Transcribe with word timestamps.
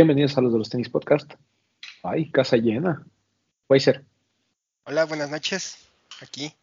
Bienvenidos 0.00 0.38
a 0.38 0.40
los 0.40 0.50
de 0.54 0.58
los 0.58 0.70
tenis 0.70 0.88
podcast. 0.88 1.30
Ay, 2.02 2.30
casa 2.30 2.56
llena. 2.56 3.04
Weiser. 3.68 4.02
Hola, 4.84 5.04
buenas 5.04 5.30
noches. 5.30 5.76
Aquí, 6.22 6.54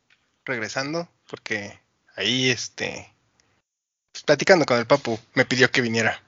regresando, 0.44 1.08
porque 1.30 1.80
ahí, 2.16 2.50
este, 2.50 3.14
pues, 4.12 4.24
platicando 4.24 4.66
con 4.66 4.80
el 4.80 4.88
papu, 4.88 5.20
me 5.36 5.46
pidió 5.46 5.70
que 5.70 5.82
viniera. 5.82 6.20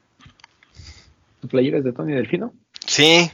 ¿Tu 1.41 1.47
playera 1.47 1.79
es 1.79 1.83
de 1.83 1.93
Tony 1.93 2.13
Delfino? 2.13 2.53
Sí, 2.85 3.31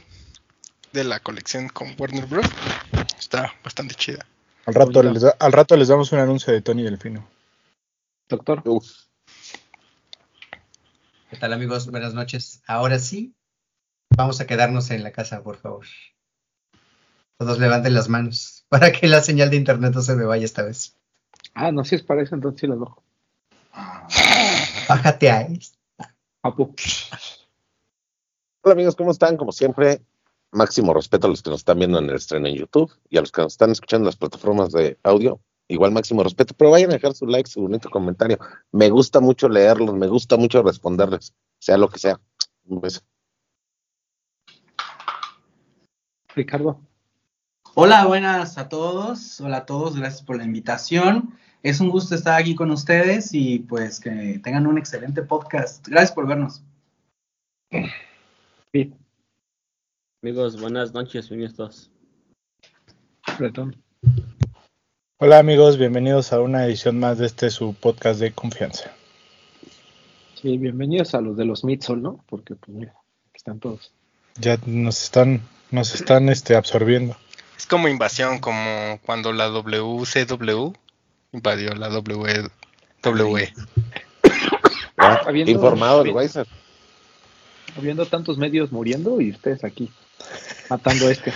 de 0.94 1.04
la 1.04 1.20
colección 1.20 1.68
con 1.68 1.94
Warner 1.98 2.24
Bros. 2.24 2.46
Está 3.18 3.52
bastante 3.62 3.94
chida. 3.94 4.24
Al 4.64 4.72
rato, 4.72 5.02
les, 5.02 5.20
da- 5.20 5.36
al 5.38 5.52
rato 5.52 5.76
les 5.76 5.88
damos 5.88 6.10
un 6.12 6.20
anuncio 6.20 6.50
de 6.50 6.62
Tony 6.62 6.82
Delfino. 6.82 7.28
Doctor. 8.26 8.62
¿Qué 11.28 11.36
tal 11.36 11.52
amigos? 11.52 11.90
Buenas 11.90 12.14
noches. 12.14 12.62
Ahora 12.66 12.98
sí, 12.98 13.34
vamos 14.16 14.40
a 14.40 14.46
quedarnos 14.46 14.90
en 14.90 15.02
la 15.02 15.12
casa, 15.12 15.42
por 15.42 15.56
favor. 15.56 15.86
Todos 17.38 17.58
levanten 17.58 17.94
las 17.94 18.08
manos 18.08 18.64
para 18.68 18.90
que 18.90 19.06
la 19.06 19.22
señal 19.22 19.50
de 19.50 19.56
internet 19.56 19.94
no 19.94 20.02
se 20.02 20.16
me 20.16 20.24
vaya 20.24 20.44
esta 20.44 20.62
vez. 20.62 20.96
Ah, 21.54 21.70
no, 21.70 21.84
si 21.84 21.94
es 21.94 22.02
para 22.02 22.22
eso, 22.22 22.34
entonces 22.34 22.60
sí 22.60 22.66
las 22.66 22.78
bajo. 22.78 23.02
Bájate 24.88 25.30
a. 25.30 25.46
Hola 28.62 28.72
amigos, 28.72 28.96
¿cómo 28.96 29.10
están? 29.10 29.36
Como 29.36 29.52
siempre, 29.52 30.00
máximo 30.52 30.94
respeto 30.94 31.26
a 31.26 31.30
los 31.30 31.42
que 31.42 31.50
nos 31.50 31.60
están 31.60 31.78
viendo 31.78 31.98
en 31.98 32.08
el 32.08 32.16
estreno 32.16 32.46
en 32.46 32.54
YouTube 32.54 32.92
y 33.08 33.18
a 33.18 33.20
los 33.20 33.32
que 33.32 33.42
nos 33.42 33.52
están 33.52 33.70
escuchando 33.70 34.04
en 34.04 34.06
las 34.06 34.16
plataformas 34.16 34.72
de 34.72 34.98
audio. 35.02 35.40
Igual 35.68 35.90
máximo 35.90 36.22
respeto, 36.22 36.54
pero 36.56 36.70
vayan 36.70 36.90
a 36.90 36.94
dejar 36.94 37.14
su 37.14 37.26
like, 37.26 37.50
su 37.50 37.60
bonito 37.60 37.90
comentario. 37.90 38.38
Me 38.70 38.88
gusta 38.88 39.18
mucho 39.20 39.48
leerlos, 39.48 39.94
me 39.94 40.06
gusta 40.06 40.36
mucho 40.36 40.62
responderles, 40.62 41.34
sea 41.58 41.76
lo 41.76 41.88
que 41.88 41.98
sea. 41.98 42.20
Un 42.64 42.80
beso. 42.80 43.00
Ricardo. 46.36 46.78
Hola, 47.74 48.06
buenas 48.06 48.58
a 48.58 48.68
todos. 48.68 49.40
Hola 49.40 49.56
a 49.58 49.66
todos, 49.66 49.96
gracias 49.96 50.22
por 50.22 50.36
la 50.36 50.44
invitación. 50.44 51.34
Es 51.62 51.80
un 51.80 51.90
gusto 51.90 52.14
estar 52.14 52.38
aquí 52.38 52.54
con 52.54 52.70
ustedes 52.70 53.30
y 53.32 53.60
pues 53.60 53.98
que 53.98 54.38
tengan 54.44 54.68
un 54.68 54.78
excelente 54.78 55.22
podcast. 55.22 55.88
Gracias 55.88 56.12
por 56.12 56.28
vernos. 56.28 56.62
Sí, 58.72 58.94
Amigos, 60.22 60.60
buenas 60.60 60.92
noches, 60.92 61.28
bienvenidos 61.28 61.56
todos. 61.56 61.90
Bretón. 63.38 63.76
Hola 65.18 65.38
amigos, 65.38 65.78
bienvenidos 65.78 66.32
a 66.32 66.40
una 66.40 66.66
edición 66.66 66.98
más 66.98 67.18
de 67.18 67.26
este 67.26 67.48
su 67.48 67.74
podcast 67.74 68.20
de 68.20 68.32
confianza. 68.32 68.92
Sí, 70.34 70.58
bienvenidos 70.58 71.14
a 71.14 71.20
los 71.20 71.36
de 71.36 71.44
los 71.44 71.64
Midsol, 71.64 72.02
¿no? 72.02 72.24
Porque, 72.28 72.56
pues, 72.56 72.76
mira, 72.76 72.92
aquí 73.28 73.36
están 73.36 73.58
todos. 73.58 73.92
Ya 74.38 74.58
nos 74.66 75.02
están, 75.02 75.40
nos 75.70 75.94
están 75.94 76.28
este, 76.28 76.56
absorbiendo. 76.56 77.16
Es 77.56 77.66
como 77.66 77.88
invasión, 77.88 78.38
como 78.38 79.00
cuando 79.04 79.32
la 79.32 79.46
WCW 79.48 80.72
invadió 81.32 81.74
la 81.74 81.88
WWE. 81.88 82.50
Habiendo- 84.96 85.52
Informado 85.52 86.02
el 86.02 86.10
Weiser. 86.10 86.46
Habiendo 87.76 88.06
tantos 88.06 88.38
medios 88.38 88.72
muriendo 88.72 89.20
y 89.20 89.30
ustedes 89.30 89.64
aquí 89.64 89.90
matando 90.70 91.08
a 91.08 91.10
este. 91.10 91.32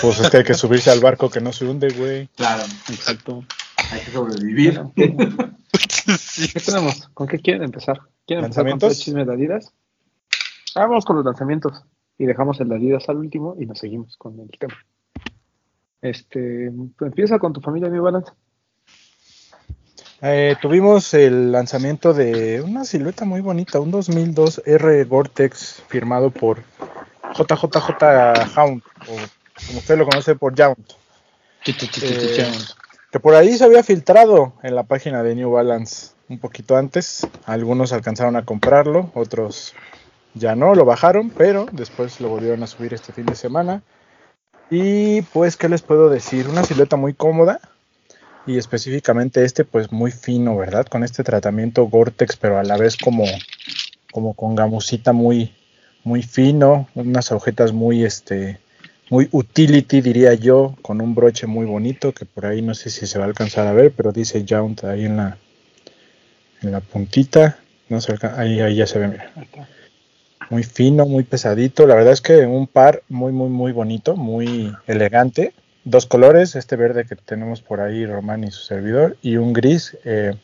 Pues 0.00 0.20
es 0.20 0.30
que 0.30 0.36
hay 0.38 0.44
que 0.44 0.54
subirse 0.54 0.90
al 0.90 1.00
barco 1.00 1.30
que 1.30 1.40
no 1.40 1.52
se 1.52 1.64
hunde, 1.64 1.88
güey. 1.90 2.28
Claro, 2.36 2.62
Exacto. 2.88 3.44
hay 3.90 4.00
que 4.00 4.10
sobrevivir. 4.12 4.74
Bueno, 4.74 4.92
¿qué, 4.94 6.60
tenemos? 6.60 7.08
¿Con 7.14 7.26
qué 7.26 7.38
quieren 7.40 7.62
empezar? 7.64 8.00
¿Quieren 8.26 8.44
empezar 8.44 8.68
con 8.68 8.78
todo 8.78 8.90
el 8.90 8.96
chisme 8.96 9.24
de 9.24 9.32
Adidas? 9.32 9.72
Ah, 10.74 10.86
vamos 10.86 11.04
con 11.04 11.16
los 11.16 11.24
lanzamientos. 11.24 11.82
Y 12.22 12.24
dejamos 12.24 12.60
el 12.60 12.68
de 12.68 12.76
Adidas 12.76 13.08
al 13.08 13.16
último 13.16 13.56
y 13.58 13.66
nos 13.66 13.80
seguimos 13.80 14.16
con 14.16 14.38
el 14.38 14.48
tema. 14.56 14.76
Este, 16.00 16.70
pues 16.96 17.08
empieza 17.08 17.40
con 17.40 17.52
tu 17.52 17.60
familia 17.60 17.88
New 17.88 18.00
Balance. 18.00 18.30
Eh, 20.20 20.54
tuvimos 20.62 21.14
el 21.14 21.50
lanzamiento 21.50 22.14
de 22.14 22.60
una 22.60 22.84
silueta 22.84 23.24
muy 23.24 23.40
bonita, 23.40 23.80
un 23.80 23.90
2002 23.90 24.62
R 24.64 25.02
Gore-Tex 25.02 25.82
firmado 25.88 26.30
por 26.30 26.62
JJJ 27.36 28.56
Hound, 28.56 28.82
o 29.08 29.66
como 29.66 29.78
usted 29.80 29.98
lo 29.98 30.06
conoce 30.06 30.36
por 30.36 30.56
Jount. 30.56 30.92
Eh, 31.66 32.52
que 33.10 33.18
por 33.18 33.34
ahí 33.34 33.56
se 33.58 33.64
había 33.64 33.82
filtrado 33.82 34.52
en 34.62 34.76
la 34.76 34.84
página 34.84 35.24
de 35.24 35.34
New 35.34 35.50
Balance 35.50 36.12
un 36.28 36.38
poquito 36.38 36.76
antes. 36.76 37.26
Algunos 37.46 37.92
alcanzaron 37.92 38.36
a 38.36 38.44
comprarlo, 38.44 39.10
otros 39.14 39.74
ya 40.34 40.54
no, 40.54 40.74
lo 40.74 40.84
bajaron, 40.84 41.30
pero 41.30 41.66
después 41.72 42.20
lo 42.20 42.28
volvieron 42.28 42.62
a 42.62 42.66
subir 42.66 42.94
este 42.94 43.12
fin 43.12 43.26
de 43.26 43.34
semana. 43.34 43.82
Y 44.70 45.22
pues, 45.22 45.56
¿qué 45.56 45.68
les 45.68 45.82
puedo 45.82 46.08
decir? 46.08 46.48
Una 46.48 46.64
silueta 46.64 46.96
muy 46.96 47.12
cómoda 47.12 47.60
y 48.46 48.58
específicamente 48.58 49.44
este 49.44 49.64
pues 49.64 49.92
muy 49.92 50.10
fino, 50.10 50.56
¿verdad? 50.56 50.86
Con 50.86 51.04
este 51.04 51.22
tratamiento 51.22 51.84
Gore-Tex, 51.84 52.36
pero 52.36 52.58
a 52.58 52.64
la 52.64 52.76
vez 52.76 52.96
como, 52.96 53.24
como 54.10 54.34
con 54.34 54.54
gamusita 54.54 55.12
muy, 55.12 55.54
muy 56.04 56.22
fino, 56.22 56.88
unas 56.94 57.30
agujetas 57.30 57.72
muy, 57.72 58.04
este, 58.04 58.58
muy 59.10 59.28
utility, 59.30 60.00
diría 60.00 60.34
yo, 60.34 60.74
con 60.82 61.00
un 61.00 61.14
broche 61.14 61.46
muy 61.46 61.66
bonito, 61.66 62.12
que 62.12 62.24
por 62.24 62.46
ahí 62.46 62.62
no 62.62 62.74
sé 62.74 62.90
si 62.90 63.06
se 63.06 63.18
va 63.18 63.26
a 63.26 63.28
alcanzar 63.28 63.66
a 63.66 63.72
ver, 63.72 63.92
pero 63.92 64.10
dice 64.12 64.44
Jount 64.48 64.84
ahí 64.84 65.04
en 65.04 65.18
la, 65.18 65.36
en 66.62 66.72
la 66.72 66.80
puntita, 66.80 67.58
no 67.88 68.00
se 68.00 68.16
ahí, 68.36 68.60
ahí 68.60 68.76
ya 68.76 68.86
se 68.86 68.98
ve, 68.98 69.08
mira. 69.08 69.30
Muy 70.50 70.62
fino, 70.62 71.06
muy 71.06 71.24
pesadito, 71.24 71.86
la 71.86 71.94
verdad 71.94 72.12
es 72.12 72.20
que 72.20 72.46
un 72.46 72.66
par 72.66 73.02
muy, 73.08 73.32
muy, 73.32 73.48
muy 73.48 73.72
bonito, 73.72 74.16
muy 74.16 74.72
elegante, 74.86 75.52
dos 75.84 76.06
colores, 76.06 76.54
este 76.56 76.76
verde 76.76 77.04
que 77.04 77.16
tenemos 77.16 77.62
por 77.62 77.80
ahí, 77.80 78.06
Román 78.06 78.44
y 78.44 78.50
su 78.50 78.62
servidor, 78.62 79.16
y 79.22 79.36
un 79.36 79.52
gris. 79.52 79.96
eh, 80.04 80.34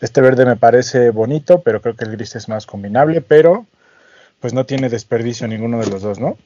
este 0.00 0.20
verde 0.20 0.44
me 0.44 0.56
parece 0.56 1.10
bonito, 1.10 1.60
pero 1.60 1.80
creo 1.80 1.94
que 1.94 2.04
el 2.04 2.10
gris 2.10 2.34
es 2.34 2.48
más 2.48 2.66
combinable, 2.66 3.20
pero 3.20 3.66
pues 4.40 4.52
no 4.52 4.66
tiene 4.66 4.88
desperdicio 4.88 5.46
ninguno 5.46 5.78
de 5.78 5.86
los 5.86 6.02
dos, 6.02 6.18
¿no? 6.18 6.36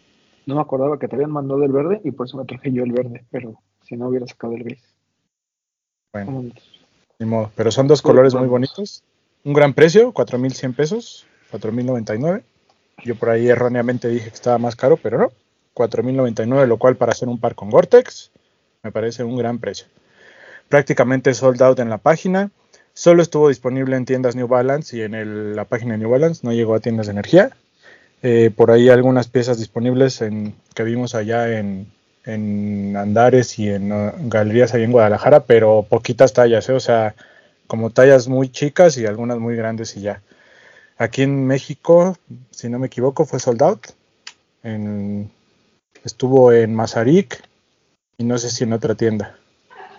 No 0.44 0.56
me 0.56 0.60
acordaba 0.60 0.98
que 0.98 1.08
te 1.08 1.16
habían 1.16 1.32
mandado 1.32 1.64
el 1.64 1.72
verde 1.72 2.02
y 2.04 2.10
por 2.10 2.26
eso 2.26 2.36
me 2.36 2.44
traje 2.44 2.70
yo 2.70 2.84
el 2.84 2.92
verde, 2.92 3.25
pero 3.30 3.58
si 3.82 3.96
no 3.96 4.08
hubiera 4.08 4.26
sacado 4.26 4.52
el 4.52 4.64
gris. 4.64 4.82
Bueno, 6.12 6.50
ni 7.19 7.26
modo. 7.26 7.50
Pero 7.56 7.70
son 7.70 7.88
dos 7.88 8.02
colores 8.02 8.34
muy 8.34 8.46
bonitos. 8.46 9.02
Un 9.44 9.54
gran 9.54 9.72
precio, 9.72 10.12
4.100 10.12 10.75
pesos, 10.75 11.26
4.099. 11.50 12.42
Yo 13.04 13.14
por 13.14 13.30
ahí 13.30 13.48
erróneamente 13.48 14.08
dije 14.08 14.28
que 14.28 14.34
estaba 14.34 14.58
más 14.58 14.76
caro, 14.76 14.96
pero 14.96 15.18
no. 15.18 15.32
4.099, 15.74 16.66
lo 16.66 16.78
cual 16.78 16.96
para 16.96 17.12
hacer 17.12 17.28
un 17.28 17.38
par 17.38 17.54
con 17.54 17.70
Gore-Tex 17.70 18.30
me 18.82 18.92
parece 18.92 19.24
un 19.24 19.36
gran 19.36 19.58
precio. 19.58 19.87
Prácticamente 20.69 21.34
sold 21.34 21.60
out 21.62 21.78
en 21.81 21.90
la 21.90 21.98
página. 21.98 22.50
Solo 22.94 23.20
estuvo 23.22 23.48
disponible 23.48 23.96
en 23.96 24.04
tiendas 24.04 24.37
New 24.37 24.48
Balance 24.48 24.96
y 24.96 25.02
en 25.02 25.54
la 25.54 25.64
página 25.64 25.96
New 25.96 26.08
Balance. 26.08 26.40
No 26.44 26.52
llegó 26.52 26.75
a 26.75 26.81
tiendas 26.81 27.06
de 27.06 27.12
energía. 27.12 27.50
Eh, 28.22 28.50
por 28.54 28.70
ahí 28.70 28.88
algunas 28.88 29.28
piezas 29.28 29.58
disponibles 29.58 30.22
en, 30.22 30.54
que 30.75 30.82
vimos 30.82 31.14
allá 31.14 31.58
en, 31.58 31.92
Andares 32.96 33.56
y 33.60 33.69
en 33.69 33.92
uh, 33.92 34.12
galerías 34.22 34.75
ahí 34.75 34.82
en 34.82 34.90
Guadalajara, 34.90 35.44
pero 35.44 35.87
poquitas 35.88 36.32
tallas, 36.32 36.69
¿eh? 36.69 36.72
o 36.72 36.81
sea, 36.81 37.14
como 37.69 37.90
tallas 37.90 38.26
muy 38.26 38.49
chicas 38.49 38.99
y 38.99 39.06
algunas 39.06 39.38
muy 39.38 39.54
grandes 39.54 39.96
y 39.96 40.00
ya. 40.00 40.22
Aquí 40.98 41.22
en 41.22 41.46
México, 41.46 42.16
si 42.50 42.69
no 42.69 42.78
me 42.78 42.87
equivoco, 42.87 43.26
fue 43.26 43.38
sold 43.38 43.62
out. 43.62 43.87
En- 44.62 45.31
estuvo 46.04 46.52
en 46.52 46.75
Mazarik 46.75 47.43
y 48.16 48.25
no 48.25 48.38
sé 48.38 48.50
si 48.50 48.64
en 48.64 48.72
otra 48.72 48.94
tienda. 48.94 49.38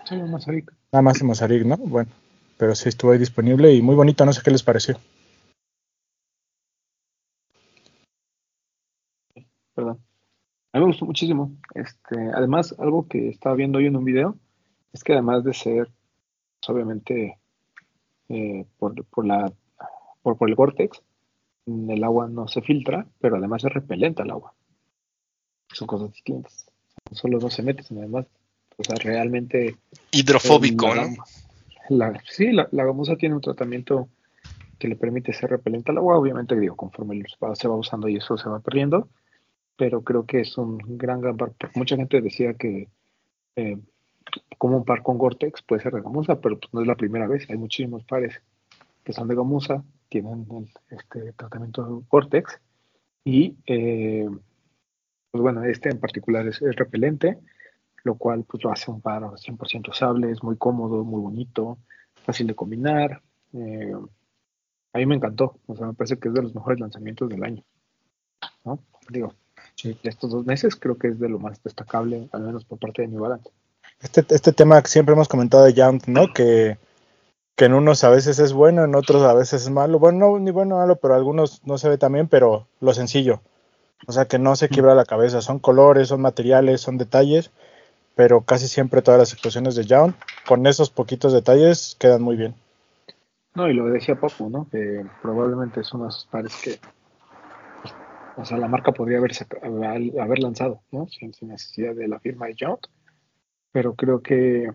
Solo 0.06 0.26
más 0.28 0.46
rico. 0.48 0.74
Nada 0.92 1.02
más 1.04 1.22
en 1.22 1.28
Mazarik, 1.28 1.66
¿no? 1.66 1.78
Bueno, 1.78 2.10
pero 2.58 2.74
sí 2.74 2.90
estuvo 2.90 3.12
ahí 3.12 3.20
disponible 3.20 3.74
y 3.74 3.82
muy 3.82 3.96
bonito, 3.96 4.26
no 4.26 4.34
sé 4.34 4.42
qué 4.44 4.52
les 4.52 4.64
pareció. 4.64 4.98
Perdón. 9.76 10.00
A 10.74 10.80
mí 10.80 10.86
me 10.86 10.88
gustó 10.88 11.06
muchísimo. 11.06 11.56
Este, 11.76 12.18
además, 12.34 12.74
algo 12.80 13.08
que 13.08 13.30
estaba 13.30 13.56
viendo 13.56 13.78
hoy 13.78 13.86
en 13.86 13.96
un 13.96 14.06
video 14.06 14.36
es 14.94 15.04
que 15.04 15.14
además 15.14 15.44
de 15.44 15.54
ser, 15.54 15.86
pues, 16.60 16.70
obviamente, 16.70 17.38
eh, 18.30 18.66
por, 18.80 19.06
por 19.06 19.26
la 19.26 19.52
por, 20.28 20.38
por 20.38 20.50
el 20.50 20.56
Vortex, 20.56 21.02
el 21.66 22.04
agua 22.04 22.28
no 22.28 22.50
se 22.50 22.62
filtra, 22.62 23.08
pero 23.22 23.38
además 23.38 23.64
es 23.64 23.72
repelente 23.72 24.22
al 24.24 24.32
agua. 24.32 24.54
Son 25.72 25.88
cosas 25.88 26.12
distintas. 26.12 26.66
Solo 27.14 27.40
no 27.40 27.50
se 27.50 27.64
mete, 27.64 27.84
sino 27.84 28.02
además, 28.02 28.26
o 28.76 28.84
sea, 28.84 28.98
realmente... 28.98 29.78
Hidrofóbico, 30.12 30.94
la, 30.94 31.08
¿no? 31.08 31.16
la- 31.90 32.22
sí, 32.30 32.52
la, 32.52 32.68
la 32.72 32.84
gamuza 32.84 33.16
tiene 33.16 33.36
un 33.36 33.42
tratamiento 33.42 34.10
que 34.78 34.90
le 34.90 34.98
permite 34.98 35.32
ser 35.32 35.50
repelente 35.52 35.92
al 35.92 36.00
agua. 36.00 36.18
Obviamente, 36.18 36.60
digo, 36.60 36.76
conforme 36.76 37.16
el 37.16 37.26
se 37.56 37.68
va 37.70 37.76
usando 37.76 38.10
y 38.10 38.18
eso 38.18 38.38
se 38.38 38.50
va 38.50 38.60
perdiendo, 38.60 39.08
pero 39.78 40.02
creo 40.02 40.26
que 40.26 40.42
es 40.42 40.58
un 40.58 40.78
gran, 40.98 41.22
gran 41.22 41.38
par. 41.38 41.54
porque 41.58 41.80
Mucha 41.80 41.96
gente 41.96 42.20
decía 42.20 42.54
que 42.56 42.90
eh, 43.56 43.78
como 44.58 44.76
un 44.76 44.84
par 44.84 45.04
con 45.04 45.18
Gore-Tex 45.18 45.62
puede 45.62 45.82
ser 45.82 45.94
de 45.94 46.02
gamuza, 46.02 46.42
pero 46.42 46.60
pues, 46.60 46.74
no 46.74 46.82
es 46.82 46.88
la 46.88 46.96
primera 46.96 47.28
vez. 47.28 47.50
Hay 47.50 47.56
muchísimos 47.58 48.04
pares 48.04 48.42
que 49.06 49.14
son 49.14 49.30
de 49.30 49.36
gamuza, 49.36 49.86
tienen 50.10 50.46
el, 50.52 50.70
este 50.98 51.34
tratamiento 51.34 52.04
Gore-Tex 52.10 52.60
y 53.24 53.56
eh, 53.66 54.28
pues 55.32 55.42
bueno, 55.42 55.64
este 55.64 55.90
en 55.90 56.00
particular 56.00 56.48
es, 56.48 56.62
es 56.62 56.76
repelente, 56.76 57.38
lo 58.04 58.16
cual 58.16 58.44
pues 58.46 58.64
lo 58.64 58.72
hace 58.72 58.90
un 58.90 59.02
par 59.02 59.24
100% 59.24 59.90
usable, 59.90 60.32
es 60.32 60.44
muy 60.44 60.58
cómodo, 60.58 61.04
muy 61.04 61.22
bonito, 61.22 61.78
fácil 62.24 62.48
de 62.48 62.56
combinar. 62.56 63.22
eh, 63.54 63.94
a 64.94 64.98
mí 65.00 65.06
me 65.06 65.16
encantó, 65.16 65.60
o 65.68 65.76
sea, 65.76 65.88
me 65.88 65.94
parece 65.94 66.18
que 66.18 66.30
es 66.30 66.34
de 66.34 66.42
los 66.42 66.56
mejores 66.56 66.80
lanzamientos 66.80 67.30
del 67.30 67.44
año. 67.44 67.64
¿no? 68.66 68.80
Digo, 69.10 69.34
Sí. 69.76 69.98
de 70.02 70.10
estos 70.10 70.32
dos 70.32 70.46
meses 70.46 70.76
creo 70.76 70.98
que 70.98 71.10
es 71.10 71.20
de 71.20 71.30
lo 71.30 71.38
más 71.40 71.62
destacable, 71.62 72.30
al 72.32 72.42
menos 72.42 72.66
por 72.66 72.80
parte 72.80 73.04
de 73.04 73.10
New 73.10 73.22
Balance. 73.22 73.50
Este, 74.02 74.26
este 74.30 74.52
tema 74.54 74.82
que 74.82 74.88
siempre 74.90 75.14
hemos 75.14 75.28
comentado 75.28 75.66
de 75.66 75.74
Yount, 75.74 76.08
¿no? 76.08 76.28
Que, 76.34 76.78
que 77.58 77.66
en 77.66 77.74
unos 77.74 78.04
a 78.04 78.10
veces 78.12 78.38
es 78.38 78.54
bueno, 78.54 78.84
en 78.86 78.94
otros 78.94 79.24
a 79.24 79.34
veces 79.34 79.64
es 79.64 79.70
malo. 79.72 79.98
Bueno, 79.98 80.20
no, 80.20 80.40
ni 80.40 80.52
bueno 80.52 80.76
ni 80.76 80.80
malo, 80.82 80.96
pero 80.98 81.16
algunos 81.16 81.66
no 81.66 81.80
se 81.80 81.90
ve 81.90 81.98
también, 81.98 82.28
pero 82.28 82.68
lo 82.80 82.94
sencillo. 82.94 83.42
O 84.08 84.12
sea, 84.12 84.26
que 84.26 84.38
no 84.38 84.56
se 84.56 84.70
quiebra 84.70 84.94
la 84.94 85.06
cabeza. 85.06 85.42
Son 85.42 85.58
colores, 85.58 86.10
son 86.10 86.22
materiales, 86.22 86.82
son 86.82 87.00
detalles, 87.00 87.50
pero 88.16 88.42
casi 88.42 88.68
siempre 88.68 89.02
todas 89.02 89.20
las 89.20 89.34
explosiones 89.34 89.76
de 89.76 89.86
Yount, 89.86 90.16
con 90.48 90.68
esos 90.68 90.92
poquitos 90.92 91.34
detalles, 91.34 91.98
quedan 92.00 92.22
muy 92.22 92.36
bien. 92.36 92.54
No, 93.56 93.68
y 93.68 93.74
lo 93.74 93.88
decía 93.88 94.20
Papu, 94.20 94.52
¿no? 94.52 94.68
Que 94.70 95.04
probablemente 95.24 95.82
es 95.82 95.88
esos 95.88 96.28
pares 96.32 96.56
que, 96.64 96.80
o 98.40 98.46
sea, 98.46 98.60
la 98.60 98.68
marca 98.68 98.92
podría 98.92 99.18
haber, 99.18 99.34
saca- 99.34 99.60
haber 99.66 100.40
lanzado, 100.40 100.82
¿no? 100.92 101.08
Sin, 101.08 101.34
sin 101.34 101.48
necesidad 101.48 101.96
de 101.96 102.08
la 102.08 102.20
firma 102.20 102.46
de 102.46 102.54
Yount. 102.54 102.86
Pero 103.72 103.96
creo 103.96 104.22
que 104.22 104.72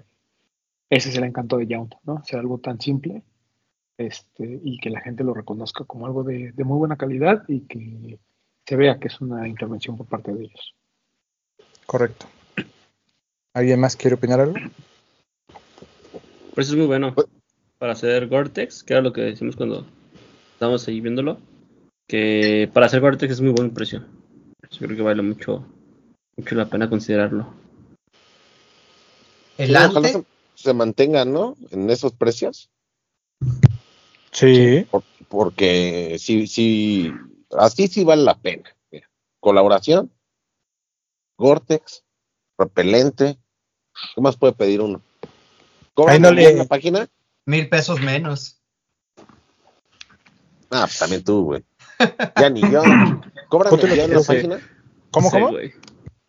ese 0.93 1.09
es 1.09 1.17
el 1.17 1.25
encanto 1.25 1.57
de 1.57 1.67
Yount, 1.67 1.95
¿no? 2.05 2.23
Ser 2.23 2.39
algo 2.39 2.59
tan 2.59 2.79
simple 2.79 3.23
este, 3.97 4.61
y 4.63 4.79
que 4.79 4.91
la 4.91 5.01
gente 5.01 5.25
lo 5.25 5.33
reconozca 5.33 5.87
como 5.87 6.05
algo 6.05 6.23
de, 6.23 6.53
de 6.53 6.65
muy 6.65 6.77
buena 6.77 6.99
calidad 6.99 7.45
y 7.49 7.63
que 7.63 8.19
se 8.67 8.77
vea 8.77 9.01
que 9.01 9.09
es 9.09 9.19
una 9.23 9.49
intervención 9.49 9.97
por 9.97 10.07
parte 10.07 10.35
de 10.35 10.45
ellos. 10.45 10.75
Correcto. 11.87 12.27
¿Alguien 13.55 13.81
más 13.81 13.97
quiere 13.97 14.17
opinar 14.17 14.41
algo? 14.41 14.53
Por 16.55 16.63
eso 16.63 16.73
es 16.73 16.77
muy 16.77 16.87
bueno. 16.87 17.15
Para 17.79 17.93
hacer 17.93 18.29
Gore-Tex, 18.29 18.83
que 18.83 18.93
era 18.93 19.03
lo 19.03 19.15
que 19.15 19.23
decimos 19.23 19.57
cuando 19.57 19.87
estábamos 20.53 20.87
ahí 20.89 21.01
viéndolo. 21.01 21.39
Que 22.07 22.69
para 22.71 22.85
hacer 22.85 23.01
Gore-Tex 23.01 23.33
es 23.33 23.41
muy 23.41 23.53
buen 23.53 23.73
precio. 23.73 24.05
Yo 24.71 24.79
creo 24.79 24.97
que 24.97 25.03
vale 25.03 25.23
mucho, 25.23 25.65
mucho 26.37 26.55
la 26.55 26.67
pena 26.67 26.91
considerarlo. 26.91 27.55
El 29.57 29.75
ante, 29.75 30.23
se, 30.63 30.73
mantengan, 30.75 31.33
¿no? 31.33 31.57
En 31.71 31.91
esos 31.91 32.13
precios. 32.13 32.71
Sí. 34.31 34.87
por- 34.91 35.05
porque 35.29 36.17
sí, 36.19 36.47
sí, 36.47 37.11
así 37.51 37.89
sí 37.89 38.05
vale 38.05 38.23
la 38.23 38.39
pena. 38.39 38.75
Mira, 38.91 39.09
colaboración, 39.41 40.13
Gore-Tex, 41.39 42.05
repelente. 42.59 43.39
¿Qué 44.15 44.21
más 44.21 44.37
puede 44.37 44.53
pedir 44.55 44.81
uno? 44.81 45.03
¿Cobran 45.95 46.23
no 46.23 46.31
le- 46.31 46.49
en 46.51 46.59
la 46.59 46.65
página? 46.65 47.09
mil 47.45 47.69
pesos 47.69 48.01
menos. 48.01 48.59
Ah, 50.71 50.85
pues 50.87 50.99
también 50.99 51.23
tú, 51.23 51.45
güey. 51.45 51.65
Ya 52.37 52.49
ni 52.49 52.61
yo. 52.63 52.83
¿Cobran 53.49 53.79
envío 53.79 54.05
en 54.05 54.15
la 54.15 54.23
página? 54.23 54.61
¿Cómo, 55.11 55.31
cómo? 55.31 55.51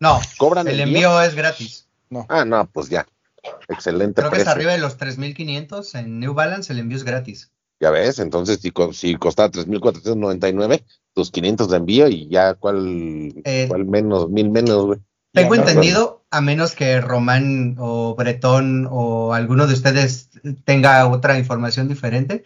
No, 0.00 0.20
¿Cobran 0.36 0.68
el 0.68 0.80
envío? 0.80 1.08
envío 1.10 1.22
es 1.22 1.34
gratis. 1.34 1.88
Ah, 2.28 2.44
no, 2.44 2.66
pues 2.70 2.88
ya. 2.90 3.06
Excelente 3.68 4.20
Creo 4.20 4.30
que 4.30 4.42
es 4.42 4.48
arriba 4.48 4.72
de 4.72 4.78
los 4.78 4.98
3.500. 4.98 5.98
En 5.98 6.20
New 6.20 6.34
Balance 6.34 6.72
el 6.72 6.78
envío 6.78 6.96
es 6.96 7.04
gratis. 7.04 7.50
Ya 7.80 7.90
ves, 7.90 8.18
entonces 8.18 8.60
si, 8.60 8.72
si 8.92 9.16
costaba 9.16 9.50
3.499, 9.50 10.84
tus 11.12 11.30
500 11.30 11.70
de 11.70 11.76
envío 11.76 12.08
y 12.08 12.28
ya 12.28 12.54
cuál, 12.54 13.34
Eh, 13.44 13.66
cuál 13.68 13.84
menos, 13.84 14.30
mil 14.30 14.50
menos, 14.50 14.86
güey. 14.86 15.00
Tengo 15.32 15.56
entendido, 15.56 16.24
a 16.30 16.40
menos 16.40 16.76
que 16.76 17.00
Román 17.00 17.74
o 17.78 18.14
Bretón 18.14 18.86
o 18.88 19.34
alguno 19.34 19.66
de 19.66 19.74
ustedes 19.74 20.30
tenga 20.64 21.08
otra 21.08 21.36
información 21.38 21.88
diferente, 21.88 22.44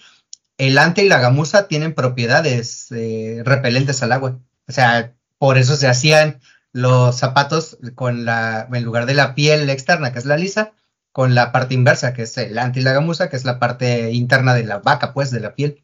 el 0.57 0.79
ante 0.79 1.05
y 1.05 1.09
la 1.09 1.21
gamuza 1.21 1.69
tienen 1.69 1.95
propiedades 1.95 2.91
eh, 2.91 3.43
repelentes 3.45 4.03
al 4.03 4.13
agua. 4.13 4.39
O 4.67 4.73
sea, 4.73 5.15
por 5.37 5.59
eso 5.59 5.77
se 5.77 5.87
hacían 5.87 6.41
los 6.73 7.17
zapatos 7.17 7.79
con 7.95 8.25
la, 8.25 8.69
en 8.73 8.85
lugar 8.85 9.05
de 9.05 9.15
la 9.15 9.35
piel 9.35 9.69
externa, 9.69 10.13
que 10.13 10.19
es 10.19 10.25
la 10.25 10.39
lisa, 10.39 10.73
con 11.19 11.35
la 11.35 11.51
parte 11.51 11.75
inversa, 11.75 12.13
que 12.15 12.23
es 12.23 12.39
el 12.39 12.57
ante 12.61 12.79
y 12.79 12.85
la 12.85 12.93
gamuza, 12.93 13.29
que 13.29 13.35
es 13.35 13.45
la 13.45 13.59
parte 13.59 14.13
interna 14.13 14.55
de 14.55 14.63
la 14.63 14.79
vaca, 14.79 15.13
pues, 15.13 15.33
de 15.33 15.41
la 15.41 15.57
piel. 15.57 15.83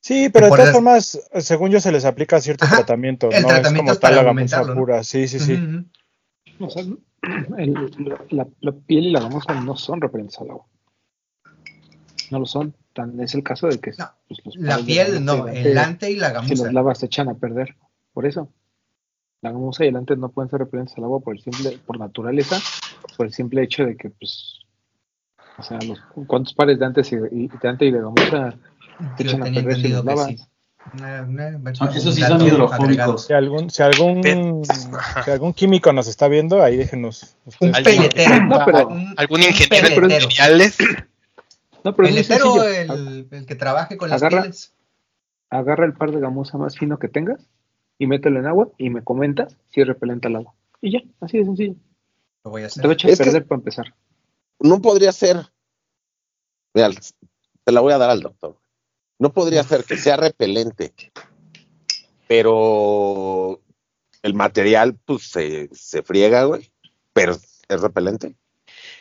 Sí, 0.00 0.28
pero 0.28 0.46
de 0.46 0.50
todas 0.56 0.72
formas, 0.72 1.20
según 1.38 1.70
yo, 1.70 1.78
se 1.78 1.92
les 1.92 2.04
aplica 2.04 2.40
cierto 2.40 2.64
Ajá, 2.64 2.78
tratamiento. 2.78 3.30
el 3.30 3.42
no 3.42 3.46
tratamiento 3.48 3.92
es 3.92 3.98
como 3.98 4.00
tal 4.00 4.00
para 4.00 4.16
la 4.16 4.22
gamuza 4.24 4.56
aumentarlo, 4.56 4.74
¿no? 4.74 4.80
pura. 4.80 5.04
Sí, 5.04 5.28
sí, 5.28 5.38
sí. 5.38 5.52
Ujú, 5.54 5.62
ujú. 6.56 6.66
O 6.66 6.68
sea, 6.70 6.82
el- 7.58 8.18
la, 8.30 8.48
la 8.60 8.72
piel 8.72 9.04
y 9.04 9.10
la 9.12 9.20
gamuza 9.20 9.54
no 9.54 9.76
son 9.76 10.00
repelentes 10.00 10.36
al 10.40 10.50
agua. 10.50 10.66
No 12.32 12.40
lo 12.40 12.46
son. 12.46 12.74
Tan 12.92 13.20
es 13.20 13.36
el 13.36 13.44
caso 13.44 13.68
de 13.68 13.78
que 13.78 13.92
No, 13.96 14.10
pues, 14.26 14.40
los 14.44 14.56
La 14.56 14.78
piel, 14.78 15.24
no, 15.24 15.46
el 15.46 15.78
ante, 15.78 16.10
y 16.10 16.16
la 16.16 16.30
si 16.30 16.32
gamuza. 16.34 16.64
los 16.64 16.72
lavas 16.72 16.98
se 16.98 17.06
echan 17.06 17.28
a 17.28 17.34
perder. 17.34 17.76
Por 18.12 18.26
eso. 18.26 18.52
La 19.44 19.52
gamuza 19.52 19.84
y 19.84 19.88
el 19.88 19.96
ante 19.96 20.16
no 20.16 20.30
pueden 20.30 20.48
ser 20.48 20.60
repelentes 20.60 20.96
al 20.96 21.04
agua 21.04 21.20
por 21.20 21.36
el 21.36 21.42
simple, 21.42 21.78
por 21.84 21.98
naturaleza, 21.98 22.56
por 23.14 23.26
el 23.26 23.32
simple 23.34 23.62
hecho 23.62 23.84
de 23.84 23.94
que, 23.94 24.08
pues, 24.08 24.60
o 25.58 25.62
sea, 25.62 25.78
los, 25.86 26.00
¿cuántos 26.26 26.54
pares 26.54 26.78
de 26.78 26.86
antes 26.86 27.12
y, 27.12 27.16
y- 27.30 27.48
de 27.48 27.68
ante 27.68 27.84
y 27.84 27.90
de 27.90 28.00
gamuza 28.00 28.54
echan 29.18 29.42
a 29.42 29.44
perder 29.44 29.76
si 29.76 29.88
los 29.88 30.02
sí. 30.26 30.38
Una- 30.94 31.22
una- 31.24 31.60
Ah, 31.80 31.90
esos 31.94 32.14
sí 32.14 32.22
son 32.22 32.40
hidrofóbicos. 32.40 33.26
Si 33.26 33.34
algún, 33.34 33.68
si 33.68 33.82
algún, 33.82 34.62
si 34.64 35.30
algún 35.30 35.52
químico 35.52 35.92
nos 35.92 36.06
está 36.08 36.26
viendo, 36.28 36.62
ahí 36.62 36.78
déjenos. 36.78 37.36
Un 37.60 37.68
ustedes. 37.68 37.84
Pelletero. 37.98 38.46
No, 38.46 38.64
pero- 38.64 38.88
un- 38.88 39.14
¿Algún 39.18 39.42
ingeniero 39.42 39.88
en 39.88 39.94
pelletero. 39.94 40.24
materiales? 40.26 40.78
No, 41.84 41.94
pero 41.94 42.08
Pelletero, 42.08 42.62
el, 42.64 43.28
el 43.30 43.44
que 43.44 43.54
trabaje 43.56 43.98
con 43.98 44.08
las 44.08 44.22
pieles. 44.22 44.72
Agarra 45.50 45.84
el 45.84 45.92
par 45.92 46.12
de 46.12 46.20
gamuza 46.20 46.56
más 46.56 46.78
fino 46.78 46.98
que 46.98 47.08
tengas 47.08 47.40
y 47.98 48.06
mételo 48.06 48.38
en 48.40 48.46
agua 48.46 48.68
y 48.78 48.90
me 48.90 49.02
comentas 49.04 49.56
si 49.70 49.80
es 49.80 49.86
repelente 49.86 50.28
al 50.28 50.36
agua. 50.36 50.54
Y 50.80 50.92
ya, 50.92 51.00
así 51.20 51.38
de 51.38 51.44
sencillo. 51.44 51.74
Lo 52.44 52.50
voy 52.50 52.62
a 52.62 52.68
Te 52.68 52.80
va 52.86 52.92
a 52.92 52.96
hacer. 52.96 53.10
Es 53.10 53.18
que- 53.18 53.24
perder 53.24 53.46
para 53.46 53.58
empezar. 53.58 53.94
no 54.60 54.80
podría 54.82 55.12
ser. 55.12 55.36
Mira, 56.74 56.90
te 57.64 57.72
la 57.72 57.80
voy 57.80 57.92
a 57.92 57.98
dar 57.98 58.10
al 58.10 58.20
doctor. 58.20 58.58
No 59.18 59.32
podría 59.32 59.62
ser 59.62 59.84
que 59.84 59.96
sea 59.96 60.16
repelente, 60.16 60.92
pero 62.26 63.60
el 64.22 64.34
material, 64.34 64.98
pues 65.04 65.30
se, 65.30 65.68
se 65.72 66.02
friega, 66.02 66.44
güey. 66.44 66.70
Pero 67.12 67.32
es 67.68 67.80
repelente. 67.80 68.34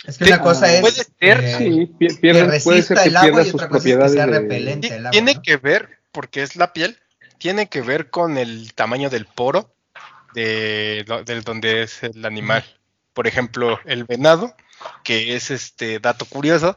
Es 0.05 0.17
que 0.17 0.25
una 0.25 0.41
cosa 0.41 0.71
es. 0.73 0.81
Puede 0.81 0.93
ser, 1.03 1.43
eh, 1.43 1.57
Sí, 1.57 1.85
pi- 1.97 2.07
que 2.07 2.13
pierde, 2.15 2.59
puede 2.63 2.81
ser 2.83 2.97
resista 2.97 3.03
que 3.03 3.09
el 3.09 3.15
agua 3.17 3.41
y 3.41 3.45
sus 3.45 3.55
otra 3.55 3.69
cosa 3.69 3.77
es 3.79 3.83
que 3.83 3.97
propiedades. 3.99 4.11
sea 4.13 4.25
repelente. 4.27 4.87
El 4.87 4.99
agua, 4.99 5.11
Tiene 5.11 5.33
¿no? 5.35 5.41
que 5.41 5.57
ver, 5.57 5.89
porque 6.11 6.43
es 6.43 6.55
la 6.55 6.73
piel, 6.73 6.97
tiene 7.37 7.67
que 7.69 7.81
ver 7.81 8.09
con 8.09 8.37
el 8.37 8.73
tamaño 8.73 9.09
del 9.09 9.25
poro 9.25 9.73
de, 10.33 11.05
del 11.25 11.43
donde 11.43 11.83
es 11.83 12.03
el 12.03 12.25
animal. 12.25 12.63
Por 13.13 13.27
ejemplo, 13.27 13.79
el 13.85 14.05
venado, 14.05 14.55
que 15.03 15.35
es 15.35 15.51
este 15.51 15.99
dato 15.99 16.25
curioso, 16.25 16.75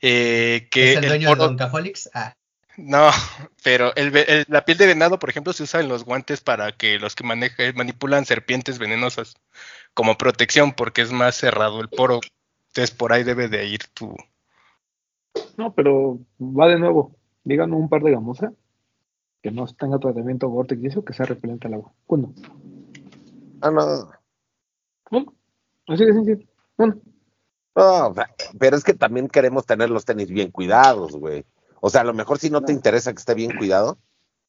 eh, 0.00 0.68
que 0.70 0.92
¿Es 0.92 0.98
el 0.98 1.04
el 1.04 1.10
dueño 1.10 1.28
de 1.30 1.34
poro- 1.36 1.48
Doncaholics? 1.48 2.10
Ah, 2.14 2.34
no, 2.76 3.08
pero 3.62 3.94
el 3.96 4.14
el- 4.16 4.44
la 4.48 4.64
piel 4.64 4.78
de 4.78 4.86
venado, 4.86 5.18
por 5.18 5.30
ejemplo, 5.30 5.52
se 5.52 5.62
usa 5.62 5.80
en 5.80 5.88
los 5.88 6.04
guantes 6.04 6.40
para 6.40 6.72
que 6.72 6.98
los 6.98 7.14
que 7.14 7.24
manejan, 7.24 7.74
manipulan 7.76 8.24
serpientes 8.26 8.78
venenosas 8.78 9.34
como 9.94 10.18
protección, 10.18 10.72
porque 10.72 11.02
es 11.02 11.12
más 11.12 11.36
cerrado 11.36 11.80
el 11.80 11.88
poro. 11.88 12.20
Entonces 12.68 12.94
por 12.94 13.12
ahí 13.12 13.22
debe 13.24 13.48
de 13.48 13.64
ir 13.66 13.86
tu... 13.94 14.14
No, 15.56 15.74
pero 15.74 16.18
va 16.38 16.68
de 16.68 16.78
nuevo. 16.78 17.16
Digan 17.44 17.72
un 17.72 17.88
par 17.88 18.02
de 18.02 18.10
gamuza 18.10 18.52
que 19.46 19.52
no 19.52 19.64
tenga 19.66 20.00
tratamiento 20.00 20.48
Vortex 20.48 20.82
y 20.82 20.86
eso, 20.88 21.04
que 21.04 21.12
sea 21.12 21.24
repelente 21.24 21.68
al 21.68 21.74
agua. 21.74 21.92
Uno. 22.08 22.34
Ah, 23.60 23.70
no. 23.70 24.10
Uno. 25.12 25.34
Así 25.86 26.04
de 26.04 26.12
sencillo. 26.14 26.44
Uno. 26.78 26.96
No, 27.76 28.08
o 28.08 28.14
sea, 28.14 28.28
pero 28.58 28.76
es 28.76 28.82
que 28.82 28.94
también 28.94 29.28
queremos 29.28 29.64
tener 29.64 29.88
los 29.88 30.04
tenis 30.04 30.30
bien 30.30 30.50
cuidados, 30.50 31.12
güey. 31.16 31.44
O 31.80 31.90
sea, 31.90 32.00
a 32.00 32.04
lo 32.04 32.12
mejor 32.12 32.38
si 32.38 32.50
no 32.50 32.62
te 32.62 32.72
interesa 32.72 33.12
que 33.12 33.20
esté 33.20 33.34
bien 33.34 33.56
cuidado, 33.56 33.98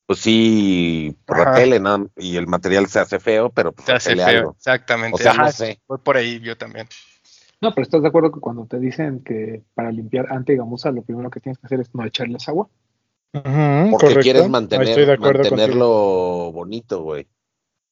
pues 0.07 0.17
sí 0.17 1.15
repele, 1.27 1.79
¿no? 1.79 2.09
Y 2.15 2.37
el 2.37 2.47
material 2.47 2.87
se 2.87 2.99
hace 2.99 3.19
feo, 3.19 3.51
pero 3.51 3.73
pues 3.73 3.85
Se 3.85 3.93
hace 3.93 4.15
feo, 4.15 4.25
algo. 4.25 4.51
exactamente. 4.57 5.13
O 5.13 5.17
sea, 5.19 5.33
Ajá, 5.33 5.43
no 5.43 5.51
sé. 5.51 5.79
Fue 5.85 5.99
por 5.99 6.17
ahí 6.17 6.39
yo 6.39 6.57
también. 6.57 6.87
No, 7.61 7.71
pero 7.71 7.83
¿estás 7.83 8.01
de 8.01 8.07
acuerdo 8.07 8.31
que 8.31 8.39
cuando 8.39 8.65
te 8.65 8.79
dicen 8.79 9.23
que 9.23 9.61
para 9.75 9.91
limpiar 9.91 10.31
antigamuza 10.33 10.89
lo 10.89 11.03
primero 11.03 11.29
que 11.29 11.39
tienes 11.39 11.59
que 11.59 11.67
hacer 11.67 11.81
es 11.81 11.93
no 11.93 12.03
echarles 12.03 12.49
agua? 12.49 12.67
Porque 13.31 14.07
correcto. 14.07 14.21
quieres 14.21 14.49
mantener, 14.49 14.87
estoy 14.87 15.05
de 15.05 15.13
acuerdo 15.13 15.43
contigo. 15.43 15.55
mantenerlo 15.57 16.51
bonito, 16.51 17.03
güey. 17.03 17.27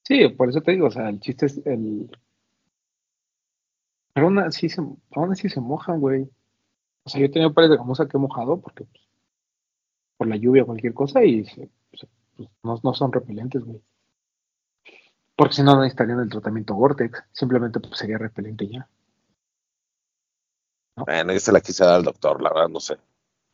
Sí, 0.04 0.28
por 0.30 0.50
eso 0.50 0.62
te 0.62 0.72
digo, 0.72 0.88
o 0.88 0.92
sea, 0.92 1.10
el 1.10 1.20
chiste 1.20 1.48
es 1.48 1.62
el... 1.66 2.10
Pero 4.14 4.28
aún 4.28 4.40
así 4.40 4.70
se, 4.70 4.82
aún 4.82 5.32
así 5.32 5.50
se 5.50 5.60
mojan, 5.60 6.00
güey. 6.00 6.30
O 7.04 7.10
sea, 7.10 7.20
yo 7.20 7.26
he 7.26 7.30
tenido 7.30 7.54
pares 7.54 7.70
de 7.70 7.78
gamuza 7.78 8.08
que 8.08 8.18
he 8.18 8.20
mojado 8.20 8.60
porque 8.62 8.86
pues, 8.86 9.04
por 10.18 10.28
la 10.28 10.38
lluvia 10.38 10.64
o 10.64 10.68
cualquier 10.68 10.94
cosa 10.94 11.24
y 11.24 11.46
se- 11.46 11.70
se- 11.94 12.08
pues, 12.38 12.50
no, 12.64 12.80
no 12.82 12.94
son 12.94 13.12
repelentes, 13.12 13.64
güey. 13.64 13.82
Porque 15.36 15.56
si 15.56 15.64
no, 15.64 15.76
no 15.76 15.82
necesitarían 15.82 16.22
el 16.22 16.30
tratamiento 16.30 16.76
Gore-Tex. 16.76 17.26
Simplemente 17.34 17.80
pues, 17.80 17.98
sería 18.00 18.18
repelente 18.18 18.68
ya. 18.68 18.88
Bueno, 20.96 21.34
yo 21.34 21.40
se 21.40 21.52
la 21.52 21.60
quise 21.60 21.84
dar 21.84 21.96
al 21.96 22.04
doctor, 22.04 22.42
la 22.42 22.54
verdad, 22.54 22.70
no 22.70 22.80
sé. 22.80 22.98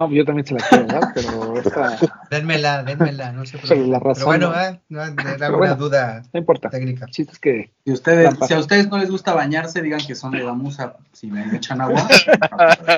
No, 0.01 0.11
yo 0.11 0.25
también 0.25 0.47
se 0.47 0.55
la 0.55 0.65
quiero 0.67 0.85
dar, 0.85 1.11
pero 1.13 1.55
esta... 1.57 1.97
Denmela, 2.31 2.81
denmela, 2.83 3.31
no 3.33 3.45
sé. 3.45 3.57
La 3.85 3.99
razón, 3.99 4.13
Pero 4.15 4.25
bueno, 4.25 4.49
¿no? 4.49 4.59
eh, 4.59 4.81
no, 4.89 5.03
era 5.03 5.13
Pero 5.37 5.47
una 5.49 5.57
bueno. 5.57 5.75
duda 5.75 6.23
No 6.33 6.39
importa. 6.39 6.69
técnica. 6.71 7.05
Es 7.15 7.37
que 7.37 7.71
Si, 7.85 7.91
ustedes, 7.91 8.33
si 8.47 8.53
a 8.55 8.59
ustedes 8.59 8.89
no 8.89 8.97
les 8.97 9.11
gusta 9.11 9.35
bañarse, 9.35 9.79
digan 9.83 9.99
que 9.99 10.15
son 10.15 10.31
de 10.31 10.43
gamuza 10.43 10.95
si 11.13 11.27
me 11.27 11.55
echan 11.55 11.81
agua. 11.81 12.07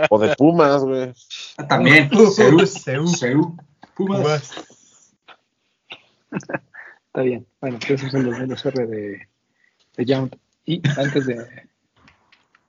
O 0.10 0.18
de 0.18 0.34
Pumas, 0.38 0.82
güey. 0.86 1.14
También. 1.68 2.10
Seú, 2.10 2.66
Seú. 2.66 3.08
Seú. 3.08 3.58
Pumas. 3.96 4.52
Está 6.32 7.22
bien. 7.22 7.46
Bueno, 7.60 7.80
pues 7.80 7.92
esos 7.92 8.12
son 8.12 8.24
los 8.26 8.40
menos 8.40 8.66
R 8.66 8.88
de, 8.88 9.28
de 9.98 10.06
Yount. 10.06 10.36
Y 10.66 10.82
antes 10.98 11.26
de. 11.28 11.68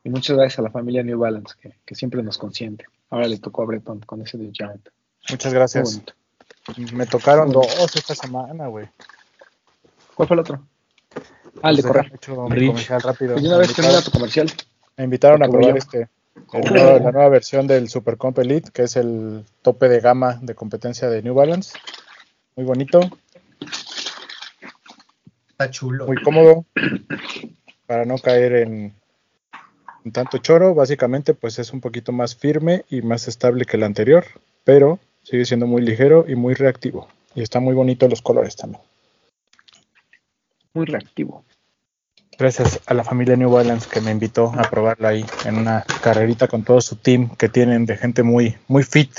Y 0.02 0.10
muchas 0.10 0.36
gracias 0.36 0.58
a 0.58 0.62
la 0.62 0.70
familia 0.70 1.02
New 1.04 1.18
Balance, 1.20 1.54
que, 1.62 1.74
que 1.86 1.94
siempre 1.94 2.22
nos 2.22 2.36
consiente. 2.36 2.86
Ahora 3.10 3.28
le 3.28 3.38
tocó 3.38 3.62
a 3.62 3.66
Breton 3.66 4.00
con 4.00 4.22
ese 4.22 4.38
de 4.38 4.50
Yount. 4.52 4.88
Muchas 5.30 5.52
gracias. 5.54 6.00
Me 6.92 7.06
tocaron 7.06 7.50
dos 7.52 7.66
esta 7.94 8.14
semana, 8.14 8.66
güey. 8.68 8.88
¿Cuál 10.14 10.28
fue 10.28 10.34
el 10.34 10.40
otro? 10.40 10.66
Ah, 11.62 11.70
el 11.70 11.76
de 11.76 11.82
Pues 11.82 11.92
correr. 11.92 12.66
comercial 12.66 13.00
rápido. 13.02 13.34
Pues 13.34 13.44
una 13.46 13.58
vez 13.58 13.68
Me 13.68 13.74
termina 13.74 13.92
invitaron- 13.98 14.04
tu 14.04 14.10
comercial. 14.10 14.52
Me 14.96 15.04
invitaron 15.04 15.42
a 15.42 15.48
probar 15.48 15.76
este 15.76 16.08
el 16.52 16.74
la 17.04 17.12
nueva 17.12 17.28
versión 17.28 17.66
del 17.66 17.88
Super 17.88 18.16
Comp 18.16 18.38
Elite, 18.40 18.70
que 18.72 18.82
es 18.82 18.96
el 18.96 19.44
tope 19.62 19.88
de 19.88 20.00
gama 20.00 20.38
de 20.42 20.54
competencia 20.54 21.08
de 21.08 21.22
New 21.22 21.34
Balance. 21.34 21.78
Muy 22.56 22.64
bonito, 22.66 23.00
Está 25.50 25.70
chulo. 25.70 26.06
muy 26.06 26.20
cómodo, 26.22 26.64
para 27.86 28.04
no 28.04 28.18
caer 28.18 28.52
en 28.56 28.94
tanto 30.12 30.38
choro. 30.38 30.74
Básicamente, 30.74 31.34
pues 31.34 31.58
es 31.58 31.72
un 31.72 31.80
poquito 31.80 32.12
más 32.12 32.36
firme 32.36 32.84
y 32.90 33.02
más 33.02 33.28
estable 33.28 33.64
que 33.64 33.76
el 33.76 33.84
anterior, 33.84 34.24
pero 34.64 34.98
sigue 35.22 35.44
siendo 35.44 35.66
muy 35.66 35.82
ligero 35.82 36.24
y 36.28 36.34
muy 36.34 36.54
reactivo. 36.54 37.08
Y 37.34 37.42
está 37.42 37.60
muy 37.60 37.74
bonito 37.74 38.08
los 38.08 38.22
colores 38.22 38.56
también. 38.56 38.82
Muy 40.74 40.86
reactivo. 40.86 41.44
Gracias 42.38 42.80
a 42.86 42.94
la 42.94 43.04
familia 43.04 43.36
New 43.36 43.50
Balance 43.50 43.88
que 43.88 44.00
me 44.00 44.10
invitó 44.10 44.52
a 44.56 44.62
probarla 44.68 45.10
ahí 45.10 45.24
en 45.44 45.56
una 45.56 45.84
carrerita 46.02 46.48
con 46.48 46.64
todo 46.64 46.80
su 46.80 46.96
team 46.96 47.34
que 47.36 47.48
tienen 47.48 47.86
de 47.86 47.96
gente 47.96 48.22
muy, 48.22 48.56
muy 48.66 48.82
fit, 48.82 49.12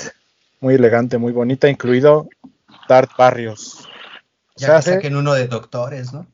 muy 0.60 0.74
elegante, 0.74 1.16
muy 1.16 1.32
bonita, 1.32 1.68
incluido 1.68 2.28
Dart 2.88 3.10
Barrios. 3.16 3.88
Ya 4.56 4.66
Se 4.66 4.66
que 4.66 4.72
hace 4.72 4.94
saquen 4.94 5.16
uno 5.16 5.32
de 5.32 5.48
doctores, 5.48 6.12
¿no? 6.12 6.26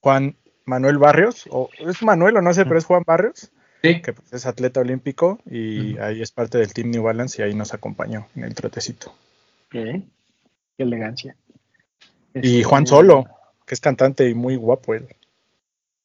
Juan 0.00 0.36
Manuel 0.66 0.98
Barrios, 0.98 1.44
o 1.50 1.68
es 1.78 2.02
Manuel 2.02 2.36
o 2.36 2.42
no 2.42 2.52
sé, 2.54 2.64
pero 2.64 2.78
es 2.78 2.84
Juan 2.84 3.02
Barrios, 3.06 3.50
Sí. 3.82 4.00
que 4.00 4.12
pues, 4.14 4.32
es 4.32 4.46
atleta 4.46 4.80
olímpico 4.80 5.38
y 5.50 5.98
ahí 5.98 6.22
es 6.22 6.32
parte 6.32 6.56
del 6.58 6.72
team 6.72 6.90
New 6.90 7.02
Balance 7.02 7.40
y 7.40 7.44
ahí 7.44 7.54
nos 7.54 7.74
acompañó 7.74 8.26
en 8.34 8.44
el 8.44 8.54
trotecito. 8.54 9.14
¿Eh? 9.72 10.02
Qué 10.76 10.82
elegancia. 10.82 11.36
Y 12.34 12.38
Este, 12.60 12.64
Juan 12.64 12.86
Solo, 12.86 13.26
que 13.66 13.74
es 13.74 13.80
cantante 13.80 14.28
y 14.28 14.34
muy 14.34 14.56
guapo 14.56 14.94
él. 14.94 15.06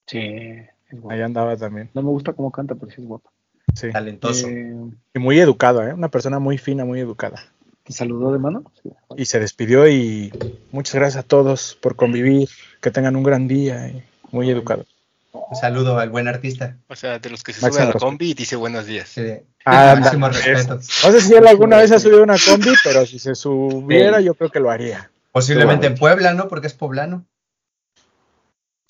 Sí, 0.07 0.19
es 0.19 0.67
guapo. 0.99 1.11
Ahí 1.11 1.21
andaba 1.21 1.55
también. 1.55 1.89
No 1.93 2.01
me 2.01 2.09
gusta 2.09 2.33
cómo 2.33 2.51
canta, 2.51 2.75
pero 2.75 2.91
sí 2.91 3.01
es 3.01 3.07
guapo. 3.07 3.31
Sí. 3.75 3.91
Talentoso. 3.91 4.47
Eh, 4.49 4.75
Y 5.13 5.19
muy 5.19 5.39
educado, 5.39 5.87
¿eh? 5.87 5.93
una 5.93 6.09
persona 6.09 6.39
muy 6.39 6.57
fina, 6.57 6.83
muy 6.83 6.99
educada. 6.99 7.45
¿Te 7.83 7.93
saludó 7.93 8.31
de 8.33 8.39
mano? 8.39 8.63
Sí. 8.83 8.89
y 9.17 9.25
se 9.25 9.39
despidió 9.39 9.87
y 9.87 10.31
muchas 10.71 10.95
gracias 10.95 11.23
a 11.23 11.27
todos 11.27 11.77
por 11.81 11.95
convivir, 11.95 12.47
que 12.81 12.91
tengan 12.91 13.15
un 13.15 13.23
gran 13.23 13.47
día 13.47 13.87
y 13.87 14.03
muy 14.31 14.49
educado. 14.49 14.85
Un 15.31 15.55
saludo 15.55 15.99
al 15.99 16.09
buen 16.09 16.27
artista. 16.27 16.75
O 16.87 16.95
sea, 16.95 17.19
de 17.19 17.29
los 17.29 17.43
que 17.43 17.53
se 17.53 17.61
Máximo 17.61 17.83
suben 17.85 17.91
a 17.91 17.93
la 17.93 17.99
combi 17.99 18.31
y 18.31 18.33
dice 18.33 18.55
buenos 18.55 18.85
días. 18.85 19.09
Sí, 19.09 19.21
Ah, 19.65 19.95
máximo 19.99 20.25
anda, 20.25 20.39
respeto. 20.39 20.75
No 20.75 21.11
sé 21.11 21.21
si 21.21 21.33
él 21.33 21.45
alguna 21.47 21.77
vez 21.77 21.91
ha 21.91 21.99
subido 21.99 22.23
una 22.23 22.35
combi, 22.43 22.71
pero 22.83 23.05
si 23.05 23.19
se 23.19 23.35
subiera 23.35 24.21
yo 24.21 24.33
creo 24.33 24.49
que 24.49 24.59
lo 24.59 24.71
haría. 24.71 25.11
Posiblemente 25.31 25.85
en 25.87 25.95
Puebla, 25.95 26.33
¿no? 26.33 26.47
Porque 26.47 26.67
es 26.67 26.73
poblano. 26.73 27.25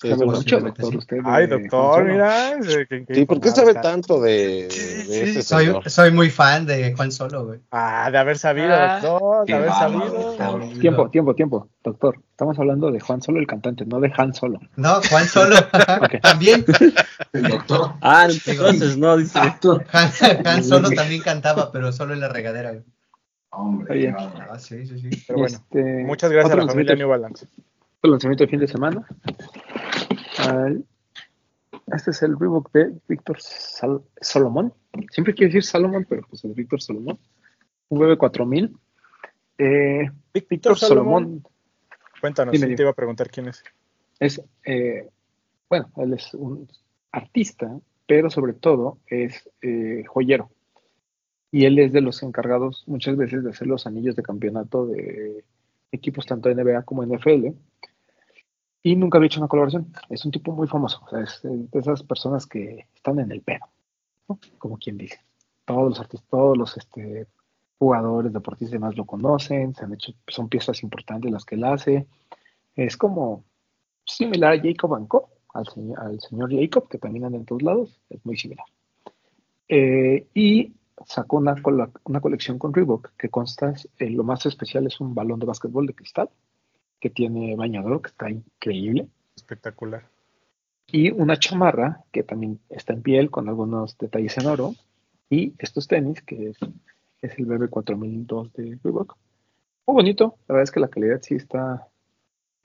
Sabe 0.02 0.14
sí, 0.14 0.24
mucho, 0.24 0.32
posiblemente 0.32 0.80
doctor, 0.82 0.90
sí. 0.92 0.96
usted 0.96 1.16
de 1.18 1.22
Ay, 1.26 1.46
Juan 1.46 1.60
doctor, 1.62 2.04
mira. 2.04 2.52
que- 2.88 3.04
que 3.04 3.14
Sí, 3.14 3.24
¿por 3.26 3.38
qué 3.40 3.50
sabe 3.50 3.68
está. 3.72 3.82
tanto 3.82 4.18
de, 4.22 4.64
de 4.64 4.70
sí, 4.70 5.12
este 5.12 5.42
Soy, 5.42 5.74
soy 5.86 6.10
muy 6.10 6.30
fan 6.30 6.64
de 6.64 6.94
Juan 6.94 7.12
Solo, 7.12 7.44
güey. 7.44 7.60
Ah, 7.70 8.08
de 8.10 8.16
haber 8.16 8.38
sabido, 8.38 8.68
Ah, 8.72 8.98
doctor, 9.02 9.46
de 9.46 9.52
haber 9.54 9.68
sabido. 9.70 10.36
Tiempo, 10.80 11.10
tiempo, 11.10 11.34
tiempo. 11.34 11.68
Doctor, 11.84 12.18
estamos 12.30 12.58
hablando 12.58 12.90
de 12.90 12.98
Juan 13.00 13.20
Solo, 13.20 13.40
el 13.40 13.46
cantante, 13.46 13.84
no 13.84 14.00
de 14.00 14.10
Han 14.16 14.32
Solo. 14.32 14.58
No, 14.76 15.00
Juan 15.10 15.26
Solo. 15.28 15.56
También. 16.22 16.64
El 17.34 17.42
doctor. 17.42 17.92
Ah, 18.00 18.26
entonces 18.46 18.96
no, 18.96 19.18
dice. 19.18 19.38
Doctor. 19.38 19.84
Han, 19.92 20.46
Han 20.46 20.64
Solo 20.64 20.88
también 20.90 21.20
cantaba, 21.20 21.70
pero 21.72 21.92
solo 21.92 22.14
en 22.14 22.20
la 22.20 22.28
regadera. 22.30 22.70
güey. 22.70 22.84
Hombre. 23.50 24.14
Ah, 24.16 24.58
sí, 24.58 24.86
sí, 24.86 24.98
sí. 24.98 25.24
Pero 25.26 25.40
bueno, 25.40 25.56
Este, 25.56 25.82
muchas 26.04 26.30
gracias 26.32 26.54
a 26.54 26.56
la 26.56 26.66
familia 26.68 26.94
New 26.94 27.08
Balance. 27.08 27.46
otro 27.98 28.12
lanzamiento 28.12 28.44
de 28.44 28.50
fin 28.50 28.60
de 28.60 28.66
semana. 28.68 29.06
Al- 30.38 30.84
este 31.94 32.10
es 32.12 32.22
el 32.22 32.38
Reebok 32.38 32.70
de 32.72 32.92
Víctor 33.08 33.40
Sal- 33.40 34.02
Solomón. 34.20 34.72
Siempre 35.10 35.34
quiero 35.34 35.48
decir 35.48 35.64
Salomón, 35.64 36.06
pero 36.08 36.22
pues 36.28 36.44
es 36.44 36.54
Víctor 36.54 36.80
Solomón. 36.80 37.18
Un 37.88 37.98
BB4000. 37.98 38.72
Eh, 39.58 40.10
Víctor 40.32 40.78
Solomón 40.78 41.44
Cuéntanos, 42.20 42.52
Dime, 42.52 42.74
te 42.76 42.82
iba 42.82 42.90
a 42.90 42.94
preguntar 42.94 43.30
quién 43.30 43.48
es. 43.48 43.62
es, 44.18 44.42
eh, 44.64 45.08
bueno, 45.68 45.90
él 45.96 46.12
es 46.14 46.34
un 46.34 46.68
artista, 47.12 47.78
pero 48.06 48.28
sobre 48.30 48.52
todo 48.52 48.98
es 49.06 49.48
eh, 49.62 50.04
joyero. 50.06 50.50
Y 51.50 51.64
él 51.64 51.78
es 51.78 51.92
de 51.92 52.00
los 52.02 52.22
encargados 52.22 52.84
muchas 52.86 53.16
veces 53.16 53.42
de 53.42 53.50
hacer 53.50 53.66
los 53.66 53.86
anillos 53.86 54.16
de 54.16 54.22
campeonato 54.22 54.86
de 54.86 55.44
equipos 55.92 56.26
tanto 56.26 56.48
NBA 56.48 56.82
como 56.82 57.02
NFL. 57.04 57.48
Y 58.82 58.96
nunca 58.96 59.18
había 59.18 59.26
hecho 59.26 59.40
una 59.40 59.48
colaboración. 59.48 59.92
Es 60.08 60.24
un 60.24 60.30
tipo 60.30 60.52
muy 60.52 60.66
famoso. 60.66 61.02
Es 61.18 61.44
eh, 61.44 61.48
de 61.70 61.78
esas 61.78 62.02
personas 62.02 62.46
que 62.46 62.86
están 62.94 63.18
en 63.18 63.30
el 63.30 63.42
pedo, 63.42 63.66
¿no? 64.28 64.38
como 64.58 64.78
quien 64.78 64.96
dice. 64.96 65.20
Todos 65.64 65.90
los 65.90 66.00
artistas, 66.00 66.28
todos 66.30 66.56
los 66.56 66.76
este, 66.76 67.26
jugadores, 67.78 68.32
deportistas 68.32 68.72
y 68.72 68.76
demás 68.76 68.96
lo 68.96 69.04
conocen, 69.04 69.74
se 69.74 69.84
han 69.84 69.94
hecho, 69.94 70.12
son 70.28 70.48
piezas 70.48 70.82
importantes 70.82 71.30
las 71.30 71.44
que 71.44 71.54
él 71.54 71.64
hace. 71.64 72.06
Es 72.74 72.96
como 72.96 73.44
similar 74.04 74.54
a 74.54 74.60
Jacob 74.60 74.94
Anco, 74.94 75.30
al, 75.52 75.66
señor, 75.66 75.98
al 76.00 76.20
señor 76.20 76.50
Jacob, 76.52 76.88
que 76.88 76.98
también 76.98 77.24
anda 77.24 77.38
en 77.38 77.44
todos 77.44 77.62
lados, 77.62 78.00
es 78.08 78.24
muy 78.24 78.36
similar. 78.36 78.66
Eh, 79.68 80.26
y 80.34 80.74
sacó 81.06 81.36
una, 81.38 81.54
una 82.04 82.20
colección 82.20 82.58
con 82.58 82.74
Reebok 82.74 83.12
que 83.16 83.28
consta, 83.28 83.74
eh, 83.98 84.10
lo 84.10 84.24
más 84.24 84.44
especial 84.46 84.86
es 84.86 85.00
un 85.00 85.14
balón 85.14 85.38
de 85.38 85.46
básquetbol 85.46 85.86
de 85.86 85.94
cristal, 85.94 86.28
que 87.00 87.10
tiene 87.10 87.56
bañador, 87.56 88.02
que 88.02 88.08
está 88.08 88.30
increíble, 88.30 89.08
Espectacular. 89.36 90.04
y 90.86 91.10
una 91.10 91.38
chamarra 91.38 92.04
que 92.12 92.22
también 92.22 92.60
está 92.68 92.92
en 92.92 93.02
piel 93.02 93.30
con 93.30 93.48
algunos 93.48 93.96
detalles 93.98 94.36
en 94.38 94.46
oro, 94.46 94.74
y 95.30 95.54
estos 95.58 95.86
tenis, 95.88 96.20
que 96.22 96.50
es, 96.50 96.58
es 97.22 97.38
el 97.38 97.46
BB4002 97.46 98.52
de 98.52 98.78
Reebok. 98.82 99.16
Muy 99.86 99.94
bonito, 99.94 100.36
la 100.48 100.54
verdad 100.54 100.64
es 100.64 100.70
que 100.70 100.80
la 100.80 100.88
calidad 100.88 101.20
sí 101.22 101.34
está, 101.36 101.86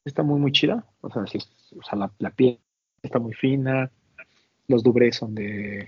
está 0.04 0.24
muy, 0.24 0.40
muy 0.40 0.52
chida. 0.52 0.86
O 1.02 1.10
sea, 1.12 1.26
sí, 1.28 1.40
o 1.78 1.84
sea 1.84 1.98
la, 1.98 2.12
la 2.20 2.30
piel 2.32 2.60
está 3.04 3.20
muy 3.20 3.34
fina, 3.34 3.90
los 4.68 4.84
dubrés 4.84 5.16
son 5.18 5.36
de 5.36 5.88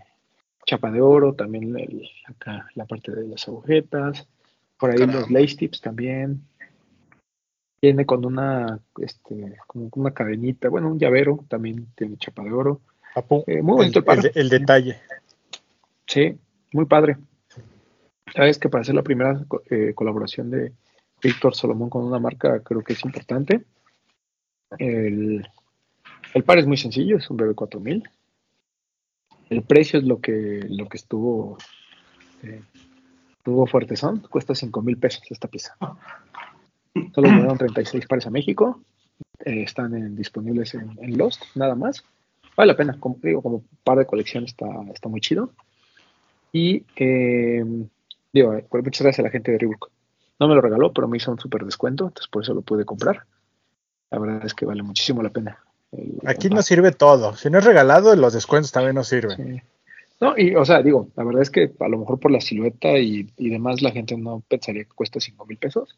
chapa 0.66 0.92
de 0.92 1.02
oro, 1.02 1.34
también 1.34 1.78
el- 1.78 2.08
acá 2.26 2.68
la 2.76 2.86
parte 2.86 3.12
de 3.12 3.28
las 3.28 3.48
agujetas, 3.48 4.28
por 4.80 4.92
ahí 4.92 5.00
Caramba. 5.00 5.20
los 5.22 5.32
lace 5.32 5.56
tips 5.56 5.82
también. 5.82 6.42
Viene 7.82 8.06
con 8.06 8.26
una, 8.26 8.80
este, 9.00 9.58
como 9.68 9.90
una 9.96 10.12
cadenita, 10.12 10.70
bueno, 10.70 10.90
un 10.92 11.00
llavero, 11.00 11.46
también 11.48 11.88
tiene 11.96 12.18
chapa 12.18 12.44
de 12.44 12.52
oro. 12.52 12.82
Papu, 13.14 13.44
Eh, 13.48 13.62
muy 13.62 13.76
bonito 13.78 14.00
el 14.00 14.06
par. 14.06 14.20
el, 14.20 14.32
el 14.34 14.50
detalle. 14.50 15.00
Sí, 16.08 16.38
muy 16.74 16.86
padre. 16.86 17.18
Sabes 18.36 18.58
que 18.60 18.70
para 18.70 18.82
hacer 18.82 18.96
la 18.96 19.04
primera 19.04 19.46
eh, 19.70 19.94
colaboración 19.94 20.50
de 20.50 20.74
Víctor 21.22 21.56
Solomón 21.56 21.90
con 21.90 22.04
una 22.04 22.20
marca 22.20 22.60
creo 22.62 22.84
que 22.84 22.94
es 22.94 23.06
importante. 23.06 23.64
El, 24.78 25.48
el 26.34 26.44
par 26.44 26.58
es 26.58 26.68
muy 26.68 26.78
sencillo, 26.78 27.18
es 27.18 27.30
un 27.30 27.38
BB4000. 27.38 28.10
El 29.50 29.64
precio 29.64 30.00
es 30.00 30.06
lo 30.06 30.20
que, 30.20 30.66
lo 30.70 30.90
que 30.90 30.98
estuvo, 30.98 31.58
eh, 32.44 32.62
estuvo 33.38 33.66
fuerte 33.66 33.96
son, 33.96 34.20
cuesta 34.20 34.54
5 34.54 34.82
mil 34.82 34.98
pesos 34.98 35.24
esta 35.30 35.48
pieza. 35.48 35.76
Solo 37.14 37.28
llegaron 37.30 37.58
36 37.58 38.06
pares 38.08 38.26
a 38.28 38.30
México, 38.30 38.82
eh, 39.46 39.64
están 39.64 39.96
en- 39.96 40.16
disponibles 40.16 40.74
en, 40.74 40.98
en 41.02 41.18
Lost, 41.18 41.44
nada 41.56 41.76
más. 41.76 42.04
Vale 42.56 42.72
la 42.72 42.78
pena, 42.78 42.98
como 43.00 43.18
digo, 43.22 43.42
como 43.42 43.64
par 43.84 43.98
de 44.00 44.06
colección 44.06 44.44
está, 44.46 44.66
está 44.94 45.10
muy 45.10 45.22
chido. 45.22 45.52
Y 46.52 46.84
eh, 46.96 47.64
digo, 48.34 48.60
pues 48.70 48.84
muchas 48.84 49.02
gracias 49.04 49.20
a 49.20 49.24
la 49.24 49.30
gente 49.32 49.52
de 49.52 49.58
Reebok. 49.60 49.90
No 50.40 50.48
me 50.48 50.56
lo 50.56 50.62
regaló, 50.62 50.94
pero 50.94 51.08
me 51.08 51.18
hizo 51.18 51.32
un 51.32 51.40
súper 51.40 51.64
descuento, 51.66 52.06
entonces 52.06 52.28
por 52.30 52.44
eso 52.44 52.54
lo 52.54 52.62
pude 52.62 52.86
comprar. 52.86 53.24
La 54.12 54.20
verdad 54.20 54.46
es 54.46 54.54
que 54.54 54.66
vale 54.66 54.84
muchísimo 54.84 55.22
la 55.22 55.30
pena. 55.30 55.60
el- 55.92 56.20
Aquí 56.26 56.50
nos 56.50 56.66
sirve 56.66 56.92
todo. 56.92 57.36
Si 57.36 57.50
no 57.50 57.60
es 57.60 57.66
regalado, 57.66 58.16
los 58.16 58.34
descuentos 58.34 58.72
también 58.72 58.96
nos 58.96 59.08
sirven. 59.08 59.38
Sí. 59.38 59.62
No, 60.20 60.36
y 60.38 60.56
o 60.56 60.66
sea, 60.66 60.82
digo, 60.82 61.10
la 61.16 61.24
verdad 61.24 61.44
es 61.44 61.52
que 61.52 61.72
a 61.80 61.88
lo 61.88 62.00
mejor 62.00 62.20
por 62.20 62.32
la 62.32 62.42
silueta 62.42 62.98
y, 62.98 63.30
y 63.38 63.50
demás 63.50 63.82
la 63.84 63.92
gente 63.92 64.18
no 64.18 64.42
pensaría 64.48 64.84
que 64.84 64.90
cuesta 64.90 65.20
5 65.20 65.46
mil 65.46 65.58
pesos, 65.58 65.96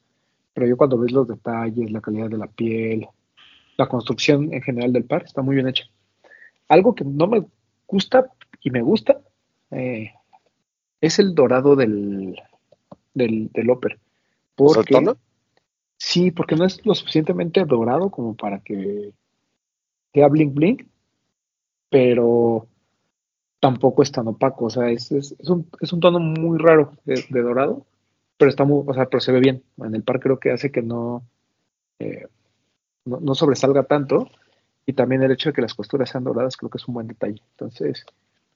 pero 0.60 0.68
yo 0.68 0.76
cuando 0.76 0.98
ves 0.98 1.14
los 1.14 1.26
detalles, 1.26 1.90
la 1.90 2.02
calidad 2.02 2.30
de 2.30 2.38
la 2.38 2.48
piel, 2.48 3.08
la 3.78 3.88
construcción 3.88 4.54
en 4.54 4.62
general 4.62 4.92
del 4.92 5.06
par, 5.06 5.24
está 5.24 5.42
muy 5.42 5.56
bien 5.56 5.70
hecha. 5.70 5.86
Algo 6.68 6.94
que 6.94 7.06
no 7.06 7.28
me 7.28 7.46
gusta 7.88 8.30
y 8.60 8.70
me 8.70 8.82
gusta 8.82 9.22
eh, 9.72 10.12
es 11.00 11.18
el 11.18 11.34
dorado 11.34 11.78
del, 11.78 12.38
del, 13.14 13.50
del 13.54 13.70
Oper. 13.70 14.00
¿O 14.58 14.74
sea, 14.74 14.84
Porque, 14.84 15.14
sí, 15.96 16.32
porque 16.32 16.58
no 16.58 16.66
es 16.66 16.86
lo 16.86 16.94
suficientemente 16.94 17.64
dorado 17.64 18.12
como 18.12 18.36
para 18.36 18.60
que 18.60 19.14
sea 20.14 20.28
bling 20.28 20.54
bling, 20.54 20.90
pero 21.90 22.68
tampoco 23.62 24.04
es 24.04 24.12
tan 24.12 24.28
opaco, 24.28 24.66
o 24.66 24.70
sea, 24.70 24.90
es, 24.90 25.10
es, 25.14 25.34
es 25.40 25.50
un, 25.50 25.70
es 25.80 25.94
un 25.94 26.02
tono 26.02 26.20
muy 26.20 26.58
raro 26.58 26.92
de, 27.06 27.24
de 27.30 27.42
dorado, 27.42 27.86
pero 28.40 28.50
está 28.50 28.64
muy, 28.64 28.84
o 28.88 28.94
sea, 28.94 29.06
pero 29.08 29.20
se 29.22 29.32
ve 29.32 29.40
bien. 29.42 29.62
En 29.78 29.94
el 29.94 30.02
par 30.02 30.20
creo 30.20 30.40
que 30.40 30.52
hace 30.52 30.72
que 30.72 30.82
no, 30.82 31.22
eh, 32.00 32.26
no, 33.06 33.20
no 33.20 33.36
sobresalga 33.36 33.84
tanto, 33.84 34.30
y 34.86 34.94
también 34.94 35.22
el 35.22 35.32
hecho 35.32 35.50
de 35.50 35.54
que 35.54 35.62
las 35.62 35.74
costuras 35.76 36.10
sean 36.10 36.24
doradas 36.24 36.58
creo 36.58 36.70
que 36.72 36.78
es 36.80 36.88
un 36.88 36.94
buen 36.96 37.08
detalle. 37.08 37.42
Entonces, 37.52 38.06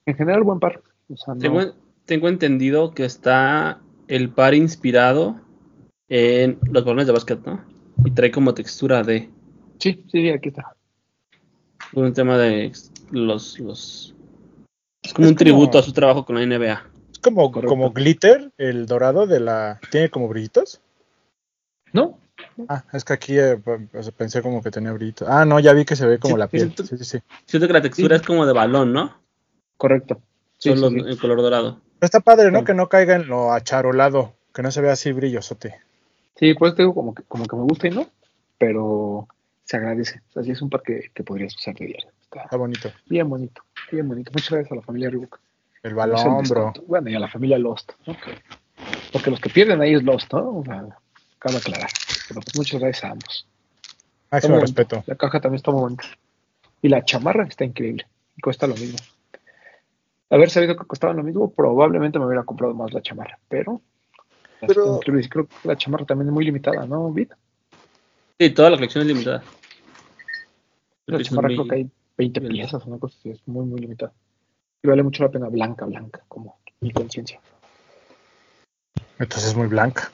en 0.05 0.15
general, 0.15 0.41
buen 0.43 0.59
par. 0.59 0.81
O 1.09 1.17
sea, 1.17 1.33
no- 1.35 1.39
Tengo, 1.41 1.59
tengo 2.05 2.29
entendido 2.29 2.93
que 2.93 3.05
está 3.05 3.81
el 4.07 4.29
par 4.29 4.53
inspirado 4.55 5.35
en 6.09 6.57
los 6.71 6.83
balones 6.85 7.05
de 7.07 7.13
básquet, 7.13 7.45
¿no? 7.45 7.63
Y 8.05 8.11
trae 8.11 8.31
como 8.31 8.53
textura 8.53 9.03
de 9.03 9.29
Sí, 9.79 10.03
sí, 10.11 10.29
aquí 10.29 10.49
está. 10.49 10.75
un 11.93 12.13
tema 12.13 12.37
de 12.37 12.71
los, 13.11 13.59
los 13.59 14.15
es 15.03 15.13
como 15.13 15.25
Es 15.25 15.31
un 15.31 15.35
como- 15.35 15.35
tributo 15.35 15.77
a 15.77 15.83
su 15.83 15.91
trabajo 15.91 16.25
con 16.25 16.35
la 16.35 16.41
NBA. 16.43 16.83
Como, 17.23 17.51
Correcto. 17.51 17.69
como 17.69 17.91
glitter, 17.91 18.51
el 18.57 18.85
dorado 18.85 19.25
de 19.27 19.39
la. 19.39 19.79
¿Tiene 19.89 20.09
como 20.09 20.27
brillitos? 20.27 20.81
¿No? 21.93 22.17
Ah, 22.67 22.83
es 22.93 23.03
que 23.05 23.13
aquí 23.13 23.37
eh, 23.39 23.57
pues, 23.57 24.11
pensé 24.11 24.41
como 24.41 24.61
que 24.61 24.71
tenía 24.71 24.91
brillitos. 24.91 25.27
Ah, 25.29 25.45
no, 25.45 25.59
ya 25.59 25.73
vi 25.73 25.85
que 25.85 25.95
se 25.95 26.05
ve 26.05 26.19
como 26.19 26.35
Sí, 26.35 26.39
la 26.39 26.47
piel. 26.47 26.61
siento- 26.73 26.83
Sí, 26.85 26.97
sí, 26.97 27.05
sí. 27.05 27.19
Siento 27.45 27.67
que 27.67 27.73
la 27.73 27.81
textura 27.81 28.17
Sí. 28.17 28.21
es 28.21 28.27
como 28.27 28.45
de 28.45 28.53
balón, 28.53 28.91
¿no? 28.93 29.15
Correcto. 29.77 30.21
Sí, 30.57 30.69
Solo 30.69 30.89
sí, 30.89 30.99
sí. 31.01 31.09
en 31.09 31.17
color 31.17 31.41
dorado. 31.41 31.79
Pero 31.99 32.05
está 32.05 32.19
padre, 32.19 32.51
¿no? 32.51 32.59
Sí. 32.59 32.65
Que 32.65 32.73
no 32.73 32.89
caiga 32.89 33.15
en 33.15 33.27
lo 33.27 33.51
acharolado, 33.53 34.33
que 34.53 34.61
no 34.61 34.71
se 34.71 34.81
vea 34.81 34.93
así 34.93 35.11
brillosote. 35.11 35.75
Sí, 36.35 36.53
pues 36.55 36.75
te 36.75 36.81
digo 36.83 36.93
como 36.95 37.13
que, 37.13 37.23
como 37.23 37.45
que 37.45 37.55
me 37.55 37.63
gusta 37.63 37.87
y 37.87 37.91
no, 37.91 38.07
pero 38.57 39.27
se 39.63 39.77
agradece. 39.77 40.21
O 40.29 40.33
sea, 40.33 40.43
sí 40.43 40.51
es 40.51 40.61
un 40.61 40.69
par 40.69 40.81
que, 40.81 41.11
que 41.13 41.23
podrías 41.23 41.55
usar 41.55 41.75
de 41.75 41.85
diario. 41.85 42.09
Está 42.23 42.43
Está 42.43 42.57
bonito. 42.57 42.91
bien 43.05 43.29
bonito, 43.29 43.61
bien 43.91 44.07
bonito. 44.07 44.31
Muchas 44.33 44.49
gracias 44.51 44.71
a 44.71 44.75
la 44.75 44.81
familia 44.81 45.09
Reebok. 45.09 45.39
El 45.83 45.89
Es 45.89 45.91
el 45.91 45.95
balón, 45.95 46.43
bro. 46.49 46.73
Bueno, 46.87 47.09
y 47.09 47.15
a 47.15 47.19
la 47.19 47.27
familia 47.27 47.57
Lost, 47.59 47.91
¿no? 48.07 48.13
Que- 48.15 48.41
porque 49.11 49.29
los 49.29 49.39
que 49.39 49.49
pierden 49.49 49.81
ahí 49.81 49.93
es 49.93 50.03
Lost, 50.03 50.31
¿no? 50.33 50.59
O 50.59 50.63
sea, 50.65 50.85
cabe 51.39 51.57
aclarar. 51.57 51.89
Pero 52.27 52.41
pues 52.41 52.55
muchas 52.57 52.79
gracias 52.81 53.03
a 53.03 53.11
ambos. 53.11 53.47
Máximo 54.31 54.59
respeto. 54.59 55.03
La 55.05 55.15
caja 55.15 55.39
también 55.39 55.57
está 55.57 55.71
muy 55.71 55.81
bonita. 55.81 56.05
Y 56.81 56.89
la 56.89 57.03
chamarra 57.03 57.45
está 57.45 57.65
increíble. 57.65 58.07
Y 58.35 58.41
cuesta 58.41 58.65
lo 58.65 58.75
mismo. 58.75 58.97
Haber 60.29 60.49
sabido 60.49 60.75
que 60.75 60.85
costaba 60.85 61.13
lo 61.13 61.21
mismo, 61.21 61.51
probablemente 61.51 62.17
me 62.17 62.25
hubiera 62.25 62.43
comprado 62.43 62.73
más 62.73 62.91
la 62.93 63.01
chamarra. 63.01 63.37
Pero, 63.47 63.81
Pero- 64.65 64.99
creo, 65.01 65.47
que 65.47 65.67
la 65.67 65.75
chamarra 65.77 66.05
también 66.05 66.29
es 66.29 66.33
muy 66.33 66.45
limitada, 66.45 66.85
¿no, 66.87 67.11
Vid? 67.11 67.31
Sí, 68.39 68.49
toda 68.49 68.71
la 68.71 68.77
colección 68.77 69.03
es 69.03 69.07
limitada. 69.09 69.43
La 71.05 71.21
chamarra 71.21 71.49
creo 71.49 71.67
que 71.67 71.75
hay 71.75 71.91
20 72.17 72.39
bien. 72.39 72.53
piezas, 72.53 72.83
una 72.85 72.97
cosa 72.97 73.15
así, 73.19 73.29
es 73.29 73.47
muy, 73.47 73.65
muy 73.65 73.79
limitada. 73.81 74.13
Y 74.83 74.87
vale 74.89 75.01
mucho 75.01 75.23
la 75.23 75.31
pena 75.31 75.47
blanca, 75.47 75.85
blanca, 75.85 76.21
como 76.27 76.59
mi 76.81 76.91
conciencia. 76.91 77.39
Entonces 79.17 79.51
es 79.51 79.55
muy 79.55 79.67
blanca. 79.67 80.11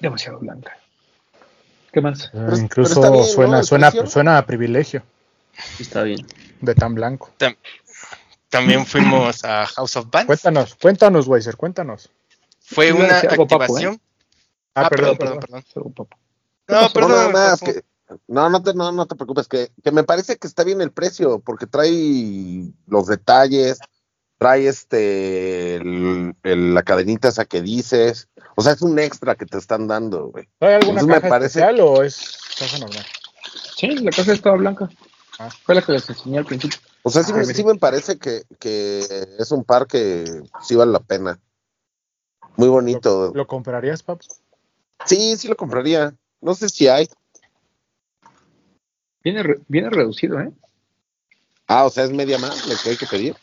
Demasiado 0.00 0.38
blanca. 0.38 0.78
¿Qué 1.92 2.00
más? 2.00 2.24
Eh, 2.24 2.30
pero 2.32 2.56
Incluso 2.56 3.24
suena, 3.24 3.62
suena, 3.62 3.90
suena 3.90 4.38
a 4.38 4.46
privilegio 4.46 5.02
Está 5.78 6.04
bien. 6.04 6.26
de 6.62 6.74
tan 6.74 6.94
blanco. 6.94 7.30
También 8.48 8.86
fuimos 8.86 9.44
a 9.44 9.66
House 9.66 9.96
of 9.96 10.06
Bands. 10.10 10.26
Cuéntanos, 10.26 10.74
cuéntanos, 10.76 11.28
Weiser, 11.28 11.56
cuéntanos. 11.58 12.10
Fue 12.60 12.92
una 12.92 13.20
papo, 13.20 13.34
¿eh? 13.34 13.42
activación. 13.42 14.00
Ah, 14.74 14.84
Ah, 14.86 14.88
perdón, 14.88 15.18
perdón, 15.18 15.40
perdón. 15.40 15.62
perdón. 15.94 16.08
No, 16.68 16.74
pasó? 16.80 16.88
No, 16.88 16.92
perdón. 16.94 17.32
nada 17.32 17.56
que. 17.62 17.82
No, 18.28 18.48
no 18.50 18.62
te, 18.62 18.74
no, 18.74 18.92
no 18.92 19.06
te 19.06 19.14
preocupes, 19.14 19.48
que, 19.48 19.70
que 19.82 19.90
me 19.92 20.04
parece 20.04 20.36
que 20.36 20.46
está 20.46 20.64
bien 20.64 20.80
el 20.80 20.92
precio, 20.92 21.40
porque 21.40 21.66
trae 21.66 22.70
los 22.86 23.06
detalles, 23.06 23.78
trae 24.38 24.66
este 24.68 25.76
el- 25.76 26.34
el- 26.42 26.74
la 26.74 26.82
cadenita 26.82 27.28
esa 27.28 27.44
que 27.44 27.60
dices. 27.62 28.28
O 28.56 28.62
sea, 28.62 28.72
es 28.72 28.82
un 28.82 28.98
extra 28.98 29.34
que 29.36 29.46
te 29.46 29.58
están 29.58 29.86
dando, 29.88 30.28
güey. 30.28 30.48
¿Trae 30.58 30.74
alguna 30.76 31.00
Entonces 31.00 31.22
me 31.22 31.28
parece- 31.28 31.58
especial 31.60 31.80
o 31.80 32.02
es 32.02 32.38
caja 32.58 32.78
normal? 32.78 33.04
Sí, 33.76 33.88
la 33.98 34.10
caja 34.10 34.32
estaba 34.32 34.56
blanca. 34.56 34.88
Ah. 35.38 35.48
Fue 35.64 35.74
la 35.74 35.82
que 35.82 35.92
les 35.92 36.08
enseñé 36.08 36.38
al 36.38 36.44
principio. 36.44 36.78
O 37.04 37.10
sea, 37.10 37.22
sí, 37.24 37.32
Ah, 37.34 37.44
sí 37.44 37.64
me 37.64 37.74
parece 37.76 38.18
que, 38.18 38.44
que 38.60 39.00
es 39.38 39.50
un 39.50 39.64
par 39.64 39.86
que 39.86 40.24
sí 40.62 40.76
vale 40.76 40.92
la 40.92 41.00
pena. 41.00 41.40
Muy 42.56 42.68
bonito. 42.68 43.32
¿Lo 43.34 43.46
comprarías, 43.46 44.02
papu? 44.02 44.24
Sí, 45.06 45.36
sí 45.36 45.48
lo 45.48 45.56
compraría. 45.56 46.14
No 46.40 46.54
sé 46.54 46.68
si 46.68 46.86
hay. 46.88 47.08
Viene, 49.24 49.42
re- 49.42 49.60
viene 49.68 49.90
reducido, 49.90 50.40
¿eh? 50.40 50.50
Ah, 51.66 51.84
o 51.84 51.90
sea, 51.90 52.04
es 52.04 52.12
media 52.12 52.38
más 52.38 52.66
lo 52.68 52.74
que 52.82 52.90
hay 52.90 52.96
que 52.96 53.06
pedir. 53.06 53.34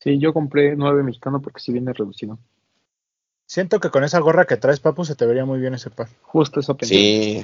Sí, 0.00 0.18
yo 0.18 0.32
compré 0.32 0.76
9 0.76 1.02
mexicano 1.02 1.40
porque 1.40 1.60
sí 1.60 1.72
viene 1.72 1.92
reducido. 1.92 2.38
Siento 3.46 3.78
que 3.78 3.90
con 3.90 4.02
esa 4.04 4.18
gorra 4.18 4.44
que 4.44 4.56
traes, 4.56 4.80
papu, 4.80 5.04
se 5.04 5.14
te 5.14 5.26
vería 5.26 5.44
muy 5.44 5.60
bien 5.60 5.74
ese 5.74 5.90
par. 5.90 6.08
Justo 6.22 6.60
eso 6.60 6.76
pensé. 6.76 6.94
Sí. 6.94 7.42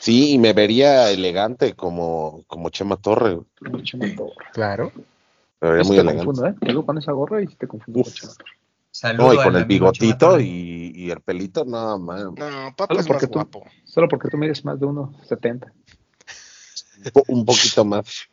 Sí, 0.00 0.32
y 0.32 0.38
me 0.38 0.52
vería 0.52 1.10
elegante 1.10 1.74
como, 1.74 2.42
como 2.48 2.70
Chema 2.70 2.96
Torre. 2.96 3.38
Como 3.64 3.80
Chema 3.82 4.06
Torre. 4.16 4.34
Claro. 4.52 4.92
Me 5.60 5.68
vería 5.70 5.84
muy 5.84 5.96
te 5.96 6.02
elegante. 6.02 6.24
confundo, 6.26 6.48
¿eh? 6.50 6.54
Te 6.60 6.74
con 6.84 6.98
esa 6.98 7.12
gorra 7.12 7.42
y 7.42 7.46
te 7.46 7.68
confundo 7.68 8.00
Uf. 8.00 8.06
con 8.06 8.14
Chema 8.14 8.32
Torre. 8.34 8.50
Saludo 8.90 9.26
No, 9.28 9.34
y 9.34 9.36
con 9.44 9.56
el 9.56 9.64
bigotito 9.64 10.40
y, 10.40 10.44
y 11.06 11.10
el 11.10 11.20
pelito, 11.20 11.64
no, 11.64 11.98
man. 11.98 12.34
No, 12.36 12.74
Papo 12.76 12.94
Solo 12.94 13.00
es 13.00 13.06
porque 13.06 13.26
más 13.26 13.30
tú- 13.32 13.38
guapo. 13.38 13.64
Solo 13.84 14.08
porque 14.08 14.28
tú 14.28 14.36
mides 14.36 14.64
más 14.64 14.78
de 14.80 14.86
1,70. 14.86 15.72
Un 17.04 17.10
po- 17.12 17.24
Un 17.28 17.44
poquito 17.44 17.84
más. 17.84 18.06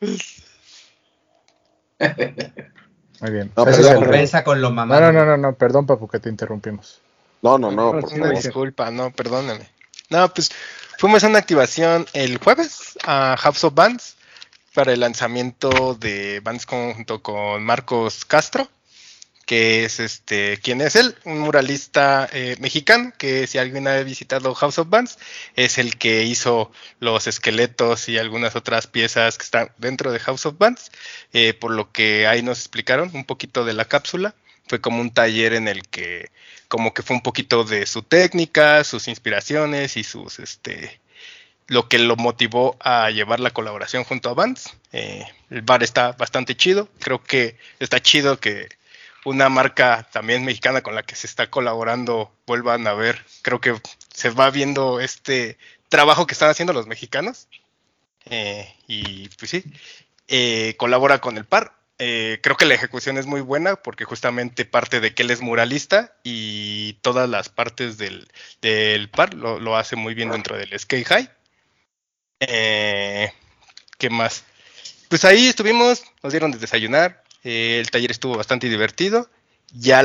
Muy 3.20 3.30
bien. 3.30 3.52
No, 3.56 3.64
Ese 3.64 3.70
pero 3.72 3.76
es 3.76 3.84
ya 3.84 3.90
el 3.90 3.96
compré. 3.96 4.10
rey. 4.12 4.18
Compensa 4.20 4.44
con 4.44 4.60
lo 4.60 4.68
No, 4.70 4.74
mamado. 4.76 5.00
no, 5.00 5.12
no, 5.12 5.24
no, 5.26 5.36
no, 5.36 5.54
perdón, 5.54 5.86
papu, 5.86 6.08
que 6.08 6.20
te 6.20 6.28
interrumpimos. 6.30 7.00
No, 7.42 7.58
no, 7.58 7.70
no. 7.70 7.92
Por 7.92 8.08
sí, 8.08 8.14
Una 8.16 8.26
favor. 8.28 8.42
disculpa, 8.42 8.90
no, 8.90 9.10
perdóname. 9.10 9.68
No, 10.08 10.28
pues 10.32 10.50
fuimos 10.98 11.22
a 11.24 11.28
una 11.28 11.38
activación 11.38 12.06
el 12.14 12.38
jueves 12.38 12.98
a 13.04 13.36
House 13.38 13.64
of 13.64 13.74
Bands 13.74 14.16
para 14.74 14.92
el 14.92 15.00
lanzamiento 15.00 15.94
de 15.94 16.40
Bands 16.40 16.64
junto 16.66 17.22
con 17.22 17.62
Marcos 17.62 18.24
Castro, 18.24 18.68
que 19.50 19.84
es 19.84 19.98
este, 19.98 20.60
¿quién 20.62 20.80
es 20.80 20.94
él? 20.94 21.16
Un 21.24 21.40
muralista 21.40 22.28
eh, 22.32 22.54
mexicano 22.60 23.12
que 23.18 23.48
si 23.48 23.58
alguien 23.58 23.88
ha 23.88 24.00
visitado 24.04 24.54
House 24.54 24.78
of 24.78 24.88
Bands 24.88 25.18
es 25.56 25.78
el 25.78 25.98
que 25.98 26.22
hizo 26.22 26.70
los 27.00 27.26
esqueletos 27.26 28.08
y 28.08 28.16
algunas 28.16 28.54
otras 28.54 28.86
piezas 28.86 29.38
que 29.38 29.42
están 29.42 29.72
dentro 29.76 30.12
de 30.12 30.20
House 30.20 30.46
of 30.46 30.56
Bands, 30.56 30.92
eh, 31.32 31.52
por 31.52 31.72
lo 31.72 31.90
que 31.90 32.28
ahí 32.28 32.42
nos 32.42 32.60
explicaron 32.60 33.10
un 33.12 33.24
poquito 33.24 33.64
de 33.64 33.72
la 33.72 33.86
cápsula. 33.86 34.36
Fue 34.68 34.80
como 34.80 35.00
un 35.00 35.10
taller 35.10 35.54
en 35.54 35.66
el 35.66 35.82
que 35.88 36.30
como 36.68 36.94
que 36.94 37.02
fue 37.02 37.16
un 37.16 37.22
poquito 37.22 37.64
de 37.64 37.86
su 37.86 38.02
técnica, 38.02 38.84
sus 38.84 39.08
inspiraciones 39.08 39.96
y 39.96 40.04
sus, 40.04 40.38
este, 40.38 41.00
lo 41.66 41.88
que 41.88 41.98
lo 41.98 42.14
motivó 42.14 42.76
a 42.78 43.10
llevar 43.10 43.40
la 43.40 43.50
colaboración 43.50 44.04
junto 44.04 44.30
a 44.30 44.34
Vance. 44.34 44.70
Eh, 44.92 45.24
el 45.50 45.62
bar 45.62 45.82
está 45.82 46.12
bastante 46.12 46.56
chido, 46.56 46.88
creo 47.00 47.20
que 47.20 47.56
está 47.80 48.00
chido 48.00 48.38
que 48.38 48.68
una 49.24 49.48
marca 49.48 50.08
también 50.12 50.44
mexicana 50.44 50.82
con 50.82 50.94
la 50.94 51.02
que 51.02 51.16
se 51.16 51.26
está 51.26 51.50
colaborando 51.50 52.32
vuelvan 52.46 52.86
a 52.86 52.94
ver. 52.94 53.24
Creo 53.42 53.60
que 53.60 53.74
se 54.12 54.30
va 54.30 54.50
viendo 54.50 55.00
este 55.00 55.58
trabajo 55.88 56.26
que 56.26 56.32
están 56.32 56.50
haciendo 56.50 56.72
los 56.72 56.86
mexicanos. 56.86 57.48
Eh, 58.26 58.74
y 58.86 59.28
pues 59.30 59.50
sí, 59.50 59.64
eh, 60.28 60.74
colabora 60.78 61.20
con 61.20 61.36
el 61.36 61.44
par. 61.44 61.74
Eh, 61.98 62.38
creo 62.42 62.56
que 62.56 62.64
la 62.64 62.74
ejecución 62.74 63.18
es 63.18 63.26
muy 63.26 63.42
buena 63.42 63.76
porque 63.76 64.06
justamente 64.06 64.64
parte 64.64 65.00
de 65.00 65.14
que 65.14 65.22
él 65.22 65.30
es 65.30 65.42
muralista 65.42 66.16
y 66.22 66.94
todas 67.02 67.28
las 67.28 67.50
partes 67.50 67.98
del, 67.98 68.26
par 69.10 69.34
lo, 69.34 69.76
hace 69.76 69.96
muy 69.96 70.14
bien 70.14 70.30
dentro 70.30 70.56
del 70.56 70.78
Skate 70.78 71.06
High. 71.06 71.30
¿Qué 72.38 74.10
más? 74.10 74.44
Pues 75.08 75.26
ahí 75.26 75.48
estuvimos, 75.48 76.04
nos 76.22 76.32
dieron 76.32 76.52
de 76.52 76.58
desayunar, 76.58 77.22
el 77.42 77.90
taller 77.90 78.10
estuvo 78.10 78.36
bastante 78.36 78.68
divertido. 78.68 79.30
Ya 79.72 80.00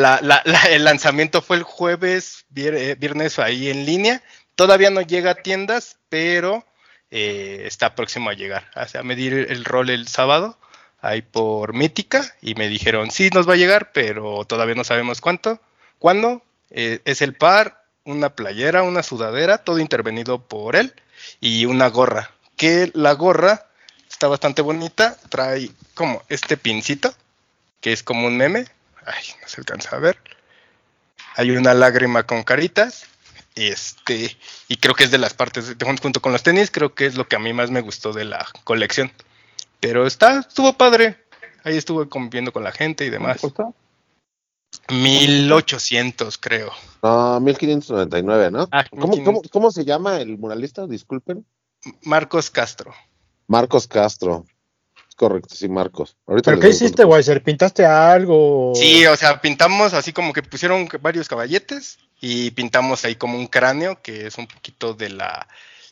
el 0.69 0.83
lanzamiento 0.83 1.41
fue 1.41 1.57
el 1.57 1.63
jueves, 1.63 2.45
viernes 2.49 3.39
ahí 3.39 3.69
en 3.69 3.85
línea. 3.85 4.21
Todavía 4.55 4.89
no 4.89 5.01
llega 5.01 5.31
a 5.31 5.35
tiendas, 5.35 5.97
pero 6.09 6.65
eh, 7.11 7.63
está 7.65 7.95
próximo 7.95 8.29
a 8.29 8.33
llegar. 8.33 8.69
a 8.75 9.03
medir 9.03 9.33
el 9.33 9.65
rol 9.65 9.89
el 9.89 10.07
sábado, 10.07 10.57
ahí 11.01 11.21
por 11.21 11.73
Mítica, 11.73 12.35
y 12.41 12.55
me 12.55 12.67
dijeron, 12.67 13.11
sí, 13.11 13.29
nos 13.33 13.47
va 13.47 13.53
a 13.53 13.57
llegar, 13.57 13.91
pero 13.91 14.45
todavía 14.45 14.75
no 14.75 14.83
sabemos 14.83 15.21
cuánto. 15.21 15.59
¿Cuándo? 15.99 16.43
Eh, 16.69 16.99
es 17.05 17.21
el 17.21 17.35
par, 17.35 17.83
una 18.03 18.35
playera, 18.35 18.83
una 18.83 19.03
sudadera, 19.03 19.59
todo 19.59 19.79
intervenido 19.79 20.47
por 20.47 20.75
él, 20.75 20.93
y 21.39 21.65
una 21.65 21.87
gorra. 21.87 22.31
Que 22.55 22.91
la 22.93 23.13
gorra 23.13 23.67
está 24.09 24.27
bastante 24.27 24.61
bonita, 24.61 25.17
trae 25.29 25.71
como 25.93 26.23
este 26.29 26.57
pincito, 26.57 27.13
que 27.85 27.93
es 27.93 28.01
como 28.01 28.25
un 28.25 28.35
meme. 28.35 28.65
Ay, 29.05 29.23
no 29.43 29.47
se 29.47 29.61
alcanza 29.61 29.95
a 29.95 29.99
ver. 29.99 30.17
Hay 31.35 31.51
una 31.51 31.75
lágrima 31.75 32.23
con 32.23 32.41
caritas 32.41 33.05
este, 33.53 34.35
y 34.67 34.77
creo 34.77 34.95
que 34.95 35.03
es 35.03 35.11
de 35.11 35.19
las 35.19 35.35
partes, 35.35 35.75
junto 36.01 36.19
con 36.19 36.31
los 36.31 36.41
tenis, 36.41 36.71
creo 36.71 36.95
que 36.95 37.05
es 37.05 37.15
lo 37.15 37.27
que 37.27 37.35
a 37.35 37.39
mí 37.39 37.53
más 37.53 37.69
me 37.69 37.81
gustó 37.81 38.11
de 38.11 38.25
la 38.25 38.43
colección. 38.63 39.11
Pero 39.81 40.07
está, 40.07 40.39
estuvo 40.39 40.73
padre. 40.73 41.25
Ahí 41.63 41.77
estuve 41.77 42.09
conviviendo 42.09 42.51
con 42.51 42.63
la 42.63 42.71
gente 42.71 43.05
y 43.05 43.11
demás. 43.11 43.37
¿Cuánto 43.39 43.75
1800, 44.89 46.39
creo. 46.39 46.71
No, 47.03 47.39
1599, 47.39 48.49
¿no? 48.49 48.67
Ah, 48.71 48.85
¿Cómo, 48.89 49.43
cómo 49.51 49.69
se 49.69 49.85
llama 49.85 50.19
el 50.19 50.39
muralista? 50.39 50.87
Disculpen. 50.87 51.45
Marcos 52.01 52.49
Castro. 52.49 52.95
Marcos 53.45 53.87
Castro. 53.87 54.43
Correcto, 55.15 55.55
sí, 55.55 55.69
Marcos. 55.69 56.17
¿Pero 56.25 56.59
qué 56.59 56.69
hiciste, 56.69 57.05
Weiser? 57.05 57.41
¿Pintaste 57.41 57.85
algo? 57.85 58.73
Sí, 58.75 59.05
o 59.05 59.15
sea, 59.15 59.39
pintamos 59.39 59.93
así 59.93 60.11
como 60.11 60.33
que 60.33 60.43
pusieron 60.43 60.89
varios 61.01 61.29
caballetes 61.29 61.99
y 62.19 62.51
pintamos 62.51 63.05
ahí 63.05 63.15
como 63.15 63.37
un 63.37 63.47
cráneo, 63.47 64.01
que 64.01 64.27
es 64.27 64.37
un 64.37 64.47
poquito 64.47 64.93
de 64.93 65.09
la, 65.09 65.47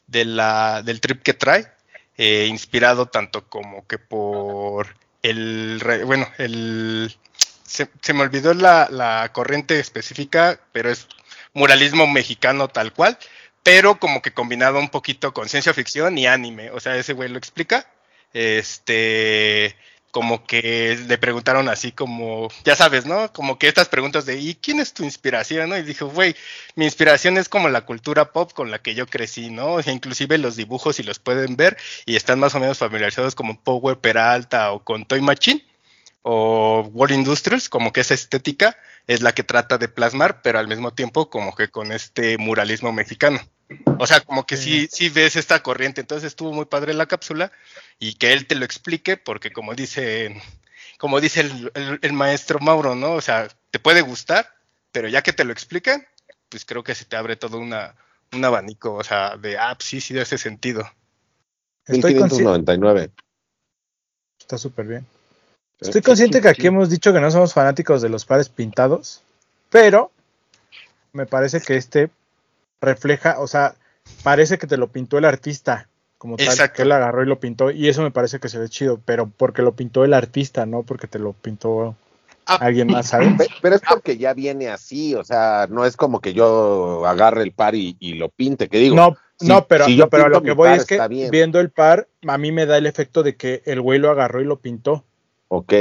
de 0.07 0.25
la, 0.25 0.81
del 0.83 0.99
trip 0.99 1.23
que 1.23 1.33
trae, 1.33 1.71
eh, 2.17 2.47
inspirado 2.49 3.05
tanto 3.05 3.47
como 3.47 3.87
que 3.87 3.97
por 3.97 4.87
el, 5.21 5.81
bueno, 6.05 6.27
el, 6.37 7.15
se, 7.63 7.87
me 8.13 8.23
olvidó 8.23 8.53
la, 8.53 8.89
la 8.91 9.31
corriente 9.31 9.79
específica, 9.79 10.59
pero 10.73 10.91
es 10.91 11.07
muralismo 11.53 12.07
mexicano 12.07 12.67
tal 12.67 12.91
cual, 12.91 13.17
pero 13.63 13.99
como 13.99 14.21
que 14.21 14.33
combinado 14.33 14.79
un 14.79 14.89
poquito 14.89 15.33
con 15.33 15.47
ciencia 15.47 15.73
ficción 15.73 16.17
y 16.17 16.27
anime, 16.27 16.71
o 16.71 16.81
sea, 16.81 16.97
ese 16.97 17.13
güey 17.13 17.29
lo 17.29 17.37
explica 17.37 17.87
este, 18.33 19.75
como 20.13 20.45
que 20.45 20.95
le 21.07 21.17
preguntaron 21.17 21.69
así 21.69 21.91
como, 21.91 22.47
ya 22.63 22.75
sabes, 22.75 23.07
¿no? 23.07 23.33
Como 23.33 23.57
que 23.57 23.67
estas 23.67 23.89
preguntas 23.89 24.27
de, 24.27 24.39
¿y 24.39 24.53
quién 24.53 24.79
es 24.79 24.93
tu 24.93 25.03
inspiración? 25.03 25.69
¿no? 25.69 25.77
Y 25.77 25.81
dijo, 25.81 26.07
güey, 26.07 26.35
mi 26.75 26.85
inspiración 26.85 27.37
es 27.37 27.49
como 27.49 27.67
la 27.67 27.81
cultura 27.81 28.31
pop 28.31 28.53
con 28.53 28.69
la 28.69 28.79
que 28.79 28.93
yo 28.93 29.07
crecí, 29.07 29.49
¿no? 29.49 29.81
Sea, 29.81 29.91
inclusive 29.91 30.37
los 30.37 30.55
dibujos, 30.55 30.97
si 30.97 31.03
los 31.03 31.17
pueden 31.17 31.55
ver, 31.55 31.77
y 32.05 32.15
están 32.15 32.39
más 32.39 32.53
o 32.53 32.59
menos 32.59 32.77
familiarizados 32.77 33.33
como 33.33 33.59
Power 33.59 33.97
Peralta 33.97 34.71
o 34.73 34.83
con 34.83 35.05
Toy 35.05 35.21
Machine 35.21 35.65
o 36.21 36.81
World 36.93 37.15
Industrials, 37.15 37.67
como 37.67 37.91
que 37.91 38.01
esa 38.01 38.13
estética 38.13 38.77
es 39.07 39.21
la 39.21 39.33
que 39.33 39.43
trata 39.43 39.79
de 39.79 39.89
plasmar, 39.89 40.43
pero 40.43 40.59
al 40.59 40.67
mismo 40.67 40.93
tiempo 40.93 41.29
como 41.29 41.55
que 41.55 41.69
con 41.69 41.91
este 41.91 42.37
muralismo 42.37 42.93
mexicano. 42.93 43.39
O 43.99 44.07
sea, 44.07 44.21
como 44.21 44.45
que 44.45 44.57
sí, 44.57 44.87
sí 44.91 45.09
ves 45.09 45.35
esta 45.35 45.61
corriente. 45.63 46.01
Entonces 46.01 46.27
estuvo 46.27 46.51
muy 46.53 46.65
padre 46.65 46.93
la 46.93 47.05
cápsula 47.05 47.51
y 47.99 48.15
que 48.15 48.33
él 48.33 48.47
te 48.47 48.55
lo 48.55 48.65
explique, 48.65 49.17
porque 49.17 49.51
como 49.51 49.75
dice, 49.75 50.41
como 50.97 51.21
dice 51.21 51.49
el, 52.01 52.13
maestro 52.13 52.59
Mauro, 52.59 52.95
¿no? 52.95 53.13
O 53.13 53.21
sea, 53.21 53.47
te 53.71 53.79
puede 53.79 54.01
gustar, 54.01 54.47
pero 54.91 55.07
ya 55.07 55.21
que 55.21 55.33
te 55.33 55.43
lo 55.43 55.53
explican, 55.53 56.05
pues 56.49 56.65
creo 56.65 56.83
que 56.83 56.95
se 56.95 57.05
te 57.05 57.15
abre 57.15 57.35
todo 57.35 57.57
una, 57.59 57.95
un 58.33 58.45
abanico, 58.45 58.93
o 58.93 59.03
sea, 59.03 59.37
de, 59.37 59.57
ah, 59.57 59.75
pues 59.75 59.89
sí, 59.89 60.01
sí, 60.01 60.13
de 60.13 60.21
ese 60.21 60.37
sentido. 60.37 60.89
Estoy 61.85 62.13
1599. 62.13 63.11
Está 64.39 64.57
súper 64.57 64.85
bien. 64.85 65.05
Estoy 65.79 66.01
consciente 66.01 66.41
que 66.41 66.49
aquí 66.49 66.67
hemos 66.67 66.89
dicho 66.89 67.11
que 67.11 67.19
no 67.19 67.29
somos 67.29 67.53
fanáticos 67.53 68.01
de 68.01 68.09
los 68.09 68.25
pares 68.25 68.47
pintados, 68.47 69.21
pero 69.69 70.11
me 71.11 71.25
parece 71.25 71.59
que 71.59 71.75
este 71.75 72.09
refleja, 72.83 73.39
o 73.39 73.47
sea, 73.47 73.75
parece 74.23 74.57
que 74.57 74.67
te 74.67 74.77
lo 74.77 74.89
pintó 74.91 75.17
el 75.17 75.25
artista, 75.25 75.89
como 76.17 76.37
tal, 76.37 76.71
que 76.71 76.83
él 76.83 76.91
agarró 76.91 77.23
y 77.23 77.25
lo 77.25 77.39
pintó, 77.39 77.71
y 77.71 77.87
eso 77.87 78.01
me 78.01 78.11
parece 78.11 78.39
que 78.39 78.49
se 78.49 78.59
ve 78.59 78.69
chido, 78.69 78.99
pero 79.03 79.29
porque 79.29 79.61
lo 79.61 79.73
pintó 79.75 80.03
el 80.05 80.13
artista, 80.13 80.65
no 80.65 80.83
porque 80.83 81.07
te 81.07 81.19
lo 81.19 81.33
pintó 81.33 81.95
ah. 82.45 82.57
alguien 82.61 82.87
más, 82.87 83.07
¿sabes? 83.07 83.33
Pero 83.61 83.75
es 83.75 83.81
porque 83.81 84.17
ya 84.17 84.33
viene 84.33 84.69
así, 84.69 85.15
o 85.15 85.23
sea, 85.23 85.67
no 85.69 85.85
es 85.85 85.97
como 85.97 86.21
que 86.21 86.33
yo 86.33 87.05
agarre 87.05 87.43
el 87.43 87.51
par 87.51 87.75
y, 87.75 87.95
lo 88.13 88.29
pinte, 88.29 88.69
que 88.69 88.77
digo. 88.77 88.95
No, 88.95 89.17
no, 89.41 89.67
pero, 89.67 89.87
yo 89.87 90.09
pero 90.09 90.29
lo 90.29 90.41
que 90.41 90.53
voy 90.53 90.71
es 90.71 90.85
que 90.85 90.99
viendo 91.29 91.59
el 91.59 91.71
par, 91.71 92.07
a 92.27 92.37
mí 92.37 92.51
me 92.51 92.65
da 92.65 92.77
el 92.77 92.85
efecto 92.85 93.23
de 93.23 93.35
que 93.35 93.61
el 93.65 93.81
güey 93.81 93.99
lo 93.99 94.09
agarró 94.09 94.41
y 94.41 94.45
lo 94.45 94.59
pintó. 94.59 95.03
Ok. 95.49 95.73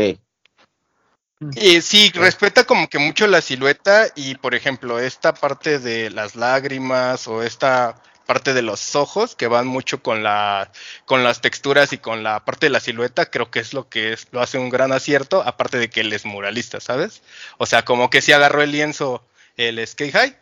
Y 1.55 1.81
sí, 1.81 2.11
respeta 2.15 2.65
como 2.65 2.89
que 2.89 2.99
mucho 2.99 3.27
la 3.27 3.41
silueta 3.41 4.07
y, 4.15 4.37
por 4.37 4.55
ejemplo, 4.55 5.01
esta 5.01 5.35
parte 5.35 5.79
de 5.79 6.11
las 6.11 6.37
lágrimas 6.37 7.27
o 7.27 7.43
esta 7.43 8.01
parte 8.27 8.55
de 8.55 8.63
los 8.63 8.95
ojos 8.95 9.35
que 9.35 9.49
van 9.49 9.67
mucho 9.67 10.03
con 10.03 10.23
la 10.23 10.71
con 11.05 11.25
las 11.25 11.41
texturas 11.41 11.93
y 11.93 11.99
con 11.99 12.23
la 12.23 12.45
parte 12.45 12.67
de 12.67 12.71
la 12.71 12.81
silueta, 12.81 13.27
creo 13.31 13.51
que 13.51 13.59
es 13.61 13.75
lo 13.75 13.89
que 13.89 14.13
es, 14.13 14.29
lo 14.31 14.41
hace 14.41 14.59
un 14.59 14.71
gran 14.71 14.93
acierto, 14.93 15.43
aparte 15.43 15.79
de 15.79 15.91
que 15.91 16.01
él 16.01 16.13
es 16.13 16.25
muralista, 16.25 16.81
¿sabes? 16.81 17.23
O 17.59 17.67
sea, 17.67 17.85
como 17.85 18.11
que 18.11 18.23
si 18.23 18.33
agarró 18.33 18.63
el 18.63 18.73
lienzo 18.73 19.25
el 19.57 19.85
Skate 19.87 20.13
High, 20.13 20.37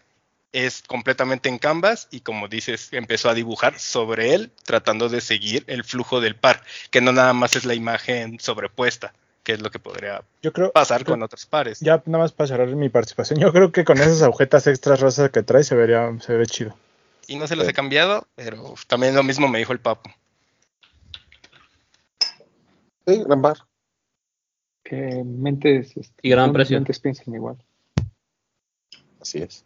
es 0.52 0.82
completamente 0.86 1.48
en 1.48 1.58
canvas 1.58 2.08
y 2.10 2.20
como 2.20 2.48
dices, 2.48 2.88
empezó 2.92 3.30
a 3.30 3.34
dibujar 3.34 3.78
sobre 3.78 4.34
él, 4.34 4.52
tratando 4.64 5.08
de 5.08 5.20
seguir 5.20 5.64
el 5.66 5.84
flujo 5.84 6.20
del 6.20 6.36
par, 6.36 6.62
que 6.90 7.00
no 7.00 7.12
nada 7.12 7.32
más 7.32 7.56
es 7.56 7.64
la 7.64 7.74
imagen 7.74 8.38
sobrepuesta 8.40 9.14
que 9.42 9.52
es 9.52 9.62
lo 9.62 9.70
que 9.70 9.78
podría 9.78 10.22
pasar 10.74 11.04
con 11.04 11.22
otros 11.22 11.46
pares. 11.46 11.80
Ya 11.80 12.02
nada 12.06 12.24
más 12.24 12.32
para 12.32 12.48
cerrar 12.48 12.68
mi 12.68 12.88
participación, 12.88 13.38
yo 13.40 13.52
creo 13.52 13.72
que 13.72 13.84
con 13.84 13.98
esas 13.98 14.22
agujetas 14.22 14.66
extras 14.66 15.00
rosas 15.00 15.30
que 15.30 15.42
trae 15.42 15.64
se 15.64 15.74
vería, 15.74 16.18
se 16.20 16.34
ve 16.34 16.46
chido. 16.46 16.74
Y 17.26 17.36
no 17.36 17.46
se 17.46 17.56
los 17.56 17.68
he 17.68 17.72
cambiado, 17.72 18.26
pero 18.34 18.74
también 18.86 19.14
lo 19.14 19.22
mismo 19.22 19.48
me 19.48 19.58
dijo 19.58 19.72
el 19.72 19.80
papo. 19.80 20.10
Sí, 23.06 23.22
gran 23.24 23.42
bar. 23.42 23.58
Que 24.82 25.22
mentes 25.24 25.96
este, 25.96 26.14
y 26.22 26.30
gran 26.30 26.52
precio. 26.52 26.76
Mentes 26.76 26.98
piensen 26.98 27.34
igual. 27.34 27.56
Así 29.20 29.38
es. 29.38 29.64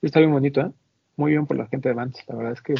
Está 0.00 0.20
bien 0.20 0.32
bonito, 0.32 0.60
¿eh? 0.62 0.72
Muy 1.16 1.32
bien 1.32 1.46
por 1.46 1.56
la 1.56 1.66
gente 1.66 1.90
de 1.90 1.94
Vance. 1.94 2.24
La 2.26 2.34
verdad 2.34 2.52
es 2.52 2.62
que 2.62 2.74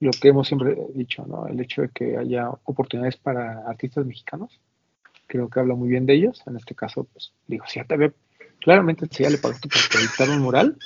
lo 0.00 0.10
que 0.12 0.28
hemos 0.28 0.48
siempre 0.48 0.76
dicho, 0.94 1.24
¿no? 1.26 1.46
El 1.46 1.60
hecho 1.60 1.82
de 1.82 1.90
que 1.90 2.16
haya 2.16 2.48
oportunidades 2.64 3.18
para 3.18 3.68
artistas 3.68 4.06
mexicanos 4.06 4.58
creo 5.30 5.48
que 5.48 5.60
habla 5.60 5.76
muy 5.76 5.88
bien 5.88 6.06
de 6.06 6.14
ellos. 6.14 6.42
En 6.46 6.56
este 6.56 6.74
caso, 6.74 7.04
pues 7.04 7.32
digo, 7.46 7.64
si 7.68 7.78
ya 7.78 7.84
te 7.84 7.96
ve, 7.96 8.12
claramente 8.58 9.06
si 9.10 9.22
ya 9.22 9.30
le 9.30 9.38
pagaste 9.38 9.68
por 9.68 10.00
editar 10.00 10.28
un 10.28 10.40
mural, 10.40 10.76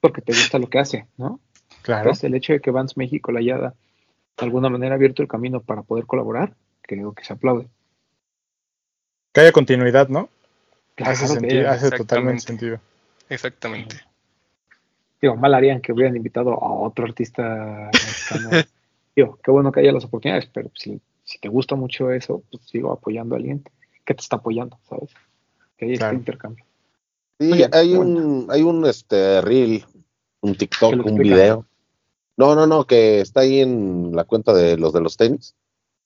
porque 0.00 0.22
te 0.22 0.32
gusta 0.32 0.58
lo 0.58 0.68
que 0.68 0.78
hace, 0.78 1.06
¿no? 1.18 1.38
Claro. 1.82 2.00
Entonces, 2.00 2.24
el 2.24 2.34
hecho 2.34 2.54
de 2.54 2.60
que 2.60 2.70
Vans 2.70 2.96
México 2.96 3.30
le 3.30 3.40
haya 3.40 3.58
de 3.58 3.72
alguna 4.38 4.70
manera 4.70 4.94
abierto 4.94 5.20
el 5.20 5.28
camino 5.28 5.60
para 5.60 5.82
poder 5.82 6.06
colaborar, 6.06 6.54
creo 6.80 7.12
que 7.12 7.24
se 7.24 7.34
aplaude. 7.34 7.68
Que 9.34 9.42
haya 9.42 9.52
continuidad, 9.52 10.08
¿no? 10.08 10.30
hace, 10.96 11.26
sentido, 11.26 11.68
hace 11.68 11.90
totalmente 11.90 12.40
sentido. 12.40 12.80
Exactamente. 13.28 13.96
Digo, 15.20 15.36
mal 15.36 15.52
harían 15.52 15.82
que 15.82 15.92
hubieran 15.92 16.16
invitado 16.16 16.52
a 16.52 16.72
otro 16.72 17.04
artista 17.04 17.90
mexicano. 17.92 18.50
Digo, 19.16 19.38
qué 19.44 19.50
bueno 19.50 19.70
que 19.70 19.80
haya 19.80 19.92
las 19.92 20.04
oportunidades, 20.04 20.46
pero 20.46 20.70
si 20.74 21.00
si 21.24 21.38
te 21.38 21.48
gusta 21.48 21.74
mucho 21.74 22.10
eso, 22.10 22.42
pues 22.50 22.62
sigo 22.64 22.92
apoyando 22.92 23.34
a 23.34 23.38
alguien 23.38 23.64
que 24.04 24.14
te 24.14 24.20
está 24.22 24.36
apoyando, 24.36 24.78
¿sabes? 24.88 25.10
Que 25.76 25.86
hay 25.86 25.92
este 25.94 26.04
intercambio. 26.14 26.64
Sí, 27.40 27.64
hay 27.72 27.94
un, 27.94 28.46
hay 28.50 28.62
un 28.62 28.86
este 28.86 29.40
reel, 29.40 29.84
un 30.40 30.54
TikTok, 30.56 30.92
un 31.04 31.16
video. 31.16 31.66
No, 32.36 32.54
no, 32.54 32.66
no, 32.66 32.84
que 32.86 33.20
está 33.20 33.40
ahí 33.40 33.60
en 33.60 34.14
la 34.14 34.24
cuenta 34.24 34.52
de 34.52 34.76
los 34.76 34.92
de 34.92 35.00
los 35.00 35.16
tenis, 35.16 35.54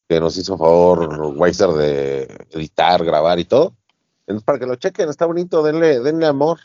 que 0.09 0.21
nos 0.21 0.37
hizo 0.37 0.57
favor 0.57 1.09
Weiser 1.37 1.71
de 1.71 2.23
editar, 2.51 3.05
grabar 3.05 3.39
y 3.39 3.45
todo. 3.45 3.75
Entonces, 4.27 4.45
para 4.45 4.59
que 4.59 4.67
lo 4.67 4.77
chequen, 4.77 5.09
está 5.09 5.27
bonito, 5.27 5.63
denle, 5.63 6.01
denle 6.01 6.27
amor. 6.27 6.59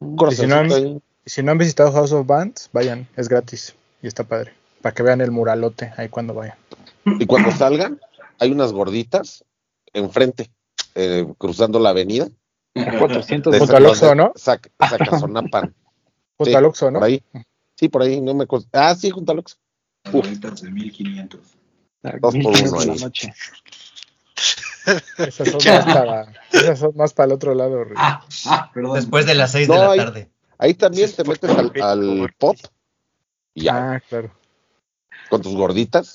Un 0.00 0.16
si 0.30 0.46
no 0.46 0.56
han- 0.56 1.02
si 1.26 1.42
no 1.42 1.52
han 1.52 1.58
visitado 1.58 1.92
House 1.92 2.12
of 2.12 2.26
Bands, 2.26 2.70
vayan, 2.72 3.06
es 3.16 3.28
gratis 3.28 3.74
y 4.02 4.06
está 4.06 4.24
padre. 4.24 4.54
Para 4.80 4.94
que 4.94 5.02
vean 5.02 5.20
el 5.20 5.30
muralote 5.30 5.92
ahí 5.96 6.08
cuando 6.08 6.32
vayan. 6.34 6.56
Y 7.04 7.26
cuando 7.26 7.50
salgan, 7.50 8.00
hay 8.38 8.50
unas 8.52 8.72
gorditas 8.72 9.44
enfrente, 9.92 10.50
eh, 10.94 11.26
cruzando 11.38 11.78
la 11.78 11.90
avenida. 11.90 12.28
A 12.74 12.98
400 12.98 13.52
De 13.52 13.58
Junto 13.58 13.76
al 13.76 13.86
Oxxo, 13.86 14.14
¿no? 14.14 14.32
Sac, 14.36 14.70
sacazonapan. 14.78 15.74
Junto 16.36 16.44
Sí, 16.50 16.54
al 16.54 16.64
Oxxo, 16.66 16.90
¿no? 16.90 16.98
Por 17.00 17.08
ahí. 17.08 17.22
Sí, 17.76 17.88
por 17.88 18.02
ahí, 18.02 18.20
no 18.20 18.34
me 18.34 18.46
Ah, 18.72 18.94
sí, 18.94 19.10
junto 19.10 19.32
al 19.32 19.40
Oxxo. 19.40 19.56
Gorditas 20.12 20.62
de 20.62 20.70
1500. 20.70 21.40
Dos 22.02 22.20
por 22.20 22.34
1500 22.34 22.84
uno 22.84 22.92
ahí. 22.92 22.98
noche. 23.00 23.32
Esas 25.18 25.48
son 25.50 25.60
más 25.64 25.84
para, 25.84 26.32
esas 26.52 26.78
son 26.78 26.92
más 26.96 27.12
para 27.12 27.26
el 27.26 27.32
otro 27.32 27.54
lado. 27.54 27.84
Ah, 27.96 28.24
ah, 28.46 28.70
perdón. 28.72 28.94
Después 28.94 29.26
de 29.26 29.34
las 29.34 29.52
6 29.52 29.68
No, 29.68 29.74
de 29.74 29.96
la 29.96 30.04
tarde. 30.04 30.30
Ahí 30.58 30.74
también 30.74 31.10
te 31.14 31.24
metes 31.24 31.50
al, 31.50 31.72
al 31.82 32.34
pop 32.38 32.56
y 33.54 33.64
ya, 33.64 33.92
Ah, 33.94 34.00
claro. 34.08 34.32
con 35.30 35.42
tus 35.42 35.54
gorditas 35.54 36.14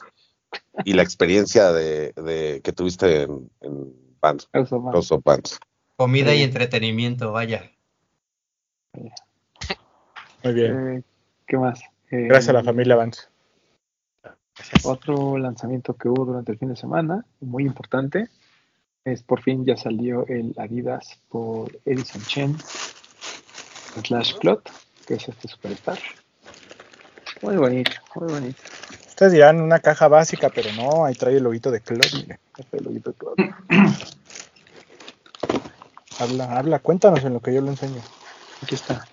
y 0.84 0.94
la 0.94 1.04
experiencia 1.04 1.72
de, 1.72 2.14
de 2.14 2.62
que 2.64 2.74
tuviste 2.74 3.24
en, 3.24 3.50
en 3.62 3.94
man. 4.22 4.38
House 4.54 5.12
of. 5.12 5.24
Comida 5.96 6.34
y 6.34 6.42
entretenimiento, 6.42 7.32
vaya. 7.32 7.72
Muy 10.44 10.54
bien. 10.54 10.98
Eh, 10.98 11.04
¿Qué 11.46 11.58
más? 11.58 11.82
Eh, 12.12 12.28
Gracias 12.28 12.50
a 12.50 12.54
la 12.54 12.64
familia 12.64 12.96
Vance. 12.96 13.22
Otro 14.84 15.38
lanzamiento 15.38 15.96
que 15.96 16.10
hubo 16.10 16.26
durante 16.26 16.52
el 16.52 16.60
fin 16.60 16.70
de 16.70 16.76
semana, 16.76 17.26
muy 17.40 17.64
importante, 17.64 18.30
es 19.04 19.24
por 19.24 19.42
fin 19.42 19.66
ya 19.66 19.78
salió 19.78 20.26
el 20.28 20.54
Adidas 20.58 21.20
por 21.30 21.72
Edison 21.86 22.22
Chen 22.24 22.58
slash 24.04 24.36
Clot, 24.40 24.70
que 25.08 25.16
es 25.16 25.28
este 25.28 25.48
superstar. 25.48 26.00
Muy 27.42 27.58
bonito, 27.58 27.92
muy 28.16 28.32
bonito. 28.32 28.62
Ustedes 29.14 29.34
dirán 29.34 29.62
una 29.62 29.78
caja 29.78 30.08
básica, 30.08 30.50
pero 30.50 30.72
no, 30.74 31.06
ahí 31.06 31.14
trae 31.14 31.38
el 31.38 31.44
loguito 31.44 31.70
de 31.70 31.82
Club. 31.82 32.02
mire. 32.16 32.40
Este 32.58 32.82
loguito 32.82 33.12
de 33.12 33.18
Clot. 33.18 33.38
Habla, 36.20 36.58
habla, 36.58 36.80
cuéntanos 36.80 37.24
en 37.24 37.34
lo 37.34 37.40
que 37.40 37.54
yo 37.54 37.62
le 37.62 37.70
enseño. 37.70 38.02
Aquí 38.62 38.74
está. 38.76 39.08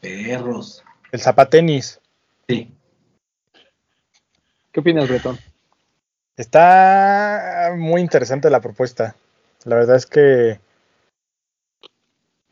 Perros. 0.00 0.82
El 1.12 1.20
zapatenis. 1.20 2.00
Sí. 2.48 2.74
¿Qué 4.72 4.80
opinas, 4.80 5.08
Bretón? 5.08 5.38
Está 6.36 7.72
muy 7.76 8.00
interesante 8.00 8.50
la 8.50 8.60
propuesta. 8.60 9.16
La 9.64 9.76
verdad 9.76 9.96
es 9.96 10.06
que 10.06 10.60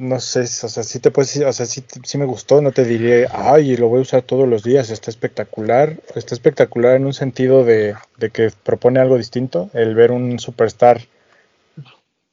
no 0.03 0.19
sé, 0.19 0.41
o 0.41 0.69
sea, 0.69 0.83
sí 0.83 0.99
te 0.99 1.13
puedes, 1.13 1.37
o 1.37 1.53
sea, 1.53 1.65
sí, 1.65 1.85
sí 2.03 2.19
me 2.19 2.25
gustó, 2.25 2.61
no 2.61 2.73
te 2.73 2.85
diré, 2.85 3.29
ay, 3.31 3.77
lo 3.77 3.87
voy 3.87 4.01
a 4.01 4.03
usar 4.03 4.23
todos 4.23 4.49
los 4.49 4.65
días, 4.65 4.91
está 4.91 5.13
espectacular. 5.13 5.97
Está 6.17 6.35
espectacular 6.35 6.97
en 6.97 7.07
un 7.07 7.15
sentido 7.15 7.65
de, 7.65 7.95
de 8.17 8.31
que 8.31 8.51
propone 8.65 8.99
algo 8.99 9.17
distinto. 9.17 9.71
El 9.75 9.95
ver 9.95 10.11
un 10.11 10.41
superstar 10.41 11.03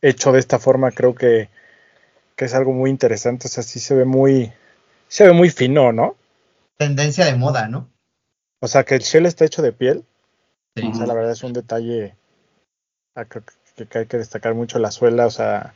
hecho 0.02 0.32
de 0.32 0.40
esta 0.40 0.58
forma 0.58 0.92
creo 0.92 1.14
que, 1.14 1.50
que 2.36 2.46
es 2.46 2.56
algo 2.56 2.74
muy 2.74 2.90
interesante. 2.90 3.48
O 3.48 3.52
sea, 3.52 3.62
sí 3.62 3.80
se 3.80 3.94
ve 3.94 4.06
muy, 4.06 4.52
se 5.08 5.28
ve 5.28 5.34
muy 5.34 5.52
fino, 5.52 5.92
¿no? 5.92 6.16
Tendencia 6.76 7.24
de 7.26 7.36
moda, 7.36 7.68
¿no? 7.68 7.88
O 8.62 8.68
sea, 8.68 8.84
que 8.84 8.96
el 8.96 9.02
shell 9.02 9.28
está 9.28 9.46
hecho 9.46 9.62
de 9.62 9.74
piel. 9.74 10.04
Sí. 10.76 10.90
O 10.92 10.96
sea, 10.96 11.06
la 11.06 11.14
verdad 11.14 11.34
es 11.34 11.44
un 11.44 11.54
detalle 11.54 12.16
ah, 13.14 13.26
que, 13.26 13.42
que 13.86 14.00
hay 14.00 14.06
que 14.08 14.18
destacar 14.18 14.56
mucho 14.56 14.80
la 14.80 14.90
suela, 14.90 15.28
o 15.28 15.32
sea, 15.32 15.76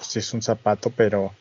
pues 0.00 0.08
sí 0.08 0.18
es 0.20 0.32
un 0.32 0.40
zapato, 0.42 0.90
pero 0.96 1.34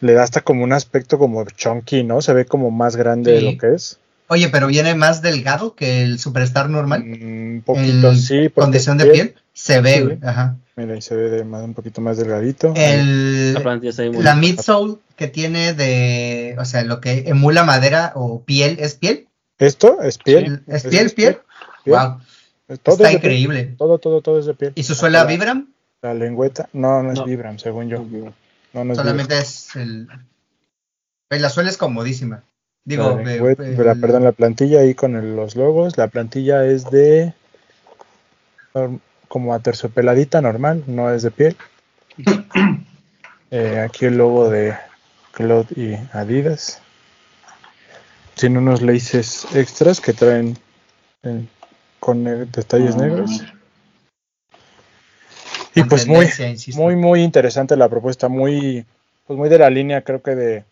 le 0.00 0.14
da 0.14 0.24
hasta 0.24 0.40
como 0.40 0.64
un 0.64 0.72
aspecto 0.72 1.16
como 1.18 1.44
chunky, 1.44 2.02
¿no? 2.02 2.20
Se 2.22 2.32
ve 2.32 2.44
como 2.44 2.70
más 2.72 2.96
grande 2.96 3.32
de 3.32 3.42
lo 3.42 3.56
que 3.58 3.74
es. 3.74 3.98
Oye, 4.28 4.48
pero 4.48 4.66
viene 4.66 4.94
más 4.94 5.22
delgado 5.22 5.74
que 5.74 6.02
el 6.02 6.18
Superstar 6.18 6.68
normal. 6.70 7.04
Mm, 7.04 7.56
Un 7.56 7.62
poquito, 7.64 8.10
En 8.10 8.18
sí. 8.18 8.48
condición 8.50 8.96
de 8.98 9.04
piel- 9.04 9.12
piel, 9.12 9.34
se 9.52 9.80
ve, 9.80 9.94
Sí. 9.96 10.00
güey, 10.02 10.18
Ajá. 10.22 10.56
Mira, 10.74 10.94
ahí 10.94 11.02
se 11.02 11.14
ve 11.14 11.28
de 11.28 11.44
más, 11.44 11.62
un 11.62 11.74
poquito 11.74 12.00
más 12.00 12.16
delgadito. 12.16 12.72
El, 12.74 13.52
La 14.22 14.34
midsole 14.34 14.94
que 15.16 15.28
tiene 15.28 15.74
de, 15.74 16.56
o 16.58 16.64
sea, 16.64 16.82
lo 16.82 17.00
que 17.00 17.24
emula 17.26 17.62
madera 17.62 18.12
o 18.14 18.42
piel, 18.42 18.78
¿es 18.80 18.94
piel? 18.94 19.28
Esto 19.58 20.00
es 20.02 20.16
piel. 20.18 20.62
¿Es 20.66 20.84
piel, 20.84 21.10
piel? 21.10 21.38
piel. 21.84 21.94
Wow, 21.94 22.20
Todo 22.82 22.94
está 22.96 23.04
es 23.04 23.10
piel. 23.10 23.14
increíble. 23.16 23.74
Todo, 23.76 23.98
todo, 23.98 24.22
todo 24.22 24.38
es 24.38 24.46
de 24.46 24.54
piel. 24.54 24.72
¿Y 24.74 24.82
su 24.84 24.94
suela 24.94 25.20
La- 25.20 25.26
Vibram? 25.26 25.68
La 26.02 26.14
lengüeta, 26.14 26.68
no, 26.72 27.02
no 27.02 27.12
es 27.12 27.18
No. 27.20 27.24
Vibram, 27.26 27.58
según 27.58 27.88
yo. 27.88 28.04
No, 28.72 28.84
no 28.84 28.92
es 28.92 28.98
Solamente 28.98 29.38
es 29.38 29.76
el... 29.76 30.08
pues, 31.28 31.40
La 31.40 31.48
suela 31.48 31.70
es 31.70 31.76
comodísima. 31.78 32.42
Digo, 32.84 33.14
La 33.16 33.22
eh, 33.22 33.24
lengüeta- 33.38 33.64
el- 33.64 33.86
la- 33.86 33.94
perdón, 33.94 34.24
la 34.24 34.32
plantilla 34.32 34.80
ahí 34.80 34.94
con 34.94 35.14
el- 35.14 35.36
los 35.36 35.54
logos. 35.54 35.96
La 35.96 36.08
plantilla 36.08 36.64
es 36.66 36.90
de 36.90 37.32
como 39.28 39.54
aterciopeladita 39.54 40.40
normal, 40.40 40.82
no 40.86 41.10
es 41.10 41.22
de 41.22 41.30
piel. 41.30 41.56
Eh, 43.54 43.78
aquí 43.80 44.06
el 44.06 44.16
logo 44.16 44.48
de 44.48 44.74
Claude 45.32 45.66
y 45.76 45.94
Adidas. 46.16 46.80
Tiene 48.34 48.56
unos 48.58 48.80
laces 48.80 49.46
extras 49.54 50.00
que 50.00 50.14
traen 50.14 50.56
eh, 51.22 51.44
con 52.00 52.26
eh, 52.26 52.46
detalles 52.50 52.94
Ah. 52.94 52.98
negros. 53.02 53.42
Y 55.74 55.84
pues 55.84 56.06
muy, 56.06 56.26
insisto. 56.26 56.80
muy, 56.80 56.96
muy 56.96 57.22
interesante 57.22 57.76
la 57.76 57.88
propuesta, 57.88 58.28
muy, 58.28 58.84
pues 59.26 59.38
muy 59.38 59.48
de 59.48 59.58
la 59.58 59.70
línea, 59.70 60.02
creo 60.02 60.22
que 60.22 60.34
de, 60.34 60.64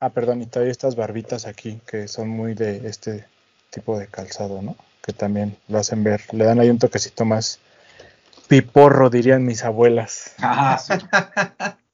ah, 0.00 0.10
perdón, 0.10 0.42
y 0.42 0.46
trae 0.46 0.70
estas 0.70 0.96
barbitas 0.96 1.46
aquí, 1.46 1.80
que 1.86 2.08
son 2.08 2.28
muy 2.28 2.54
de 2.54 2.88
este 2.88 3.24
tipo 3.70 3.98
de 3.98 4.06
calzado, 4.06 4.62
¿no? 4.62 4.76
Que 5.04 5.12
también 5.12 5.56
lo 5.68 5.78
hacen 5.78 6.02
ver, 6.02 6.22
le 6.32 6.44
dan 6.44 6.60
ahí 6.60 6.70
un 6.70 6.78
toquecito 6.78 7.24
más 7.24 7.60
piporro, 8.48 9.10
dirían 9.10 9.44
mis 9.44 9.64
abuelas. 9.64 10.32
Ah, 10.38 10.78
sí. 10.78 10.94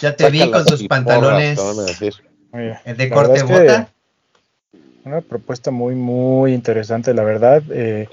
Ya 0.00 0.16
te 0.16 0.28
vi 0.28 0.40
con 0.50 0.64
piporras, 0.64 0.82
pantalones. 0.88 1.58
Mira, 2.52 2.82
de 2.84 3.08
corte 3.08 3.32
verdad 3.32 3.36
es 3.36 3.44
que 3.44 3.52
bota. 3.52 3.88
Una 5.04 5.20
propuesta 5.20 5.70
muy, 5.70 5.94
muy 5.94 6.52
interesante, 6.52 7.14
la 7.14 7.24
verdad. 7.24 7.62
Eh, 7.70 8.08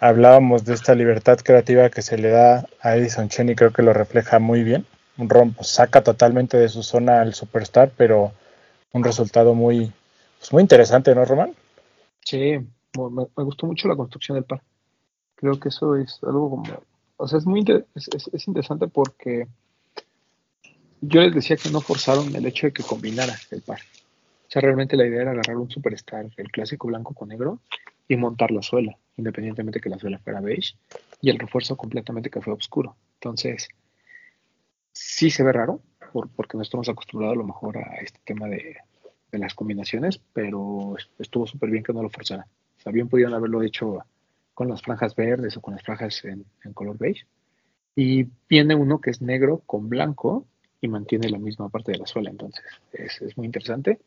hablábamos 0.00 0.64
de 0.64 0.74
esta 0.74 0.94
libertad 0.94 1.38
creativa 1.38 1.90
que 1.90 2.02
se 2.02 2.18
le 2.18 2.30
da 2.30 2.66
a 2.80 2.96
Edison 2.96 3.28
Chen 3.28 3.50
y 3.50 3.54
creo 3.54 3.72
que 3.72 3.82
lo 3.82 3.92
refleja 3.92 4.38
muy 4.38 4.64
bien. 4.64 4.86
Un 5.18 5.28
rompo, 5.28 5.62
saca 5.62 6.02
totalmente 6.02 6.56
de 6.56 6.68
su 6.70 6.82
zona 6.82 7.20
al 7.20 7.34
superstar, 7.34 7.92
pero 7.96 8.32
un 8.92 9.04
resultado 9.04 9.54
muy, 9.54 9.92
pues 10.38 10.52
muy 10.52 10.62
interesante, 10.62 11.14
¿no, 11.14 11.24
Román? 11.24 11.54
Sí, 12.24 12.58
me, 12.96 13.44
gustó 13.44 13.66
mucho 13.66 13.86
la 13.86 13.96
construcción 13.96 14.36
del 14.36 14.44
par. 14.44 14.62
Creo 15.34 15.60
que 15.60 15.68
eso 15.68 15.94
es 15.96 16.18
algo 16.22 16.50
como, 16.50 16.64
o 17.18 17.28
sea, 17.28 17.38
es 17.38 17.46
muy 17.46 17.64
es- 17.94 18.28
es 18.32 18.48
interesante 18.48 18.88
porque 18.88 19.46
yo 21.02 21.20
les 21.20 21.34
decía 21.34 21.56
que 21.56 21.70
no 21.70 21.80
forzaron 21.80 22.34
el 22.34 22.46
hecho 22.46 22.66
de 22.66 22.72
que 22.72 22.82
combinara 22.82 23.34
el 23.50 23.62
par. 23.62 23.80
O 24.46 24.50
sea, 24.50 24.62
realmente 24.62 24.96
la 24.96 25.06
idea 25.06 25.22
era 25.22 25.30
agarrar 25.30 25.56
un 25.56 25.70
superstar, 25.70 26.26
el 26.36 26.50
clásico 26.50 26.88
blanco 26.88 27.14
con 27.14 27.28
negro, 27.28 27.60
y 28.10 28.16
montar 28.18 28.50
la 28.50 28.62
suela, 28.62 28.94
independientemente 29.16 29.80
que 29.80 29.90
la 29.90 29.98
suela 29.98 30.18
fuera 30.18 30.40
beige, 30.42 30.76
y 31.22 31.30
el 31.30 31.38
refuerzo 31.38 31.76
completamente 31.76 32.30
fue 32.42 32.52
oscuro. 32.54 32.96
Entonces, 33.14 33.68
sí 34.92 35.30
se 35.30 35.42
ve 35.42 35.52
raro, 35.52 35.80
por- 36.12 36.28
porque 36.30 36.56
no 36.56 36.62
estamos 36.62 36.88
acostumbrados 36.88 37.34
a 37.36 37.38
lo 37.38 37.44
mejor 37.46 37.78
a 37.78 37.96
este 38.02 38.20
tema 38.24 38.46
de, 38.48 38.76
de 39.32 39.38
las 39.38 39.54
combinaciones, 39.54 40.20
pero 40.32 40.96
est- 40.98 41.10
estuvo 41.20 41.46
súper 41.46 41.70
bien 41.70 41.82
que 41.84 41.92
no 41.92 42.02
lo 42.02 42.10
forzaran. 42.10 42.46
O 42.78 42.82
sea, 42.82 42.92
pudieron 43.06 43.34
haberlo 43.34 43.62
hecho 43.62 43.98
con 44.54 44.68
las 44.68 44.82
franjas 44.82 45.14
verdes 45.14 45.56
o 45.56 45.60
con 45.60 45.74
las 45.74 45.82
franjas 45.82 46.24
en, 46.24 46.44
en 46.64 46.72
color 46.72 46.96
beige. 46.98 47.26
Y 47.96 48.28
viene 48.48 48.74
uno 48.76 49.00
que 49.00 49.10
es 49.10 49.22
negro 49.22 49.62
con 49.66 49.88
blanco 49.88 50.46
y 50.80 50.88
mantiene 50.88 51.30
la 51.30 51.38
misma 51.38 51.68
parte 51.70 51.92
de 51.92 51.98
la 51.98 52.06
suela. 52.06 52.30
Entonces, 52.30 52.64
es, 52.92 53.22
es 53.22 53.36
muy 53.36 53.46
interesante. 53.46 54.00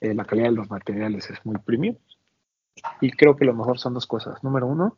Eh, 0.00 0.14
la 0.14 0.24
calidad 0.26 0.48
de 0.50 0.56
los 0.56 0.70
materiales 0.70 1.30
es 1.30 1.44
muy 1.46 1.58
premium. 1.58 1.96
Y 3.00 3.10
creo 3.12 3.36
que 3.36 3.44
lo 3.44 3.54
mejor 3.54 3.78
son 3.78 3.94
dos 3.94 4.06
cosas. 4.06 4.42
Número 4.42 4.66
uno, 4.66 4.96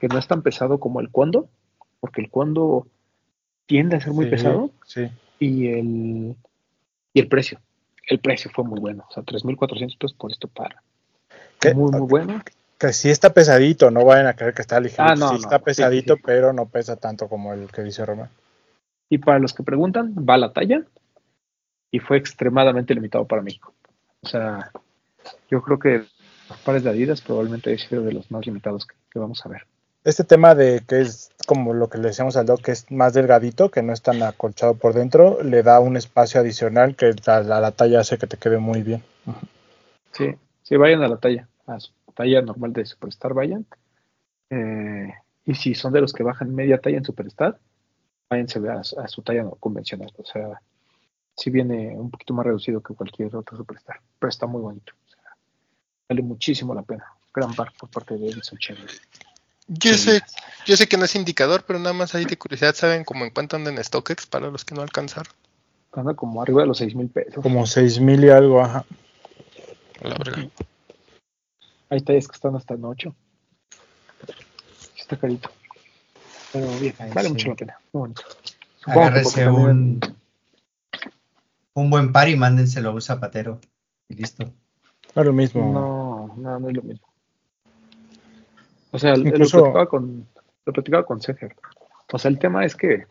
que 0.00 0.08
no 0.08 0.18
es 0.18 0.26
tan 0.26 0.42
pesado 0.42 0.78
como 0.78 1.00
el 1.00 1.10
cuando, 1.10 1.48
porque 2.00 2.20
el 2.20 2.30
cuando 2.30 2.86
tiende 3.66 3.96
a 3.96 4.00
ser 4.00 4.12
muy 4.12 4.26
Sí, 4.26 4.30
pesado 4.30 4.70
Sí. 4.84 5.10
y 5.38 5.68
el, 5.68 6.36
y 7.12 7.20
el 7.20 7.28
precio. 7.28 7.60
El 8.06 8.20
precio 8.20 8.50
fue 8.54 8.64
muy 8.64 8.78
bueno. 8.78 9.04
O 9.08 9.12
sea, 9.12 9.24
3.400 9.24 9.98
pesos 9.98 10.14
por 10.14 10.30
esto 10.30 10.48
para. 10.48 10.82
¿Qué? 11.60 11.74
Muy, 11.74 11.90
muy 11.90 12.06
bueno. 12.08 12.42
Que 12.78 12.92
sí 12.92 13.08
está 13.10 13.32
pesadito, 13.32 13.90
no 13.90 14.04
vayan 14.04 14.26
a 14.26 14.34
creer 14.34 14.54
que 14.54 14.62
está 14.62 14.78
ligero. 14.78 15.08
Ah, 15.08 15.16
no, 15.16 15.30
sí 15.30 15.36
está 15.36 15.58
pesadito, 15.58 16.14
sí, 16.14 16.18
sí. 16.18 16.22
pero 16.26 16.52
no 16.52 16.66
pesa 16.66 16.96
tanto 16.96 17.28
como 17.28 17.52
el 17.54 17.72
que 17.72 17.82
dice 17.82 18.04
Román. 18.04 18.28
Y 19.08 19.18
para 19.18 19.38
los 19.38 19.54
que 19.54 19.62
preguntan, 19.62 20.14
va 20.14 20.34
a 20.34 20.38
la 20.38 20.52
talla 20.52 20.84
y 21.90 22.00
fue 22.00 22.18
extremadamente 22.18 22.94
limitado 22.94 23.24
para 23.26 23.40
México. 23.42 23.72
O 24.20 24.28
sea, 24.28 24.70
yo 25.50 25.62
creo 25.62 25.78
que 25.78 26.04
los 26.48 26.58
pares 26.60 26.82
de 26.84 26.90
Adidas 26.90 27.20
probablemente 27.20 27.70
haya 27.70 27.88
sido 27.88 28.02
de 28.02 28.12
los 28.12 28.30
más 28.30 28.46
limitados 28.46 28.86
que, 28.86 28.94
que 29.10 29.18
vamos 29.18 29.44
a 29.44 29.48
ver. 29.48 29.62
este 30.04 30.22
tema 30.22 30.54
de 30.54 30.82
que 30.86 31.00
es 31.00 31.30
como 31.46 31.74
lo 31.74 31.88
que 31.88 31.98
le 31.98 32.08
decíamos 32.08 32.36
al 32.36 32.46
doc, 32.46 32.62
que 32.62 32.70
es 32.72 32.90
más 32.90 33.12
delgadito, 33.12 33.70
que 33.70 33.82
no 33.82 33.92
es 33.92 34.02
tan 34.02 34.22
acolchado 34.22 34.74
por 34.74 34.94
dentro, 34.94 35.42
le 35.42 35.62
da 35.62 35.80
un 35.80 35.96
espacio 35.96 36.40
adicional 36.40 36.94
que 36.96 37.14
la, 37.26 37.42
la, 37.42 37.60
la 37.60 37.72
talla 37.72 38.00
hace 38.00 38.16
que 38.18 38.26
te 38.26 38.36
quede 38.36 38.58
muy 38.58 38.82
bien. 38.82 39.02
Sí, 40.12 40.34
sí, 40.62 40.76
vayan 40.76 41.02
a 41.02 41.08
la 41.08 41.18
talla, 41.18 41.48
a 41.66 41.78
su 41.80 41.92
talla 42.14 42.40
normal 42.40 42.72
de 42.72 42.86
Superstar, 42.86 43.34
vayan. 43.34 43.66
Eh, 44.50 45.12
y 45.44 45.54
si 45.54 45.74
son 45.74 45.92
de 45.92 46.00
los 46.00 46.12
que 46.12 46.22
bajan 46.22 46.54
media 46.54 46.78
talla 46.78 46.98
en 46.98 47.04
Superstar, 47.04 47.58
váyanse 48.30 48.60
a, 48.68 48.80
a 48.80 49.08
su 49.08 49.22
talla 49.22 49.44
convencional. 49.60 50.12
O 50.18 50.24
sea, 50.24 50.60
sí 51.36 51.50
viene 51.50 51.96
un 51.96 52.10
poquito 52.10 52.32
más 52.32 52.46
reducido 52.46 52.80
que 52.80 52.94
cualquier 52.94 53.34
otro 53.34 53.56
Superstar, 53.56 54.00
pero 54.18 54.30
está 54.30 54.46
muy 54.46 54.62
bonito. 54.62 54.92
Vale 56.08 56.22
muchísimo 56.22 56.74
la 56.74 56.82
pena. 56.82 57.04
Gran 57.34 57.54
par 57.54 57.72
por 57.78 57.90
parte 57.90 58.16
de 58.16 58.28
Edison 58.28 58.58
Chen. 58.58 58.76
Yo 59.68 59.94
sé, 59.94 60.22
yo 60.64 60.76
sé 60.76 60.86
que 60.86 60.96
no 60.96 61.04
es 61.04 61.16
indicador, 61.16 61.64
pero 61.66 61.78
nada 61.78 61.92
más 61.92 62.14
ahí 62.14 62.24
de 62.24 62.38
curiosidad, 62.38 62.74
¿saben 62.74 63.04
cómo 63.04 63.24
en 63.24 63.30
cuánto 63.30 63.56
andan 63.56 63.76
en 63.76 63.84
StockX 63.84 64.26
para 64.26 64.48
los 64.48 64.64
que 64.64 64.74
no 64.76 64.82
alcanzaron? 64.82 65.32
Anda 65.92 66.14
como 66.14 66.42
arriba 66.42 66.60
de 66.60 66.68
los 66.68 66.78
6 66.78 66.94
mil 66.94 67.08
pesos. 67.08 67.42
Como 67.42 67.66
6 67.66 68.00
mil 68.00 68.22
y 68.24 68.28
algo, 68.28 68.60
ajá. 68.60 68.84
A 70.02 70.08
la 70.08 70.14
verga. 70.18 70.48
Hay 71.88 72.00
tallas 72.02 72.28
que 72.28 72.34
están 72.34 72.54
hasta 72.54 72.74
en 72.74 72.84
8. 72.84 73.14
Está 74.98 75.16
carito. 75.16 75.50
Pero 76.52 76.70
bien, 76.78 76.94
Ay, 76.98 77.10
vale 77.12 77.28
sí. 77.28 77.32
mucho 77.32 77.48
la 77.48 77.54
pena. 77.54 77.78
Muy 77.92 78.00
bonito. 78.00 78.22
Agárrese 78.84 79.48
un, 79.48 80.00
un 81.74 81.90
buen 81.90 82.12
par 82.12 82.28
y 82.28 82.36
mándenselo 82.36 82.90
a 82.90 82.92
un 82.92 83.02
zapatero. 83.02 83.60
Y 84.08 84.14
listo. 84.14 84.52
No 85.16 85.22
es 85.22 85.26
lo 85.26 85.32
mismo. 85.32 85.72
No, 85.72 86.34
no, 86.36 86.60
no 86.60 86.68
es 86.68 86.76
lo 86.76 86.82
mismo. 86.82 87.06
O 88.92 88.98
sea, 88.98 89.16
Incluso- 89.16 89.56
lo 89.58 89.62
platicaba 89.64 89.86
con, 89.88 90.26
lo 90.66 90.72
platicaba 90.72 91.04
con 91.06 91.20
Sefer. 91.20 91.56
O 92.12 92.18
sea, 92.18 92.30
el 92.30 92.38
tema 92.38 92.64
es 92.64 92.76
que, 92.76 93.04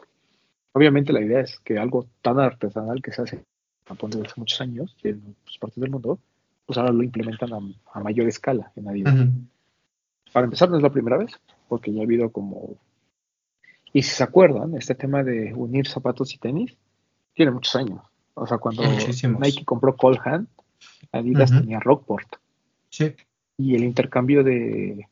obviamente, 0.72 1.12
la 1.12 1.22
idea 1.22 1.42
es 1.42 1.60
que 1.60 1.78
algo 1.78 2.06
tan 2.22 2.40
artesanal 2.40 3.02
que 3.02 3.12
se 3.12 3.22
hace 3.24 3.36
en 3.38 3.44
Japón 3.88 4.12
desde 4.12 4.28
hace 4.28 4.40
muchos 4.40 4.62
años 4.62 4.96
y 5.04 5.10
en 5.10 5.36
otras 5.42 5.58
partes 5.60 5.82
del 5.82 5.92
mundo, 5.92 6.20
pues 6.66 6.78
ahora 6.78 6.92
lo 6.92 7.04
implementan 7.04 7.54
a, 7.54 7.60
a 7.94 8.00
mayor 8.00 8.28
escala 8.28 8.72
en 8.76 8.88
Adidas. 8.88 9.16
Para 10.32 10.46
empezar, 10.46 10.70
no 10.70 10.78
es 10.78 10.84
la 10.84 10.90
primera 10.92 11.18
vez, 11.18 11.32
porque 11.68 11.92
ya 11.94 12.02
ha 12.02 12.04
habido 12.04 12.30
como. 12.32 12.76
Y 13.94 14.02
si 14.04 14.12
se 14.12 14.24
acuerdan, 14.24 14.76
este 14.76 14.94
tema 14.96 15.24
de 15.24 15.54
unir 15.54 15.88
zapatos 15.88 16.34
y 16.34 16.38
tenis 16.38 16.76
tiene 17.34 17.52
muchos 17.52 17.76
años. 17.76 18.02
O 18.34 18.46
sea, 18.46 18.58
cuando 18.58 18.84
Muchísimos. 18.84 19.40
Nike 19.40 19.64
compró 19.66 19.96
Colhan, 19.96 20.48
Adidas 21.12 21.52
tenía 21.52 21.80
Rockport. 21.80 22.28
Sí. 22.90 23.14
Y 23.58 23.76
el 23.76 23.84
intercambio 23.84 24.44
de 24.44 25.08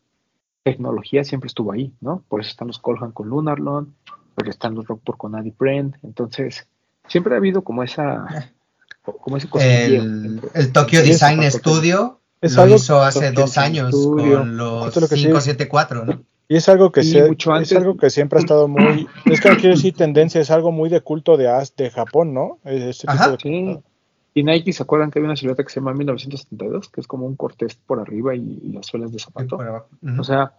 tecnología 0.63 1.23
siempre 1.23 1.47
estuvo 1.47 1.71
ahí, 1.71 1.91
¿no? 2.01 2.23
Por 2.27 2.41
eso 2.41 2.49
están 2.51 2.67
los 2.67 2.79
Colhan 2.79 3.11
con 3.11 3.29
Lunarlon, 3.29 3.93
por 4.35 4.43
eso 4.45 4.51
están 4.51 4.75
los 4.75 4.87
Rockport 4.87 5.17
con 5.17 5.35
Adi 5.35 5.53
Brand. 5.57 5.95
Entonces, 6.03 6.67
siempre 7.07 7.33
ha 7.33 7.37
habido 7.37 7.63
como 7.63 7.83
esa. 7.83 8.53
Como 9.03 9.35
ese 9.37 9.47
El, 9.59 10.41
el 10.53 10.71
Tokyo 10.71 11.01
Design. 11.01 11.43
Studio 11.51 12.19
Es 12.39 12.55
lo 12.55 12.61
algo- 12.63 12.75
hizo 12.75 13.01
hace 13.01 13.27
Tokyo 13.31 13.41
dos 13.41 13.57
años 13.57 13.89
Studio. 13.93 14.37
con 14.39 14.55
los 14.57 14.87
Esto 14.87 14.99
es 14.99 15.01
lo 15.03 15.09
que 15.09 15.15
sí- 15.17 15.21
574, 15.23 16.05
¿no? 16.05 16.23
Y 16.47 16.55
es 16.57 16.69
algo 16.69 16.91
que 16.91 17.03
se- 17.03 17.25
mucho 17.27 17.55
es 17.57 17.71
algo 17.73 17.97
que 17.97 18.09
siempre 18.09 18.37
ha 18.37 18.41
estado 18.41 18.67
muy, 18.67 19.07
es 19.25 19.41
que 19.41 19.49
no 19.49 19.55
quiero 19.57 19.75
decir 19.75 19.93
tendencia, 19.95 20.39
es 20.39 20.51
algo 20.51 20.71
muy 20.71 20.89
de 20.89 21.01
culto 21.01 21.35
de 21.35 21.49
as- 21.49 21.75
de 21.75 21.89
Japón, 21.89 22.33
¿no? 22.33 22.59
Ese 22.65 23.01
tipo 23.01 23.11
Ajá. 23.13 23.31
de- 23.31 23.37
Sí. 23.41 23.79
Y 24.33 24.43
Nike, 24.43 24.73
¿se 24.73 24.81
acuerdan 24.83 25.11
que 25.11 25.19
había 25.19 25.29
una 25.29 25.35
silueta 25.35 25.63
que 25.63 25.69
se 25.69 25.79
llama 25.79 25.93
1972? 25.93 26.89
Que 26.89 27.01
es 27.01 27.07
como 27.07 27.25
un 27.25 27.35
cortés 27.35 27.75
por 27.75 27.99
arriba 27.99 28.33
y, 28.35 28.59
y 28.63 28.71
las 28.73 28.87
suelas 28.87 29.11
de 29.11 29.19
zapato. 29.19 29.57
O 30.19 30.23
sea, 30.23 30.53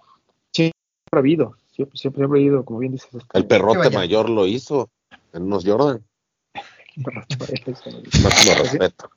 siempre 0.53 0.73
ha 1.13 1.19
habido, 1.19 1.57
siempre, 1.73 1.99
siempre 1.99 2.23
ha 2.23 2.27
habido, 2.27 2.65
como 2.65 2.79
bien 2.79 2.93
dices. 2.93 3.13
este, 3.15 3.39
El 3.39 3.47
perrote 3.47 3.91
mayor 3.91 4.31
lo 4.31 4.47
hizo 4.47 4.91
en 5.33 5.43
unos 5.43 5.65
Jordan. 5.65 6.03
Máximo 6.97 7.45
respeto. 8.63 9.11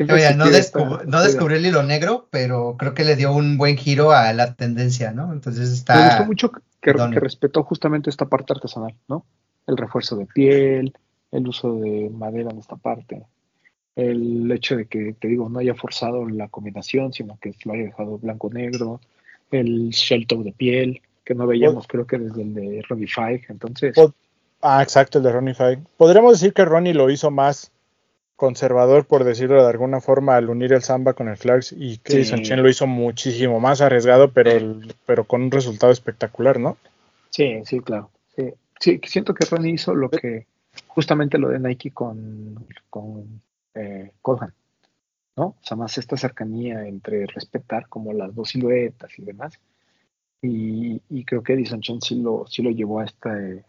Oye, 0.00 0.34
no, 0.34 0.46
existió 0.46 0.46
descu- 0.80 0.92
esta- 0.94 1.04
no 1.04 1.22
descubrí 1.22 1.56
el 1.56 1.66
hilo 1.66 1.82
negro, 1.82 2.26
pero 2.30 2.76
creo 2.78 2.94
que 2.94 3.04
le 3.04 3.16
dio 3.16 3.34
un 3.34 3.58
buen 3.58 3.76
giro 3.76 4.12
a 4.12 4.32
la 4.32 4.54
tendencia, 4.54 5.12
¿no? 5.12 5.30
Entonces 5.30 5.68
Me 5.68 5.74
está... 5.74 6.06
gustó 6.08 6.24
mucho 6.24 6.52
que 6.80 6.92
respetó 7.20 7.62
justamente 7.64 8.08
esta 8.08 8.24
parte 8.24 8.54
artesanal, 8.54 8.94
¿no? 9.08 9.26
El 9.66 9.76
refuerzo 9.76 10.16
de 10.16 10.24
piel, 10.24 10.94
el 11.32 11.46
uso 11.46 11.74
de 11.74 12.08
madera 12.08 12.50
en 12.50 12.58
esta 12.58 12.76
parte, 12.76 13.26
el 14.00 14.50
hecho 14.52 14.76
de 14.76 14.86
que, 14.86 15.14
te 15.18 15.28
digo, 15.28 15.48
no 15.48 15.58
haya 15.60 15.74
forzado 15.74 16.28
la 16.28 16.48
combinación, 16.48 17.12
sino 17.12 17.38
que 17.40 17.54
lo 17.64 17.72
haya 17.74 17.84
dejado 17.84 18.18
blanco-negro, 18.18 19.00
el 19.50 19.90
shell 19.90 20.26
toe 20.26 20.44
de 20.44 20.52
piel, 20.52 21.02
que 21.24 21.34
no 21.34 21.46
veíamos 21.46 21.86
creo 21.86 22.06
que 22.06 22.18
desde 22.18 22.42
el 22.42 22.54
de 22.54 22.82
Robbie 22.88 23.06
Five, 23.08 23.44
entonces... 23.48 23.94
Ah, 24.62 24.82
exacto, 24.82 25.18
el 25.18 25.24
de 25.24 25.32
Ronnie 25.32 25.54
Five. 25.54 25.78
Podríamos 25.96 26.32
decir 26.32 26.52
que 26.52 26.64
Ronnie 26.66 26.92
lo 26.92 27.08
hizo 27.10 27.30
más 27.30 27.72
conservador, 28.36 29.06
por 29.06 29.24
decirlo 29.24 29.62
de 29.62 29.68
alguna 29.70 30.00
forma, 30.00 30.36
al 30.36 30.48
unir 30.50 30.72
el 30.72 30.82
samba 30.82 31.12
con 31.14 31.28
el 31.28 31.36
flags 31.36 31.72
y 31.76 31.98
que 31.98 32.24
Sí. 32.24 32.42
Chen 32.42 32.62
lo 32.62 32.68
hizo 32.68 32.86
muchísimo 32.86 33.60
más 33.60 33.80
arriesgado, 33.80 34.32
pero, 34.32 34.50
el- 34.50 34.94
pero 35.06 35.24
con 35.24 35.42
un 35.42 35.50
resultado 35.50 35.92
espectacular, 35.92 36.58
¿no? 36.58 36.76
Sí, 37.30 37.60
sí, 37.64 37.80
claro. 37.80 38.10
Sí, 38.36 38.50
sí 38.80 39.00
siento 39.04 39.34
que 39.34 39.44
Ronnie 39.46 39.74
hizo 39.74 39.94
lo 39.94 40.10
que, 40.10 40.46
justamente 40.88 41.36
lo 41.38 41.48
de 41.48 41.58
Nike 41.58 41.90
con, 41.90 42.66
con 42.88 43.40
eh, 43.74 44.12
Colhan, 44.22 44.54
¿no? 45.36 45.44
O 45.44 45.58
sea, 45.62 45.76
más 45.76 45.98
esta 45.98 46.16
cercanía 46.16 46.86
entre 46.86 47.26
respetar 47.26 47.88
como 47.88 48.12
las 48.12 48.34
dos 48.34 48.50
siluetas 48.50 49.18
y 49.18 49.22
demás. 49.22 49.58
Y, 50.42 51.02
y 51.08 51.24
creo 51.24 51.42
que 51.42 51.52
Edison 51.52 51.80
Chen 51.80 52.00
sí 52.00 52.20
lo, 52.20 52.46
sí 52.46 52.62
lo 52.62 52.70
llevó 52.70 53.00
a 53.00 53.04
esta, 53.04 53.38
eh, 53.38 53.64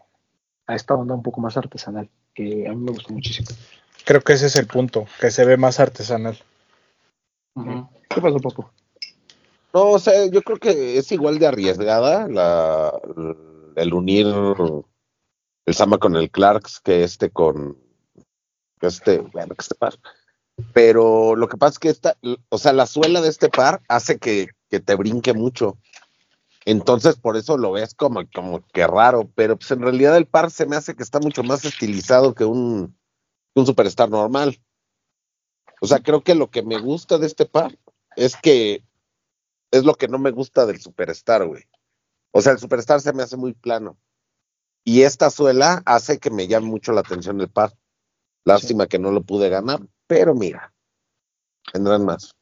a 0.66 0.74
esta 0.74 0.94
onda 0.94 1.14
un 1.14 1.22
poco 1.22 1.40
más 1.40 1.56
artesanal, 1.56 2.08
que 2.34 2.66
a 2.66 2.72
mí 2.72 2.76
me 2.76 2.92
gustó 2.92 3.12
muchísimo. 3.12 3.48
Creo 4.04 4.20
que 4.22 4.32
ese 4.32 4.46
es 4.46 4.56
el 4.56 4.66
punto, 4.66 5.06
que 5.20 5.30
se 5.30 5.44
ve 5.44 5.56
más 5.56 5.80
artesanal. 5.80 6.38
¿Qué 8.08 8.20
pasó, 8.20 8.38
Paco? 8.38 8.72
No, 9.74 9.90
o 9.90 9.98
sea, 9.98 10.26
yo 10.26 10.42
creo 10.42 10.58
que 10.58 10.98
es 10.98 11.12
igual 11.12 11.38
de 11.38 11.46
arriesgada 11.46 12.28
la, 12.28 12.92
el 13.76 13.94
unir 13.94 14.26
el 15.66 15.74
Samba 15.74 15.98
con 15.98 16.16
el 16.16 16.30
Clarks 16.30 16.80
que 16.80 17.04
este 17.04 17.30
con 17.30 17.78
este, 18.86 19.18
bueno, 19.18 19.54
este 19.58 19.74
par. 19.74 19.94
Pero 20.72 21.34
lo 21.34 21.48
que 21.48 21.56
pasa 21.56 21.72
es 21.72 21.78
que 21.78 21.88
esta, 21.88 22.16
o 22.48 22.58
sea, 22.58 22.72
la 22.72 22.86
suela 22.86 23.20
de 23.20 23.28
este 23.28 23.48
par 23.48 23.82
hace 23.88 24.18
que, 24.18 24.48
que 24.68 24.80
te 24.80 24.94
brinque 24.94 25.32
mucho. 25.32 25.78
Entonces, 26.64 27.16
por 27.16 27.36
eso 27.36 27.56
lo 27.56 27.72
ves 27.72 27.94
como, 27.94 28.22
como 28.32 28.64
que 28.68 28.86
raro, 28.86 29.28
pero 29.34 29.56
pues 29.56 29.70
en 29.70 29.80
realidad 29.80 30.16
el 30.16 30.26
par 30.26 30.50
se 30.50 30.66
me 30.66 30.76
hace 30.76 30.94
que 30.94 31.02
está 31.02 31.18
mucho 31.18 31.42
más 31.42 31.64
estilizado 31.64 32.34
que 32.34 32.44
un, 32.44 32.96
un 33.54 33.66
superstar 33.66 34.08
normal. 34.08 34.60
O 35.80 35.86
sea, 35.86 35.98
creo 36.00 36.22
que 36.22 36.34
lo 36.34 36.50
que 36.50 36.62
me 36.62 36.78
gusta 36.78 37.18
de 37.18 37.26
este 37.26 37.46
par 37.46 37.76
es 38.14 38.36
que 38.36 38.84
es 39.72 39.84
lo 39.84 39.94
que 39.94 40.06
no 40.06 40.18
me 40.18 40.30
gusta 40.30 40.66
del 40.66 40.80
Superstar, 40.80 41.46
güey. 41.46 41.64
O 42.30 42.40
sea, 42.40 42.52
el 42.52 42.58
Superstar 42.58 43.00
se 43.00 43.12
me 43.12 43.22
hace 43.22 43.36
muy 43.36 43.54
plano. 43.54 43.98
Y 44.84 45.02
esta 45.02 45.30
suela 45.30 45.82
hace 45.86 46.18
que 46.18 46.30
me 46.30 46.46
llame 46.46 46.66
mucho 46.66 46.92
la 46.92 47.00
atención 47.00 47.40
el 47.40 47.48
par. 47.48 47.72
Lástima 48.44 48.86
que 48.86 48.98
no 48.98 49.10
lo 49.12 49.22
pude 49.22 49.48
ganar, 49.48 49.80
pero 50.06 50.34
mira, 50.34 50.72
tendrán 51.72 52.04
más. 52.04 52.32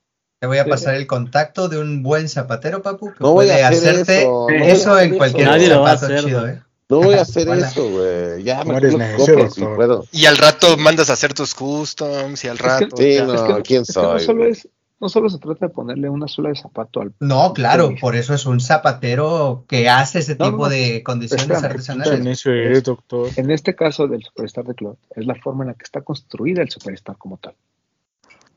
Te 0.40 0.46
voy 0.46 0.56
a 0.58 0.64
pasar 0.64 0.94
el 0.94 1.06
contacto 1.06 1.68
de 1.68 1.78
un 1.78 2.02
buen 2.02 2.28
zapatero, 2.30 2.80
papu, 2.80 3.08
que 3.12 3.16
No 3.20 3.32
voy 3.32 3.46
puede 3.48 3.62
a 3.62 3.68
hacer 3.68 3.90
hacerte 3.90 4.20
eso, 4.22 4.46
no 4.48 4.64
eso, 4.64 4.90
voy 4.90 5.02
en 5.04 5.16
cualquier 5.18 5.42
eso. 5.42 5.50
Nadie 5.50 5.68
lo 5.68 5.82
va 5.82 5.90
a 5.92 5.96
zapato 5.98 6.14
hacer, 6.14 6.24
chido, 6.28 6.40
¿no? 6.40 6.46
¿eh? 6.48 6.62
No 6.88 7.00
voy 7.02 7.14
a 7.14 7.20
hacer 7.22 7.48
Hola. 7.48 7.68
eso, 7.68 7.90
güey. 7.90 8.42
Ya 8.42 8.64
No 8.64 8.72
me 8.72 8.78
eres 8.78 8.92
lo 8.92 8.98
necio, 8.98 9.34
compro 9.34 9.50
si 9.50 9.60
puedo. 9.60 10.04
Y 10.12 10.24
al 10.24 10.38
rato 10.38 10.76
mandas 10.78 11.10
a 11.10 11.12
hacer 11.12 11.34
tus 11.34 11.54
customs 11.54 12.42
y 12.44 12.48
al 12.48 12.56
que- 12.56 12.62
rato. 12.64 12.96
Sí, 12.96 13.14
ya. 13.14 13.24
no, 13.26 13.34
Es 13.34 13.42
que- 13.56 13.62
¿quién 13.62 13.82
es 13.82 13.88
que 13.94 14.00
no 14.00 14.10
soy? 14.12 14.20
solo 14.26 14.46
es, 14.46 14.66
no 15.00 15.08
solo 15.08 15.30
se 15.30 15.38
trata 15.38 15.66
de 15.66 15.72
ponerle 15.72 16.08
una 16.10 16.28
suela 16.28 16.50
de 16.50 16.56
zapato 16.56 17.00
al 17.00 17.14
No, 17.20 17.52
claro, 17.54 17.86
tenis. 17.88 18.00
por 18.02 18.14
eso 18.16 18.34
es 18.34 18.44
un 18.46 18.60
zapatero 18.60 19.64
que 19.66 19.88
hace 19.88 20.18
ese 20.18 20.36
No, 20.36 20.44
tipo 20.46 20.64
no, 20.64 20.68
de 20.68 21.02
condiciones 21.02 21.44
espérame, 21.44 21.64
artesanales. 21.64 22.84
Doctor. 22.84 23.28
En 23.36 23.50
este 23.50 23.74
caso 23.74 24.06
del 24.06 24.22
Superstar 24.22 24.64
de 24.66 24.74
Cloud, 24.74 24.96
es 25.16 25.26
la 25.26 25.34
forma 25.36 25.64
en 25.64 25.68
la 25.68 25.74
que 25.74 25.84
está 25.84 26.02
construida 26.02 26.60
el 26.62 26.70
Superstar 26.70 27.16
como 27.16 27.38
tal. 27.38 27.54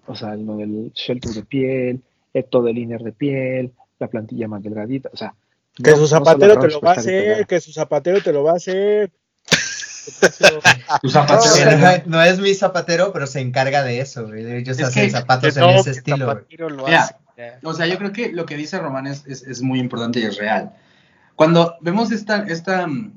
O 0.06 0.16
sea, 0.16 0.36
lo 0.36 0.58
del 0.58 0.92
shelter 0.94 1.32
de 1.32 1.44
piel, 1.44 2.02
el 2.34 2.46
todo 2.46 2.68
el 2.68 2.76
liner 2.76 3.02
de 3.04 3.14
piel, 3.14 3.72
la 4.00 4.08
plantilla 4.08 4.48
más 4.50 4.62
delgadita, 4.62 5.10
o 5.14 5.18
sea. 5.18 5.34
Que 5.82 5.92
no- 5.92 5.98
su 5.98 6.08
zapatero 6.08 6.60
te 6.60 6.68
lo 6.68 6.82
va 6.82 6.90
a 6.92 6.96
hacer, 6.96 7.48
que 7.48 7.62
su 7.62 7.72
zapatero 7.72 8.22
te 8.22 8.34
lo 8.34 8.44
va 8.44 8.52
a 8.52 8.56
hacer. 8.58 9.12
Tu 11.02 11.10
zapatero. 11.10 11.78
No, 11.78 11.90
es- 11.90 12.08
no 12.08 12.22
es 12.24 12.40
mi 12.40 12.54
zapatero, 12.54 13.12
pero 13.14 13.28
se 13.28 13.40
encarga 13.42 13.84
de 13.84 14.00
eso. 14.00 14.28
güey. 14.28 14.46
Ellos 14.58 14.78
Es 14.80 14.86
hacen 14.88 15.04
zapatos 15.12 15.56
en 15.58 15.64
ese 15.80 15.92
estilo. 15.92 16.26
Mira. 16.86 17.20
O 17.64 17.74
sea, 17.74 17.88
yo 17.88 17.98
creo 17.98 18.12
que 18.12 18.32
lo 18.32 18.46
que 18.46 18.56
dice 18.58 18.78
Román 18.80 19.08
es, 19.08 19.26
es, 19.26 19.44
es 19.44 19.62
muy 19.62 19.80
importante 19.80 20.20
y 20.20 20.24
es 20.24 20.38
real. 20.38 20.74
Cuando 21.36 21.76
vemos 21.82 22.12
esta, 22.12 22.44
esta 22.48 22.86
mm, 22.86 23.12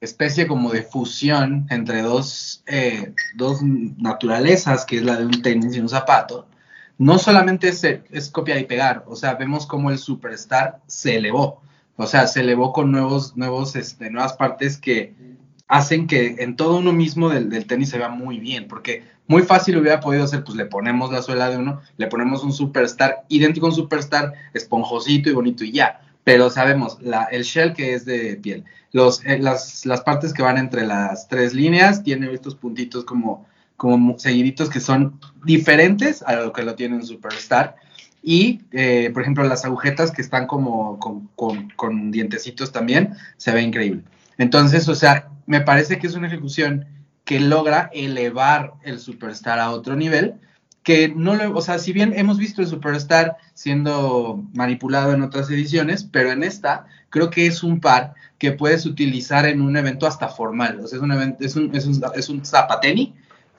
especie 0.00 0.46
como 0.46 0.70
de 0.72 0.82
fusión 0.82 1.66
entre 1.70 2.00
dos, 2.02 2.62
eh, 2.66 3.12
dos 3.36 3.60
naturalezas, 3.62 4.84
que 4.86 4.96
es 4.98 5.02
la 5.04 5.16
de 5.16 5.26
un 5.26 5.42
tenis 5.42 5.76
y 5.76 5.80
un 5.80 5.88
zapato, 5.88 6.46
no 6.96 7.18
solamente 7.18 7.68
es, 7.68 7.84
es 7.84 8.30
copiar 8.30 8.58
y 8.58 8.64
pegar, 8.64 9.04
o 9.06 9.14
sea, 9.14 9.34
vemos 9.34 9.66
como 9.66 9.90
el 9.90 9.98
superstar 9.98 10.80
se 10.86 11.16
elevó. 11.16 11.60
O 11.96 12.06
sea, 12.06 12.26
se 12.26 12.40
elevó 12.40 12.72
con 12.72 12.90
nuevos, 12.90 13.36
nuevos, 13.36 13.76
este, 13.76 14.08
nuevas 14.08 14.32
partes 14.32 14.78
que 14.78 15.14
hacen 15.68 16.06
que 16.06 16.36
en 16.38 16.56
todo 16.56 16.78
uno 16.78 16.92
mismo 16.92 17.28
del, 17.28 17.50
del, 17.50 17.66
tenis 17.66 17.90
se 17.90 17.98
vea 17.98 18.08
muy 18.08 18.38
bien, 18.38 18.66
porque 18.66 19.04
muy 19.26 19.42
fácil 19.42 19.76
hubiera 19.76 20.00
podido 20.00 20.26
ser, 20.26 20.42
pues 20.42 20.56
le 20.56 20.64
ponemos 20.64 21.12
la 21.12 21.22
suela 21.22 21.50
de 21.50 21.58
uno, 21.58 21.82
le 21.98 22.06
ponemos 22.06 22.42
un 22.42 22.54
superstar, 22.54 23.24
idéntico 23.28 23.66
a 23.66 23.68
un 23.68 23.74
superstar, 23.74 24.32
esponjosito 24.54 25.28
y 25.28 25.34
bonito 25.34 25.64
y 25.64 25.72
ya, 25.72 26.00
pero 26.24 26.48
sabemos, 26.48 26.98
la, 27.02 27.24
el 27.24 27.42
shell 27.42 27.74
que 27.74 27.92
es 27.92 28.06
de 28.06 28.36
piel, 28.36 28.64
los, 28.92 29.24
eh, 29.26 29.38
las, 29.38 29.84
las, 29.84 30.00
partes 30.00 30.32
que 30.32 30.42
van 30.42 30.56
entre 30.56 30.86
las 30.86 31.28
tres 31.28 31.52
líneas, 31.52 32.02
tiene 32.02 32.32
estos 32.32 32.54
puntitos 32.54 33.04
como, 33.04 33.46
como 33.76 34.18
seguiditos 34.18 34.70
que 34.70 34.80
son 34.80 35.20
diferentes 35.44 36.22
a 36.22 36.34
lo 36.36 36.52
que 36.54 36.62
lo 36.62 36.74
tiene 36.74 36.96
un 36.96 37.04
superstar, 37.04 37.76
y, 38.22 38.62
eh, 38.72 39.10
por 39.12 39.22
ejemplo, 39.22 39.44
las 39.44 39.64
agujetas 39.64 40.10
que 40.10 40.22
están 40.22 40.46
como 40.46 40.98
con, 40.98 41.28
con, 41.36 41.70
con 41.76 42.10
dientecitos 42.10 42.72
también, 42.72 43.14
se 43.36 43.52
ve 43.52 43.62
increíble. 43.62 44.02
Entonces, 44.38 44.88
o 44.88 44.94
sea, 44.94 45.28
me 45.48 45.62
parece 45.62 45.98
que 45.98 46.06
es 46.06 46.14
una 46.14 46.26
ejecución 46.26 46.86
que 47.24 47.40
logra 47.40 47.90
elevar 47.94 48.74
el 48.84 49.00
Superstar 49.00 49.58
a 49.58 49.70
otro 49.70 49.96
nivel, 49.96 50.34
que 50.82 51.08
no 51.08 51.34
lo, 51.34 51.56
o 51.56 51.62
sea, 51.62 51.78
si 51.78 51.94
bien 51.94 52.12
hemos 52.14 52.36
visto 52.36 52.60
el 52.60 52.68
Superstar 52.68 53.38
siendo 53.54 54.44
manipulado 54.52 55.14
en 55.14 55.22
otras 55.22 55.50
ediciones, 55.50 56.04
pero 56.04 56.30
en 56.30 56.42
esta 56.42 56.84
creo 57.08 57.30
que 57.30 57.46
es 57.46 57.62
un 57.62 57.80
par 57.80 58.12
que 58.36 58.52
puedes 58.52 58.84
utilizar 58.84 59.46
en 59.46 59.62
un 59.62 59.74
evento 59.78 60.06
hasta 60.06 60.28
formal, 60.28 60.80
o 60.80 60.86
sea, 60.86 60.98
es 60.98 61.02
un 61.02 61.12
evento, 61.12 61.42
es 61.42 61.56
un, 61.56 61.74
es 61.74 61.86
un, 61.86 62.02
es 62.14 62.28
un 62.28 62.44
zapateni 62.44 63.14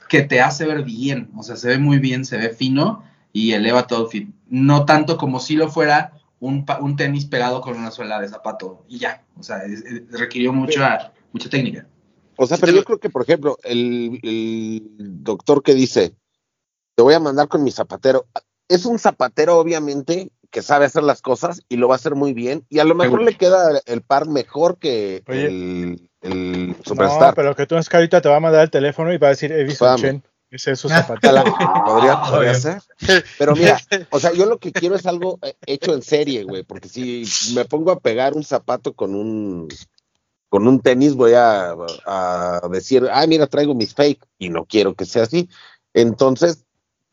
que 0.08 0.22
te 0.22 0.42
hace 0.42 0.66
ver 0.66 0.84
bien, 0.84 1.32
o 1.36 1.42
sea, 1.42 1.56
se 1.56 1.70
ve 1.70 1.80
muy 1.80 1.98
bien, 1.98 2.24
se 2.24 2.38
ve 2.38 2.50
fino 2.50 3.04
y 3.34 3.54
eleva 3.54 3.88
todo 3.88 4.06
el 4.06 4.12
fit. 4.12 4.30
No 4.48 4.86
tanto 4.86 5.18
como 5.18 5.40
si 5.40 5.56
lo 5.56 5.70
fuera 5.70 6.14
un, 6.40 6.66
un 6.82 6.96
tenis 6.96 7.26
pegado 7.26 7.62
con 7.62 7.78
una 7.78 7.90
suela 7.90 8.22
de 8.22 8.30
zapato 8.30 8.86
y 8.88 9.00
ya, 9.00 9.24
o 9.40 9.44
sea, 9.44 9.64
es, 9.64 9.84
es, 9.86 10.12
requirió 10.12 10.54
mucha, 10.54 11.14
mucha 11.32 11.50
técnica. 11.50 11.88
O 12.38 12.48
sea, 12.48 12.58
pero 12.58 12.72
yo 12.72 12.84
creo 12.86 13.00
que, 13.00 13.10
por 13.10 13.24
ejemplo, 13.24 13.58
el, 13.64 14.20
el, 14.24 14.82
doctor 14.98 15.62
que 15.62 15.74
dice, 15.74 16.16
te 16.96 17.04
voy 17.04 17.14
a 17.14 17.20
mandar 17.20 17.50
con 17.50 17.64
mi 17.64 17.72
zapatero, 17.72 18.28
es 18.70 18.86
un 18.86 18.98
zapatero, 18.98 19.58
obviamente, 19.58 20.32
que 20.50 20.62
sabe 20.62 20.86
hacer 20.86 21.04
las 21.04 21.22
cosas 21.22 21.62
y 21.68 21.76
lo 21.76 21.90
va 21.90 21.96
a 21.96 21.98
hacer 21.98 22.16
muy 22.16 22.34
bien, 22.34 22.66
y 22.70 22.80
a 22.80 22.86
lo 22.86 22.96
mejor 22.96 23.22
le 23.24 23.36
queda 23.36 23.82
el 23.86 24.02
par 24.02 24.28
mejor 24.28 24.78
que 24.78 25.22
Oye, 25.28 25.48
el, 25.48 26.10
el, 26.22 26.76
Superstar. 26.86 27.30
No, 27.30 27.36
pero 27.36 27.56
que 27.56 27.66
tú 27.66 27.76
es 27.76 27.90
que 27.90 27.98
ahorita 27.98 28.22
te 28.22 28.30
va 28.30 28.38
a 28.38 28.42
mandar 28.42 28.64
el 28.64 28.72
teléfono 28.72 29.12
y 29.12 29.18
va 29.18 29.28
a 29.28 29.32
decir 29.32 29.52
Edison 29.52 29.98
Chen. 29.98 30.24
Ese 30.50 30.72
es 30.72 30.80
su 30.80 30.90
zapatero. 30.90 31.44
podría, 31.86 32.22
podría 32.22 32.54
ser. 32.56 32.82
Pero 33.38 33.54
mira, 33.54 33.80
o 34.12 34.20
sea, 34.20 34.34
yo 34.34 34.46
lo 34.46 34.60
que 34.60 34.72
quiero 34.72 34.96
es 34.96 35.06
algo 35.06 35.40
hecho 35.66 35.94
en 35.94 36.02
serie, 36.02 36.44
güey, 36.44 36.64
porque 36.64 36.88
si 36.88 37.26
me 37.54 37.66
pongo 37.66 37.92
a 37.92 38.00
pegar 38.00 38.34
un 38.34 38.44
zapato 38.44 38.94
con 38.94 39.14
un 39.14 39.68
con 40.50 40.68
un 40.68 40.82
tenis 40.82 41.16
voy 41.16 41.34
a, 41.34 41.76
a, 42.06 42.62
decir, 42.72 43.08
ah, 43.12 43.26
mira, 43.28 43.48
traigo 43.48 43.76
mis 43.76 43.94
fake 43.94 44.26
y 44.38 44.50
no 44.50 44.66
quiero 44.66 44.96
que 44.96 45.06
sea 45.06 45.24
así. 45.24 45.48
Entonces, 45.94 46.66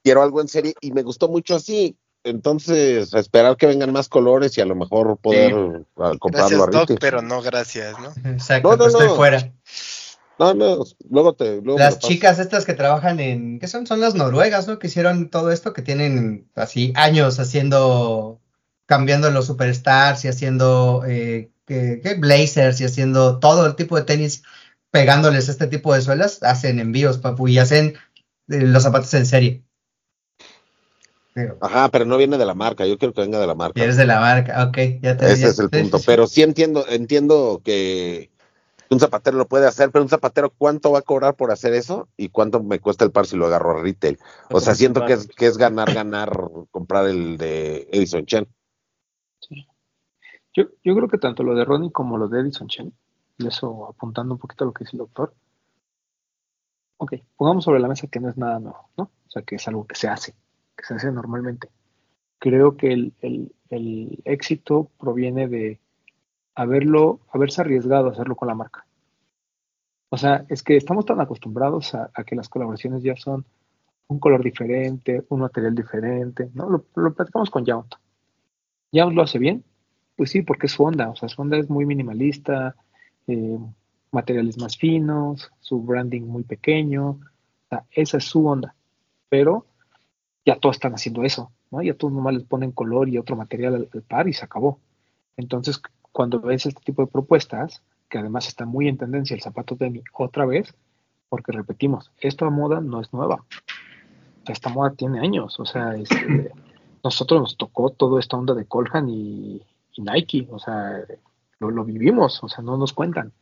quiero 0.02 0.22
algo 0.22 0.40
en 0.40 0.48
serie 0.48 0.74
y 0.80 0.92
me 0.92 1.02
gustó 1.02 1.28
mucho 1.28 1.54
así. 1.54 1.96
Entonces, 2.24 3.14
esperar 3.14 3.56
que 3.56 3.66
vengan 3.66 3.92
más 3.92 4.08
colores 4.08 4.58
y 4.58 4.60
a 4.60 4.64
lo 4.64 4.74
mejor 4.74 5.16
poder 5.18 5.52
sí. 5.52 6.18
comprarlo 6.18 6.66
gracias, 6.66 6.90
a 6.90 6.94
Doc, 6.94 6.98
pero 7.00 7.22
no 7.22 7.40
gracias, 7.40 7.94
¿no? 8.00 8.30
Exacto, 8.30 8.70
no, 8.70 8.76
no, 8.76 8.86
estoy 8.86 9.06
no. 9.06 9.14
fuera. 9.14 9.52
No, 10.38 10.52
no, 10.52 10.84
luego 11.08 11.34
te. 11.34 11.62
Luego 11.62 11.78
las 11.78 11.98
chicas 11.98 12.38
estas 12.38 12.64
que 12.64 12.74
trabajan 12.74 13.20
en. 13.20 13.58
¿Qué 13.58 13.68
son? 13.68 13.86
Son 13.86 14.00
las 14.00 14.14
noruegas, 14.14 14.66
¿no? 14.66 14.78
Que 14.78 14.88
hicieron 14.88 15.30
todo 15.30 15.50
esto, 15.50 15.72
que 15.72 15.82
tienen 15.82 16.50
así 16.54 16.92
años 16.96 17.38
haciendo. 17.38 18.40
cambiando 18.86 19.30
los 19.30 19.46
superstars 19.46 20.24
y 20.24 20.28
haciendo. 20.28 21.04
Eh, 21.06 21.50
que, 21.66 22.00
que 22.02 22.14
blazers 22.14 22.80
y 22.80 22.84
haciendo 22.84 23.38
todo 23.38 23.66
el 23.66 23.76
tipo 23.76 23.96
de 23.96 24.02
tenis 24.02 24.42
pegándoles 24.90 25.48
este 25.48 25.66
tipo 25.66 25.92
de 25.92 26.00
suelas, 26.00 26.42
hacen 26.42 26.78
envíos, 26.78 27.18
papu, 27.18 27.48
y 27.48 27.58
hacen 27.58 27.94
eh, 28.48 28.62
los 28.62 28.82
zapatos 28.82 29.12
en 29.14 29.26
serie. 29.26 29.62
Pero, 31.34 31.58
Ajá, 31.60 31.90
pero 31.90 32.06
no 32.06 32.16
viene 32.16 32.38
de 32.38 32.46
la 32.46 32.54
marca, 32.54 32.86
yo 32.86 32.96
quiero 32.96 33.12
que 33.12 33.20
venga 33.20 33.38
de 33.38 33.46
la 33.46 33.54
marca. 33.54 33.82
Eres 33.82 33.98
de 33.98 34.06
la 34.06 34.20
marca, 34.20 34.64
ok, 34.64 35.02
ya 35.02 35.18
te 35.18 35.26
Ese 35.26 35.42
ya, 35.42 35.48
es 35.48 35.58
el 35.58 35.68
punto, 35.68 35.98
pero 36.06 36.26
sí 36.26 36.42
entiendo, 36.42 36.86
entiendo 36.88 37.60
que 37.62 38.30
un 38.88 39.00
zapatero 39.00 39.36
lo 39.36 39.46
puede 39.46 39.66
hacer, 39.66 39.90
pero 39.90 40.02
un 40.02 40.08
zapatero, 40.08 40.50
¿cuánto 40.56 40.92
va 40.92 41.00
a 41.00 41.02
cobrar 41.02 41.34
por 41.34 41.50
hacer 41.50 41.74
eso? 41.74 42.08
¿Y 42.16 42.30
cuánto 42.30 42.62
me 42.62 42.80
cuesta 42.80 43.04
el 43.04 43.10
par 43.10 43.26
si 43.26 43.36
lo 43.36 43.46
agarro 43.46 43.78
a 43.78 43.82
retail? 43.82 44.18
O 44.50 44.60
sea, 44.60 44.74
siento 44.74 45.04
que 45.04 45.14
es, 45.14 45.26
que 45.26 45.46
es 45.46 45.58
ganar, 45.58 45.92
ganar, 45.92 46.30
comprar 46.70 47.06
el 47.06 47.36
de 47.36 47.88
Edison 47.92 48.24
Chen. 48.24 48.48
Yo, 50.56 50.68
creo 50.82 51.08
que 51.08 51.18
tanto 51.18 51.42
lo 51.42 51.54
de 51.54 51.66
Ronnie 51.66 51.92
como 51.92 52.16
lo 52.16 52.28
de 52.28 52.40
Edison 52.40 52.66
Chen, 52.66 52.92
y 53.36 53.46
eso 53.46 53.88
apuntando 53.90 54.32
un 54.34 54.40
poquito 54.40 54.64
a 54.64 54.66
lo 54.68 54.72
que 54.72 54.84
dice 54.84 54.96
el 54.96 55.00
doctor, 55.00 55.34
ok, 56.96 57.12
pongamos 57.36 57.64
sobre 57.64 57.80
la 57.80 57.88
mesa 57.88 58.06
que 58.06 58.20
no 58.20 58.30
es 58.30 58.38
nada 58.38 58.58
nuevo, 58.58 58.88
¿no? 58.96 59.04
O 59.04 59.30
sea, 59.30 59.42
que 59.42 59.56
es 59.56 59.68
algo 59.68 59.86
que 59.86 59.96
se 59.96 60.08
hace, 60.08 60.34
que 60.74 60.84
se 60.84 60.94
hace 60.94 61.12
normalmente. 61.12 61.68
Creo 62.38 62.76
que 62.78 62.92
el, 62.92 63.52
éxito 64.24 64.90
proviene 64.98 65.46
de 65.48 65.78
haberlo, 66.54 67.20
haberse 67.32 67.60
arriesgado 67.60 68.08
a 68.08 68.12
hacerlo 68.12 68.34
con 68.34 68.48
la 68.48 68.54
marca. 68.54 68.86
O 70.08 70.16
sea, 70.16 70.46
es 70.48 70.62
que 70.62 70.76
estamos 70.76 71.04
tan 71.04 71.20
acostumbrados 71.20 71.94
a, 71.94 72.10
a 72.14 72.24
que 72.24 72.36
las 72.36 72.48
colaboraciones 72.48 73.02
ya 73.02 73.16
son 73.16 73.44
un 74.08 74.18
color 74.20 74.42
diferente, 74.42 75.26
un 75.28 75.40
material 75.40 75.74
diferente, 75.74 76.50
¿no? 76.54 76.70
Lo, 76.70 76.86
lo 76.94 77.12
platicamos 77.12 77.50
con 77.50 77.66
Yount. 77.66 77.94
Yount 78.92 79.14
lo 79.14 79.22
hace 79.22 79.38
bien, 79.38 79.64
pues 80.16 80.30
sí, 80.30 80.42
porque 80.42 80.66
es 80.66 80.72
su 80.72 80.82
onda, 80.82 81.10
o 81.10 81.16
sea, 81.16 81.28
su 81.28 81.40
onda 81.42 81.58
es 81.58 81.68
muy 81.68 81.86
minimalista, 81.86 82.74
eh, 83.26 83.58
materiales 84.10 84.58
más 84.58 84.76
finos, 84.76 85.50
su 85.60 85.82
branding 85.82 86.22
muy 86.22 86.42
pequeño, 86.42 87.10
o 87.10 87.68
sea, 87.68 87.84
esa 87.90 88.18
es 88.18 88.24
su 88.24 88.46
onda, 88.46 88.74
pero 89.28 89.66
ya 90.44 90.56
todos 90.56 90.76
están 90.76 90.94
haciendo 90.94 91.22
eso, 91.24 91.50
¿no? 91.70 91.82
Ya 91.82 91.94
todos 91.94 92.12
nomás 92.12 92.34
les 92.34 92.44
ponen 92.44 92.72
color 92.72 93.08
y 93.08 93.18
otro 93.18 93.36
material 93.36 93.74
al, 93.74 93.88
al 93.92 94.02
par 94.02 94.28
y 94.28 94.32
se 94.32 94.44
acabó. 94.44 94.78
Entonces, 95.36 95.80
cuando 96.12 96.40
ves 96.40 96.66
este 96.66 96.80
tipo 96.82 97.02
de 97.02 97.08
propuestas, 97.08 97.82
que 98.08 98.18
además 98.18 98.48
está 98.48 98.64
muy 98.64 98.88
en 98.88 98.96
tendencia 98.96 99.34
el 99.34 99.42
zapato 99.42 99.76
tenis 99.76 100.04
otra 100.12 100.46
vez, 100.46 100.74
porque 101.28 101.52
repetimos, 101.52 102.12
esta 102.20 102.48
moda 102.50 102.80
no 102.80 103.00
es 103.00 103.12
nueva. 103.12 103.44
Esta 104.46 104.68
moda 104.68 104.92
tiene 104.92 105.20
años, 105.20 105.58
o 105.58 105.66
sea, 105.66 105.94
este, 105.96 106.52
nosotros 107.04 107.40
nos 107.40 107.56
tocó 107.56 107.90
toda 107.90 108.20
esta 108.20 108.36
onda 108.36 108.54
de 108.54 108.64
Colhan 108.64 109.08
y, 109.08 109.62
y 109.96 110.02
Nike, 110.02 110.46
o 110.50 110.58
sea, 110.58 111.04
lo, 111.58 111.70
lo, 111.70 111.84
vivimos, 111.84 112.42
o 112.42 112.48
sea, 112.48 112.62
no 112.62 112.76
nos 112.76 112.92
cuentan. 112.92 113.32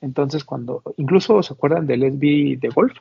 Entonces, 0.00 0.44
cuando, 0.44 0.82
incluso 0.96 1.42
se 1.42 1.52
acuerdan 1.52 1.86
del 1.86 2.02
SB 2.02 2.58
de 2.58 2.68
golf, 2.74 2.98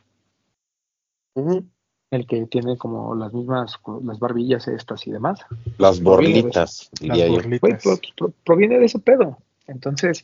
uh 1.35 1.41
-huh. 1.41 1.65
el 2.11 2.27
que 2.27 2.45
tiene 2.45 2.77
como 2.77 3.15
las 3.15 3.33
mismas, 3.33 3.79
las 4.03 4.19
barbillas 4.19 4.67
estas 4.67 5.07
y 5.07 5.11
demás. 5.11 5.39
Las 5.77 6.01
borlitas, 6.01 6.91
diría 6.99 7.25
las 7.25 7.35
borlitas. 7.35 7.83
Pues, 7.83 7.99
pro, 8.15 8.33
proviene 8.45 8.77
de 8.77 8.85
ese 8.85 8.99
pedo. 8.99 9.37
Entonces, 9.67 10.23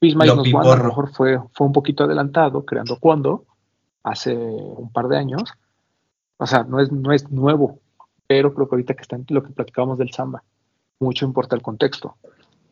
nos 0.00 0.14
One 0.54 0.70
a 0.70 0.76
lo 0.76 0.84
mejor 0.84 1.12
fue, 1.12 1.38
fue 1.52 1.66
un 1.66 1.72
poquito 1.72 2.04
adelantado, 2.04 2.64
creando 2.64 2.98
cuando, 2.98 3.44
hace 4.02 4.34
un 4.34 4.90
par 4.92 5.08
de 5.08 5.18
años. 5.18 5.42
O 6.36 6.46
sea, 6.46 6.62
no 6.62 6.80
es, 6.80 6.92
no 6.92 7.12
es 7.12 7.30
nuevo, 7.30 7.80
pero 8.26 8.54
creo 8.54 8.68
que 8.68 8.76
ahorita 8.76 8.94
que 8.94 9.02
está 9.02 9.16
en 9.16 9.26
lo 9.28 9.42
que 9.42 9.52
platicábamos 9.52 9.98
del 9.98 10.12
samba, 10.12 10.44
mucho 11.00 11.24
importa 11.24 11.56
el 11.56 11.62
contexto. 11.62 12.16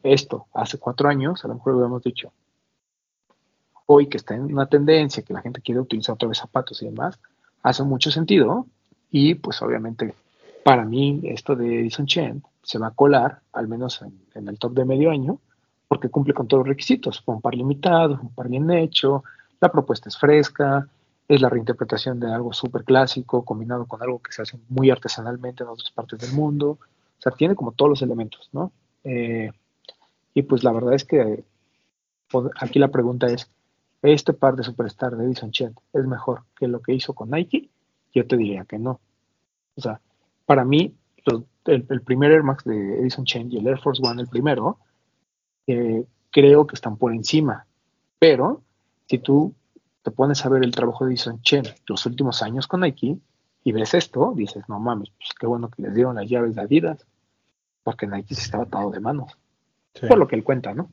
Esto, 0.03 0.47
hace 0.53 0.79
cuatro 0.79 1.09
años, 1.09 1.45
a 1.45 1.49
lo 1.49 1.55
mejor 1.55 1.75
lo 1.75 1.81
habíamos 1.81 2.03
dicho, 2.03 2.33
hoy 3.87 4.09
que 4.09 4.17
está 4.17 4.35
en 4.35 4.53
una 4.53 4.67
tendencia, 4.67 5.23
que 5.23 5.33
la 5.33 5.41
gente 5.41 5.61
quiere 5.61 5.81
utilizar 5.81 6.15
otra 6.15 6.29
vez 6.29 6.39
zapatos 6.39 6.83
y 6.83 6.87
demás, 6.87 7.19
hace 7.63 7.83
mucho 7.83 8.11
sentido. 8.11 8.67
Y 9.11 9.35
pues 9.37 9.63
obviamente, 9.63 10.15
para 10.65 10.85
mí, 10.85 11.21
esto 11.25 11.55
de 11.55 11.81
Edison 11.81 12.07
Chen 12.07 12.43
se 12.63 12.79
va 12.79 12.89
a 12.89 12.91
colar, 12.91 13.41
al 13.53 13.69
menos 13.69 14.03
en, 14.03 14.49
el 14.49 14.59
top 14.59 14.75
de 14.75 14.85
medio 14.85 15.11
año, 15.11 15.39
porque 15.89 16.09
cumple 16.09 16.35
con 16.35 16.49
todos 16.49 16.63
los 16.63 16.69
requisitos, 16.69 17.23
un 17.27 17.41
par 17.41 17.55
limitado, 17.55 18.19
un 18.21 18.35
par 18.35 18.49
bien 18.49 18.69
hecho, 18.71 19.23
la 19.61 19.71
propuesta 19.71 20.09
es 20.09 20.19
fresca, 20.19 20.89
es 21.29 21.41
la 21.41 21.49
reinterpretación 21.49 22.19
de 22.21 22.33
algo 22.33 22.53
súper 22.53 22.85
clásico 22.85 23.45
combinado 23.45 23.87
con 23.87 24.03
algo 24.03 24.21
que 24.21 24.33
se 24.33 24.43
hace 24.43 24.59
muy 24.69 24.91
artesanalmente 24.91 25.63
en 25.63 25.71
otras 25.71 25.91
partes 25.93 26.19
del 26.19 26.33
mundo, 26.33 26.79
o 27.19 27.23
sea, 27.23 27.33
tiene 27.33 27.55
como 27.55 27.73
todos 27.73 27.89
los 27.89 28.03
elementos, 28.03 28.49
¿no? 28.53 28.73
Eh, 29.05 29.51
y 30.35 30.43
pues 30.43 30.65
la 30.65 30.73
verdad 30.73 30.95
es 30.95 31.05
que 31.05 31.45
aquí 32.61 32.79
la 32.79 32.89
pregunta 32.89 33.27
es, 33.27 33.51
¿este 34.03 34.33
par 34.33 34.57
de 34.57 34.65
Superstar 34.65 35.17
de 35.17 35.25
Edison 35.25 35.51
Chen 35.51 35.75
es 35.93 36.07
mejor 36.07 36.43
que 36.59 36.69
lo 36.69 36.81
que 36.81 36.95
hizo 36.95 37.15
con 37.15 37.31
Nike? 37.31 37.71
Yo 38.15 38.27
te 38.27 38.37
diría 38.37 38.65
que 38.65 38.79
no. 38.79 39.01
O 39.77 39.81
sea, 39.81 40.01
para 40.45 40.65
mí, 40.65 40.95
el, 41.65 42.03
primer 42.03 42.33
Air 42.33 42.43
Max 42.43 42.65
de 42.65 43.01
Edison 43.01 43.25
Chen 43.25 43.51
y 43.51 43.59
el 43.59 43.67
Air 43.67 43.79
Force 43.79 44.03
One, 44.05 44.23
el 44.23 44.29
primero, 44.29 44.79
eh, 45.67 46.05
creo 46.31 46.67
que 46.67 46.75
están 46.75 46.97
por 46.97 47.13
encima. 47.13 47.67
Pero 48.19 48.63
si 49.09 49.19
tú 49.19 49.55
te 50.03 50.11
pones 50.11 50.45
a 50.45 50.49
ver 50.49 50.63
el 50.65 50.73
trabajo 50.73 51.05
de 51.05 51.13
Edison 51.13 51.41
Chen 51.43 51.65
los 51.87 52.07
últimos 52.07 52.43
años 52.43 52.67
con 52.67 52.81
Nike 52.81 53.19
y 53.69 53.73
ves 53.73 53.95
esto, 53.95 54.33
dices, 54.37 54.63
no 54.69 54.79
mames, 54.79 55.11
pues 55.19 55.31
qué 55.39 55.45
bueno 55.47 55.69
que 55.69 55.83
les 55.83 55.93
dieron 55.95 56.15
las 56.15 56.29
llaves 56.31 56.55
de 56.55 56.63
Adidas. 56.63 57.05
porque 57.83 58.07
Nike 58.07 58.35
sí 58.35 58.43
estaba 58.43 58.65
atado 58.65 58.91
de 58.91 58.99
manos, 59.01 59.37
Sí. 59.95 60.07
por 60.09 60.19
lo 60.19 60.27
que 60.27 60.35
él 60.37 60.43
cuenta, 60.45 60.73
¿no? 60.75 60.89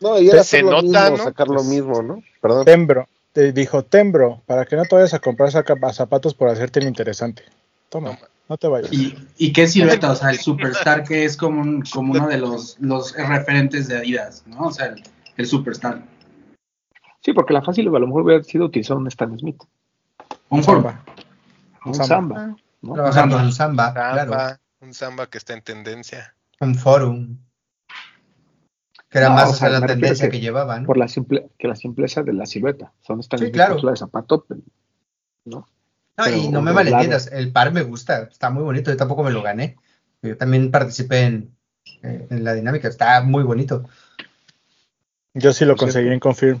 No, 0.00 0.18
y 0.18 0.28
era 0.28 0.42
Se 0.42 0.58
hacer 0.58 0.64
lo 0.64 0.70
nota, 0.82 0.82
mismo, 1.10 1.16
¿no? 1.18 1.24
sacar 1.24 1.48
lo 1.48 1.54
Pues- 1.56 1.66
mismo, 1.68 2.02
¿no? 2.02 2.22
Perdón. 2.40 2.64
Tembro, 2.64 3.08
te 3.32 3.52
dijo 3.52 3.84
Tembro, 3.84 4.42
para 4.46 4.64
que 4.64 4.74
no 4.76 4.84
te 4.84 4.94
vayas 4.96 5.12
a 5.14 5.18
comprar 5.18 5.50
zapatos 5.50 6.34
por 6.34 6.48
hacerte 6.48 6.80
el 6.80 6.86
interesante. 6.88 7.42
Toma, 7.90 8.18
No, 8.48 8.56
te 8.58 8.68
vayas. 8.68 8.92
¿Y, 8.92 9.14
y 9.38 9.52
qué 9.54 9.66
silueta? 9.66 10.10
O 10.12 10.14
sea, 10.14 10.30
el 10.30 10.38
Superstar 10.84 11.04
que 11.04 11.24
es 11.24 11.36
como, 11.36 11.60
un- 11.62 11.82
como 11.92 12.12
uno 12.12 12.26
de 12.28 12.36
los, 12.38 12.78
los 12.80 13.14
referentes 13.16 13.88
de 13.88 13.96
Adidas, 13.98 14.44
¿no? 14.46 14.66
O 14.66 14.70
sea, 14.72 14.86
el, 14.86 15.02
el 15.38 15.46
Superstar. 15.46 16.02
Sí, 17.20 17.32
porque 17.32 17.52
la 17.54 17.62
fácil 17.62 17.88
a 17.88 17.98
lo 17.98 18.06
mejor 18.06 18.22
hubiera 18.22 18.42
sido 18.42 18.66
utilizar 18.66 18.96
un 18.98 19.06
Stan 19.08 19.38
Smith, 19.38 19.62
Un 20.50 20.62
Samba. 20.62 21.02
Un 21.84 21.94
Samba. 21.94 22.06
Samba, 22.06 22.56
¿no? 22.82 22.92
Trabajar 22.94 23.14
Samba. 23.22 23.36
con 23.38 23.52
Samba, 23.52 23.84
Samba, 23.94 24.12
claro. 24.26 24.58
un 24.80 24.94
samba 24.94 25.26
que 25.28 25.38
está 25.38 25.54
en 25.54 25.62
tendencia. 25.62 26.34
Un 26.60 26.74
forum. 26.74 27.38
Que 29.08 29.18
era 29.18 29.28
No, 29.28 29.34
más 29.36 29.50
o 29.50 29.54
sea, 29.54 29.68
la 29.68 29.86
tendencia 29.86 30.26
que 30.28 30.32
que 30.38 30.40
llevaban. 30.40 30.84
por 30.84 30.96
la 30.96 31.08
simple, 31.08 31.48
que 31.58 31.68
la 31.68 31.76
simpleza 31.76 32.22
de 32.22 32.32
la 32.32 32.46
silueta. 32.46 32.92
Son 33.00 33.20
Stan 33.20 33.38
Sí, 33.38 33.50
claro. 33.52 33.80
de 33.80 33.96
zapato, 33.96 34.44
pero- 34.48 34.60
¿no? 35.44 35.68
No, 36.16 36.28
y 36.28 36.48
no 36.48 36.62
me 36.62 36.72
malentiendas, 36.72 37.26
el 37.32 37.50
par 37.52 37.72
me 37.72 37.82
gusta, 37.82 38.22
está 38.22 38.48
muy 38.50 38.62
bonito, 38.62 38.90
yo 38.90 38.96
tampoco 38.96 39.24
me 39.24 39.32
lo 39.32 39.42
gané. 39.42 39.76
Yo 40.22 40.36
también 40.36 40.70
participé 40.70 41.22
en, 41.22 41.56
eh, 42.02 42.26
en 42.30 42.44
la 42.44 42.54
dinámica, 42.54 42.86
está 42.88 43.20
muy 43.22 43.42
bonito. 43.42 43.84
Yo 45.34 45.52
sí 45.52 45.64
lo 45.64 45.74
conseguí 45.76 46.08
en 46.08 46.20
Confirm. 46.20 46.60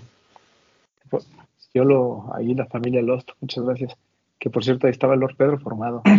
Yo 1.72 1.84
lo, 1.84 2.32
ahí 2.34 2.54
la 2.54 2.66
familia 2.66 3.02
Lost, 3.02 3.30
muchas 3.40 3.64
gracias. 3.64 3.96
Que 4.38 4.50
por 4.50 4.64
cierto, 4.64 4.86
ahí 4.86 4.90
estaba 4.92 5.14
el 5.14 5.20
Lord 5.20 5.36
Pedro 5.36 5.58
formado. 5.58 6.02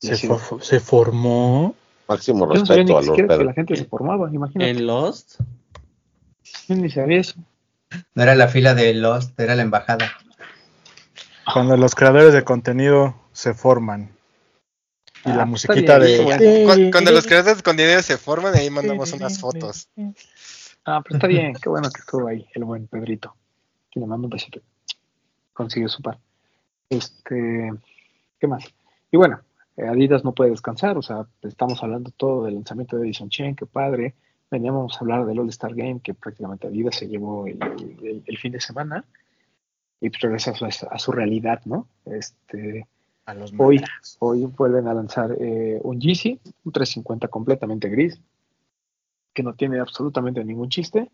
Se, 0.00 0.78
formó. 0.80 1.74
Máximo 2.08 2.46
Yo 2.54 2.60
no 2.60 2.66
sabía 2.66 2.84
ni 2.84 2.92
respeto 2.92 2.98
a 2.98 3.02
Lord 3.02 3.04
siquiera 3.04 3.26
que 3.28 3.34
Pedro. 3.34 3.44
la 3.44 3.52
gente 3.52 3.76
se 3.76 3.84
formaba, 3.84 4.32
imagínate. 4.32 4.70
En 4.70 4.86
Lost. 4.86 5.40
Yo 6.68 6.74
ni 6.76 6.88
sabía 6.88 7.18
eso. 7.20 7.34
No 8.14 8.22
era 8.22 8.34
la 8.36 8.46
fila 8.48 8.74
de 8.74 8.94
Lost, 8.94 9.38
era 9.40 9.56
la 9.56 9.62
embajada. 9.62 10.12
Cuando 11.52 11.76
los 11.76 11.94
creadores 11.94 12.32
de 12.32 12.44
contenido 12.44 13.16
se 13.32 13.54
forman. 13.54 14.12
Y 15.24 15.30
Ah, 15.30 15.36
la 15.38 15.46
pues 15.46 15.64
está 15.64 15.72
musiquita 15.74 15.98
bien, 15.98 16.18
de. 16.18 16.24
bueno. 16.24 16.74
Cu- 16.84 16.90
Cuando 16.92 17.10
los 17.10 17.26
creadores 17.26 17.56
de 17.56 17.62
contenido 17.64 18.00
se 18.02 18.18
forman, 18.18 18.54
ahí 18.54 18.70
mandamos 18.70 19.12
unas 19.12 19.40
fotos. 19.40 19.88
Ah, 20.84 21.00
pero 21.02 21.16
está 21.16 21.26
bien, 21.26 21.54
qué 21.60 21.68
bueno 21.68 21.90
que 21.90 22.00
estuvo 22.00 22.28
ahí 22.28 22.46
el 22.54 22.64
buen 22.64 22.86
Pedrito. 22.86 23.34
Que 23.90 23.98
le 24.00 24.06
mando 24.06 24.26
un 24.26 24.30
besito. 24.30 24.60
Consiguió 25.52 25.88
su 25.88 26.00
par. 26.02 26.18
Este, 26.90 27.72
¿qué 28.38 28.46
más? 28.46 28.64
Y 29.10 29.16
bueno, 29.16 29.40
eh, 29.76 29.86
Adidas 29.86 30.24
no 30.24 30.32
puede 30.34 30.50
descansar, 30.50 30.96
o 30.98 31.02
sea, 31.02 31.26
estamos 31.42 31.82
hablando 31.82 32.10
todo 32.10 32.44
del 32.44 32.54
lanzamiento 32.54 32.96
de 32.96 33.06
Edison 33.06 33.28
Chen, 33.28 33.54
qué 33.56 33.66
padre. 33.66 34.14
Veníamos 34.50 34.96
a 34.96 35.00
hablar 35.00 35.26
del 35.26 35.38
All-Star 35.38 35.74
Game, 35.74 36.00
que 36.00 36.14
prácticamente 36.14 36.66
Adidas 36.66 36.96
se 36.96 37.06
llevó 37.08 37.46
el, 37.46 37.58
el- 38.02 38.22
el 38.24 38.38
fin 38.38 38.52
de 38.52 38.60
semana. 38.60 39.04
Y 40.00 40.10
pues 40.10 40.20
regresa 40.22 40.52
a 40.52 40.54
su, 40.54 40.64
a 40.64 40.98
su 40.98 41.12
realidad, 41.12 41.60
¿no? 41.64 41.88
Este, 42.06 42.86
A 43.26 43.34
los 43.34 43.52
Hoy, 43.58 43.82
hoy 44.20 44.46
vuelven 44.46 44.86
a 44.86 44.94
lanzar 44.94 45.36
eh, 45.40 45.80
un 45.82 46.00
Yeezy, 46.00 46.40
un 46.64 46.72
350 46.72 47.28
completamente 47.28 47.88
gris, 47.88 48.20
que 49.34 49.42
no 49.42 49.54
tiene 49.54 49.80
absolutamente 49.80 50.44
ningún 50.44 50.68
chiste. 50.68 51.10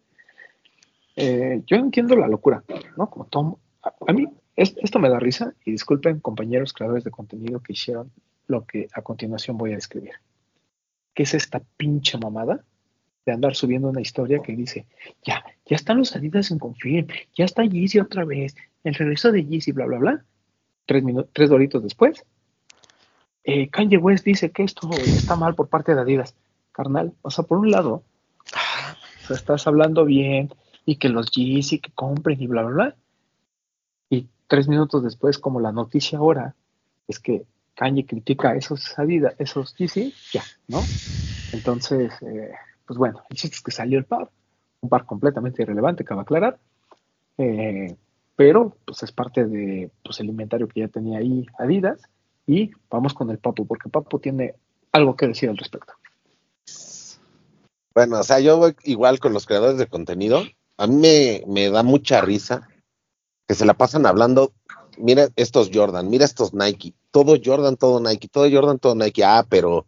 Eh, 1.16 1.62
yo 1.66 1.76
entiendo 1.76 2.14
la 2.14 2.28
locura, 2.28 2.62
¿no? 2.96 3.08
Como 3.08 3.24
Tom, 3.26 3.56
a, 3.82 3.92
a 4.06 4.12
mí 4.12 4.28
esto 4.56 4.98
me 4.98 5.08
da 5.08 5.18
risa 5.18 5.54
y 5.64 5.72
disculpen 5.72 6.20
compañeros 6.20 6.72
creadores 6.72 7.04
de 7.04 7.10
contenido 7.10 7.60
que 7.60 7.72
hicieron 7.72 8.12
lo 8.46 8.66
que 8.66 8.88
a 8.92 9.02
continuación 9.02 9.56
voy 9.56 9.72
a 9.72 9.76
describir. 9.76 10.12
¿Qué 11.14 11.24
es 11.24 11.34
esta 11.34 11.62
pinche 11.76 12.18
mamada 12.18 12.64
de 13.24 13.32
andar 13.32 13.54
subiendo 13.54 13.88
una 13.88 14.00
historia 14.00 14.40
que 14.42 14.54
dice, 14.54 14.86
ya, 15.24 15.44
ya 15.64 15.76
están 15.76 15.98
los 15.98 16.14
Adidas 16.14 16.50
en 16.50 16.58
Confirm, 16.58 17.06
ya 17.34 17.44
está 17.44 17.64
Yeezy 17.64 17.98
otra 17.98 18.24
vez, 18.24 18.54
el 18.84 18.94
regreso 18.94 19.32
de 19.32 19.44
Yeezy, 19.44 19.72
bla, 19.72 19.86
bla, 19.86 19.98
bla? 19.98 20.24
Tres, 20.86 21.02
tres 21.32 21.48
doritos 21.48 21.82
después, 21.82 22.24
eh, 23.44 23.68
Kanye 23.68 23.98
West 23.98 24.24
dice 24.24 24.50
que 24.50 24.62
esto 24.62 24.90
está 24.90 25.36
mal 25.36 25.54
por 25.54 25.68
parte 25.68 25.94
de 25.94 26.00
Adidas. 26.00 26.34
Carnal, 26.72 27.12
o 27.22 27.30
sea, 27.30 27.44
por 27.44 27.58
un 27.58 27.70
lado, 27.70 28.02
estás 29.30 29.66
hablando 29.66 30.04
bien 30.04 30.50
y 30.84 30.96
que 30.96 31.08
los 31.08 31.30
Yeezy 31.30 31.78
que 31.78 31.92
compren 31.92 32.40
y 32.42 32.46
bla, 32.46 32.62
bla, 32.62 32.74
bla. 32.74 32.96
Tres 34.54 34.68
minutos 34.68 35.02
después, 35.02 35.36
como 35.36 35.58
la 35.58 35.72
noticia 35.72 36.18
ahora, 36.18 36.54
es 37.08 37.18
que 37.18 37.44
Kanye 37.74 38.06
critica 38.06 38.54
esos 38.54 38.96
Adidas, 38.96 39.34
esos 39.40 39.74
Yeezy, 39.74 40.14
ya, 40.32 40.44
¿no? 40.68 40.80
Entonces, 41.52 42.12
eh, 42.22 42.52
pues 42.86 42.96
bueno, 42.96 43.20
el 43.30 43.36
chiste 43.36 43.56
es 43.56 43.62
que 43.64 43.72
salió 43.72 43.98
el 43.98 44.04
par, 44.04 44.30
un 44.80 44.88
par 44.88 45.06
completamente 45.06 45.62
irrelevante, 45.62 46.04
cabe 46.04 46.20
aclarar. 46.20 46.60
Eh, 47.36 47.96
pero 48.36 48.76
pues 48.84 49.02
es 49.02 49.10
parte 49.10 49.44
de 49.44 49.90
pues, 50.04 50.20
el 50.20 50.26
inventario 50.26 50.68
que 50.68 50.82
ya 50.82 50.86
tenía 50.86 51.18
ahí 51.18 51.44
Adidas 51.58 52.00
y 52.46 52.70
vamos 52.88 53.12
con 53.12 53.30
el 53.30 53.38
Papu, 53.38 53.66
porque 53.66 53.88
Papu 53.88 54.20
tiene 54.20 54.54
algo 54.92 55.16
que 55.16 55.26
decir 55.26 55.48
al 55.48 55.56
respecto. 55.56 55.94
Bueno, 57.92 58.20
o 58.20 58.22
sea, 58.22 58.38
yo 58.38 58.56
voy 58.56 58.76
igual 58.84 59.18
con 59.18 59.32
los 59.32 59.46
creadores 59.46 59.78
de 59.78 59.88
contenido. 59.88 60.44
A 60.76 60.86
mí 60.86 61.42
me 61.44 61.70
da 61.70 61.82
mucha 61.82 62.20
risa 62.20 62.68
que 63.46 63.54
se 63.54 63.64
la 63.64 63.74
pasan 63.74 64.06
hablando. 64.06 64.52
Mira 64.96 65.28
estos 65.36 65.70
Jordan, 65.72 66.08
mira 66.08 66.24
estos 66.24 66.54
Nike. 66.54 66.94
Todo 67.10 67.36
Jordan, 67.42 67.76
todo 67.76 68.00
Nike, 68.00 68.28
todo 68.28 68.48
Jordan, 68.50 68.78
todo 68.78 68.94
Nike. 68.94 69.24
Ah, 69.24 69.44
pero 69.48 69.86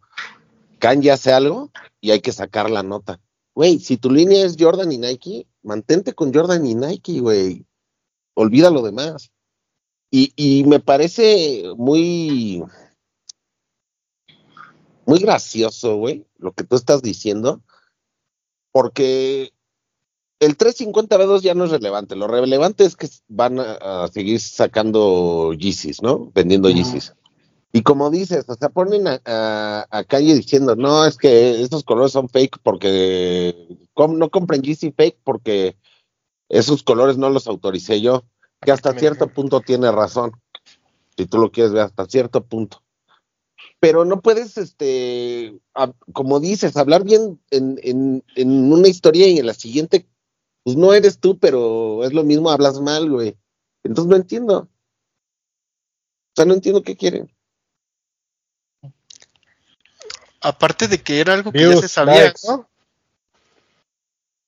Kanye 0.79 1.11
hace 1.11 1.31
algo 1.31 1.71
y 2.01 2.11
hay 2.11 2.21
que 2.21 2.31
sacar 2.31 2.69
la 2.69 2.83
nota. 2.83 3.19
Güey, 3.55 3.79
si 3.79 3.97
tu 3.97 4.11
línea 4.11 4.45
es 4.45 4.55
Jordan 4.59 4.91
y 4.91 4.97
Nike, 4.97 5.47
mantente 5.63 6.13
con 6.13 6.33
Jordan 6.33 6.65
y 6.65 6.75
Nike, 6.75 7.19
güey. 7.19 7.65
Olvida 8.35 8.69
lo 8.69 8.83
demás. 8.83 9.31
Y, 10.11 10.31
y 10.35 10.63
me 10.65 10.79
parece 10.79 11.63
muy, 11.75 12.63
muy 15.05 15.19
gracioso, 15.19 15.95
güey, 15.95 16.25
lo 16.37 16.53
que 16.53 16.63
tú 16.63 16.75
estás 16.75 17.01
diciendo, 17.01 17.61
porque 18.71 19.51
el 20.39 20.57
350B2 20.57 21.41
ya 21.41 21.53
no 21.53 21.65
es 21.65 21.71
relevante. 21.71 22.15
Lo 22.15 22.27
relevante 22.27 22.85
es 22.85 22.95
que 22.95 23.07
van 23.27 23.59
a, 23.59 24.03
a 24.03 24.07
seguir 24.07 24.39
sacando 24.39 25.53
Yeezys, 25.53 26.01
¿no? 26.01 26.31
Vendiendo. 26.33 26.69
Yeezys. 26.69 27.13
Y 27.73 27.81
como 27.81 28.09
dices, 28.09 28.45
o 28.47 28.55
sea, 28.55 28.69
ponen 28.69 29.07
a, 29.07 29.21
a, 29.25 29.85
a 29.89 30.03
Kanye 30.03 30.33
diciendo, 30.35 30.75
no, 30.75 31.05
es 31.05 31.17
que 31.17 31.61
estos 31.61 31.83
colores 31.83 32.11
son 32.13 32.29
fake 32.29 32.59
porque 32.63 33.67
com- 33.93 34.17
no 34.17 34.29
compren 34.29 34.61
Yeezy 34.61 34.91
fake 34.91 35.17
porque 35.23 35.75
esos 36.49 36.81
colores 36.83 37.17
no 37.17 37.29
los 37.29 37.45
autoricé 37.47 37.99
yo. 38.01 38.23
Que 38.61 38.71
hasta 38.71 38.91
cierto 38.99 39.27
punto 39.27 39.61
tiene 39.61 39.91
razón. 39.91 40.31
Si 41.17 41.25
tú 41.25 41.37
lo 41.39 41.51
quieres 41.51 41.73
ver, 41.73 41.83
hasta 41.83 42.05
cierto 42.05 42.43
punto. 42.45 42.81
Pero 43.79 44.05
no 44.05 44.21
puedes, 44.21 44.57
este, 44.57 45.59
a- 45.75 45.91
como 46.13 46.39
dices, 46.39 46.77
hablar 46.77 47.03
bien 47.03 47.39
en, 47.51 47.79
en, 47.83 48.23
en 48.35 48.71
una 48.71 48.87
historia 48.87 49.27
y 49.27 49.37
en 49.39 49.45
la 49.45 49.53
siguiente, 49.53 50.07
pues 50.67 50.75
no 50.75 50.93
eres 50.93 51.17
tú, 51.17 51.39
pero 51.39 52.03
es 52.03 52.11
lo 52.11 52.25
mismo, 52.25 52.49
hablas 52.49 52.81
mal, 52.81 53.09
güey. 53.09 53.37
Entonces 53.85 54.09
no 54.09 54.17
entiendo. 54.17 54.57
O 54.57 54.69
sea, 56.35 56.43
no 56.43 56.55
entiendo 56.55 56.83
qué 56.83 56.97
quieren. 56.97 57.33
Aparte 60.41 60.89
de 60.89 61.01
que 61.01 61.21
era 61.21 61.35
algo 61.35 61.53
que 61.53 61.61
ya 61.69 61.77
se 61.77 61.87
sabía, 61.87 62.25
likes. 62.25 62.41
¿no? 62.45 62.69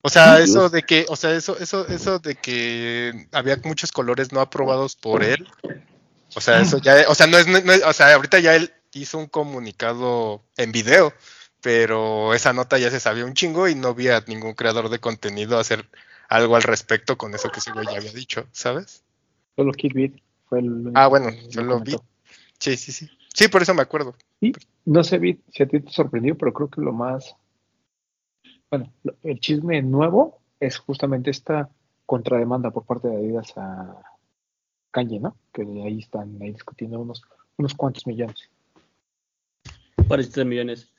O 0.02 0.10
sea, 0.10 0.42
eso 0.42 0.70
de 0.70 0.84
que, 0.84 1.06
o 1.08 1.16
sea, 1.16 1.34
eso, 1.34 1.58
eso, 1.58 1.88
eso 1.88 2.20
de 2.20 2.36
que 2.36 3.30
había 3.32 3.56
muchos 3.64 3.94
colores 3.94 4.34
no 4.34 4.42
aprobados 4.42 4.98
por 4.98 5.24
él. 5.24 5.48
O 6.36 6.42
sea, 6.42 6.60
eso 6.60 6.80
ya, 6.80 7.06
o 7.08 7.16
sea, 7.16 7.28
no 7.28 7.38
es, 7.38 7.48
no 7.48 7.72
es- 7.72 7.86
o 7.86 7.94
sea, 7.94 8.14
ahorita 8.14 8.40
ya 8.40 8.58
él 8.58 8.74
hizo 8.92 9.18
un 9.18 9.28
comunicado 9.28 10.44
en 10.58 10.74
video, 10.74 11.14
pero 11.62 12.34
esa 12.34 12.52
nota 12.52 12.78
ya 12.78 12.92
se 12.92 13.00
sabía 13.00 13.24
un 13.24 13.36
chingo 13.36 13.70
y 13.70 13.76
no 13.76 13.88
había 13.88 14.22
ningún 14.28 14.54
creador 14.54 14.90
de 14.90 15.00
contenido 15.00 15.58
hacer 15.58 15.88
algo 16.30 16.56
al 16.56 16.64
respecto 16.64 17.18
con 17.18 17.34
eso 17.34 17.50
que 17.50 17.60
ese 17.60 17.72
güey 17.72 17.86
ya 17.86 17.98
había 17.98 18.14
dicho, 18.14 18.48
¿sabes? 18.52 19.04
Solo 19.56 19.72
Kid 19.74 19.94
Beat 19.94 20.14
fue 20.46 20.60
el 20.60 20.92
Ah, 20.94 21.08
bueno, 21.08 21.30
yo 21.50 21.62
lo 21.62 21.68
lo 21.68 21.80
comentó. 21.80 22.04
Sí, 22.60 22.78
sí, 22.78 22.92
sí. 22.92 23.10
Sí, 23.34 23.48
por 23.48 23.62
eso 23.62 23.74
me 23.74 23.82
acuerdo. 23.82 24.16
Y 24.40 24.54
no 24.86 25.04
sé, 25.04 25.18
Beat, 25.18 25.40
si 25.52 25.64
a 25.64 25.68
ti 25.68 25.80
te 25.80 25.92
sorprendió, 25.92 26.38
pero 26.38 26.54
creo 26.54 26.70
que 26.70 26.82
lo 26.82 26.94
más, 26.94 27.36
bueno, 28.70 28.92
el 29.24 29.40
chisme 29.40 29.82
nuevo 29.82 30.40
es 30.60 30.78
justamente 30.78 31.32
esta 31.32 31.70
contrademanda 32.06 32.72
por 32.72 32.86
parte 32.86 33.08
de 33.08 33.18
Adidas 33.18 33.54
a 33.56 34.02
Kanye, 34.92 35.20
¿no? 35.20 35.36
Que 35.54 35.62
ahí 35.62 36.00
están 36.00 36.38
ahí 36.42 36.52
discutiendo 36.52 37.00
unos, 37.00 37.22
unos 37.58 37.74
cuantos 37.74 38.08
millones. 38.08 38.50
Para 40.08 40.24
7 40.24 40.46
millones. 40.46 40.92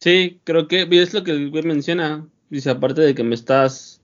Sí, 0.00 0.40
creo 0.44 0.68
que 0.68 0.88
es 0.90 1.14
lo 1.14 1.24
que 1.24 1.32
el 1.32 1.50
güey 1.50 1.62
menciona. 1.62 2.26
Dice, 2.48 2.70
aparte 2.70 3.00
de 3.00 3.14
que 3.14 3.22
me 3.22 3.34
estás. 3.34 4.00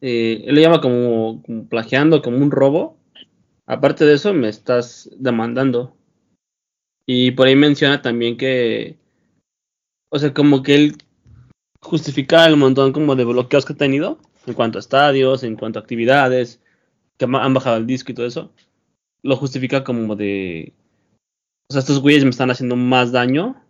Eh, 0.00 0.44
él 0.46 0.54
le 0.54 0.62
llama 0.62 0.80
como, 0.80 1.42
plagiando, 1.68 2.22
como 2.22 2.38
un 2.38 2.50
robo. 2.50 2.96
Aparte 3.66 4.04
de 4.04 4.14
eso, 4.14 4.32
me 4.32 4.48
estás 4.48 5.10
demandando. 5.16 5.94
Y 7.06 7.32
por 7.32 7.46
ahí 7.46 7.56
menciona 7.56 8.02
también 8.02 8.36
que 8.36 8.98
O 10.10 10.18
sea, 10.18 10.34
como 10.34 10.62
que 10.62 10.74
él 10.74 10.96
justifica 11.80 12.46
el 12.46 12.56
montón 12.56 12.92
como 12.92 13.16
de 13.16 13.24
bloqueos 13.24 13.64
que 13.64 13.72
ha 13.72 13.76
tenido 13.76 14.18
en 14.46 14.54
cuanto 14.54 14.78
a 14.78 14.80
estadios, 14.80 15.42
en 15.42 15.56
cuanto 15.56 15.78
a 15.78 15.82
actividades, 15.82 16.60
que 17.18 17.24
han 17.24 17.54
bajado 17.54 17.76
el 17.76 17.86
disco 17.86 18.12
y 18.12 18.14
todo 18.14 18.26
eso. 18.26 18.52
Lo 19.22 19.36
justifica 19.36 19.84
como 19.84 20.16
de. 20.16 20.72
O 21.70 21.72
sea, 21.72 21.80
estos 21.80 22.00
güeyes 22.00 22.24
me 22.24 22.30
están 22.30 22.50
haciendo 22.50 22.76
más 22.76 23.12
daño 23.12 23.62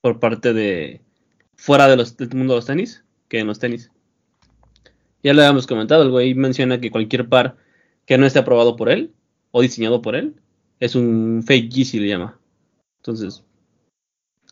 por 0.00 0.18
parte 0.20 0.52
de. 0.52 1.00
fuera 1.56 1.88
del 1.88 2.04
mundo 2.34 2.54
de 2.54 2.58
los 2.58 2.66
tenis 2.66 3.04
que 3.28 3.38
en 3.38 3.46
los 3.46 3.58
tenis. 3.58 3.90
Ya 5.22 5.34
lo 5.34 5.42
habíamos 5.42 5.66
comentado, 5.66 6.02
el 6.02 6.10
güey 6.10 6.34
menciona 6.34 6.80
que 6.80 6.90
cualquier 6.90 7.28
par 7.28 7.56
que 8.06 8.16
no 8.18 8.26
esté 8.26 8.38
aprobado 8.38 8.76
por 8.76 8.88
él 8.88 9.12
o 9.50 9.60
diseñado 9.62 10.00
por 10.02 10.14
él 10.16 10.40
es 10.80 10.94
un 10.94 11.42
fake 11.46 11.70
Yeezy, 11.70 12.00
le 12.00 12.08
llama. 12.08 12.38
Entonces, 13.00 13.44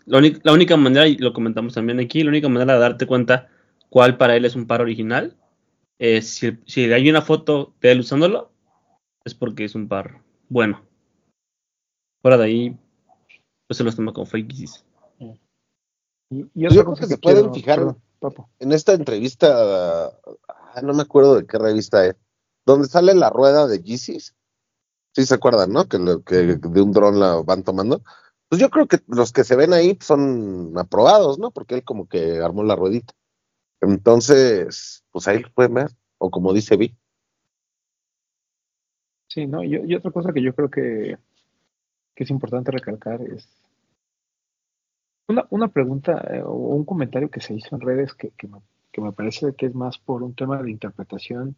la, 0.05 0.19
única- 0.19 0.41
la 0.43 0.53
única 0.53 0.77
manera, 0.77 1.07
y 1.09 1.17
lo 1.17 1.33
comentamos 1.33 1.75
también 1.75 2.01
aquí, 2.01 2.23
la 2.23 2.31
única 2.31 2.49
manera 2.49 2.75
de 2.75 2.81
darte 2.81 3.07
cuenta 3.07 3.49
cuál 3.89 4.17
para 4.19 4.37
él 4.37 4.45
es 4.45 4.55
un 4.57 4.67
par 4.67 4.83
original 4.83 5.37
es 5.99 6.29
si, 6.29 6.59
si 6.67 6.93
hay 6.93 7.09
una 7.11 7.23
foto 7.23 7.75
de 7.81 7.93
él 7.93 8.01
usándolo, 8.01 8.53
es 9.25 9.35
porque 9.35 9.65
es 9.65 9.75
un 9.75 9.89
par 9.89 10.23
bueno. 10.49 10.85
Fuera 12.23 12.37
de 12.37 12.45
ahí, 12.45 12.77
pues 13.67 13.79
se 13.79 13.85
los 13.85 13.97
toma 13.97 14.13
como 14.13 14.27
fake 14.27 14.53
Yeezys. 14.53 14.85
Y, 16.31 16.41
y 16.43 16.47
Yo 16.55 16.69
creo 16.85 16.95
que 16.95 17.07
se 17.07 17.17
pueden 17.19 17.49
quiero- 17.51 17.55
fijar-. 17.55 17.97
En 18.59 18.73
esta 18.73 18.93
entrevista, 18.95 20.13
ah, 20.79 20.83
no 20.83 20.95
me 20.95 21.03
acuerdo 21.03 21.37
de 21.37 21.47
qué 21.47 21.59
revista 21.59 22.07
es, 22.07 22.17
donde 22.67 22.89
sale 22.89 23.15
la 23.15 23.31
rueda 23.31 23.67
de 23.67 23.83
Yeezys. 23.83 24.35
Sí 25.15 25.27
se 25.27 25.35
acuerdan, 25.35 25.73
¿no? 25.73 25.89
Que, 25.89 25.99
lo- 25.99 26.23
que 26.23 26.37
de 26.37 26.81
un 26.83 26.93
dron 26.93 27.19
la 27.19 27.37
van 27.43 27.65
tomando. 27.65 28.03
Pues 28.49 28.61
yo 28.61 28.71
creo 28.71 28.87
que 28.87 29.01
los 29.09 29.33
que 29.33 29.45
se 29.45 29.57
ven 29.57 29.73
ahí 29.73 29.99
son 30.01 30.73
aprobados, 30.77 31.39
¿no? 31.39 31.51
Porque 31.51 31.77
él 31.77 31.85
como 31.85 32.09
que 32.09 32.39
armó 32.39 32.63
la 32.63 32.77
ruedita. 32.77 33.15
Entonces, 33.81 35.05
pues 35.11 35.29
ahí 35.29 35.41
lo 35.41 35.53
pueden 35.53 35.75
ver. 35.75 35.91
O 36.19 36.31
como 36.31 36.53
dice 36.53 36.77
Vi. 36.77 36.97
Sí, 39.29 39.47
no, 39.47 39.63
y, 39.63 39.95
otra 39.95 40.11
cosa 40.11 40.33
que 40.33 40.43
yo 40.43 40.55
creo 40.55 40.71
que, 40.71 41.19
que 42.15 42.25
es 42.25 42.31
importante 42.31 42.71
recalcar 42.71 43.21
es 43.23 43.47
una, 45.29 45.47
una 45.51 45.69
pregunta 45.69 46.27
eh, 46.31 46.43
o 46.43 46.53
un 46.53 46.85
comentario 46.85 47.31
que 47.31 47.41
se 47.41 47.55
hizo 47.55 47.75
en 47.77 47.83
redes 47.83 48.15
que, 48.15 48.31
que, 48.31 48.49
me, 48.49 48.59
que 48.93 49.01
me 49.01 49.13
parece 49.13 49.55
que 49.55 49.67
es 49.67 49.75
más 49.75 49.99
por 49.99 50.23
un 50.23 50.35
tema 50.35 50.63
de 50.63 50.71
interpretación, 50.71 51.57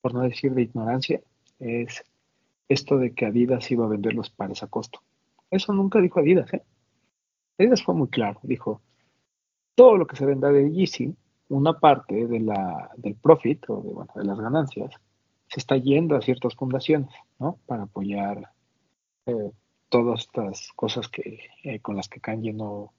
por 0.00 0.14
no 0.14 0.22
decir 0.22 0.54
de 0.54 0.62
ignorancia, 0.62 1.20
es 1.58 2.04
esto 2.68 2.98
de 2.98 3.12
que 3.12 3.26
Adidas 3.26 3.70
iba 3.70 3.84
a 3.84 3.88
vender 3.88 4.14
los 4.14 4.30
pares 4.30 4.62
a 4.62 4.68
costo. 4.68 5.02
Eso 5.50 5.72
nunca 5.72 6.00
dijo 6.00 6.20
Adidas, 6.20 6.52
¿eh? 6.54 6.62
Adidas 7.58 7.82
fue 7.82 7.94
muy 7.94 8.08
claro, 8.08 8.40
dijo, 8.42 8.80
todo 9.74 9.96
lo 9.96 10.06
que 10.06 10.16
se 10.16 10.26
venda 10.26 10.50
de 10.50 10.70
Yeezy, 10.70 11.14
una 11.48 11.78
parte 11.78 12.26
de 12.26 12.40
la, 12.40 12.90
del 12.96 13.16
profit 13.16 13.68
o 13.68 13.82
de, 13.82 13.92
bueno, 13.92 14.12
de 14.14 14.24
las 14.24 14.38
ganancias, 14.38 14.94
se 15.48 15.60
está 15.60 15.76
yendo 15.76 16.16
a 16.16 16.22
ciertas 16.22 16.54
fundaciones, 16.54 17.10
¿no? 17.38 17.58
Para 17.66 17.82
apoyar 17.82 18.52
eh, 19.26 19.50
todas 19.88 20.20
estas 20.20 20.72
cosas 20.76 21.08
que 21.08 21.40
eh, 21.64 21.80
con 21.80 21.96
las 21.96 22.08
que 22.08 22.20
Kanye 22.20 22.52
no, 22.52 22.92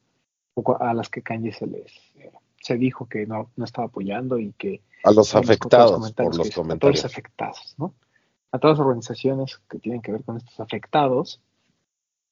a 0.79 0.93
las 0.93 1.09
que 1.09 1.21
Kanye 1.21 1.53
se 1.53 1.65
les 1.65 1.93
eh, 2.15 2.31
se 2.61 2.77
dijo 2.77 3.07
que 3.07 3.25
no, 3.25 3.49
no 3.55 3.65
estaba 3.65 3.87
apoyando 3.87 4.37
y 4.39 4.53
que 4.53 4.81
A 5.03 5.11
los 5.11 5.35
afectados 5.35 5.91
comentarios 5.93 6.37
por 6.37 6.37
los 6.37 6.47
hizo, 6.47 6.61
a 6.61 6.63
todos 6.63 6.65
comentarios. 6.67 7.03
los 7.03 7.11
afectados, 7.11 7.75
¿no? 7.77 7.93
A 8.51 8.59
todas 8.59 8.77
las 8.77 8.85
organizaciones 8.85 9.59
que 9.69 9.79
tienen 9.79 10.01
que 10.01 10.11
ver 10.11 10.23
con 10.23 10.37
estos 10.37 10.59
afectados, 10.59 11.41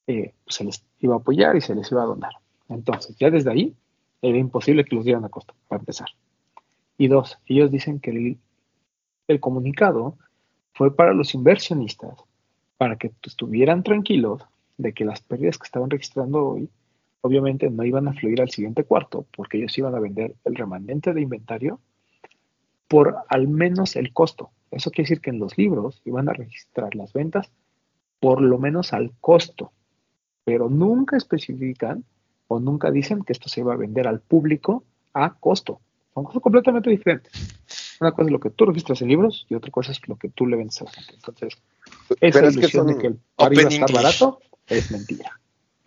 eh, 0.07 0.33
pues 0.43 0.55
se 0.55 0.63
les 0.65 0.83
iba 0.99 1.15
a 1.15 1.17
apoyar 1.17 1.55
y 1.55 1.61
se 1.61 1.75
les 1.75 1.91
iba 1.91 2.03
a 2.03 2.05
donar. 2.05 2.33
Entonces, 2.67 3.15
ya 3.17 3.29
desde 3.29 3.51
ahí 3.51 3.75
era 4.21 4.37
imposible 4.37 4.85
que 4.85 4.95
los 4.95 5.05
dieran 5.05 5.25
a 5.25 5.29
costa, 5.29 5.53
para 5.67 5.79
empezar. 5.79 6.09
Y 6.97 7.07
dos, 7.07 7.39
ellos 7.45 7.71
dicen 7.71 7.99
que 7.99 8.11
el, 8.11 8.37
el 9.27 9.39
comunicado 9.39 10.17
fue 10.73 10.95
para 10.95 11.13
los 11.13 11.33
inversionistas, 11.33 12.19
para 12.77 12.97
que 12.97 13.11
estuvieran 13.23 13.83
tranquilos 13.83 14.43
de 14.77 14.93
que 14.93 15.05
las 15.05 15.21
pérdidas 15.21 15.57
que 15.57 15.65
estaban 15.65 15.89
registrando 15.89 16.45
hoy, 16.45 16.69
obviamente 17.21 17.69
no 17.69 17.83
iban 17.83 18.07
a 18.07 18.13
fluir 18.13 18.41
al 18.41 18.49
siguiente 18.49 18.83
cuarto, 18.83 19.25
porque 19.35 19.57
ellos 19.57 19.77
iban 19.77 19.95
a 19.95 19.99
vender 19.99 20.35
el 20.45 20.55
remanente 20.55 21.13
de 21.13 21.21
inventario 21.21 21.79
por 22.87 23.17
al 23.27 23.47
menos 23.47 23.95
el 23.95 24.13
costo. 24.13 24.51
Eso 24.71 24.91
quiere 24.91 25.09
decir 25.09 25.21
que 25.21 25.29
en 25.29 25.39
los 25.39 25.57
libros 25.57 26.01
iban 26.05 26.29
a 26.29 26.33
registrar 26.33 26.95
las 26.95 27.13
ventas 27.13 27.51
por 28.19 28.41
lo 28.41 28.57
menos 28.57 28.93
al 28.93 29.13
costo, 29.21 29.71
pero 30.43 30.69
nunca 30.69 31.17
especifican 31.17 32.03
o 32.47 32.59
nunca 32.59 32.91
dicen 32.91 33.23
que 33.23 33.33
esto 33.33 33.47
se 33.47 33.61
iba 33.61 33.73
a 33.73 33.77
vender 33.77 34.07
al 34.07 34.19
público 34.19 34.83
a 35.13 35.35
costo. 35.35 35.79
Son 36.13 36.23
cosas 36.23 36.41
completamente 36.41 36.89
diferentes. 36.89 37.31
Una 38.01 38.11
cosa 38.11 38.25
es 38.25 38.31
lo 38.31 38.39
que 38.39 38.49
tú 38.49 38.65
registras 38.65 39.01
en 39.01 39.09
libros 39.09 39.45
y 39.49 39.55
otra 39.55 39.71
cosa 39.71 39.91
es 39.91 40.01
lo 40.07 40.15
que 40.15 40.29
tú 40.29 40.47
le 40.47 40.57
vendes 40.57 40.81
a 40.81 40.85
la 40.85 40.91
gente. 40.91 41.13
Entonces, 41.15 41.57
esa 42.19 42.39
Pero 42.39 42.47
es 42.47 42.55
que 42.55 42.61
ilusión 42.61 42.87
de 42.87 42.97
que 42.97 43.07
el 43.07 43.19
par 43.35 43.53
iba 43.53 43.63
a 43.63 43.67
estar 43.67 43.91
barato 43.93 44.39
es 44.67 44.91
mentira. 44.91 45.38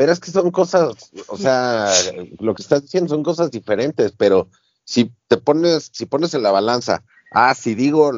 Pero 0.03 0.11
es 0.11 0.19
que 0.19 0.33
son 0.33 0.51
cosas, 0.51 1.13
o 1.29 1.37
sea, 1.37 1.93
lo 2.41 2.57
que 2.57 2.63
estás 2.63 2.83
diciendo 2.83 3.15
son 3.15 3.23
cosas 3.23 3.53
diferentes, 3.53 4.11
pero 4.11 4.49
si 4.83 5.13
te 5.29 5.37
pones, 5.37 5.91
si 5.93 6.07
pones 6.07 6.35
en 6.35 6.43
la 6.43 6.51
balanza, 6.51 7.05
ah, 7.31 7.55
si 7.55 7.77
digo 7.77 8.11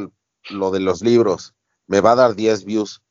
lo 0.48 0.70
de 0.70 0.80
los 0.80 1.02
libros, 1.02 1.52
me 1.86 2.00
va 2.00 2.12
a 2.12 2.14
dar 2.14 2.36
10 2.36 2.64
views, 2.64 3.02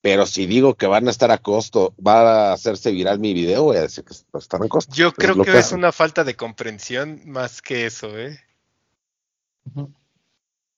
pero 0.00 0.26
si 0.26 0.46
digo 0.46 0.76
que 0.76 0.86
van 0.86 1.08
a 1.08 1.10
estar 1.10 1.32
a 1.32 1.38
costo, 1.38 1.92
va 1.96 2.20
a 2.20 2.52
hacerse 2.52 2.92
viral 2.92 3.18
mi 3.18 3.34
video, 3.34 3.64
voy 3.64 3.78
a 3.78 3.82
decir 3.82 4.04
que 4.04 4.14
están 4.38 4.62
a 4.62 4.68
costo. 4.68 4.94
Yo 4.94 5.12
creo 5.12 5.42
que 5.42 5.58
es 5.58 5.72
una 5.72 5.90
falta 5.90 6.22
de 6.22 6.36
comprensión 6.36 7.22
más 7.26 7.60
que 7.60 7.86
eso, 7.86 8.16
¿eh? 8.16 8.38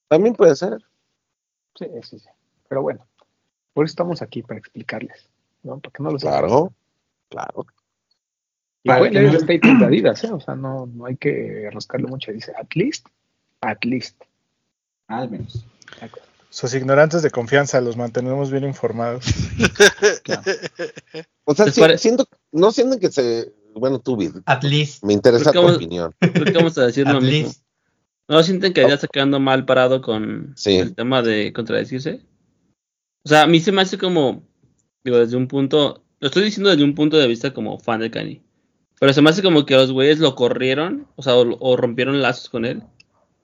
También 0.09 0.35
puede 0.37 0.57
ser. 0.57 0.79
Sí, 1.79 1.85
sí, 2.03 2.19
sí. 2.19 2.29
Pero 2.71 2.81
bueno, 2.81 3.07
por 3.75 3.85
eso 3.85 3.93
estamos 3.93 4.23
aquí 4.23 4.43
para 4.43 4.59
explicarles, 4.59 5.29
¿no? 5.63 5.81
Para 5.81 5.93
que 5.93 6.03
no 6.03 6.11
lo. 6.13 6.17
Claro, 6.17 6.73
claro. 7.33 7.67
Y 8.85 8.89
Para 8.89 9.09
leer 9.11 9.33
no- 9.33 9.39
statement 9.41 9.79
de 9.81 9.85
Adidas, 9.87 10.25
¿eh? 10.25 10.33
O 10.33 10.41
sea, 10.41 10.55
no, 10.57 10.87
no 10.87 11.07
hay 11.07 11.17
que 11.17 11.69
rascarle 11.73 12.07
mucho. 12.09 12.33
Dice, 12.33 12.53
at 12.61 12.75
least, 12.75 13.07
at 13.61 13.85
least. 13.85 14.21
Al 15.09 15.31
menos. 15.31 15.65
Sus 16.51 16.75
ignorantes 16.75 17.23
de 17.23 17.31
confianza 17.31 17.81
los 17.81 17.97
mantenemos 17.97 18.51
bien 18.51 18.65
informados. 18.65 19.25
O 21.45 21.55
sea, 21.55 21.67
¿Les 21.67 21.75
sí- 21.75 21.81
pare- 21.81 21.99
siento, 21.99 22.27
no 22.53 22.71
sienten 22.71 23.01
que 23.01 23.11
se, 23.11 23.53
bueno, 23.75 23.99
tú, 23.99 24.17
Vid, 24.17 24.37
At 24.47 24.63
least. 24.63 25.03
me 25.05 25.13
interesa 25.13 25.51
tu 25.53 25.61
¿cómo- 25.61 25.75
opinión. 25.75 26.15
Creo 26.21 26.45
que 26.45 26.53
vamos 26.53 26.79
a 26.79 26.87
decir 26.87 27.05
lo 27.09 27.17
At 27.19 27.23
mismo. 27.23 27.31
least. 27.49 27.63
¿No 28.29 28.43
sienten 28.43 28.73
que 28.73 28.83
ya 28.83 28.95
está 28.95 29.09
quedando 29.09 29.41
mal 29.41 29.65
parado 29.65 30.01
con 30.01 30.53
Sí. 30.57 30.77
el 30.77 30.95
tema 30.95 31.21
de 31.23 31.53
contradecirse? 31.53 32.21
O 33.25 33.29
sea, 33.29 33.43
a 33.43 33.47
mí 33.47 33.59
se 33.61 33.73
me 33.73 33.83
hace 33.83 33.99
como, 33.99 34.43
digo, 35.05 35.19
desde 35.19 35.37
un 35.37 35.49
punto, 35.49 36.02
lo 36.23 36.29
estoy 36.29 36.45
diciendo 36.45 36.71
desde 36.71 36.85
un 36.85 36.95
punto 36.95 37.19
de 37.19 37.27
vista 37.27 37.53
como 37.53 37.81
fan 37.81 37.99
de 37.99 38.13
Kanye, 38.13 38.41
pero 39.01 39.13
se 39.13 39.21
me 39.21 39.31
hace 39.31 39.43
como 39.43 39.67
que 39.67 39.75
los 39.75 39.91
güeyes 39.91 40.21
lo 40.21 40.37
corrieron, 40.37 41.09
o 41.17 41.23
sea, 41.23 41.35
o, 41.35 41.77
rompieron 41.77 42.23
lazos 42.23 42.49
con 42.49 42.65
él, 42.65 42.85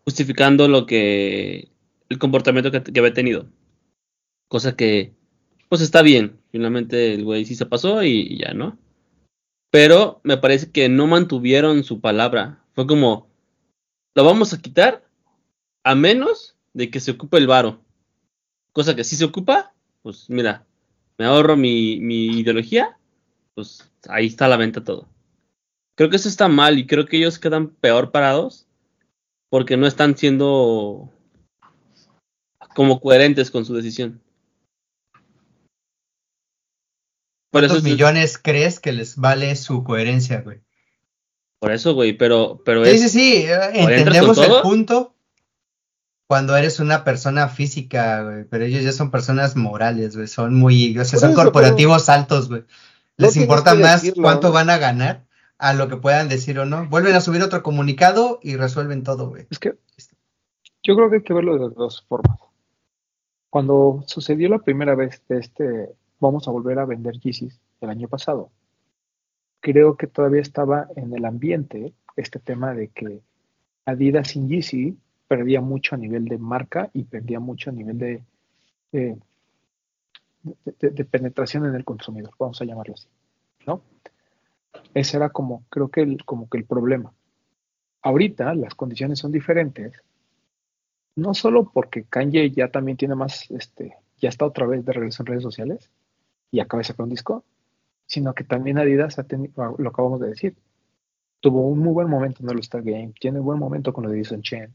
justificando 0.05 0.69
lo 0.69 0.87
que, 0.87 1.73
el 2.09 2.19
comportamiento 2.21 2.71
que, 2.71 2.81
que 2.81 3.01
había 3.01 3.13
tenido. 3.13 3.47
Cosa 4.47 4.77
que, 4.77 5.13
pues 5.69 5.81
está 5.81 6.03
bien, 6.03 6.39
finalmente 6.53 7.15
el 7.15 7.25
güey 7.25 7.45
sí 7.45 7.57
se 7.57 7.67
pasó 7.67 8.05
y, 8.05 8.21
y 8.21 8.39
ya, 8.39 8.55
¿no? 8.55 8.79
Pero 9.73 10.21
me 10.23 10.37
parece 10.37 10.71
que 10.71 10.89
no 10.89 11.09
mantuvieron 11.09 11.83
su 11.83 12.01
palabra. 12.01 12.63
Fue 12.75 12.87
como, 12.87 13.29
lo 14.15 14.23
vamos 14.23 14.55
a 14.55 14.63
quitar 14.63 15.05
a 15.83 15.97
menos 15.97 16.55
de 16.75 16.93
que 16.93 17.01
se 17.01 17.11
ocupe 17.11 17.39
el 17.39 17.49
varo. 17.49 17.83
Cosa 18.73 18.95
que 18.95 19.03
si 19.03 19.17
se 19.17 19.25
ocupa, 19.25 19.75
pues 20.03 20.31
mira, 20.31 20.65
me 21.19 21.27
ahorro 21.27 21.57
mi, 21.57 21.99
mi 22.01 22.39
ideología, 22.41 22.97
pues 23.55 23.91
ahí 24.09 24.27
está 24.27 24.49
la 24.49 24.57
venta 24.57 24.85
todo. 24.85 25.09
Creo 25.97 26.11
que 26.11 26.17
eso 26.17 26.29
está 26.29 26.47
mal 26.49 26.79
y 26.79 26.87
creo 26.87 27.07
que 27.07 27.17
ellos 27.17 27.39
quedan 27.39 27.71
peor 27.71 28.13
parados 28.13 28.67
porque 29.51 29.77
no 29.77 29.87
están 29.87 30.17
siendo 30.17 31.11
como 32.75 33.01
coherentes 33.01 33.51
con 33.51 33.65
su 33.65 33.75
decisión. 33.75 34.21
Por 37.51 37.65
eso, 37.65 37.75
¿Cuántos 37.75 37.79
es- 37.79 37.93
millones 37.93 38.39
crees 38.39 38.79
que 38.79 38.93
les 38.93 39.17
vale 39.17 39.57
su 39.57 39.83
coherencia, 39.85 40.41
güey? 40.43 40.61
por 41.61 41.73
eso, 41.73 41.93
güey, 41.95 42.13
pero, 42.17 42.63
pero 42.65 42.85
Sí, 42.85 42.91
es, 42.93 43.01
sí, 43.03 43.09
sí, 43.09 43.33
eh, 43.47 43.59
entendemos 43.75 44.39
el 44.39 44.63
punto 44.63 45.17
cuando 46.29 46.55
eres 46.57 46.79
una 46.79 47.05
persona 47.05 47.49
física, 47.49 48.23
güey, 48.23 48.45
pero 48.45 48.65
ellos 48.65 48.85
ya 48.85 48.93
son 48.93 49.11
personas 49.11 49.57
morales, 49.57 50.15
güey, 50.15 50.29
son 50.29 50.55
muy, 50.55 50.97
o 50.99 51.05
sea, 51.07 51.19
son 51.19 51.31
eso, 51.31 51.43
corporativos 51.43 52.11
altos, 52.11 52.51
güey. 52.51 52.65
Les 53.17 53.35
importa 53.37 53.75
más 53.75 54.03
decirlo, 54.03 54.25
cuánto 54.25 54.53
van 54.53 54.69
a 54.69 54.77
ganar 54.77 55.25
a 55.57 55.73
lo 55.73 55.89
que 55.89 55.97
puedan 55.97 56.29
decir 56.29 56.59
o 56.59 56.67
no. 56.67 56.87
Vuelven 56.87 57.15
a 57.15 57.23
subir 57.23 57.43
otro 57.43 57.63
comunicado 57.63 58.41
y 58.43 58.57
resuelven 58.57 59.05
todo, 59.05 59.31
güey. 59.31 59.47
Es 59.51 59.59
que 59.59 59.73
yo 60.83 60.95
creo 60.95 61.09
que 61.09 61.17
hay 61.17 61.23
que 61.23 61.33
verlo 61.33 61.55
de 61.55 61.61
las 61.61 61.75
dos 61.75 62.05
formas. 62.07 62.39
Cuando 63.49 64.05
sucedió 64.07 64.51
la 64.51 64.59
primera 64.59 64.95
vez 64.95 65.23
de 65.29 65.39
este, 65.39 65.95
vamos 66.21 66.47
a 66.47 66.51
volver 66.51 66.79
a 66.79 66.85
vender 66.85 67.19
Yeezys 67.19 67.59
el 67.81 67.89
año 67.89 68.07
pasado, 68.07 68.51
creo 69.61 69.97
que 69.97 70.07
todavía 70.07 70.43
estaba 70.43 70.89
en 70.95 71.15
el 71.17 71.25
ambiente 71.25 71.95
este 72.17 72.39
tema 72.39 72.75
de 72.75 72.89
que 72.89 73.23
Adidas 73.87 74.29
sin 74.29 74.47
Yeezy 74.51 74.99
perdía 75.29 75.61
mucho 75.61 75.95
a 75.95 75.99
nivel 75.99 76.25
de 76.25 76.39
marca 76.39 76.91
y 76.95 77.05
perdía 77.05 77.39
mucho 77.39 77.71
a 77.71 77.73
nivel 77.75 77.99
de, 77.99 78.23
de, 80.53 81.05
penetración 81.05 81.67
en 81.67 81.75
el 81.75 81.85
consumidor, 81.85 82.33
vamos 82.39 82.61
a 82.61 82.65
llamarlo 82.65 82.95
así, 82.95 83.09
¿no? 83.67 83.83
Ese 84.95 85.19
era 85.19 85.29
como, 85.29 85.65
creo 85.69 85.89
que 85.89 86.01
el, 86.01 86.25
como 86.25 86.49
que 86.49 86.59
el 86.59 86.65
problema. 86.65 87.13
Ahorita 88.03 88.55
las 88.55 88.75
condiciones 88.75 89.19
son 89.19 89.33
diferentes, 89.33 90.03
no 91.15 91.35
solo 91.35 91.71
porque 91.71 92.05
Kanye 92.05 92.51
ya 92.51 92.71
también 92.71 92.97
tiene 92.97 93.15
más, 93.15 93.51
este, 93.51 93.97
ya 94.19 94.29
está 94.31 94.47
otra 94.47 94.67
vez 94.67 94.85
de 94.85 94.93
regreso 94.93 95.23
en 95.23 95.27
redes 95.27 95.43
sociales 95.43 95.91
y 96.51 96.61
acaba 96.61 96.81
de 96.81 96.85
sacar 96.85 97.05
un 97.05 97.11
disco, 97.11 97.45
sino 98.07 98.35
que 98.35 98.45
también 98.45 98.79
Adidas 98.79 99.19
ha 99.19 99.25
tenido, 99.25 99.75
lo 99.77 99.91
acabamos 99.91 100.21
de 100.21 100.29
decir, 100.29 100.57
tuvo 101.41 101.69
un 101.69 101.81
muy 101.81 101.93
buen 101.93 102.09
momento 102.09 102.43
en 102.43 102.49
el 102.49 102.57
All-Star 102.57 102.83
Game, 102.83 103.13
tiene 103.21 103.41
un 103.41 103.47
buen 103.47 103.59
momento 103.59 103.93
con 103.93 104.05
lo 104.05 104.11
de 104.11 104.23
Jason 104.23 104.43
Chen, 104.43 104.73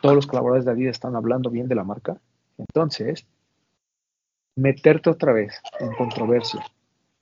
todos 0.00 0.14
los 0.14 0.26
colaboradores 0.26 0.64
de 0.64 0.72
Adidas 0.72 0.96
están 0.96 1.16
hablando 1.16 1.50
bien 1.50 1.68
de 1.68 1.74
la 1.74 1.84
marca, 1.84 2.20
entonces, 2.58 3.26
meterte 4.56 5.10
otra 5.10 5.32
vez 5.32 5.60
en 5.78 5.94
controversia, 5.94 6.64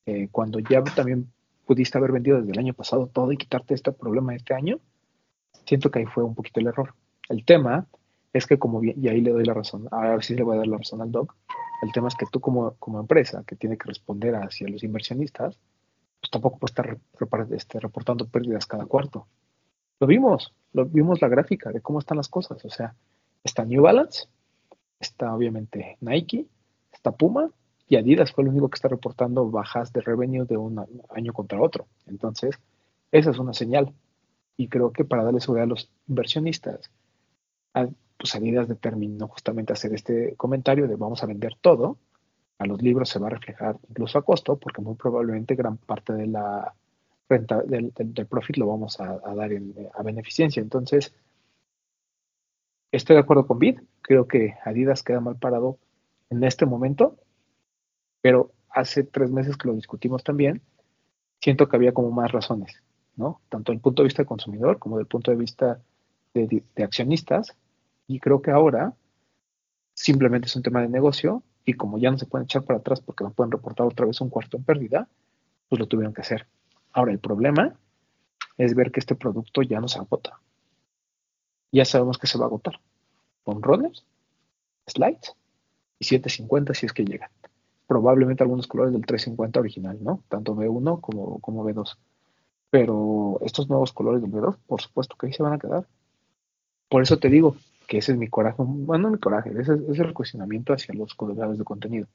eh, 0.06 0.28
cuando 0.32 0.58
ya 0.58 0.82
también 0.82 1.30
pudiste 1.66 1.98
haber 1.98 2.12
vendido 2.12 2.38
desde 2.38 2.52
el 2.52 2.58
año 2.58 2.74
pasado 2.74 3.06
todo 3.08 3.32
y 3.32 3.36
quitarte 3.36 3.74
este 3.74 3.92
problema 3.92 4.34
este 4.34 4.54
año, 4.54 4.80
siento 5.66 5.90
que 5.90 5.98
ahí 5.98 6.06
fue 6.06 6.24
un 6.24 6.34
poquito 6.34 6.60
el 6.60 6.68
error. 6.68 6.94
El 7.28 7.44
tema 7.44 7.86
es 8.32 8.46
que 8.46 8.58
como 8.58 8.80
bien, 8.80 8.96
y 9.02 9.08
ahí 9.08 9.20
le 9.20 9.32
doy 9.32 9.44
la 9.44 9.54
razón, 9.54 9.88
ahora 9.90 10.22
sí 10.22 10.34
le 10.34 10.42
voy 10.42 10.56
a 10.56 10.58
dar 10.58 10.68
la 10.68 10.78
razón 10.78 11.02
al 11.02 11.12
Doc, 11.12 11.34
el 11.82 11.92
tema 11.92 12.08
es 12.08 12.14
que 12.14 12.26
tú 12.30 12.40
como, 12.40 12.74
como 12.78 13.00
empresa 13.00 13.44
que 13.46 13.56
tiene 13.56 13.76
que 13.76 13.88
responder 13.88 14.34
hacia 14.36 14.68
los 14.68 14.82
inversionistas, 14.82 15.58
pues 16.20 16.30
tampoco 16.30 16.58
puedes 16.58 16.70
estar 16.72 16.98
este, 17.52 17.80
reportando 17.80 18.26
pérdidas 18.26 18.66
cada 18.66 18.86
cuarto. 18.86 19.26
Lo 20.00 20.06
vimos, 20.06 20.52
lo 20.72 20.84
vimos 20.84 21.22
la 21.22 21.28
gráfica 21.28 21.70
de 21.70 21.80
cómo 21.80 21.98
están 21.98 22.18
las 22.18 22.28
cosas, 22.28 22.64
o 22.64 22.70
sea, 22.70 22.94
está 23.42 23.64
New 23.64 23.82
Balance, 23.82 24.28
está 25.00 25.34
obviamente 25.34 25.96
Nike, 26.00 26.46
está 26.92 27.12
Puma 27.12 27.50
y 27.88 27.96
Adidas 27.96 28.32
fue 28.32 28.44
el 28.44 28.50
único 28.50 28.68
que 28.68 28.76
está 28.76 28.88
reportando 28.88 29.48
bajas 29.50 29.92
de 29.92 30.00
revenue 30.00 30.44
de 30.44 30.56
un 30.56 30.84
año 31.10 31.32
contra 31.32 31.60
otro. 31.60 31.86
Entonces, 32.06 32.58
esa 33.12 33.30
es 33.30 33.38
una 33.38 33.52
señal. 33.52 33.92
Y 34.56 34.68
creo 34.68 34.90
que 34.92 35.04
para 35.04 35.22
darle 35.22 35.40
seguridad 35.40 35.64
a 35.64 35.68
los 35.68 35.90
inversionistas, 36.08 36.90
pues 37.72 38.34
Adidas 38.34 38.68
determinó 38.68 39.28
justamente 39.28 39.72
hacer 39.72 39.94
este 39.94 40.34
comentario 40.36 40.88
de 40.88 40.96
vamos 40.96 41.22
a 41.22 41.26
vender 41.26 41.54
todo. 41.60 41.98
A 42.58 42.66
los 42.66 42.82
libros 42.82 43.08
se 43.10 43.18
va 43.18 43.28
a 43.28 43.30
reflejar 43.30 43.76
incluso 43.88 44.18
a 44.18 44.22
costo, 44.22 44.56
porque 44.56 44.80
muy 44.80 44.96
probablemente 44.96 45.54
gran 45.54 45.76
parte 45.76 46.14
de 46.14 46.26
la 46.26 46.74
renta 47.28 47.62
del, 47.62 47.92
del- 47.94 48.26
profit 48.26 48.56
lo 48.58 48.66
vamos 48.68 49.00
a, 49.00 49.18
dar 49.34 49.52
en- 49.52 49.74
a 49.94 50.02
beneficencia. 50.02 50.60
Entonces, 50.62 51.14
estoy 52.90 53.14
de 53.14 53.20
acuerdo 53.20 53.46
con 53.46 53.58
Bid. 53.60 53.80
Creo 54.02 54.26
que 54.26 54.54
Adidas 54.64 55.02
queda 55.04 55.20
mal 55.20 55.36
parado 55.36 55.78
en 56.30 56.42
este 56.44 56.66
momento, 56.66 57.16
pero 58.20 58.52
hace 58.70 59.04
tres 59.04 59.30
meses 59.30 59.56
que 59.56 59.68
lo 59.68 59.74
discutimos 59.74 60.24
también, 60.24 60.62
siento 61.40 61.68
que 61.68 61.76
había 61.76 61.94
como 61.94 62.12
más 62.12 62.32
razones, 62.32 62.82
¿no? 63.16 63.42
Tanto 63.48 63.72
del 63.72 63.80
punto 63.82 64.02
de 64.02 64.06
vista 64.08 64.22
del 64.22 64.28
consumidor 64.28 64.78
como 64.78 64.98
del 64.98 65.06
punto 65.06 65.30
de 65.32 65.38
vista 65.38 65.82
de 66.34 66.84
accionistas, 66.84 67.56
y 68.08 68.20
creo 68.20 68.42
que 68.42 68.50
ahora 68.52 68.94
simplemente 69.94 70.46
es 70.46 70.54
un 70.56 70.62
tema 70.62 70.80
de 70.82 70.88
negocio, 70.88 71.42
y 71.64 71.74
como 71.74 71.98
ya 71.98 72.10
no 72.12 72.18
se 72.18 72.26
pueden 72.26 72.44
echar 72.44 72.64
para 72.64 72.78
atrás 72.78 73.00
porque 73.00 73.24
no 73.24 73.32
pueden 73.32 73.50
reportar 73.50 73.86
otra 73.86 74.06
vez 74.06 74.20
un 74.20 74.30
cuarto 74.30 74.56
en 74.56 74.64
pérdida, 74.64 75.08
pues 75.68 75.80
lo 75.80 75.88
tuvieron 75.88 76.14
que 76.14 76.22
hacer. 76.22 76.46
Ahora, 76.96 77.12
el 77.12 77.18
problema 77.18 77.76
es 78.56 78.74
ver 78.74 78.90
que 78.90 79.00
este 79.00 79.14
producto 79.14 79.60
ya 79.60 79.80
no 79.80 79.86
se 79.86 79.98
agota. 79.98 80.40
Ya 81.70 81.84
sabemos 81.84 82.16
que 82.16 82.26
se 82.26 82.38
va 82.38 82.44
a 82.44 82.46
agotar. 82.46 82.80
Con 83.44 83.62
runners, 83.62 84.06
slides 84.86 85.36
y 85.98 86.06
750 86.06 86.72
si 86.72 86.86
es 86.86 86.94
que 86.94 87.04
llegan. 87.04 87.28
Probablemente 87.86 88.42
algunos 88.42 88.66
colores 88.66 88.94
del 88.94 89.04
350 89.04 89.60
original, 89.60 89.98
¿no? 90.02 90.22
Tanto 90.30 90.56
B1 90.56 91.02
como, 91.02 91.38
como 91.40 91.66
B2. 91.66 91.98
Pero 92.70 93.40
estos 93.42 93.68
nuevos 93.68 93.92
colores 93.92 94.22
del 94.22 94.32
B2, 94.32 94.56
por 94.66 94.80
supuesto 94.80 95.16
que 95.16 95.26
ahí 95.26 95.34
se 95.34 95.42
van 95.42 95.52
a 95.52 95.58
quedar. 95.58 95.86
Por 96.88 97.02
eso 97.02 97.18
te 97.18 97.28
digo 97.28 97.56
que 97.86 97.98
ese 97.98 98.12
es 98.12 98.18
mi 98.18 98.28
coraje, 98.28 98.56
bueno, 98.58 99.02
no 99.02 99.10
mi 99.10 99.18
coraje, 99.18 99.50
ese 99.50 99.74
es, 99.74 99.80
ese 99.82 99.92
es 99.92 99.98
el 99.98 100.14
cuestionamiento 100.14 100.72
hacia 100.72 100.94
los 100.94 101.14
creadores 101.14 101.58
de 101.58 101.64
contenido. 101.64 102.06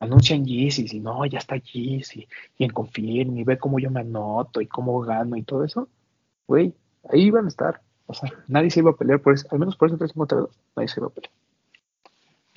Anuncian 0.00 0.44
Yeezys 0.44 0.94
y 0.94 1.00
no, 1.00 1.24
ya 1.26 1.38
está 1.38 1.56
Yeezy, 1.56 2.28
y 2.56 2.64
en 2.64 2.70
Confirm, 2.70 3.36
y 3.36 3.44
ve 3.44 3.58
cómo 3.58 3.78
yo 3.78 3.90
me 3.90 4.00
anoto, 4.00 4.60
y 4.60 4.66
cómo 4.66 5.00
gano, 5.00 5.36
y 5.36 5.42
todo 5.42 5.64
eso. 5.64 5.88
Güey, 6.46 6.72
ahí 7.10 7.22
iban 7.22 7.46
a 7.46 7.48
estar. 7.48 7.80
O 8.06 8.14
sea, 8.14 8.32
nadie 8.46 8.70
se 8.70 8.80
iba 8.80 8.90
a 8.90 8.96
pelear 8.96 9.20
por 9.20 9.34
eso, 9.34 9.46
al 9.50 9.58
menos 9.58 9.76
por 9.76 9.88
ese 9.88 9.98
352, 9.98 10.56
nadie 10.76 10.88
se 10.88 11.00
iba 11.00 11.08
a 11.08 11.10
pelear. 11.10 11.32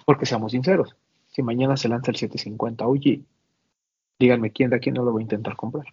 Porque 0.06 0.26
seamos 0.26 0.52
sinceros, 0.52 0.96
si 1.30 1.42
mañana 1.42 1.78
se 1.78 1.89
lanza 1.89 2.12
el 2.12 2.18
750 2.18 2.86
OG, 2.86 3.24
díganme 4.20 4.52
quién 4.52 4.70
de 4.70 4.76
aquí 4.76 4.92
no 4.92 5.04
lo 5.04 5.14
va 5.14 5.20
a 5.20 5.24
intentar 5.24 5.56
comprar. 5.56 5.86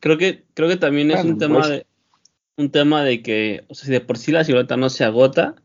Creo 0.00 0.18
que, 0.18 0.44
creo 0.54 0.68
que 0.68 0.76
también 0.76 1.10
es 1.10 1.24
un 1.24 1.38
tema 1.38 1.60
pues. 1.60 1.68
de 1.68 1.86
un 2.56 2.70
tema 2.70 3.02
de 3.02 3.22
que, 3.22 3.64
o 3.68 3.74
sea, 3.74 3.86
si 3.86 3.92
de 3.92 4.00
por 4.00 4.18
sí 4.18 4.32
la 4.32 4.44
silueta 4.44 4.76
no 4.76 4.90
se 4.90 5.04
agota, 5.04 5.56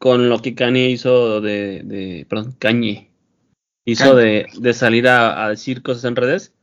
con 0.00 0.30
lo 0.30 0.40
que 0.40 0.54
Kanye 0.54 0.88
hizo 0.88 1.42
de, 1.42 1.82
de 1.84 2.26
perdón, 2.28 2.56
Kanye 2.58 3.10
hizo 3.84 4.16
Kanye. 4.16 4.22
de, 4.22 4.46
de 4.58 4.72
salir 4.72 5.06
a, 5.06 5.44
a 5.44 5.50
decir 5.50 5.82
cosas 5.82 6.04
en 6.04 6.16
redes, 6.16 6.54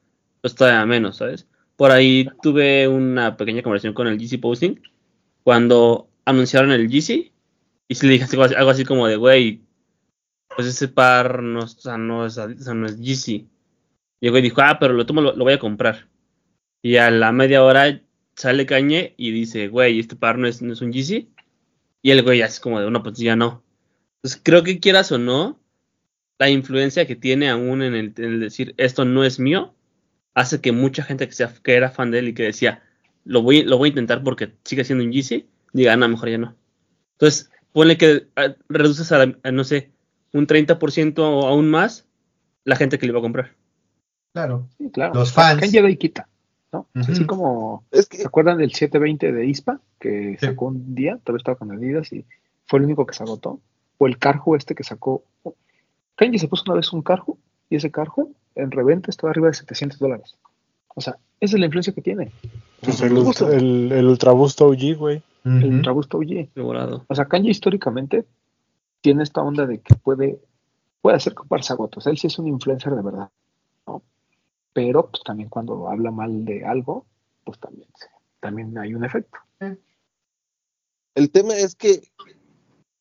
pues 0.42 0.56
todavía 0.56 0.86
menos, 0.88 1.18
¿sabes? 1.18 1.48
Por 1.76 1.92
ahí 1.92 2.28
tuve 2.42 2.88
una 2.88 3.38
pequeña 3.38 3.62
conversación 3.62 3.94
con 3.94 4.08
el 4.08 4.18
GC 4.18 4.42
Posting 4.42 4.82
cuando 5.44 6.10
anunciaron 6.26 6.72
el 6.72 6.90
GC 6.90 7.32
y 7.88 7.96
sí 7.96 8.08
le 8.08 8.14
dije 8.14 8.26
algo 8.26 8.44
así, 8.44 8.56
algo 8.56 8.70
así 8.72 8.84
como 8.84 9.08
de, 9.08 9.18
güey, 9.18 9.62
pues 10.56 10.68
ese 10.68 10.88
par 10.88 11.44
no, 11.44 11.60
o 11.60 11.68
sea, 11.68 12.00
no 12.00 12.26
es, 12.26 12.40
o 12.40 12.58
sea, 12.58 12.74
no 12.74 12.88
es 12.88 12.98
GC. 12.98 13.46
Y 14.20 14.26
el 14.26 14.32
güey 14.32 14.42
dijo, 14.42 14.62
ah, 14.62 14.80
pero 14.80 14.94
lo 14.96 15.06
tomo, 15.06 15.22
lo, 15.22 15.36
lo 15.36 15.44
voy 15.44 15.54
a 15.54 15.60
comprar. 15.60 16.08
Y 16.82 16.96
a 16.98 17.12
la 17.12 17.32
media 17.32 17.64
hora 17.64 18.02
sale 18.36 18.66
Cañe 18.66 19.14
y 19.16 19.30
dice, 19.30 19.68
güey, 19.68 20.00
este 20.00 20.16
par 20.16 20.40
no 20.40 20.48
es, 20.48 20.62
no 20.64 20.74
es 20.74 20.82
un 20.82 20.92
GC. 20.92 21.28
Y 22.08 22.12
el 22.12 22.24
güey 22.24 22.42
así 22.42 22.62
como 22.62 22.80
de, 22.80 22.90
no, 22.90 23.04
pues 23.04 23.18
ya 23.18 23.36
no. 23.36 23.62
Entonces 24.16 24.40
creo 24.42 24.64
que 24.64 24.80
quieras 24.80 25.12
o 25.12 25.18
no, 25.18 25.60
la 26.40 26.50
influencia 26.50 27.06
que 27.06 27.18
tiene 27.18 27.50
aún 27.50 27.82
en 27.82 27.96
el, 27.96 28.14
en 28.16 28.24
el 28.24 28.40
decir, 28.40 28.74
esto 28.78 29.04
no 29.04 29.26
es 29.26 29.42
mío, 29.42 29.76
hace 30.34 30.62
que 30.62 30.72
mucha 30.72 31.04
gente 31.04 31.28
que, 31.28 31.34
sea, 31.34 31.54
que 31.62 31.76
era 31.76 31.92
fan 31.92 32.12
de 32.12 32.20
él 32.20 32.30
y 32.30 32.34
que 32.34 32.44
decía, 32.44 32.82
lo 33.26 33.42
voy, 33.42 33.64
lo 33.64 33.78
voy 33.78 33.88
a 33.88 33.90
intentar 33.90 34.24
porque 34.24 34.54
sigue 34.64 34.86
siendo 34.86 35.04
un 35.04 35.12
GC, 35.12 35.48
diga, 35.74 35.98
no, 35.98 36.08
mejor 36.08 36.30
ya 36.30 36.38
no. 36.38 36.56
Entonces, 37.16 37.52
ponle 37.74 37.98
que 37.98 38.28
ah, 38.38 38.56
reduces 38.70 39.12
a, 39.12 39.24
a, 39.44 39.52
no 39.52 39.66
sé, 39.66 39.92
un 40.32 40.48
30% 40.48 41.20
o 41.20 41.46
aún 41.46 41.70
más 41.70 42.08
la 42.64 42.78
gente 42.78 43.00
que 43.00 43.06
le 43.06 43.12
va 43.12 43.20
a 43.20 43.24
comprar. 43.24 43.54
Claro. 44.32 44.70
Sí, 44.78 44.90
claro. 44.92 45.14
Los 45.14 45.34
fans. 45.34 45.60
Kanye 45.60 45.98
quita, 45.98 46.30
¿no? 46.72 46.88
Así 46.96 47.26
como 47.26 47.84
Es 47.92 48.08
que 48.08 48.18
¿Se 48.18 48.28
acuerdan 48.28 48.58
del 48.58 48.72
720 48.74 49.32
de 49.32 49.46
ISPA 49.46 49.80
que 50.00 50.38
Sí. 50.40 50.46
sacó 50.48 50.66
un 50.68 50.96
día? 50.96 51.18
Todavía 51.24 51.38
estaba 51.40 51.58
con 51.58 51.72
Adidas 51.72 52.12
y 52.14 52.26
fue 52.66 52.80
el 52.80 52.86
único 52.86 53.06
que 53.06 53.14
se 53.14 53.24
agotó. 53.24 53.60
O 53.98 54.08
el 54.08 54.18
Carhu 54.18 54.56
este 54.56 54.76
que 54.76 54.84
sacó. 54.84 55.24
Kanye 56.16 56.40
se 56.40 56.48
puso 56.48 56.64
una 56.68 56.76
vez 56.76 56.92
un 56.94 57.02
Carhu 57.02 57.38
y 57.70 57.76
ese 57.78 57.92
Carhu 57.92 58.34
en 58.56 58.72
reventa 58.72 59.10
estaba 59.12 59.32
arriba 59.32 59.48
de 59.48 59.54
700 59.54 60.00
dólares. 60.00 60.36
O 60.96 61.02
sea, 61.02 61.18
esa 61.40 61.56
es 61.56 61.60
la 61.60 61.66
influencia 61.68 61.94
que 61.94 62.02
tiene. 62.02 62.32
Pues 62.82 63.02
el, 63.02 63.14
ultra, 63.14 63.54
el, 63.56 63.92
el 63.92 64.06
Ultra 64.08 64.32
Boost 64.32 64.62
OG, 64.62 64.96
güey. 64.98 65.22
El 65.46 65.64
Ujú. 65.66 65.76
Ultraboost 65.78 66.14
OG. 66.14 66.50
O 67.08 67.16
sea, 67.16 67.26
Kanye 67.26 67.52
históricamente 67.52 68.26
tiene 69.02 69.24
esta 69.24 69.42
onda 69.42 69.66
de 69.66 69.80
que 69.80 69.96
puede, 69.96 70.40
puede 71.02 71.16
hacer 71.16 71.34
comparsa 71.34 71.74
agotos. 71.74 72.06
Él 72.08 72.18
sí 72.18 72.28
es 72.28 72.38
un 72.40 72.48
influencer 72.48 72.94
de 72.94 73.02
verdad. 73.02 73.30
Pero 74.78 75.10
pues, 75.10 75.24
también 75.24 75.50
cuando 75.50 75.90
habla 75.90 76.12
mal 76.12 76.46
de 76.46 76.64
algo, 76.64 77.08
pues 77.44 77.60
también, 77.60 77.90
también 78.40 78.78
hay 78.78 78.94
un 78.94 79.04
efecto. 79.04 79.40
el 81.16 81.32
tema 81.32 81.56
es 81.56 81.74
que 81.74 82.12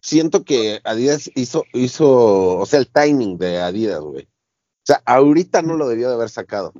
siento 0.00 0.42
que 0.42 0.80
Adidas 0.84 1.30
hizo, 1.34 1.64
hizo, 1.74 2.56
o 2.56 2.64
sea, 2.64 2.78
el 2.78 2.88
timing 2.88 3.36
de 3.36 3.58
Adidas, 3.58 4.00
güey. 4.00 4.24
O 4.24 4.84
sea, 4.84 5.02
ahorita 5.04 5.60
no 5.60 5.76
lo 5.76 5.86
debió 5.86 6.08
de 6.08 6.14
haber 6.14 6.30
sacado. 6.30 6.72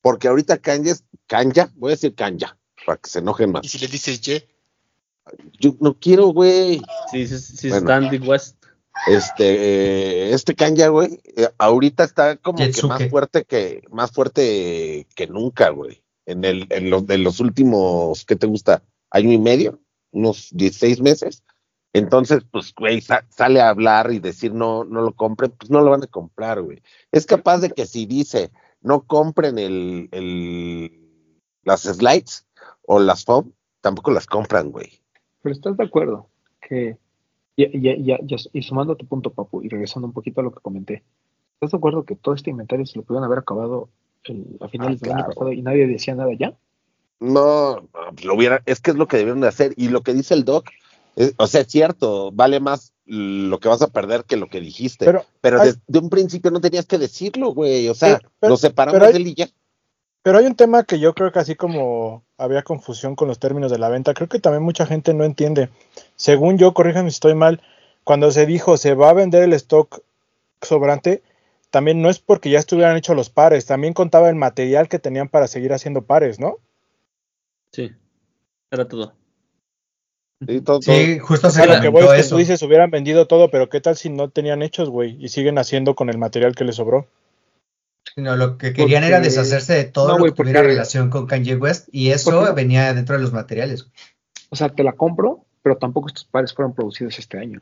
Porque 0.00 0.28
ahorita 0.28 0.56
Kanye 0.56 0.92
es 0.92 1.04
Kanya, 1.26 1.70
voy 1.74 1.90
a 1.90 1.96
decir 1.96 2.14
Kanya, 2.14 2.56
para 2.86 2.96
que 2.96 3.10
se 3.10 3.18
enojen 3.18 3.50
Y 3.50 3.52
más. 3.52 3.66
si 3.66 3.78
le 3.78 3.86
dices 3.86 4.22
ye, 4.22 4.48
Yo 5.60 5.76
no 5.78 5.98
quiero, 5.98 6.28
güey. 6.28 6.80
Sí, 7.10 7.26
sí, 7.26 7.38
sí, 7.38 7.68
Bueno. 7.68 8.08
West. 8.26 8.55
Este, 9.06 9.44
eh, 10.30 10.32
este 10.32 10.54
Kanya, 10.54 10.88
güey, 10.88 11.20
eh, 11.36 11.48
ahorita 11.58 12.04
está 12.04 12.36
como 12.36 12.58
que 12.58 12.72
más 12.88 12.98
fuerte 13.10 13.44
que, 13.44 13.82
más 13.90 14.10
fuerte 14.10 15.06
que 15.14 15.26
nunca, 15.26 15.70
güey. 15.70 16.02
En 16.24 16.44
el, 16.44 16.66
en 16.70 16.90
los, 16.90 17.06
de 17.06 17.18
los 17.18 17.38
últimos, 17.40 18.24
¿qué 18.24 18.34
te 18.36 18.46
gusta? 18.46 18.82
Año 19.10 19.30
y 19.32 19.38
medio, 19.38 19.78
unos 20.10 20.48
16 20.52 21.00
meses. 21.00 21.42
Entonces, 21.92 22.42
pues, 22.50 22.74
güey, 22.74 23.00
sa- 23.00 23.24
sale 23.30 23.60
a 23.60 23.68
hablar 23.68 24.10
y 24.12 24.18
decir 24.18 24.52
no, 24.52 24.84
no 24.84 25.02
lo 25.02 25.12
compren, 25.14 25.52
pues 25.52 25.70
no 25.70 25.80
lo 25.82 25.90
van 25.92 26.02
a 26.02 26.08
comprar, 26.08 26.60
güey. 26.62 26.82
Es 27.12 27.26
capaz 27.26 27.58
de 27.58 27.70
que 27.70 27.86
si 27.86 28.06
dice, 28.06 28.50
no 28.80 29.02
compren 29.06 29.58
el, 29.58 30.08
el 30.12 30.90
las 31.62 31.82
slides 31.82 32.44
o 32.82 32.98
las 32.98 33.24
foam, 33.24 33.52
tampoco 33.80 34.10
las 34.10 34.26
compran, 34.26 34.70
güey. 34.72 35.00
Pero 35.42 35.54
estás 35.54 35.76
de 35.76 35.84
acuerdo 35.84 36.28
que, 36.60 36.98
ya- 37.56 38.18
y 38.52 38.62
sumando 38.62 38.92
a 38.92 38.96
tu 38.96 39.06
punto, 39.06 39.30
Papu, 39.30 39.62
y 39.62 39.68
regresando 39.68 40.06
un 40.06 40.12
poquito 40.12 40.40
a 40.40 40.44
lo 40.44 40.52
que 40.52 40.60
comenté, 40.60 41.02
¿estás 41.54 41.70
de 41.72 41.78
acuerdo 41.78 42.04
que 42.04 42.16
todo 42.16 42.34
este 42.34 42.50
inventario 42.50 42.84
se 42.86 42.98
lo 42.98 43.04
pudieron 43.04 43.24
haber 43.24 43.38
acabado 43.38 43.88
el- 44.24 44.58
a 44.60 44.68
finales 44.68 45.00
Ah, 45.02 45.06
del 45.06 45.12
año 45.14 45.26
pasado 45.28 45.52
y 45.52 45.62
nadie 45.62 45.86
decía 45.86 46.14
nada 46.14 46.30
ya? 46.38 46.52
No, 47.18 47.88
lo 48.24 48.34
hubiera, 48.34 48.62
es 48.66 48.80
que 48.80 48.90
es 48.90 48.96
lo 48.96 49.06
que 49.08 49.16
debieron 49.16 49.40
de 49.40 49.48
hacer. 49.48 49.72
Y 49.76 49.88
lo 49.88 50.02
que 50.02 50.12
dice 50.12 50.34
el 50.34 50.44
doc, 50.44 50.66
es- 51.16 51.32
o 51.38 51.46
sea, 51.46 51.62
es 51.62 51.68
cierto, 51.68 52.30
vale 52.32 52.60
más 52.60 52.92
lo 53.06 53.58
que 53.58 53.68
vas 53.68 53.80
a 53.82 53.86
perder 53.88 54.24
que 54.24 54.36
lo 54.36 54.48
que 54.48 54.60
dijiste. 54.60 55.06
Pero, 55.06 55.22
Pero, 55.40 55.62
hay- 55.62 55.72
desde 55.86 56.00
un 56.04 56.10
principio 56.10 56.50
no 56.50 56.60
tenías 56.60 56.84
que 56.86 56.98
decirlo, 56.98 57.54
güey. 57.54 57.88
O 57.88 57.94
sea, 57.94 58.18
Pero- 58.40 58.50
nos 58.50 58.60
separamos 58.60 59.00
hay- 59.00 59.12
de 59.12 59.18
él 59.18 59.26
y 59.28 59.34
ya. 59.34 59.48
Pero 60.22 60.38
hay 60.38 60.46
un 60.46 60.56
tema 60.56 60.82
que 60.82 60.98
yo 60.98 61.14
creo 61.14 61.30
que 61.30 61.38
así 61.38 61.54
como 61.54 62.24
había 62.36 62.62
confusión 62.64 63.14
con 63.14 63.28
los 63.28 63.38
términos 63.38 63.70
de 63.70 63.78
la 63.78 63.88
venta, 63.88 64.12
creo 64.12 64.28
que 64.28 64.40
también 64.40 64.64
mucha 64.64 64.84
gente 64.84 65.14
no 65.14 65.22
entiende. 65.24 65.70
Según 66.16 66.58
yo, 66.58 66.72
corríjame 66.74 67.10
si 67.10 67.14
estoy 67.14 67.34
mal, 67.34 67.62
cuando 68.04 68.30
se 68.30 68.46
dijo 68.46 68.76
se 68.76 68.94
va 68.94 69.10
a 69.10 69.14
vender 69.14 69.42
el 69.42 69.52
stock 69.52 70.00
sobrante, 70.62 71.22
también 71.70 72.00
no 72.00 72.08
es 72.10 72.18
porque 72.18 72.50
ya 72.50 72.58
estuvieran 72.58 72.96
hechos 72.96 73.14
los 73.16 73.30
pares, 73.30 73.66
también 73.66 73.92
contaba 73.92 74.28
el 74.28 74.34
material 74.36 74.88
que 74.88 74.98
tenían 74.98 75.28
para 75.28 75.46
seguir 75.46 75.72
haciendo 75.72 76.02
pares, 76.02 76.40
¿no? 76.40 76.56
Sí, 77.72 77.92
era 78.70 78.88
todo. 78.88 79.12
Sí, 80.46 80.60
todo- 80.60 80.82
Sí, 80.82 81.18
justo 81.18 81.48
O 81.48 81.50
se 81.50 81.62
sea, 81.62 81.76
lo 81.76 81.80
que 81.82 81.88
voy 81.88 82.04
es 82.04 82.10
que 82.10 82.20
eso. 82.20 82.30
tú 82.30 82.36
dices 82.38 82.62
hubieran 82.62 82.90
vendido 82.90 83.26
todo, 83.26 83.50
pero 83.50 83.68
¿qué 83.68 83.80
tal 83.80 83.96
si 83.96 84.10
no 84.10 84.28
tenían 84.30 84.62
hechos, 84.62 84.88
güey? 84.90 85.16
Y 85.22 85.28
siguen 85.28 85.58
haciendo 85.58 85.94
con 85.94 86.08
el 86.10 86.18
material 86.18 86.54
que 86.54 86.64
les 86.64 86.76
sobró. 86.76 87.08
No, 88.16 88.36
lo 88.36 88.56
que 88.56 88.72
querían 88.72 89.02
era 89.04 89.20
deshacerse 89.20 89.74
de 89.74 89.84
todo 89.84 90.08
No, 90.08 90.12
lo 90.14 90.18
güey, 90.20 90.32
que 90.32 90.36
tuviera 90.36 90.60
porque- 90.60 90.72
relación 90.72 91.10
con 91.10 91.26
Kanye 91.26 91.56
West 91.56 91.88
y 91.90 92.10
eso 92.10 92.30
Porque- 92.30 92.52
venía 92.52 92.94
dentro 92.94 93.16
de 93.16 93.22
los 93.22 93.32
materiales. 93.32 93.86
O 94.50 94.56
sea, 94.56 94.68
te 94.68 94.84
la 94.84 94.92
compro, 94.92 95.44
pero 95.66 95.76
tampoco 95.78 96.06
estos 96.06 96.24
pares 96.24 96.54
fueron 96.54 96.72
producidos 96.72 97.18
este 97.18 97.38
año. 97.40 97.60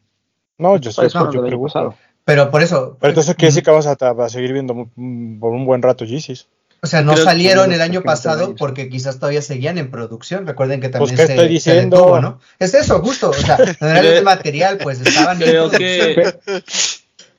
No, 0.58 0.76
yo 0.76 0.90
pues, 0.94 1.10
fueron 1.14 1.32
yo 1.32 1.40
pregunto. 1.46 1.94
Pero 2.26 2.50
por 2.50 2.60
eso, 2.62 2.98
Pero 3.00 3.12
entonces 3.12 3.34
quiere 3.34 3.48
decir 3.48 3.62
que 3.62 3.70
vamos 3.70 3.86
a, 3.86 3.92
a 3.92 4.28
seguir 4.28 4.52
viendo 4.52 4.90
mm, 4.94 5.40
por 5.40 5.52
un 5.52 5.64
buen 5.64 5.80
rato 5.80 6.04
Yeezys. 6.04 6.48
o 6.82 6.86
sea, 6.86 7.00
no 7.00 7.14
Creo 7.14 7.24
salieron 7.24 7.70
no 7.70 7.74
el 7.76 7.80
año 7.80 8.02
pasado 8.02 8.54
porque 8.56 8.90
quizás 8.90 9.18
todavía 9.18 9.40
seguían 9.40 9.78
en 9.78 9.90
producción. 9.90 10.46
Recuerden 10.46 10.82
que 10.82 10.90
Pues, 10.90 11.12
también 11.12 11.16
¿qué 11.16 11.26
se, 11.26 11.32
estoy 11.32 11.46
se 11.46 11.52
diciendo? 11.72 11.96
detuvo, 11.96 12.20
¿no? 12.20 12.40
Es 12.58 12.74
eso, 12.74 13.00
justo. 13.00 13.30
O 13.30 13.32
sea, 13.32 13.56
no 13.80 13.88
era 13.88 14.18
el 14.18 14.22
material, 14.22 14.76
pues 14.82 15.00
estaban 15.00 15.40
en 15.40 15.48
Creo 15.48 15.70
producción. 15.70 16.14
que, 16.44 16.62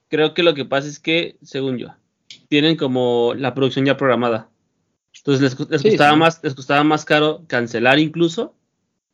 creo 0.09 0.33
que 0.33 0.41
lo 0.41 0.55
que 0.55 0.65
pasa 0.65 0.87
es 0.87 0.99
que, 0.99 1.37
según 1.43 1.77
yo, 1.77 1.89
tienen 2.49 2.75
como 2.75 3.33
la 3.35 3.53
producción 3.53 3.85
ya 3.85 3.97
programada. 3.97 4.49
Entonces 5.15 5.41
les, 5.59 5.69
les 5.69 5.81
Sí, 5.81 5.89
costaba 5.89 6.13
sí. 6.13 6.17
más, 6.19 6.39
les 6.43 6.55
costaba 6.55 6.83
más 6.83 7.05
caro 7.05 7.43
cancelar 7.47 7.99
incluso 7.99 8.55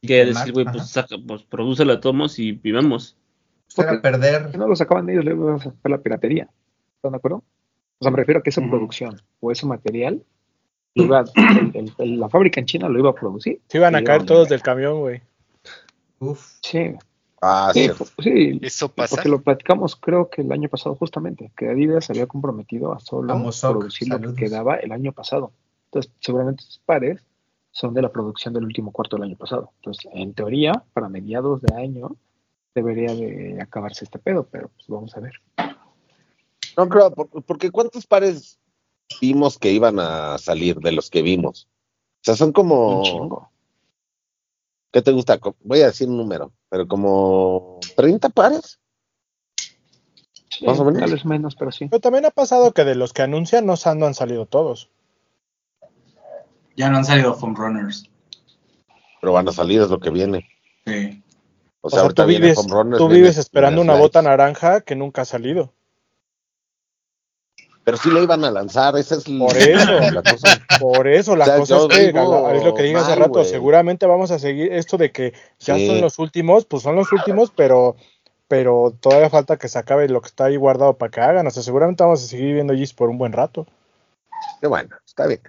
que 0.02 0.26
decir, 0.26 0.54
güey, 0.54 0.66
pues, 0.66 0.90
saca, 0.90 1.16
pues 1.26 1.44
producelo 1.44 1.94
de 1.96 2.02
tomos 2.02 2.40
y 2.40 2.54
vivamos. 2.54 3.16
Era 3.78 4.02
perder. 4.02 4.50
Que 4.52 4.58
no 4.58 4.68
lo 4.68 4.76
sacaban 4.76 5.10
ellos, 5.10 5.24
le 5.24 5.32
iban 5.32 5.56
a 5.56 5.60
sacar 5.60 5.92
la 5.92 5.98
piratería. 6.00 6.50
¿Están 6.96 7.12
de 7.12 7.18
acuerdo? 7.18 7.38
O 8.00 8.04
sea, 8.04 8.12
me 8.12 8.18
refiero 8.18 8.40
a 8.40 8.44
que 8.44 8.50
esa 8.50 8.62
producción 8.68 9.22
o 9.40 9.52
ese 9.52 9.66
material, 9.66 10.24
iba- 10.96 11.24
el- 11.36 11.72
el- 11.76 11.94
el- 12.00 12.20
la 12.20 12.30
fábrica 12.30 12.60
en 12.60 12.66
China 12.66 12.90
lo 12.90 13.00
iba 13.00 13.12
a 13.12 13.16
producir. 13.16 13.62
Se 13.68 13.78
iban 13.78 13.96
a 13.96 14.04
caer 14.04 14.26
todos 14.26 14.50
del 14.50 14.62
camión, 14.62 15.00
güey. 15.00 15.22
Uf. 16.20 16.58
Sí, 16.62 16.94
Ah, 17.44 17.72
sí, 17.74 17.88
sí. 17.88 17.90
fu- 17.90 18.06
sí, 18.22 18.60
Eso 18.62 18.90
pasa. 18.90 19.16
porque 19.16 19.30
lo 19.30 19.42
platicamos 19.42 19.96
creo 19.96 20.30
que 20.30 20.42
el 20.44 20.52
año 20.52 20.70
pasado 20.70 20.96
justamente, 20.96 21.52
que 21.58 21.70
Adidas 21.70 22.06
se 22.06 22.14
había 22.14 22.28
comprometido 22.28 22.94
a 22.94 23.00
solo 23.00 23.34
producir 23.62 24.10
lo 24.10 24.20
que 24.36 24.44
quedaba 24.46 24.76
el 24.76 24.92
año 24.92 25.12
pasado. 25.12 25.52
Entonces, 25.86 26.12
seguramente 26.20 26.62
esos 26.64 26.80
pares 26.86 27.26
son 27.72 27.94
de 27.94 28.02
la 28.02 28.12
producción 28.12 28.54
del 28.54 28.66
último 28.66 28.92
cuarto 28.92 29.16
del 29.16 29.24
año 29.26 29.38
pasado. 29.38 29.72
Entonces, 29.78 30.10
en 30.14 30.34
teoría, 30.34 30.84
para 30.94 31.10
mediados 31.10 31.62
de 31.62 31.74
año 31.76 32.16
debería 32.76 33.14
de 33.16 33.62
acabarse 33.62 34.04
este 34.06 34.20
pedo, 34.20 34.48
pero 34.50 34.70
pues 34.70 34.88
vamos 34.88 35.16
a 35.16 35.20
ver. 35.22 35.34
No 36.78 36.88
creo, 36.90 37.12
por- 37.12 37.44
porque 37.44 37.70
¿cuántos 37.72 38.06
pares 38.08 38.60
vimos 39.22 39.58
que 39.58 39.72
iban 39.72 40.00
a 40.00 40.38
salir 40.38 40.78
de 40.80 40.92
los 40.92 41.10
que 41.10 41.22
vimos? 41.22 41.68
O 42.22 42.24
sea, 42.24 42.36
son 42.36 42.50
Un 42.50 42.54
como, 42.54 43.04
chingo. 43.04 43.50
¿qué 44.92 45.02
te 45.02 45.12
gusta? 45.12 45.40
Voy 45.64 45.82
a 45.82 45.88
decir 45.88 46.08
un 46.08 46.18
número, 46.18 46.52
pero 46.70 46.88
como 46.88 47.80
30 47.96 48.30
pares. 48.30 48.80
Sí, 50.50 50.66
Más 50.66 50.80
o 50.80 50.86
menos. 50.86 51.00
Tal 51.02 51.12
vez 51.12 51.26
menos, 51.26 51.56
pero 51.56 51.72
sí. 51.72 51.88
Pero 51.88 52.00
también 52.02 52.26
ha 52.26 52.30
pasado 52.32 52.74
que 52.74 52.84
de 52.84 52.96
los 52.96 53.14
que 53.14 53.22
anuncian 53.22 53.66
no, 53.66 53.76
han- 53.84 54.00
no 54.00 54.06
han 54.06 54.14
salido 54.14 54.46
todos. 54.46 54.90
Ya 56.76 56.90
no 56.90 56.98
han 56.98 57.06
salido 57.06 57.34
foam 57.34 57.56
runners. 57.56 58.10
Pero 59.20 59.34
van 59.34 59.48
a 59.48 59.52
salir, 59.52 59.82
es 59.82 59.90
lo 59.90 60.00
que 60.00 60.10
viene. 60.10 60.48
Sí. 60.86 61.22
O 61.82 61.88
O 61.88 61.90
sea, 61.90 62.02
ahorita 62.02 62.24
tú 62.24 62.30
vives, 62.30 62.58
runners, 62.70 62.98
tú 62.98 63.08
viene- 63.08 63.22
vives 63.22 63.38
esperando 63.38 63.82
viene 63.82 63.92
una 63.92 64.00
bota 64.00 64.22
naranja 64.22 64.82
que 64.82 64.96
nunca 64.96 65.24
ha 65.24 65.26
salido. 65.26 65.74
Pero 67.84 67.98
sí 67.98 68.12
lo 68.12 68.22
iban 68.22 68.46
a 68.46 68.52
lanzar, 68.52 68.96
esa 68.98 69.16
es 69.16 69.24
Por 69.24 69.58
eso. 69.58 70.12
la 70.12 70.22
cosa. 70.24 70.48
Por 70.80 71.08
eso, 71.08 71.36
la 71.36 71.46
O 71.46 71.48
sea, 71.48 71.58
cosa 71.58 71.76
es 71.78 71.88
que, 72.00 72.08
digo 72.14 72.50
es 72.52 72.64
lo 72.64 72.74
que 72.76 72.84
dije 72.84 72.98
hace 72.98 73.16
rato, 73.16 73.44
seguramente 73.44 74.06
vamos 74.06 74.30
a 74.32 74.38
seguir 74.40 74.72
esto 74.74 74.98
de 74.98 75.12
que 75.12 75.34
ya 75.60 75.76
Sí. 75.76 75.88
son 75.88 76.02
los 76.02 76.20
últimos, 76.20 76.66
pues 76.66 76.84
son 76.84 76.96
los 76.96 77.12
últimos, 77.12 77.52
pero 77.56 77.96
pero 78.48 78.94
todavía 79.00 79.30
falta 79.30 79.58
que 79.58 79.70
se 79.70 79.80
acabe 79.80 80.10
lo 80.10 80.20
que 80.20 80.28
está 80.28 80.46
ahí 80.46 80.58
guardado 80.58 80.98
para 80.98 81.10
que 81.10 81.22
hagan. 81.22 81.48
O 81.48 81.52
sea, 81.52 81.64
seguramente 81.64 82.04
vamos 82.04 82.22
a 82.22 82.28
seguir 82.28 82.54
viendo 82.54 82.74
Yeezys 82.74 82.94
por 82.94 83.10
un 83.10 83.18
buen 83.18 83.32
rato. 83.32 83.66
Qué 84.60 84.68
bueno, 84.68 84.90
está 85.06 85.26
bien. 85.26 85.40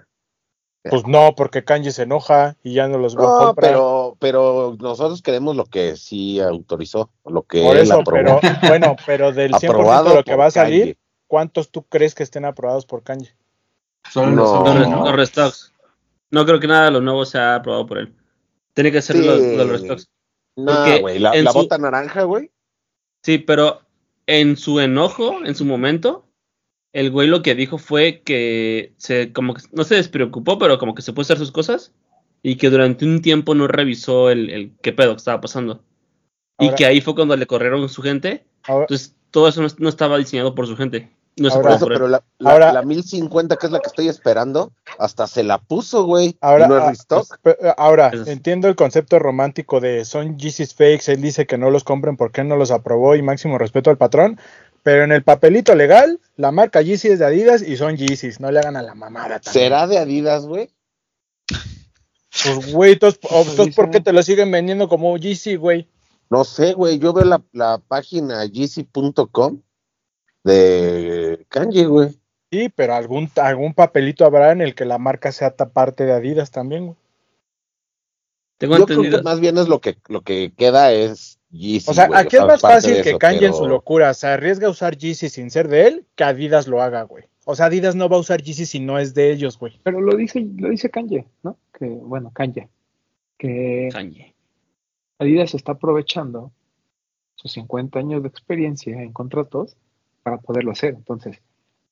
Pues 0.89 1.07
no, 1.07 1.33
porque 1.35 1.63
Kanji 1.63 1.91
se 1.91 2.03
enoja 2.03 2.57
y 2.61 2.73
ya 2.73 2.87
no 2.89 2.97
los 2.97 3.15
va 3.17 3.21
a 3.21 3.23
No, 3.39 3.45
comprar. 3.47 3.71
pero, 3.71 4.17
pero 4.19 4.75
nosotros 4.79 5.21
queremos 5.21 5.55
lo 5.55 5.63
que 5.65 5.95
sí 5.95 6.39
autorizó, 6.41 7.09
lo 7.25 7.43
que 7.43 7.61
por 7.63 7.77
él 7.77 7.83
eso, 7.83 8.01
aprobó. 8.01 8.39
pero 8.41 8.57
bueno, 8.67 8.95
pero 9.05 9.31
del 9.31 9.51
100% 9.53 9.69
Aprobado 9.69 10.09
de 10.09 10.15
lo 10.15 10.23
que 10.23 10.35
va 10.35 10.47
a 10.47 10.51
salir. 10.51 10.97
¿cuántos 11.27 11.71
tú 11.71 11.83
crees 11.83 12.13
que 12.13 12.23
estén 12.23 12.45
aprobados 12.45 12.85
por 12.85 13.01
Kanji? 13.01 13.29
Solo 14.11 14.31
No. 14.31 15.05
los 15.05 15.15
restocks. 15.15 15.73
No 16.31 16.45
creo 16.45 16.59
que 16.59 16.67
nada 16.67 16.85
de 16.85 16.91
lo 16.91 17.01
nuevo 17.01 17.25
sea 17.25 17.55
aprobado 17.55 17.85
por 17.85 17.97
él. 17.99 18.13
Tiene 18.73 18.91
que 18.91 19.01
ser 19.01 19.15
Sí. 19.17 19.25
los, 19.25 19.39
los 19.39 19.69
restocks. 19.69 20.09
No, 20.57 20.99
güey, 20.99 21.17
la, 21.19 21.31
en 21.33 21.45
la 21.45 21.51
su- 21.51 21.59
bota 21.59 21.77
naranja, 21.77 22.23
güey. 22.23 22.51
Sí, 23.23 23.37
pero 23.37 23.81
en 24.27 24.57
su 24.57 24.79
enojo, 24.79 25.43
en 25.45 25.55
su 25.55 25.63
momento, 25.65 26.25
el 26.93 27.11
güey 27.11 27.27
lo 27.27 27.41
que 27.41 27.55
dijo 27.55 27.77
fue 27.77 28.21
que 28.23 28.93
se 28.97 29.33
como 29.33 29.55
que 29.55 29.63
no 29.71 29.83
se 29.83 29.95
despreocupó, 29.95 30.57
pero 30.59 30.77
como 30.77 30.95
que 30.95 31.01
se 31.01 31.11
puso 31.13 31.33
a 31.33 31.35
hacer 31.35 31.45
sus 31.45 31.51
cosas 31.51 31.91
y 32.43 32.55
que 32.55 32.69
durante 32.69 33.05
un 33.05 33.21
tiempo 33.21 33.55
no 33.55 33.67
revisó 33.67 34.29
el, 34.29 34.49
el 34.49 34.71
qué 34.81 34.93
pedo 34.93 35.11
que 35.13 35.17
estaba 35.17 35.41
pasando. 35.41 35.81
y 36.59 36.69
que 36.75 36.85
ahí 36.85 37.01
fue 37.01 37.15
cuando 37.15 37.35
le 37.35 37.47
corrieron 37.47 37.87
su 37.89 38.01
gente. 38.01 38.45
Ahora, 38.63 38.83
Entonces, 38.83 39.15
todo 39.31 39.47
eso 39.47 39.61
no, 39.61 39.67
no 39.79 39.89
estaba 39.89 40.17
diseñado 40.17 40.53
por 40.55 40.67
su 40.67 40.77
gente. 40.77 41.09
No 41.35 41.49
Ahora- 41.49 41.75
eso, 41.75 41.87
pero 41.87 42.07
la, 42.07 42.23
la, 42.37 42.51
Ahora- 42.51 42.73
la 42.73 42.83
1050, 42.83 43.55
que 43.57 43.65
es 43.65 43.71
la 43.71 43.79
que 43.79 43.87
estoy 43.87 44.07
esperando, 44.07 44.71
hasta 44.99 45.25
se 45.25 45.43
la 45.43 45.57
puso, 45.57 46.03
güey. 46.05 46.37
Ahora, 46.41 46.65
y 46.65 46.69
no 46.69 46.89
es 46.91 46.99
ah, 47.09 47.21
pues, 47.41 47.57
eh, 47.59 47.73
ahora 47.75 48.09
Eso 48.13 48.21
es- 48.21 48.27
entiendo 48.27 48.67
el 48.67 48.75
concepto 48.75 49.17
romántico 49.17 49.79
de 49.79 50.05
son 50.05 50.37
Yeezys 50.37 50.75
fakes, 50.75 51.11
él 51.11 51.21
dice 51.23 51.47
que 51.47 51.57
no 51.57 51.71
los 51.71 51.83
compren 51.83 52.17
porque 52.17 52.41
él 52.41 52.47
no 52.49 52.55
los 52.55 52.69
aprobó 52.69 53.15
y 53.15 53.23
máximo 53.23 53.57
respeto 53.57 53.89
al 53.89 53.97
patrón, 53.97 54.39
pero 54.83 55.05
en 55.05 55.11
el 55.13 55.23
papelito 55.23 55.73
legal, 55.75 56.19
la 56.35 56.51
marca 56.51 56.81
Yeezy 56.81 57.07
es 57.07 57.19
de 57.19 57.25
Adidas 57.25 57.61
y 57.61 57.77
son 57.77 57.95
Yeezys, 57.95 58.39
no 58.39 58.51
le 58.51 58.59
hagan 58.59 58.75
a 58.75 58.81
la 58.81 58.93
mamada 58.93 59.39
también. 59.39 59.63
¿Será 59.63 59.87
de 59.87 59.97
Adidas, 59.97 60.45
güey? 60.45 60.69
Pues 62.43 62.73
güey, 62.73 62.93
entonces, 62.93 63.19
¿por 63.75 63.89
qué 63.89 64.01
te 64.01 64.11
lo 64.11 64.21
siguen 64.21 64.51
vendiendo 64.51 64.89
como 64.89 65.17
Yeezy, 65.17 65.55
güey? 65.55 65.87
No 66.29 66.43
sé, 66.43 66.73
güey. 66.73 66.99
Yo 66.99 67.13
veo 67.13 67.25
la, 67.25 67.43
la 67.51 67.77
página 67.77 68.43
yeezy.com 68.45 69.61
de 70.43 71.45
Kanye, 71.47 71.85
güey. 71.85 72.09
Sí, 72.51 72.69
pero 72.69 72.95
algún, 72.95 73.31
algún 73.35 73.73
papelito 73.73 74.25
habrá 74.25 74.51
en 74.51 74.61
el 74.61 74.75
que 74.75 74.85
la 74.85 74.97
marca 74.97 75.31
sea 75.31 75.55
parte 75.55 76.05
de 76.05 76.13
Adidas 76.13 76.51
también, 76.51 76.85
güey. 76.87 76.97
Tengo 78.57 78.77
Yo 78.77 78.85
creo 78.85 78.97
entendido. 78.97 79.19
que 79.19 79.23
más 79.23 79.39
bien 79.39 79.57
es 79.57 79.67
lo 79.67 79.79
que, 79.81 79.97
lo 80.07 80.21
que 80.21 80.53
queda 80.55 80.91
es 80.91 81.39
Yeezy. 81.53 81.89
O 81.89 81.93
sea, 81.93 82.09
aquí 82.13 82.35
es 82.35 82.45
más 82.45 82.59
fácil 82.61 83.01
que 83.03 83.09
eso, 83.11 83.19
Kanye 83.19 83.45
en 83.47 83.53
su 83.53 83.67
locura 83.67 84.13
se 84.13 84.27
arriesga 84.27 84.67
a 84.67 84.71
usar 84.71 84.97
Yeezy 84.97 85.29
sin 85.29 85.49
ser 85.51 85.67
de 85.67 85.87
él, 85.87 86.05
que 86.15 86.23
Adidas 86.23 86.67
lo 86.67 86.81
haga, 86.81 87.03
güey. 87.03 87.25
O 87.45 87.55
sea, 87.55 87.67
Adidas 87.67 87.95
no 87.95 88.09
va 88.09 88.17
a 88.17 88.19
usar 88.19 88.41
Yeezy 88.41 88.65
si 88.65 88.79
no 88.79 88.97
es 88.99 89.13
de 89.13 89.31
ellos, 89.31 89.57
güey. 89.59 89.79
Pero 89.83 90.01
lo 90.01 90.15
dice, 90.15 90.45
lo 90.57 90.69
dice 90.69 90.89
Kanye, 90.89 91.25
¿no? 91.43 91.57
Que, 91.77 91.85
bueno, 91.85 92.31
Kanye. 92.33 92.69
Que 93.37 93.89
Kanye. 93.91 94.33
Adidas 95.19 95.53
está 95.53 95.73
aprovechando 95.73 96.51
sus 97.35 97.51
50 97.53 97.99
años 97.99 98.21
de 98.23 98.29
experiencia 98.29 98.99
en 99.01 99.13
contratos 99.13 99.75
para 100.23 100.37
poderlo 100.37 100.71
hacer. 100.71 100.95
Entonces, 100.95 101.37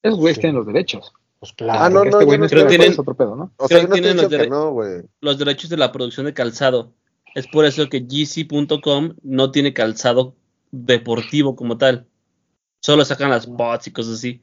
esos 0.01 0.17
güeyes 0.19 0.35
Sí. 0.35 0.41
tienen 0.41 0.55
los 0.57 0.65
derechos. 0.65 1.13
Pues 1.39 1.53
claro. 1.53 1.79
Ah, 1.83 1.89
no, 1.89 2.03
no, 2.05 2.19
este 2.21 2.37
no 2.37 2.63
no 2.63 2.67
tienen- 2.67 2.91
es 2.91 2.99
otro 2.99 3.15
pedo, 3.15 3.35
¿no? 3.35 3.51
O 3.57 3.67
sea, 3.67 3.77
Creo 3.79 3.89
no 3.89 3.95
que 3.95 4.01
tienen 4.01 4.17
los 4.21 4.29
que 4.29 4.47
no. 4.47 4.75
Los 5.21 5.37
derechos 5.39 5.69
de 5.69 5.77
la 5.77 5.91
producción 5.91 6.25
de 6.27 6.33
calzado. 6.33 6.93
Es 7.35 7.47
por 7.47 7.65
eso 7.65 7.87
que 7.89 8.01
GC.com 8.01 9.15
no 9.23 9.51
tiene 9.51 9.73
calzado 9.73 10.35
deportivo 10.71 11.55
como 11.55 11.77
tal. 11.77 12.07
Solo 12.81 13.05
sacan 13.05 13.29
las 13.29 13.47
bots 13.47 13.87
y 13.87 13.91
cosas 13.91 14.15
así. 14.15 14.41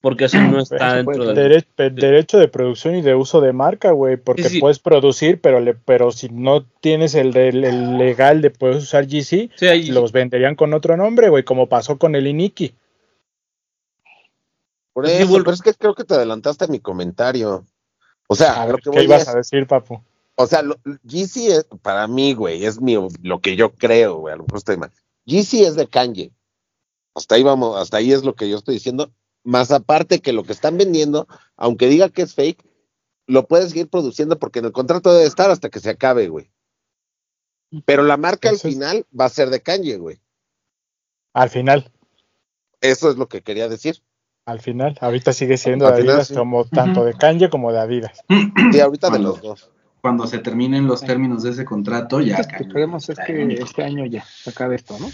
Porque 0.00 0.24
eso 0.26 0.38
no 0.40 0.58
está 0.60 0.76
Eso 0.76 0.96
dentro 0.96 1.24
del... 1.32 1.36
Dere- 1.36 1.66
pe- 1.74 1.90
derecho 1.90 2.38
de 2.38 2.48
producción 2.48 2.96
y 2.96 3.02
de 3.02 3.14
uso 3.14 3.40
de 3.40 3.52
marca, 3.52 3.90
güey, 3.92 4.16
porque 4.16 4.44
Sí, 4.44 4.48
sí. 4.50 4.60
puedes 4.60 4.78
producir, 4.78 5.40
pero 5.40 5.60
le, 5.60 5.74
pero 5.74 6.10
si 6.12 6.28
no 6.28 6.64
tienes 6.64 7.14
el, 7.14 7.36
el 7.36 7.96
legal 7.98 8.40
de 8.42 8.50
poder 8.50 8.76
usar 8.76 9.06
GC, 9.06 9.50
Sí, 9.56 9.66
ahí- 9.66 9.86
los 9.90 10.12
venderían 10.12 10.54
con 10.56 10.74
otro 10.74 10.96
nombre, 10.96 11.28
güey, 11.28 11.44
como 11.44 11.68
pasó 11.68 11.98
con 11.98 12.14
el 12.14 12.26
Iniki. 12.26 12.74
Por 14.92 15.06
eso, 15.06 15.34
pero 15.38 15.52
es 15.52 15.60
que 15.62 15.74
creo 15.74 15.94
que 15.94 16.04
te 16.04 16.14
adelantaste 16.14 16.64
a 16.64 16.68
mi 16.68 16.80
comentario. 16.80 17.64
O 18.28 18.34
sea, 18.34 18.62
A 18.62 18.66
lo 18.66 18.72
ver, 18.72 18.76
que 18.82 18.90
¿qué 18.90 18.96
voy 18.96 19.04
ibas 19.04 19.22
es- 19.22 19.28
a 19.28 19.34
decir, 19.34 19.66
papu? 19.66 20.00
O 20.36 20.46
sea, 20.46 20.62
lo- 20.62 20.78
GC 21.04 21.48
es, 21.48 21.66
para 21.82 22.06
mí, 22.06 22.34
güey, 22.34 22.64
es 22.64 22.80
mi, 22.80 22.96
lo 23.22 23.40
que 23.40 23.56
yo 23.56 23.72
creo, 23.74 24.18
güey, 24.18 24.34
a 24.34 24.36
lo 24.36 24.44
mejor 24.44 24.58
estoy 24.58 24.76
mal. 24.76 24.92
GC 25.26 25.66
es 25.66 25.74
de 25.76 25.88
Kanye. 25.88 26.32
Hasta 27.14 27.34
ahí 27.34 27.42
vamos, 27.42 27.76
hasta 27.80 27.96
ahí 27.96 28.12
es 28.12 28.22
lo 28.24 28.34
que 28.34 28.48
yo 28.48 28.56
estoy 28.58 28.74
diciendo. 28.74 29.10
Más 29.42 29.70
aparte 29.70 30.20
que 30.20 30.32
lo 30.32 30.44
que 30.44 30.52
están 30.52 30.76
vendiendo, 30.76 31.26
aunque 31.56 31.88
diga 31.88 32.08
que 32.10 32.22
es 32.22 32.34
fake, 32.34 32.64
lo 33.26 33.46
puedes 33.46 33.70
seguir 33.70 33.88
produciendo 33.88 34.38
porque 34.38 34.58
en 34.58 34.66
el 34.66 34.72
contrato 34.72 35.12
debe 35.12 35.26
estar 35.26 35.50
hasta 35.50 35.68
que 35.70 35.80
se 35.80 35.90
acabe, 35.90 36.28
güey. 36.28 36.50
Pero 37.84 38.02
la 38.04 38.16
marca 38.16 38.48
al 38.48 38.56
es- 38.56 38.62
final 38.62 39.06
va 39.18 39.24
a 39.24 39.30
ser 39.30 39.50
de 39.50 39.60
Kanye, 39.60 39.96
güey. 39.96 40.20
Al 41.32 41.50
final, 41.50 41.90
Eso 42.80 43.10
es 43.10 43.16
lo 43.16 43.28
que 43.28 43.40
quería 43.42 43.68
decir. 43.68 44.02
al 44.44 44.60
final, 44.60 44.96
ahorita 45.00 45.32
sigue 45.32 45.56
siendo 45.56 45.86
Al 45.86 45.94
de 45.94 46.00
final, 46.02 46.14
Adidas 46.16 46.28
sí. 46.28 46.34
como 46.34 46.64
tanto 46.66 47.04
de 47.04 47.14
Kanye 47.14 47.48
como 47.50 47.72
de 47.72 47.78
Adidas. 47.80 48.22
Sí, 48.72 48.80
ahorita 48.80 49.10
de 49.10 49.18
los 49.18 49.40
dos. 49.42 49.70
Cuando 50.06 50.26
se 50.28 50.38
terminen 50.38 50.86
los 50.86 51.00
términos 51.02 51.42
de 51.42 51.50
ese 51.50 51.64
contrato, 51.64 52.20
ya. 52.20 52.38
Lo 52.38 52.46
que 52.46 52.68
queremos 52.68 53.08
es 53.08 53.18
que 53.18 53.42
este 53.54 53.82
año 53.82 54.06
ya 54.06 54.22
se 54.24 54.50
acabe 54.50 54.76
esto, 54.76 54.96
¿no? 55.00 55.08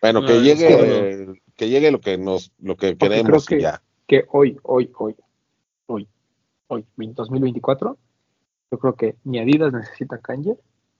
Bueno, 0.00 0.24
que 0.24 0.40
llegue, 0.42 1.40
que 1.56 1.68
llegue 1.68 1.90
lo 1.90 2.00
que 2.00 2.16
nos, 2.16 2.52
lo 2.60 2.76
que 2.76 2.94
Porque 2.94 3.16
queremos 3.16 3.44
creo 3.46 3.58
que- 3.58 3.62
ya. 3.64 3.82
Que 4.06 4.24
hoy, 4.30 4.56
hoy, 4.62 4.92
hoy, 4.96 5.16
hoy, 5.86 6.08
hoy, 6.68 6.86
2024, 6.96 7.98
yo 8.70 8.78
creo 8.78 8.94
que 8.94 9.16
ni 9.24 9.40
Adidas 9.40 9.72
necesita 9.72 10.18
Kanye, 10.18 10.54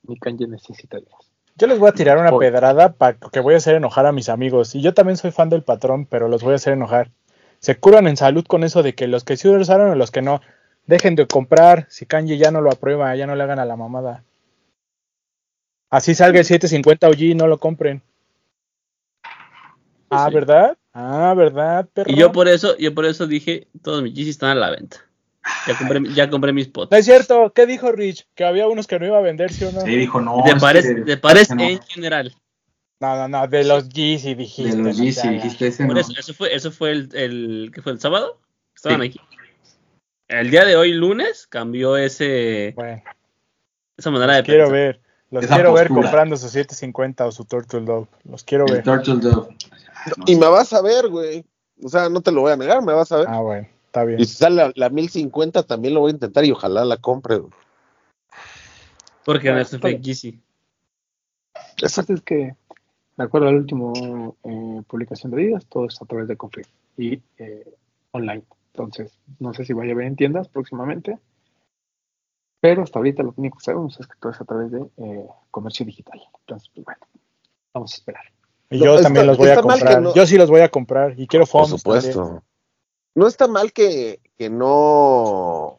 ni 0.08 0.18
Kanye 0.18 0.48
necesita 0.48 0.96
Adidas. 0.96 1.30
Yo 1.56 1.68
les 1.68 1.78
voy 1.78 1.88
a 1.88 1.92
tirar 1.92 2.18
una 2.18 2.30
Hoy. 2.30 2.40
pedrada 2.44 2.92
para 2.94 3.16
que 3.18 3.38
voy 3.38 3.54
a 3.54 3.58
hacer 3.58 3.76
enojar 3.76 4.06
a 4.06 4.10
mis 4.12 4.28
amigos. 4.28 4.74
Y 4.74 4.82
yo 4.82 4.94
también 4.94 5.16
soy 5.16 5.30
fan 5.30 5.48
del 5.48 5.62
patrón, 5.62 6.06
pero 6.06 6.26
los 6.26 6.42
voy 6.42 6.54
a 6.54 6.56
hacer 6.56 6.72
enojar. 6.72 7.12
Se 7.60 7.76
curan 7.76 8.08
en 8.08 8.16
salud 8.16 8.44
con 8.46 8.64
eso 8.64 8.82
de 8.82 8.96
que 8.96 9.06
los 9.06 9.22
que 9.22 9.36
sí 9.36 9.48
usaron 9.48 9.90
o 9.90 9.94
los 9.94 10.10
que 10.10 10.22
no. 10.22 10.40
Dejen 10.86 11.14
de 11.16 11.26
comprar. 11.26 11.86
Si 11.90 12.06
Kanye 12.06 12.38
ya 12.38 12.50
no 12.50 12.60
lo 12.60 12.70
aprueba, 12.70 13.14
ya 13.16 13.26
no 13.26 13.34
le 13.34 13.42
hagan 13.42 13.58
a 13.58 13.64
la 13.64 13.76
mamada. 13.76 14.22
Así 15.90 16.14
salga 16.14 16.38
el 16.40 16.44
750 16.44 17.08
OG, 17.08 17.36
no 17.36 17.46
lo 17.46 17.58
compren. 17.58 18.02
Ah, 20.10 20.26
Sí. 20.28 20.34
¿verdad? 20.34 20.76
Ah, 20.92 21.34
¿verdad, 21.36 21.88
perro? 21.92 22.10
Y 22.10 22.16
yo 22.16 22.32
por 22.32 22.48
eso, 22.48 22.76
yo 22.78 22.94
por 22.94 23.04
eso 23.04 23.26
dije, 23.26 23.66
todos 23.82 24.02
mis 24.02 24.14
Yeezys 24.14 24.30
están 24.32 24.50
a 24.50 24.54
la 24.54 24.70
venta. 24.70 24.98
Ya 25.66 25.78
compré, 25.78 26.00
ya 26.14 26.30
compré 26.30 26.52
mis 26.52 26.68
pots. 26.68 26.90
No 26.90 26.96
es 26.96 27.04
cierto. 27.04 27.52
¿Qué 27.54 27.66
dijo 27.66 27.92
Rich? 27.92 28.26
Que 28.34 28.44
había 28.44 28.66
unos 28.66 28.86
que 28.86 28.98
no 28.98 29.06
iba 29.06 29.18
a 29.18 29.22
vender, 29.22 29.52
¿sí 29.52 29.64
o 29.64 29.72
no? 29.72 29.80
Sí, 29.82 29.94
dijo, 29.96 30.20
no. 30.20 30.42
de 30.44 30.52
es 30.52 30.60
pares, 30.60 30.86
que- 30.86 30.94
de 30.94 31.16
pares 31.16 31.50
no. 31.54 31.62
en 31.62 31.80
general. 31.82 32.34
No, 32.98 33.14
no, 33.16 33.28
no. 33.28 33.46
De 33.46 33.62
los 33.62 33.88
Yeezy 33.88 34.34
dijiste. 34.34 34.70
De 34.76 34.82
los 34.82 34.96
no 34.98 35.04
Yeezy, 35.04 35.20
te 35.22 35.28
dijiste 35.30 35.66
ese. 35.68 35.84
Por 35.84 35.94
no. 35.94 36.00
eso, 36.00 36.12
eso 36.18 36.34
fue, 36.34 36.54
eso 36.54 36.70
fue 36.72 36.90
el, 36.92 37.08
el 37.14 37.70
¿qué 37.74 37.82
fue 37.82 37.92
el 37.92 38.00
sábado? 38.00 38.40
Estaban 38.74 39.02
Sí. 39.02 39.08
aquí. 39.08 39.20
El 40.28 40.50
día 40.50 40.64
de 40.64 40.76
hoy, 40.76 40.92
lunes, 40.92 41.46
cambió 41.46 41.96
ese. 41.96 42.72
Bueno. 42.74 43.02
esa 43.96 44.10
manera 44.10 44.36
de 44.36 44.42
quiero 44.42 44.64
pensar. 44.64 44.78
ver. 44.78 45.00
Los 45.30 45.44
Esa 45.44 45.54
quiero 45.54 45.72
ver 45.72 45.88
comprando 45.88 46.36
su 46.36 46.48
750 46.48 47.26
o 47.26 47.32
su 47.32 47.44
Turtle 47.44 47.80
Dog. 47.80 48.08
Los 48.24 48.44
quiero 48.44 48.66
El 48.66 48.74
ver. 48.74 48.82
Turtle 48.84 49.16
Dove. 49.16 49.56
No, 50.16 50.24
Y 50.26 50.36
me 50.36 50.46
vas 50.46 50.72
a 50.72 50.82
ver, 50.82 51.08
güey. 51.08 51.44
O 51.82 51.88
sea, 51.88 52.08
no 52.08 52.20
te 52.20 52.32
lo 52.32 52.42
voy 52.42 52.52
a 52.52 52.56
negar, 52.56 52.82
me 52.82 52.92
vas 52.92 53.10
a 53.12 53.18
ver. 53.18 53.26
Ah, 53.28 53.40
bueno, 53.40 53.68
está 53.86 54.04
bien. 54.04 54.20
Y 54.20 54.24
si 54.24 54.36
sale 54.36 54.56
la, 54.56 54.72
la 54.74 54.88
1050 54.88 55.64
también 55.64 55.94
lo 55.94 56.00
voy 56.00 56.10
a 56.10 56.14
intentar 56.14 56.44
y 56.44 56.52
ojalá 56.52 56.84
la 56.84 56.96
compre. 56.96 57.38
güey. 57.38 57.52
Porque 59.24 59.50
no 59.50 59.58
es 59.58 59.70
que 59.70 60.30
pasa 61.80 62.04
es 62.08 62.22
que, 62.22 62.54
de 63.16 63.24
acuerdo 63.24 63.48
a 63.48 63.52
la 63.52 63.58
última 63.58 63.92
eh, 64.44 64.82
publicación 64.86 65.32
de 65.32 65.42
Adidas, 65.42 65.66
todo 65.66 65.86
es 65.86 66.00
a 66.00 66.04
través 66.06 66.28
de 66.28 66.36
Config 66.36 66.66
y 66.96 67.20
eh, 67.38 67.74
online. 68.12 68.44
Entonces, 68.76 69.18
no 69.38 69.54
sé 69.54 69.64
si 69.64 69.72
vaya 69.72 69.92
a 69.92 69.96
ver 69.96 70.06
en 70.06 70.16
tiendas 70.16 70.48
próximamente, 70.48 71.18
pero 72.60 72.82
hasta 72.82 72.98
ahorita 72.98 73.22
lo 73.22 73.32
único 73.36 73.56
que 73.56 73.64
sabemos 73.64 73.98
es 73.98 74.06
que 74.06 74.18
todo 74.20 74.32
es 74.32 74.40
a 74.40 74.44
través 74.44 74.70
de 74.70 74.80
eh, 74.98 75.26
comercio 75.50 75.86
digital. 75.86 76.20
Entonces, 76.40 76.70
pues 76.74 76.84
bueno, 76.84 77.00
vamos 77.72 77.94
a 77.94 77.96
esperar. 77.96 78.24
Y 78.68 78.78
No, 78.78 78.84
yo 78.84 78.90
está- 78.96 79.04
también 79.04 79.26
los 79.28 79.38
voy 79.38 79.48
a 79.48 79.54
está 79.54 79.62
mal 79.66 79.78
que 79.78 79.84
comprar. 79.84 80.02
no- 80.02 80.14
Yo 80.14 80.26
sí 80.26 80.36
los 80.36 80.50
voy 80.50 80.60
a 80.60 80.68
comprar. 80.70 81.18
Y 81.18 81.26
quiero 81.26 81.46
Por 81.46 81.62
fondos. 81.62 81.80
supuesto. 81.80 82.42
No 83.14 83.26
está 83.26 83.48
mal 83.48 83.72
que, 83.72 84.20
que 84.36 84.50
no 84.50 85.78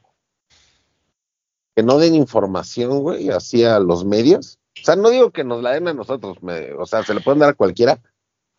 que 1.76 1.84
no 1.84 2.00
den 2.00 2.16
información, 2.16 3.02
güey, 3.02 3.30
así 3.30 3.64
a 3.64 3.78
los 3.80 4.04
medios. 4.04 4.58
O 4.82 4.84
sea, 4.86 4.96
no 4.96 5.12
digo 5.12 5.30
que 5.30 5.44
nos 5.44 5.62
la 5.62 5.74
den 5.74 5.88
a 5.88 5.94
nosotros, 5.94 6.42
me- 6.42 6.74
o 6.74 6.88
sea, 6.88 7.04
se 7.04 7.14
le 7.14 7.22
pueden 7.22 7.38
dar 7.40 7.50
a 7.50 7.54
cualquiera, 7.54 8.00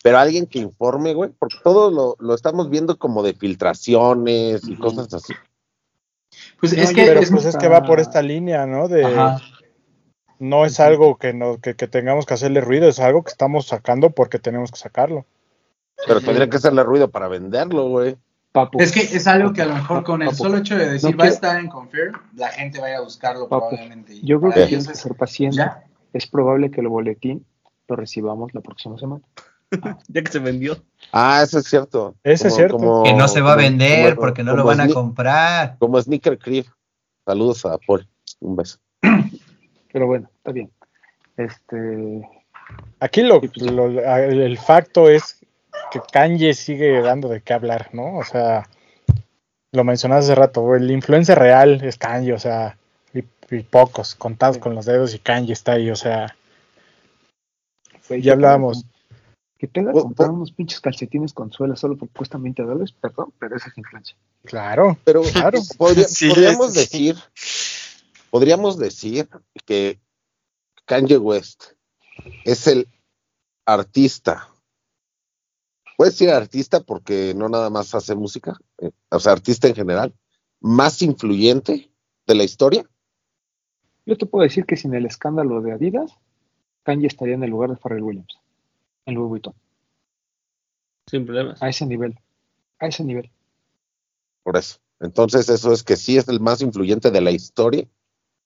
pero 0.03 0.17
alguien 0.17 0.45
que 0.47 0.59
informe, 0.59 1.13
güey, 1.13 1.31
porque 1.37 1.57
todo 1.63 1.91
lo, 1.91 2.15
lo 2.19 2.33
estamos 2.35 2.69
viendo 2.69 2.97
como 2.97 3.21
de 3.23 3.33
filtraciones 3.33 4.67
y 4.67 4.75
cosas 4.77 5.13
así. 5.13 5.33
Pues 6.59 6.75
No, 6.75 6.83
es 6.83 6.93
que. 6.93 7.05
Pero 7.05 7.19
es 7.19 7.31
pues 7.31 7.45
es 7.45 7.57
que 7.57 7.67
va 7.67 7.83
por 7.83 7.99
esta 7.99 8.21
línea, 8.21 8.65
¿no? 8.65 8.87
De 8.87 9.03
Ajá. 9.05 9.41
no 10.39 10.65
es 10.65 10.79
algo 10.79 11.17
que, 11.17 11.33
no, 11.33 11.57
que, 11.59 11.75
que 11.75 11.87
tengamos 11.87 12.25
que 12.25 12.33
hacerle 12.35 12.61
ruido, 12.61 12.87
es 12.87 12.99
algo 12.99 13.23
que 13.23 13.31
estamos 13.31 13.67
sacando 13.67 14.11
porque 14.11 14.39
tenemos 14.39 14.71
que 14.71 14.79
sacarlo. 14.79 15.25
Pero 16.07 16.21
tendría 16.21 16.49
que 16.49 16.57
hacerle 16.57 16.83
ruido 16.83 17.09
para 17.11 17.27
venderlo, 17.27 17.89
güey. 17.89 18.15
Papu, 18.53 18.79
Es 18.81 18.91
que 18.91 19.01
es 19.01 19.27
algo 19.27 19.53
que 19.53 19.61
a 19.61 19.65
lo 19.65 19.75
mejor 19.75 20.03
con 20.03 20.21
el 20.21 20.29
Papu, 20.29 20.37
solo 20.43 20.57
hecho 20.57 20.75
de 20.77 20.89
decir 20.89 21.11
no 21.11 21.17
va 21.17 21.25
a 21.25 21.27
estar 21.27 21.59
en 21.59 21.67
Confirm, 21.67 22.13
la 22.35 22.47
gente 22.47 22.79
vaya 22.79 22.97
a 22.97 23.01
buscarlo 23.01 23.47
Papu, 23.49 23.67
probablemente. 23.69 24.15
y 24.15 24.25
yo 24.25 24.39
creo 24.39 24.53
que 24.53 24.65
tienes 24.65 24.87
que 24.87 24.93
es- 24.93 24.99
ser 24.99 25.15
paciente. 25.15 25.57
Ya. 25.57 25.83
Es 26.13 26.25
probable 26.25 26.71
que 26.71 26.81
el 26.81 26.87
boletín 26.87 27.45
lo 27.87 27.95
recibamos 27.95 28.53
la 28.53 28.61
próxima 28.61 28.97
semana. 28.97 29.21
Ya 30.07 30.21
que 30.23 30.31
se 30.31 30.39
vendió. 30.39 30.77
Ah, 31.11 31.41
eso 31.43 31.59
es 31.59 31.65
cierto. 31.65 32.15
Eso 32.23 32.47
es 32.47 32.55
cierto. 32.55 33.03
Que 33.03 33.13
no 33.13 33.27
se 33.27 33.41
va 33.41 33.51
a 33.51 33.55
como- 33.55 33.63
vender 33.67 34.15
como- 34.15 34.21
porque 34.21 34.43
no 34.43 34.51
lo 34.51 34.63
como 34.63 34.67
van 34.75 34.81
a 34.81 34.93
comprar. 34.93 35.75
Como 35.79 36.01
Sneaker 36.01 36.37
Creep. 36.37 36.65
Saludos 37.25 37.65
a 37.65 37.77
Paul. 37.77 38.07
Un 38.39 38.55
beso. 38.55 38.79
Pero 39.91 40.07
bueno, 40.07 40.29
está 40.37 40.51
bien. 40.51 40.71
Este, 41.37 42.27
Aquí 42.99 43.21
lo, 43.23 43.39
pues, 43.41 43.57
lo- 43.71 43.87
el, 43.87 44.41
el 44.41 44.57
facto 44.57 45.09
es 45.09 45.39
que 45.91 45.99
Kanye 46.11 46.53
sigue 46.53 47.01
dando 47.01 47.29
de 47.29 47.41
qué 47.41 47.53
hablar, 47.53 47.89
¿no? 47.93 48.17
O 48.17 48.23
sea, 48.23 48.67
lo 49.71 49.83
mencionaste 49.83 50.25
hace 50.33 50.35
rato, 50.35 50.75
el 50.75 50.91
influencer 50.91 51.39
real 51.39 51.81
es 51.83 51.97
Kanye, 51.97 52.33
o 52.33 52.39
sea, 52.39 52.77
y, 53.13 53.19
y 53.55 53.63
pocos, 53.63 54.13
contados 54.15 54.57
con 54.57 54.75
los 54.75 54.85
dedos 54.85 55.15
y 55.15 55.19
Kanye 55.19 55.53
está 55.53 55.73
ahí, 55.73 55.89
o 55.89 55.95
sea, 55.95 56.35
ya 58.09 58.33
hablábamos. 58.33 58.85
Que 59.59 59.67
te 59.67 59.81
haga 59.81 59.91
Po- 59.91 60.03
comprar 60.03 60.29
po- 60.29 60.35
unos 60.35 60.51
pinches 60.53 60.79
calcetines 60.79 61.33
con 61.33 61.51
suela 61.51 61.75
solo 61.75 61.97
porque 61.97 62.13
cuestan 62.17 62.41
20 62.41 62.63
dólares, 62.63 62.91
perdón, 62.93 63.33
pero 63.37 63.55
esa 63.57 63.69
es 63.69 63.77
influencia. 63.77 64.15
Claro, 64.45 64.97
Pero 65.03 65.21
Claro. 65.21 65.59
podría- 65.77 66.07
Sí, 66.07 66.29
podríamos 66.29 66.73
sí. 66.73 66.79
decir, 66.79 67.15
podríamos 68.31 68.77
decir 68.79 69.29
que 69.65 69.99
Kanye 70.85 71.17
West 71.17 71.65
es 72.45 72.65
el 72.67 72.87
artista. 73.65 74.47
Puedes 75.97 76.13
decir 76.13 76.29
artista 76.29 76.79
porque 76.79 77.33
no 77.35 77.49
nada 77.49 77.69
más 77.69 77.93
hace 77.93 78.15
música, 78.15 78.57
eh, 78.77 78.91
o 79.11 79.19
sea, 79.19 79.33
artista 79.33 79.67
en 79.67 79.75
general, 79.75 80.13
más 80.61 81.01
influyente 81.01 81.91
de 82.25 82.35
la 82.35 82.43
historia. 82.45 82.89
Yo 84.05 84.17
te 84.17 84.25
puedo 84.25 84.43
decir 84.43 84.65
que 84.65 84.77
sin 84.77 84.93
el 84.93 85.05
escándalo 85.05 85.61
de 85.61 85.73
Adidas, 85.73 86.13
Kanye 86.83 87.07
estaría 87.07 87.35
en 87.35 87.43
el 87.43 87.49
lugar 87.49 87.69
de 87.69 87.75
Pharrell 87.75 88.01
Williams, 88.03 88.38
en 89.09 89.15
Louis 89.15 89.29
Vuitton, 89.29 89.53
Sin 91.07 91.25
problemas. 91.25 91.61
a 91.61 91.69
ese 91.69 91.85
nivel, 91.85 92.17
a 92.79 92.87
ese 92.87 93.03
nivel. 93.03 93.29
Por 94.43 94.57
eso. 94.57 94.77
Entonces, 95.01 95.49
eso 95.49 95.71
es 95.73 95.83
que 95.83 95.95
sí 95.95 96.17
es 96.17 96.27
el 96.27 96.39
más 96.39 96.61
influyente 96.61 97.11
de 97.11 97.21
la 97.21 97.31
historia. 97.31 97.85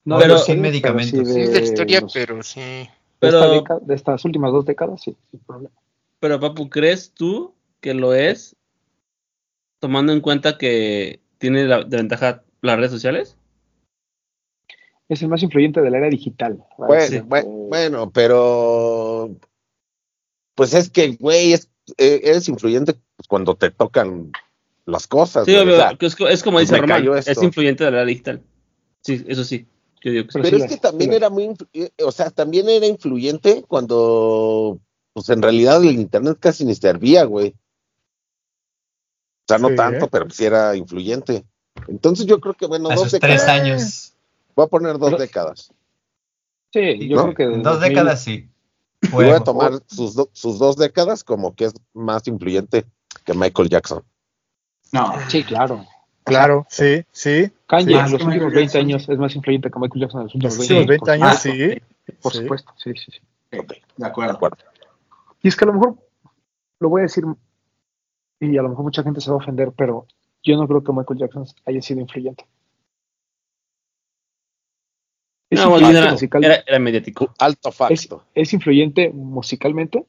No 0.06 0.20
Pero 0.20 0.34
de 0.36 0.40
sin 0.42 0.56
pero 0.56 0.62
medicamentos. 0.64 1.20
sí 1.20 1.26
Sí, 1.26 1.40
de, 1.40 1.48
de 1.48 1.60
la 1.60 1.66
historia, 1.66 2.02
los- 2.02 2.14
pero 2.14 2.44
sí. 2.44 2.60
de 2.60 2.90
Pero- 3.20 3.40
esta 3.40 3.52
década- 3.54 3.80
de 3.84 3.96
estas 3.96 4.26
últimas 4.26 4.52
dos 4.52 4.66
décadas, 4.66 5.02
sí, 5.02 5.16
sin 5.32 5.40
problema. 5.42 5.74
Pero 6.20 6.40
Papu, 6.40 6.70
¿crees 6.70 7.12
tú 7.14 7.54
que 7.80 7.94
lo 7.94 8.14
es 8.14 8.56
tomando 9.80 10.14
en 10.14 10.22
cuenta 10.22 10.58
que 10.58 11.20
tiene 11.38 11.66
la, 11.66 11.84
de 11.84 11.98
ventaja 11.98 12.44
las 12.62 12.78
redes 12.78 12.92
sociales? 12.92 13.38
Es 15.10 15.22
el 15.22 15.28
más 15.30 15.44
influyente 15.44 15.82
de 15.82 15.90
la 15.92 15.98
era 15.98 16.10
digital. 16.10 16.64
Bueno, 16.78 17.02
Sí. 17.08 17.18
bue- 17.20 17.68
bueno, 17.70 18.10
pero 18.12 19.36
pues 20.56 20.74
es 20.74 20.90
que, 20.90 21.16
güey, 21.16 21.54
es, 21.54 21.70
eh, 21.98 22.22
eres 22.24 22.48
influyente 22.50 22.96
cuando 23.28 23.56
te 23.56 23.72
tocan 23.72 24.32
las 24.86 25.08
cosas. 25.08 25.46
Sí, 25.46 25.56
obvio, 25.56 25.78
es, 26.00 26.16
co- 26.16 26.28
es 26.28 26.44
como 26.44 26.58
pues 26.58 26.70
dice 26.70 26.82
Román, 26.82 27.08
es 27.26 27.42
influyente 27.42 27.84
de 27.86 27.92
la 27.92 28.06
digital. 28.06 28.42
Sí, 29.02 29.24
eso 29.28 29.44
sí, 29.44 29.66
yo 30.02 30.12
digo 30.12 30.26
que 30.26 30.32
sí. 30.34 30.40
Pero 30.42 30.58
sí 30.58 30.64
es 30.64 30.70
que 30.72 30.78
también 30.78 31.10
sí 31.12 31.16
era 31.18 31.30
muy, 31.30 31.56
eh, 31.74 31.90
o 32.06 32.12
sea, 32.12 32.30
también 32.32 32.70
era 32.70 32.86
influyente 32.86 33.64
cuando, 33.68 34.80
pues 35.14 35.30
en 35.30 35.42
realidad 35.42 35.84
el 35.84 36.00
internet 36.00 36.38
casi 36.40 36.66
ni 36.66 36.76
servía, 36.76 37.24
güey. 37.26 37.50
O 39.46 39.46
sea, 39.48 39.58
no 39.58 39.70
Sí, 39.70 39.76
tanto, 39.76 40.06
¿eh? 40.06 40.10
pero 40.12 40.30
sí 40.30 40.46
era 40.46 40.76
influyente. 40.76 41.44
Entonces 41.88 42.26
yo 42.26 42.40
creo 42.40 42.54
que, 42.54 42.66
bueno, 42.66 42.90
dos 42.90 43.10
sus 43.10 43.20
tres 43.20 43.42
décadas. 43.42 43.50
años. 43.62 44.14
Voy 44.56 44.66
a 44.66 44.68
poner 44.68 44.98
dos 44.98 45.10
Pero- 45.10 45.18
décadas. 45.22 45.72
Sí, 46.72 47.08
yo 47.08 47.18
¿No? 47.18 47.34
creo 47.34 47.36
que. 47.36 47.58
Dos 47.58 47.64
2000 47.80 47.90
décadas 47.90 48.24
sí. 48.24 48.50
Voy 49.12 49.30
a 49.30 49.40
tomar 49.40 49.74
sus, 49.88 50.16
do- 50.16 50.30
sus 50.34 50.60
dos 50.60 50.78
décadas 50.78 51.24
como 51.24 51.54
que 51.56 51.66
es 51.66 51.74
más 51.94 52.28
influyente 52.28 52.86
que 53.26 53.34
Michael 53.34 53.70
Jackson. 53.70 54.04
No. 54.92 55.14
Sí, 55.30 55.44
claro. 55.44 55.86
Claro, 56.26 56.66
sí, 56.70 57.04
sí. 57.12 57.52
Kanye 57.68 57.86
Sí, 57.86 57.94
en 57.94 58.02
los 58.04 58.12
últimos 58.14 58.34
Michael 58.36 58.54
20 58.54 58.62
Jackson. 58.62 58.82
años 58.82 59.10
es 59.10 59.18
más 59.18 59.36
influyente 59.36 59.70
que 59.70 59.80
Michael 59.80 60.02
Jackson 60.02 60.22
en 60.22 60.26
los 60.26 60.36
últimos 60.36 60.58
Los 60.58 60.68
20 60.70 60.92
últimos 60.94 61.08
20 61.10 61.26
años, 61.26 61.40
sí. 61.40 62.14
Por 62.22 62.32
sí. 62.32 62.38
supuesto, 62.40 62.74
sí, 62.78 62.92
sí, 62.96 63.12
sí. 63.12 63.58
Ok, 63.58 63.74
de 63.98 64.06
acuerdo. 64.08 64.32
De 64.32 64.38
acuerdo. 64.38 64.58
Y 65.42 65.48
es 65.50 65.56
que 65.58 65.66
a 65.66 65.68
lo 65.68 65.74
mejor 65.74 65.96
lo 66.80 66.90
voy 66.90 67.02
a 67.02 67.04
decir, 67.04 67.26
y 68.40 68.58
a 68.58 68.62
lo 68.62 68.70
mejor 68.70 68.86
mucha 68.86 69.04
gente 69.04 69.20
se 69.20 69.30
va 69.30 69.36
a 69.36 69.40
ofender, 69.40 69.74
pero 69.76 70.08
yo 70.44 70.56
no 70.56 70.66
creo 70.68 70.82
que 70.84 70.94
Michael 70.94 71.20
Jackson 71.20 71.46
haya 71.66 71.82
sido 71.82 72.00
influyente. 72.00 72.46
Es 75.54 75.60
No, 75.60 75.72
más 75.72 75.80
bien 75.80 75.92
influyente 75.92 76.00
era, 76.04 76.12
musical- 76.12 76.44
era, 76.44 76.64
era 76.68 76.80
mediático. 76.80 77.34
Alto 77.40 77.72
facto. 77.72 78.26
es 78.34 78.54
influyente 78.54 79.10
musicalmente, 79.10 80.06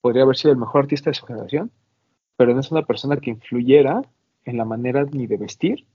podría 0.00 0.22
haber 0.22 0.36
sido 0.36 0.52
el 0.52 0.58
mejor 0.58 0.82
artista 0.82 1.10
de 1.10 1.14
su 1.14 1.26
generación, 1.26 1.70
pero 2.36 2.54
no 2.54 2.60
es 2.60 2.70
una 2.70 2.82
persona 2.82 3.16
que 3.16 3.30
influyera 3.30 4.02
en 4.44 4.56
la 4.56 4.64
manera 4.64 5.04
ni 5.10 5.26
de 5.26 5.36
vestir, 5.36 5.86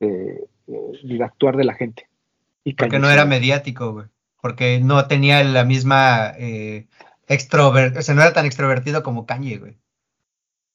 eh, 0.00 0.44
eh, 0.66 0.92
ni 1.04 1.18
de 1.18 1.24
actuar 1.24 1.56
de 1.56 1.64
la 1.64 1.74
gente. 1.74 2.08
Y 2.64 2.74
Porque 2.74 2.98
no 2.98 3.10
era 3.10 3.24
mediático, 3.24 3.92
güey. 3.92 4.06
Porque 4.40 4.78
no 4.80 5.06
tenía 5.08 5.42
la 5.42 5.64
misma 5.64 6.32
eh, 6.38 6.86
extrover- 7.26 7.96
o 7.98 8.02
sea, 8.02 8.14
no 8.14 8.22
era 8.22 8.32
tan 8.32 8.46
extrovertido 8.46 9.02
como 9.02 9.26
Kanye, 9.26 9.58
güey. 9.58 9.76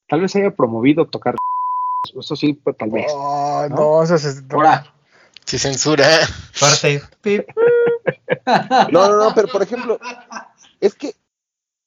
Tal 0.08 0.22
vez 0.22 0.36
haya 0.36 0.52
promovido 0.52 1.08
tocar. 1.08 1.36
Eso 2.20 2.36
sí, 2.36 2.54
pues, 2.54 2.76
tal 2.78 2.90
vez. 2.92 3.06
Oh, 3.16 3.66
¿no? 3.70 3.76
no, 3.76 4.04
eso 4.04 4.16
es. 4.16 4.44
Ahora, 4.50 4.94
Si 5.46 5.58
censura. 5.60 6.06
Pip. 7.22 7.48
No, 8.92 9.10
no, 9.10 9.18
no, 9.18 9.36
pero 9.36 9.48
por 9.48 9.62
ejemplo, 9.62 10.00
es 10.80 10.96
que 10.96 11.16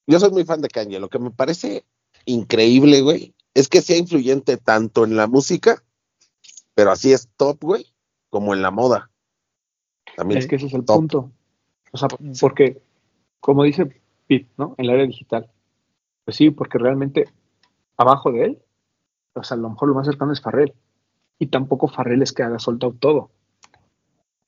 yo 0.06 0.20
soy 0.20 0.30
muy 0.30 0.44
fan 0.44 0.60
de 0.60 0.68
Kanye. 0.68 1.00
Lo 1.00 1.08
que 1.08 1.18
me 1.18 1.30
parece 1.30 1.84
increíble, 2.24 3.02
güey, 3.02 3.34
es 3.54 3.68
que 3.68 3.82
sea 3.82 3.96
influyente 3.96 4.56
tanto 4.56 5.04
en 5.04 5.16
la 5.16 5.26
música, 5.26 5.82
pero 6.74 6.90
así 6.90 7.12
es 7.12 7.28
top, 7.36 7.58
güey, 7.62 7.86
como 8.30 8.54
en 8.54 8.62
la 8.62 8.70
moda. 8.70 9.10
También. 10.16 10.38
Es 10.38 10.46
que 10.46 10.56
ese 10.56 10.66
es 10.66 10.74
el 10.74 10.84
Top. 10.84 10.96
punto. 10.96 11.32
O 11.92 11.98
sea, 11.98 12.08
porque, 12.40 12.82
como 13.40 13.62
dice 13.64 13.86
Pete, 14.26 14.48
¿no? 14.56 14.74
En 14.78 14.86
la 14.86 14.94
era 14.94 15.06
digital. 15.06 15.50
Pues 16.24 16.36
sí, 16.36 16.50
porque 16.50 16.78
realmente 16.78 17.28
abajo 17.96 18.32
de 18.32 18.44
él, 18.44 18.62
o 19.34 19.42
sea, 19.42 19.56
a 19.56 19.60
lo 19.60 19.70
mejor 19.70 19.88
lo 19.88 19.94
más 19.94 20.06
cercano 20.06 20.32
es 20.32 20.40
Farrell. 20.40 20.74
Y 21.38 21.46
tampoco 21.48 21.88
Farrell 21.88 22.22
es 22.22 22.32
que 22.32 22.42
haga 22.42 22.58
soltado 22.58 22.94
todo. 22.98 23.30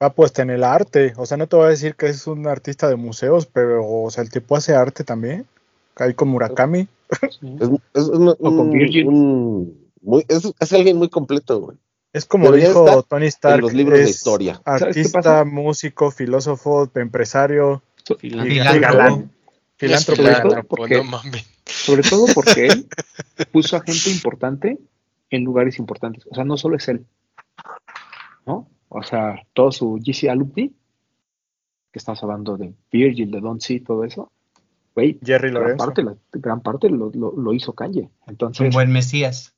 Va 0.02 0.10
puesta 0.10 0.42
en 0.42 0.50
el 0.50 0.62
arte. 0.64 1.12
O 1.16 1.26
sea, 1.26 1.36
no 1.36 1.46
te 1.48 1.56
voy 1.56 1.66
a 1.66 1.70
decir 1.70 1.94
que 1.96 2.06
es 2.06 2.26
un 2.26 2.46
artista 2.46 2.88
de 2.88 2.96
museos, 2.96 3.46
pero, 3.46 3.84
o 3.86 4.10
sea, 4.10 4.22
el 4.22 4.30
tipo 4.30 4.56
hace 4.56 4.74
arte 4.74 5.02
también. 5.04 5.46
Ahí 5.96 6.14
con 6.14 6.28
Murakami. 6.28 6.86
Es, 7.22 7.38
es 7.94 8.04
un- 8.08 8.28
O 8.28 8.36
con 8.36 8.58
un- 8.60 8.70
Virgil. 8.70 9.06
un- 9.08 9.88
muy- 10.02 10.24
es, 10.28 10.52
es 10.58 10.72
alguien 10.72 10.96
muy 10.96 11.08
completo, 11.08 11.60
güey. 11.60 11.76
Es 12.12 12.24
como 12.24 12.46
Debería 12.46 12.68
dijo 12.68 13.02
Tony 13.02 13.26
Stark. 13.26 13.56
en 13.56 13.60
los 13.62 13.72
libros 13.74 13.98
de 13.98 14.08
historia. 14.08 14.60
¿Sabes 14.64 14.80
qué 14.94 15.00
Artista, 15.00 15.44
músico, 15.44 16.10
filósofo, 16.10 16.88
empresario, 16.94 17.82
Filántropo. 18.18 18.80
galán, 18.80 19.30
filántropo. 19.76 20.22
Sobre 20.22 20.32
todo 20.32 20.40
Filántropo, 20.40 20.76
porque- 20.76 20.96
no 20.96 21.04
mames. 21.04 21.46
Sobre 21.66 22.02
todo 22.02 22.26
porque 22.34 22.66
él 22.68 22.86
puso 23.52 23.76
a 23.76 23.80
gente 23.80 24.10
importante 24.10 24.78
en 25.30 25.44
lugares 25.44 25.78
importantes. 25.78 26.24
O 26.30 26.34
sea, 26.34 26.44
no 26.44 26.56
solo 26.56 26.76
es 26.76 26.88
él. 26.88 27.04
¿No? 28.46 28.68
O 28.88 29.02
sea, 29.02 29.46
todo 29.52 29.70
su 29.72 29.98
GC 30.04 30.28
alumni, 30.30 30.68
que 31.92 31.98
estamos 31.98 32.22
hablando 32.22 32.56
de 32.56 32.74
Virgil, 32.90 33.30
de 33.30 33.40
Don 33.40 33.60
C, 33.60 33.80
todo 33.80 34.04
eso, 34.04 34.30
güey, 34.94 35.18
Jerry 35.24 35.50
gran 35.50 35.62
Lorenzo. 35.62 35.84
parte, 35.84 36.02
la- 36.02 36.16
gran 36.32 36.60
parte 36.62 36.88
lo, 36.90 37.10
lo- 37.12 37.32
lo 37.36 37.52
hizo 37.52 37.74
Kanye. 37.74 38.02
Un 38.02 38.10
Entonces, 38.26 38.74
buen 38.74 38.90
Mesías. 38.92 39.54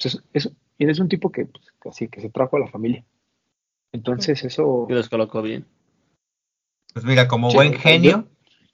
pues, 0.00 0.22
es, 0.32 1.00
un 1.00 1.08
tipo 1.08 1.30
que, 1.30 1.46
pues, 1.46 1.64
que 1.80 1.88
así, 1.88 2.08
que 2.08 2.20
se 2.20 2.30
trajo 2.30 2.56
a 2.56 2.60
la 2.60 2.68
familia. 2.68 3.04
Entonces, 3.92 4.42
eso, 4.44 4.86
Y 4.88 4.92
los 4.92 5.08
colocó 5.08 5.40
bien. 5.42 5.64
Pues 6.92 7.04
mira, 7.04 7.26
como 7.28 7.50
Sí, 7.50 7.56
buen 7.56 7.74
genio, 7.74 8.26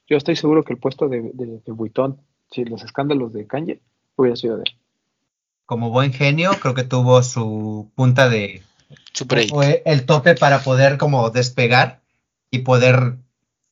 yo 0.08 0.16
estoy 0.16 0.36
seguro 0.36 0.62
que 0.64 0.72
el 0.72 0.78
puesto 0.78 1.08
de, 1.08 1.22
de, 1.34 1.46
de 1.64 1.72
Vuitton, 1.72 2.20
si 2.50 2.64
los 2.64 2.82
escándalos 2.82 3.32
de 3.32 3.46
Kanye, 3.46 3.80
hubiera 4.16 4.36
sido 4.36 4.56
de 4.56 4.64
él. 4.66 4.76
como 5.66 5.90
buen 5.90 6.12
genio, 6.12 6.50
creo 6.60 6.74
que 6.74 6.84
tuvo 6.84 7.22
su 7.22 7.90
punta 7.94 8.28
de. 8.28 8.62
Fue 9.48 9.82
el 9.86 10.06
tope 10.06 10.34
para 10.34 10.60
poder 10.60 10.98
como 10.98 11.30
despegar 11.30 12.00
y 12.50 12.60
poder 12.60 13.18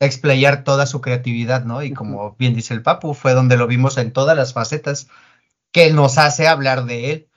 explayar 0.01 0.65
toda 0.65 0.87
su 0.87 1.01
creatividad, 1.01 1.65
¿no? 1.65 1.83
Y 1.83 1.93
como 1.93 2.37
bien 2.39 2.55
dice 2.55 2.75
el 2.75 2.83
Papu, 2.83 3.15
fue 3.15 3.35
donde 3.35 3.57
lo 3.57 3.67
vimos 3.67 3.99
en 3.99 4.13
todas 4.13 4.37
las 4.37 4.53
facetas 4.53 5.09
que 5.73 5.93
nos 5.93 6.19
hace 6.19 6.47
hablar 6.47 6.85
de 6.85 7.11
él, 7.13 7.29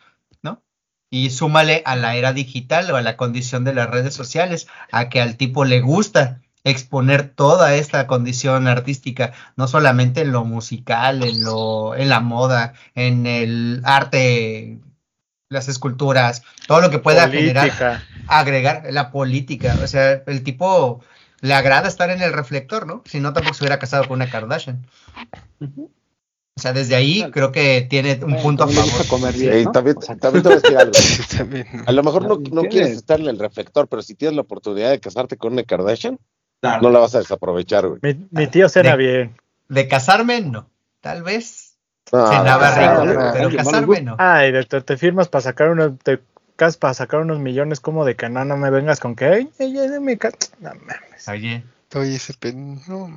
¿no? 0.42 0.62
Y 1.10 1.32
súmale 1.32 1.82
a 1.86 1.96
la 1.96 2.16
era 2.16 2.34
digital 2.34 2.92
o 2.92 2.98
a 2.98 3.02
la 3.02 3.18
condición 3.18 3.64
de 3.64 3.74
las 3.74 3.90
redes 3.90 4.14
sociales, 4.14 4.68
a 4.92 5.10
que 5.10 5.22
al 5.22 5.38
tipo 5.38 5.66
le 5.66 5.82
gusta 5.82 6.42
exponer 6.64 7.30
toda 7.30 7.74
esta 7.76 8.06
condición 8.06 8.68
artística, 8.68 9.34
no 9.56 9.68
solamente 9.68 10.22
en 10.22 10.32
lo 10.32 10.46
musical, 10.46 11.24
en 11.24 11.44
lo, 11.44 11.96
en 11.96 12.10
la 12.10 12.20
moda, 12.20 12.74
en 12.94 13.26
el 13.26 13.82
arte, 13.84 14.80
las 15.52 15.68
esculturas, 15.68 16.43
todo 16.68 16.82
lo 16.82 16.89
que 16.89 16.97
pueda 16.99 17.28
generar 17.30 17.66
Política. 17.68 18.04
agregar 18.28 18.84
la 18.89 19.12
política. 19.12 19.78
O 19.84 19.88
sea, 19.88 20.24
el 20.26 20.43
tipo 20.43 21.04
le 21.41 21.54
agrada 21.54 21.88
estar 21.88 22.10
en 22.10 22.22
el 22.22 22.34
reflector, 22.34 22.88
¿no? 22.88 23.04
Si 23.06 23.20
no, 23.20 23.34
tampoco 23.34 23.54
se 23.56 23.64
hubiera 23.64 23.78
casado 23.80 24.08
con 24.08 24.16
una 24.16 24.30
Kardashian. 24.30 24.86
O 26.58 26.60
sea, 26.62 26.74
desde 26.74 26.95
ahí 26.95 27.18
Claro. 27.20 27.32
creo 27.32 27.52
que 27.52 27.88
tiene 27.89 28.14
un 28.16 28.20
Bueno, 28.32 28.41
punto 28.43 28.64
a 28.64 28.68
favor. 28.68 28.84
gusta 28.84 29.08
comer 29.08 29.34
bien, 29.34 29.54
Sí, 29.60 29.66
¿no? 29.66 29.72
también, 29.72 29.97
O 29.97 30.02
sea, 30.02 30.16
también 30.18 30.43
te 30.43 30.49
voy 30.49 30.58
a 30.58 30.62
decir 30.62 30.78
algo. 30.78 30.91
Sí, 30.93 31.38
también. 31.38 31.68
A 31.86 31.91
lo 31.91 32.04
mejor 32.04 32.24
no, 32.28 32.38
no 32.52 32.62
quieres 32.70 32.91
estar 32.91 33.20
en 33.20 33.28
el 33.28 33.39
reflector, 33.39 33.88
pero 33.88 34.02
si 34.02 34.16
tienes 34.16 34.36
la 34.36 34.41
oportunidad 34.41 34.89
de 34.91 34.99
casarte 34.99 35.38
con 35.38 35.54
una 35.54 35.64
Kardashian, 35.64 36.20
Claro. 36.62 36.82
no 36.84 36.89
la 36.91 36.99
vas 36.99 37.16
a 37.16 37.20
desaprovechar, 37.20 37.88
güey. 37.88 37.99
Mi, 38.04 38.28
mi 38.30 38.47
tío 38.47 38.70
cena 38.70 38.91
De- 38.91 38.97
bien. 38.97 39.38
De 39.70 39.88
casarme, 39.88 40.42
no. 40.42 40.70
Tal 41.00 41.24
vez 41.24 41.71
No, 42.12 42.28
cenaba 42.28 42.70
no, 42.71 43.04
rico, 43.05 43.32
pero 43.33 43.43
no, 43.43 43.50
no 43.50 43.55
casarme 43.58 43.96
les 43.96 44.04
no. 44.05 44.16
Ay, 44.20 44.51
de- 44.51 44.63
te, 44.66 44.97
firmas 44.97 45.29
para 45.29 45.42
sacar 45.43 45.70
unos, 45.70 45.97
te 46.00 46.20
casas 46.55 46.78
para 46.78 46.93
sacar 46.93 47.21
unos 47.21 47.39
millones 47.39 47.79
como 47.79 48.05
de 48.05 48.16
que 48.16 48.29
no, 48.29 48.43
no 48.46 48.58
me 48.58 48.70
vengas 48.70 49.00
con 49.00 49.16
que, 49.16 49.25
ay, 49.25 49.50
ay, 49.59 49.78
ay, 49.78 50.00
me 50.00 50.17
ca-". 50.17 50.32
No 50.59 50.71
mames, 50.75 51.28
Oye, 51.29 51.63
Oye, 51.96 52.16
ese 52.16 52.33
pen... 52.33 52.79
No, 52.88 53.09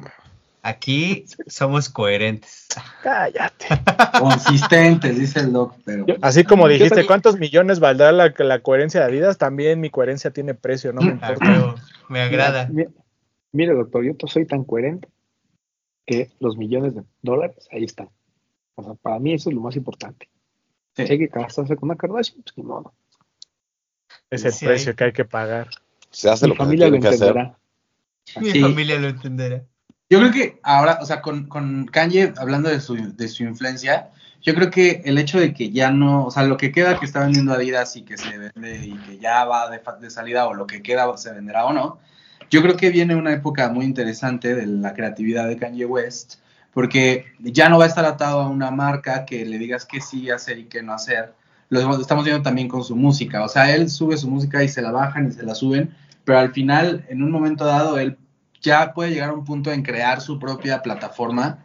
aquí 0.62 1.26
somos 1.46 1.88
coherentes. 1.88 2.66
cállate. 3.02 3.66
Consistentes, 4.18 5.18
dice 5.18 5.40
el 5.40 5.52
doc, 5.52 5.74
pero. 5.84 6.06
Yo- 6.06 6.16
Así 6.22 6.44
como 6.44 6.66
dijiste, 6.68 6.90
también- 6.90 7.06
¿cuántos 7.06 7.38
millones 7.38 7.80
valdrá 7.80 8.12
la, 8.12 8.32
la 8.36 8.58
coherencia 8.60 9.00
de 9.00 9.06
Adidas? 9.06 9.38
También 9.38 9.80
mi 9.80 9.90
coherencia 9.90 10.30
tiene 10.30 10.54
precio, 10.54 10.92
no 10.92 11.02
me 11.02 11.08
Ah, 11.20 11.32
importa. 11.34 11.74
me 12.08 12.20
agrada. 12.20 12.68
Mira, 12.70 12.90
mire, 13.52 13.74
doctor, 13.74 14.04
yo 14.04 14.14
soy 14.26 14.46
tan 14.46 14.64
coherente 14.64 15.08
que 16.06 16.30
los 16.40 16.56
millones 16.56 16.94
de 16.94 17.02
dólares 17.22 17.68
ahí 17.72 17.84
están. 17.84 18.08
O 18.76 18.82
sea, 18.84 18.94
para 18.94 19.18
mí 19.18 19.34
eso 19.34 19.50
es 19.50 19.54
lo 19.54 19.60
más 19.62 19.76
importante. 19.76 20.28
Sí. 20.96 21.06
Si 21.06 21.12
hay 21.12 21.18
que 21.18 21.28
casarse 21.28 21.76
con 21.76 21.88
una 21.88 21.96
Kardashian, 21.96 22.42
pues 22.42 22.56
ni 22.56 22.62
modo. 22.64 22.92
Es 24.30 24.44
el 24.44 24.52
Sí, 24.52 24.66
precio 24.66 24.90
hay- 24.90 24.96
que 24.96 25.04
hay 25.04 25.12
que 25.12 25.24
pagar. 25.24 25.68
Se 26.10 26.30
hace 26.30 26.46
Mi 26.46 26.50
lo 26.50 26.54
que 26.54 26.58
se 26.58 26.64
familia 26.64 26.86
lo 26.86 26.92
que 26.92 27.08
entenderá. 27.08 27.58
Mi 28.40 28.60
familia 28.60 28.98
lo 29.00 29.08
entenderá. 29.08 29.62
Yo 30.10 30.18
creo 30.20 30.30
que 30.32 30.60
ahora, 30.62 30.98
o 31.00 31.06
sea, 31.06 31.20
con, 31.22 31.46
con 31.48 31.86
Kanye, 31.86 32.32
hablando 32.36 32.68
de 32.68 32.80
su, 32.80 32.94
de 33.16 33.28
su 33.28 33.42
influencia, 33.42 34.10
yo 34.42 34.54
creo 34.54 34.70
que 34.70 35.02
el 35.04 35.18
hecho 35.18 35.40
de 35.40 35.54
que 35.54 35.70
ya 35.70 35.90
no, 35.90 36.26
o 36.26 36.30
sea, 36.30 36.42
lo 36.44 36.56
que 36.56 36.70
queda 36.70 36.98
que 37.00 37.06
está 37.06 37.20
vendiendo 37.20 37.52
Adidas 37.54 37.96
y 37.96 38.02
que 38.02 38.16
se 38.18 38.36
vende 38.38 38.86
y 38.86 38.92
que 38.98 39.18
ya 39.18 39.44
va 39.46 39.70
de, 39.70 39.78
fa- 39.80 39.96
de 39.96 40.10
salida 40.10 40.46
o 40.46 40.54
lo 40.54 40.66
que 40.66 40.82
queda 40.82 41.16
se 41.16 41.32
venderá 41.32 41.64
o 41.64 41.72
no, 41.72 41.98
yo 42.50 42.60
creo 42.62 42.76
que 42.76 42.90
viene 42.90 43.14
una 43.16 43.32
época 43.32 43.70
muy 43.70 43.86
interesante 43.86 44.54
de 44.54 44.66
la 44.66 44.92
creatividad 44.94 45.48
de 45.48 45.56
Kanye 45.56 45.86
West, 45.86 46.34
porque 46.74 47.26
ya 47.40 47.68
no 47.68 47.78
va 47.78 47.84
a 47.84 47.88
estar 47.88 48.04
atado 48.04 48.40
a 48.40 48.48
una 48.48 48.70
marca 48.70 49.24
que 49.24 49.46
le 49.46 49.56
digas 49.58 49.86
qué 49.86 50.00
sí 50.00 50.30
hacer 50.30 50.58
y 50.58 50.64
qué 50.64 50.82
no 50.82 50.92
hacer. 50.92 51.32
Lo 51.70 51.98
estamos 51.98 52.24
viendo 52.24 52.42
también 52.42 52.68
con 52.68 52.84
su 52.84 52.94
música, 52.94 53.42
o 53.42 53.48
sea, 53.48 53.74
él 53.74 53.88
sube 53.88 54.16
su 54.18 54.28
música 54.28 54.62
y 54.62 54.68
se 54.68 54.82
la 54.82 54.90
bajan 54.90 55.28
y 55.28 55.32
se 55.32 55.42
la 55.44 55.54
suben, 55.54 55.94
pero 56.24 56.38
al 56.38 56.52
final, 56.52 57.04
en 57.08 57.22
un 57.22 57.30
momento 57.30 57.64
dado, 57.64 57.98
él 57.98 58.18
ya 58.60 58.92
puede 58.92 59.10
llegar 59.10 59.30
a 59.30 59.32
un 59.34 59.44
punto 59.44 59.72
en 59.72 59.82
crear 59.82 60.20
su 60.20 60.38
propia 60.38 60.82
plataforma 60.82 61.58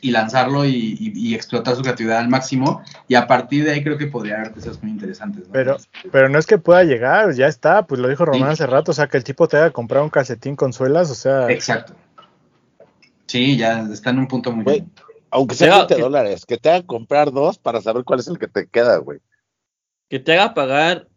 y 0.00 0.10
lanzarlo 0.10 0.64
y, 0.64 0.70
y- 0.98 1.12
y 1.14 1.34
explotar 1.34 1.76
su 1.76 1.82
creatividad 1.82 2.18
al 2.18 2.28
máximo. 2.28 2.82
Y 3.06 3.14
a 3.14 3.26
partir 3.28 3.64
de 3.64 3.70
ahí 3.72 3.84
creo 3.84 3.96
que 3.98 4.06
podría 4.08 4.36
haber 4.36 4.50
cosas 4.52 4.82
muy 4.82 4.90
interesantes. 4.90 5.46
¿no? 5.46 5.52
Pero, 5.52 5.76
pero 6.10 6.28
no 6.28 6.38
es 6.40 6.46
que 6.46 6.58
pueda 6.58 6.82
llegar, 6.82 7.32
ya 7.34 7.46
está, 7.46 7.86
pues 7.86 8.00
lo 8.00 8.08
dijo 8.08 8.24
Román 8.24 8.48
Sí. 8.48 8.52
hace 8.64 8.66
rato, 8.66 8.90
o 8.90 8.94
sea, 8.94 9.06
que 9.06 9.16
el 9.16 9.24
tipo 9.24 9.46
te 9.46 9.58
haya 9.58 9.70
comprado 9.70 10.02
un 10.04 10.10
calcetín 10.10 10.56
con 10.56 10.72
suelas, 10.72 11.10
o 11.10 11.14
sea, 11.14 11.48
Exacto. 11.50 11.94
Sí, 13.32 13.56
ya 13.56 13.80
está 13.90 14.10
en 14.10 14.18
un 14.18 14.28
punto 14.28 14.52
muy 14.52 14.62
Güey, 14.64 14.80
bien. 14.80 14.92
Aunque 15.30 15.54
sea 15.54 15.66
Llega- 15.68 15.78
20 15.78 15.94
que- 15.96 16.02
dólares, 16.02 16.44
que 16.46 16.58
te 16.58 16.68
hagan 16.68 16.82
comprar 16.82 17.32
dos 17.32 17.56
para 17.58 17.80
saber 17.80 18.04
cuál 18.04 18.20
es 18.20 18.28
el 18.28 18.38
que 18.38 18.46
te 18.48 18.66
queda, 18.66 18.98
güey. 18.98 19.20
Que 20.10 20.18
te 20.18 20.34
haga 20.34 20.52
pagar 20.52 21.08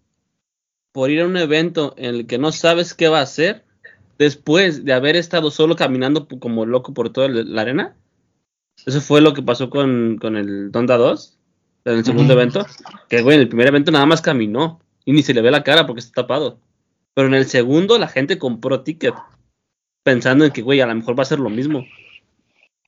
por 0.93 1.09
ir 1.11 1.19
a 1.21 1.25
un 1.25 1.35
evento 1.35 1.93
en 1.97 2.15
el 2.15 2.25
que 2.27 2.37
no 2.37 2.53
sabes 2.53 2.93
qué 2.93 3.09
va 3.09 3.19
a 3.19 3.23
hacer 3.23 3.65
después 4.17 4.85
de 4.85 4.93
haber 4.93 5.17
estado 5.17 5.51
solo 5.51 5.75
caminando 5.75 6.25
como 6.39 6.65
loco 6.65 6.93
por 6.93 7.09
toda 7.11 7.27
la 7.27 7.61
arena. 7.61 7.97
Eso 8.85 9.01
fue 9.01 9.19
lo 9.19 9.33
que 9.33 9.41
pasó 9.43 9.69
con, 9.69 10.17
con 10.21 10.37
el 10.37 10.71
Donda 10.71 10.95
2, 10.95 11.37
en 11.83 11.97
el 11.97 12.05
segundo 12.05 12.31
evento. 12.31 12.65
Que, 13.09 13.21
güey, 13.23 13.35
en 13.35 13.41
el 13.41 13.49
primer 13.49 13.67
evento 13.67 13.91
nada 13.91 14.05
más 14.05 14.21
caminó 14.21 14.79
y 15.03 15.11
ni 15.11 15.21
se 15.21 15.33
le 15.33 15.41
ve 15.41 15.51
la 15.51 15.63
cara 15.63 15.85
porque 15.85 15.99
está 15.99 16.21
tapado. 16.21 16.59
Pero 17.13 17.27
en 17.27 17.33
el 17.33 17.45
segundo 17.47 17.97
la 17.97 18.07
gente 18.07 18.39
compró 18.39 18.81
ticket 18.83 19.13
pensando 20.03 20.45
en 20.45 20.51
que, 20.51 20.61
güey, 20.61 20.79
a 20.79 20.85
lo 20.87 20.95
mejor 20.95 21.19
va 21.19 21.23
a 21.23 21.25
ser 21.25 21.39
lo 21.39 21.49
mismo. 21.49 21.83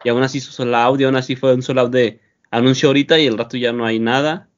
Y 0.03 0.09
aún 0.09 0.23
así 0.23 0.37
hizo 0.39 0.51
sold 0.51 0.73
out, 0.73 0.99
y 0.99 1.03
aún 1.03 1.15
así 1.15 1.35
fue 1.35 1.53
un 1.53 1.61
sold 1.61 1.79
out 1.79 1.91
de 1.91 2.19
anuncio 2.51 2.89
ahorita 2.89 3.19
y 3.19 3.27
el 3.27 3.37
rato 3.37 3.57
ya 3.57 3.73
no 3.73 3.85
hay 3.85 3.99
nada. 3.99 4.49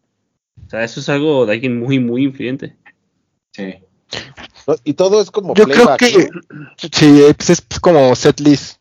O 0.65 0.69
sea, 0.69 0.83
eso 0.83 0.99
es 0.99 1.09
algo 1.09 1.45
de 1.45 1.53
alguien 1.53 1.79
muy, 1.79 1.99
muy 1.99 2.23
influyente. 2.23 2.75
Sí. 3.51 3.75
Y 4.83 4.93
todo 4.93 5.21
es 5.21 5.31
como 5.31 5.55
Yo 5.55 5.65
creo 5.65 5.97
que 5.97 6.29
¿no? 6.51 6.69
sí, 6.77 7.23
pues 7.35 7.49
es 7.49 7.61
como 7.81 8.15
setlist. 8.15 8.78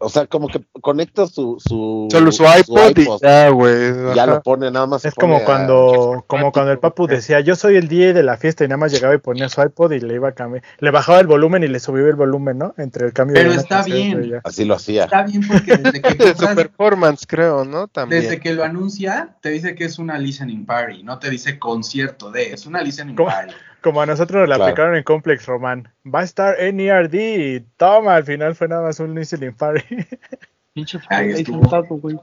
O 0.00 0.08
sea, 0.08 0.26
como 0.26 0.48
que 0.48 0.60
conecta 0.80 1.26
su, 1.26 1.56
su, 1.58 2.08
Solo 2.10 2.30
su 2.32 2.44
iPod, 2.44 2.96
y 2.96 3.06
ya, 3.22 3.48
güey. 3.50 4.14
ya 4.14 4.26
lo 4.26 4.42
pone 4.42 4.70
nada 4.70 4.86
más. 4.86 5.04
Es 5.04 5.14
como 5.14 5.36
a- 5.38 5.44
cuando, 5.44 6.24
como 6.26 6.52
cuando 6.52 6.72
el 6.72 6.78
papu 6.78 7.06
decía, 7.06 7.40
yo 7.40 7.56
soy 7.56 7.76
el 7.76 7.88
DJ 7.88 8.12
de 8.14 8.22
la 8.22 8.36
fiesta 8.36 8.64
y 8.64 8.68
nada 8.68 8.76
más 8.78 8.92
llegaba 8.92 9.14
y 9.14 9.18
ponía 9.18 9.48
su 9.48 9.60
iPod 9.62 9.92
y 9.92 10.00
le 10.00 10.14
iba 10.14 10.28
a 10.28 10.32
cambiar, 10.32 10.62
le 10.78 10.90
bajaba 10.90 11.20
el 11.20 11.26
volumen 11.26 11.62
y 11.64 11.68
le 11.68 11.80
subía 11.80 12.06
el 12.06 12.14
volumen, 12.16 12.58
¿no? 12.58 12.74
Entre 12.78 13.06
el 13.06 13.12
cambio 13.12 13.34
Pero 13.34 13.50
de 13.50 13.56
está 13.56 13.82
bien. 13.82 14.40
Así 14.44 14.64
lo 14.64 14.74
hacía. 14.74 15.04
Está 15.04 15.22
bien 15.24 15.46
porque 15.46 15.76
desde 15.76 16.00
que, 16.02 16.14
De 16.14 16.34
su 16.34 16.34
compras- 16.36 16.54
performance, 16.56 17.26
creo, 17.26 17.64
¿no? 17.64 17.88
También. 17.88 18.22
desde 18.22 18.40
que 18.40 18.52
lo 18.52 18.64
anuncia, 18.64 19.36
te 19.40 19.50
dice 19.50 19.74
que 19.74 19.84
es 19.84 19.98
una 19.98 20.18
listening 20.18 20.64
party, 20.66 21.02
no 21.02 21.18
te 21.18 21.30
dice 21.30 21.58
concierto 21.58 22.30
de, 22.30 22.52
es 22.52 22.66
una 22.66 22.82
listening 22.82 23.16
¿Cómo? 23.16 23.28
party. 23.30 23.52
Como 23.82 24.00
a 24.02 24.06
nosotros 24.06 24.48
la 24.48 24.56
Claro. 24.56 24.64
aplicaron 24.64 24.96
en 24.96 25.04
Complex 25.04 25.46
Roman. 25.46 25.92
Va 26.04 26.20
a 26.20 26.24
estar 26.24 26.56
NERD 26.60 27.14
y 27.14 27.60
toma, 27.76 28.16
al 28.16 28.24
final 28.24 28.54
fue 28.54 28.68
nada 28.68 28.82
más 28.82 28.98
un 29.00 29.14
listening 29.14 29.52
party. 29.54 29.82
Pinche 30.74 30.98
Ahí 31.08 31.30
estuvo. 31.30 31.60
sentado, 31.62 31.86
güey. 31.96 32.18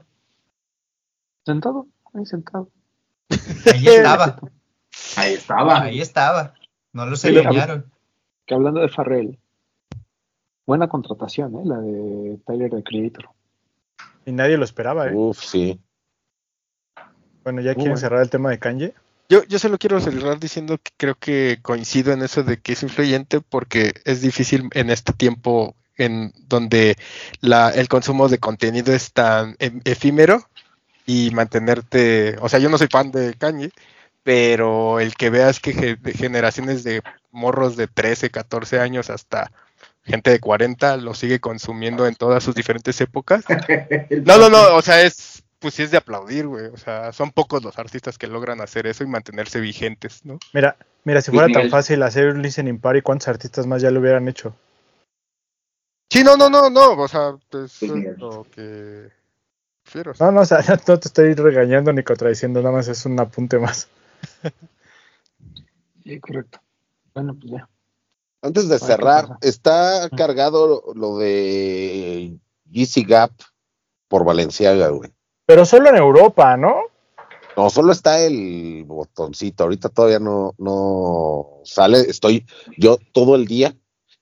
Sentado, 1.44 1.86
ahí 2.14 2.26
sentado. 2.26 2.68
Ahí 3.66 3.86
estaba, 3.86 4.38
Ahí 5.16 5.32
estaba. 5.34 5.80
ahí 5.82 6.00
estaba. 6.00 6.54
No 6.92 7.06
los 7.06 7.24
engañaron. 7.24 7.90
Que 8.46 8.54
hablando 8.54 8.80
de 8.80 8.88
Farrell, 8.88 9.38
buena 10.66 10.88
contratación, 10.88 11.54
¿eh? 11.56 11.62
La 11.64 11.78
de 11.78 12.38
Tyler, 12.46 12.70
the 12.70 12.82
Creator. 12.84 13.28
y 14.24 14.32
nadie 14.32 14.56
lo 14.56 14.64
esperaba, 14.64 15.08
¿eh? 15.08 15.12
Uf, 15.14 15.38
sí. 15.42 15.80
Bueno, 17.42 17.60
ya 17.60 17.74
quieren 17.74 17.96
cerrar 17.96 18.22
el 18.22 18.30
tema 18.30 18.50
de 18.50 18.58
Kanye. 18.58 18.94
Yo, 19.28 19.42
yo 19.44 19.58
solo 19.58 19.76
quiero 19.78 20.00
cerrar 20.00 20.38
diciendo 20.38 20.78
que 20.78 20.92
creo 20.96 21.16
que 21.16 21.58
coincido 21.62 22.12
en 22.12 22.22
eso 22.22 22.42
de 22.44 22.58
que 22.58 22.72
es 22.74 22.82
influyente 22.82 23.40
porque 23.40 23.92
es 24.04 24.20
difícil 24.20 24.68
en 24.74 24.90
este 24.90 25.12
tiempo 25.12 25.74
en 25.96 26.32
donde 26.46 26.96
la, 27.40 27.70
el 27.70 27.88
consumo 27.88 28.28
de 28.28 28.38
contenido 28.38 28.92
es 28.94 29.12
tan 29.12 29.56
em- 29.58 29.80
efímero 29.84 30.48
y 31.06 31.30
mantenerte, 31.32 32.36
o 32.40 32.48
sea, 32.48 32.58
yo 32.58 32.68
no 32.68 32.78
soy 32.78 32.88
fan 32.88 33.10
de 33.10 33.34
Kanye, 33.34 33.70
pero 34.22 35.00
el 35.00 35.14
que 35.14 35.30
veas 35.30 35.60
que 35.60 35.72
ge- 35.72 35.98
generaciones 36.14 36.84
de 36.84 37.02
morros 37.32 37.76
de 37.76 37.86
13, 37.88 38.30
14 38.30 38.80
años 38.80 39.10
hasta 39.10 39.50
gente 40.04 40.30
de 40.30 40.38
40 40.40 40.96
lo 40.98 41.14
sigue 41.14 41.40
consumiendo 41.40 42.06
en 42.06 42.14
todas 42.14 42.44
sus 42.44 42.54
diferentes 42.54 43.00
épocas. 43.00 43.44
No, 44.24 44.38
no, 44.38 44.48
no, 44.48 44.74
o 44.76 44.82
sea, 44.82 45.02
es, 45.02 45.42
pues 45.58 45.74
sí 45.74 45.82
es 45.82 45.90
de 45.90 45.96
aplaudir, 45.98 46.46
güey. 46.46 46.66
O 46.66 46.76
sea, 46.76 47.12
son 47.12 47.30
pocos 47.30 47.62
los 47.62 47.78
artistas 47.78 48.18
que 48.18 48.26
logran 48.26 48.60
hacer 48.60 48.86
eso 48.86 49.04
y 49.04 49.06
mantenerse 49.06 49.60
vigentes, 49.60 50.24
¿no? 50.24 50.38
Mira, 50.52 50.76
mira, 51.04 51.20
si 51.20 51.30
Luis 51.30 51.40
fuera 51.40 51.52
tan 51.52 51.62
Miguel. 51.62 51.70
fácil 51.70 52.02
hacer 52.02 52.28
un 52.28 52.42
listening 52.42 52.78
party, 52.78 53.02
¿cuántos 53.02 53.28
artistas 53.28 53.66
más 53.66 53.82
ya 53.82 53.90
lo 53.90 54.00
hubieran 54.00 54.28
hecho? 54.28 54.54
Sí, 56.10 56.22
no, 56.22 56.36
no, 56.36 56.48
no, 56.48 56.70
no, 56.70 56.92
o 56.92 57.08
sea, 57.08 57.36
pues 57.50 57.82
es 57.82 58.18
lo 58.18 58.46
que 58.54 59.10
prefiero. 59.82 60.12
No, 60.20 60.30
no, 60.32 60.40
o 60.42 60.44
sea, 60.44 60.58
no 60.88 60.98
te 60.98 61.08
estoy 61.08 61.34
regañando 61.34 61.92
ni 61.92 62.02
contradiciendo, 62.02 62.60
nada 62.60 62.74
más 62.74 62.88
es 62.88 63.04
un 63.06 63.18
apunte 63.18 63.58
más. 63.58 63.88
Sí, 66.04 66.20
correcto. 66.20 66.60
Bueno, 67.14 67.34
pues 67.34 67.50
ya. 67.50 67.68
Antes 68.40 68.68
de 68.68 68.78
¿qué 68.78 68.84
cerrar, 68.84 69.38
está 69.40 70.08
cargado 70.16 70.84
lo 70.94 71.18
de 71.18 72.38
Yeezy 72.70 73.02
Gap 73.02 73.32
por 74.06 74.24
Valenciaga, 74.24 74.90
güey. 74.90 75.15
Pero 75.46 75.64
solo 75.64 75.88
en 75.88 75.96
Europa, 75.96 76.56
¿no? 76.56 76.74
No, 77.56 77.70
solo 77.70 77.92
está 77.92 78.20
el 78.20 78.84
botoncito. 78.84 79.64
Ahorita 79.64 79.88
todavía 79.88 80.18
no, 80.18 80.54
no 80.58 81.60
sale. 81.64 82.00
Estoy 82.00 82.44
yo 82.76 82.98
todo 83.12 83.34
el 83.34 83.46
día 83.46 83.74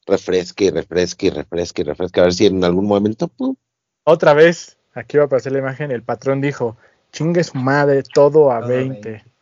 refresque, 0.06 0.70
refresque, 0.70 1.30
refresque, 1.30 1.82
refresque. 1.82 2.20
A 2.20 2.24
ver 2.24 2.34
si 2.34 2.46
en 2.46 2.62
algún 2.62 2.86
momento, 2.86 3.28
pum, 3.28 3.56
Otra 4.05 4.34
vez, 4.34 4.78
aquí 4.92 5.16
va 5.16 5.24
a 5.24 5.26
aparecer 5.26 5.52
la 5.52 5.59
imagen, 5.59 5.90
el 5.90 6.02
patrón 6.02 6.40
dijo, 6.40 6.76
chingue 7.10 7.42
su 7.42 7.56
madre, 7.56 8.02
todo 8.02 8.52
a 8.52 8.60
Todo 8.60 8.66
a 8.66 8.68
20. 8.68 9.10
20. 9.10 9.32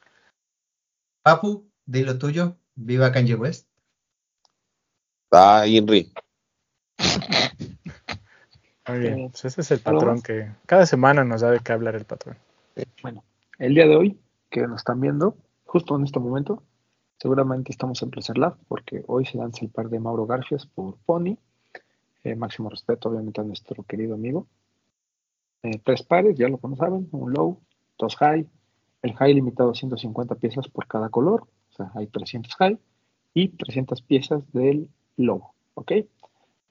Papu, 1.22 1.68
di 1.84 2.04
lo 2.04 2.18
tuyo. 2.18 2.56
Viva 2.74 3.12
Kanye 3.12 3.34
West. 3.34 3.68
ah, 5.30 5.64
Henry. 5.66 6.12
Muy 8.88 8.98
bien, 8.98 9.18
Eh, 9.18 9.28
pues 9.30 9.44
ese 9.44 9.60
es 9.60 9.70
el 9.70 9.80
¿algo 9.84 10.00
patrón 10.00 10.22
que 10.22 10.50
cada 10.66 10.86
semana 10.86 11.24
nos 11.24 11.40
da 11.40 11.50
de 11.50 11.60
qué 11.60 11.72
hablar 11.72 11.94
el 11.94 12.04
patrón. 12.04 12.36
Bueno, 13.02 13.22
el 13.58 13.74
día 13.74 13.86
de 13.86 13.96
hoy, 13.96 14.18
que 14.50 14.66
nos 14.66 14.80
están 14.80 15.00
viendo, 15.00 15.36
justo 15.64 15.96
en 15.96 16.04
este 16.04 16.18
momento, 16.18 16.62
seguramente 17.18 17.70
estamos 17.70 18.02
en 18.02 18.10
Placer 18.10 18.38
Lab, 18.38 18.56
porque 18.68 19.04
hoy 19.06 19.24
se 19.24 19.38
lanza 19.38 19.64
el 19.64 19.70
par 19.70 19.88
de 19.88 20.00
Mauro 20.00 20.26
Garfias 20.26 20.66
por 20.66 20.96
Pony. 21.06 21.36
Eh, 22.24 22.34
máximo 22.36 22.68
respeto, 22.68 23.08
obviamente, 23.08 23.40
a 23.40 23.44
nuestro 23.44 23.82
querido 23.84 24.14
amigo. 24.14 24.46
Eh, 25.62 25.80
tres 25.84 26.02
pares, 26.02 26.36
ya 26.36 26.48
lo 26.48 26.58
saben, 26.76 27.08
un 27.12 27.32
low, 27.32 27.60
dos 27.98 28.16
high. 28.16 28.46
El 29.02 29.14
high 29.14 29.34
limitado 29.34 29.70
a 29.70 29.74
150 29.74 30.34
piezas 30.36 30.68
por 30.68 30.86
cada 30.86 31.08
color, 31.08 31.46
o 31.70 31.76
sea, 31.76 31.90
hay 31.94 32.06
300 32.06 32.54
high 32.56 32.78
y 33.34 33.48
300 33.48 34.02
piezas 34.02 34.42
del 34.52 34.88
low, 35.16 35.52
¿ok? 35.74 35.92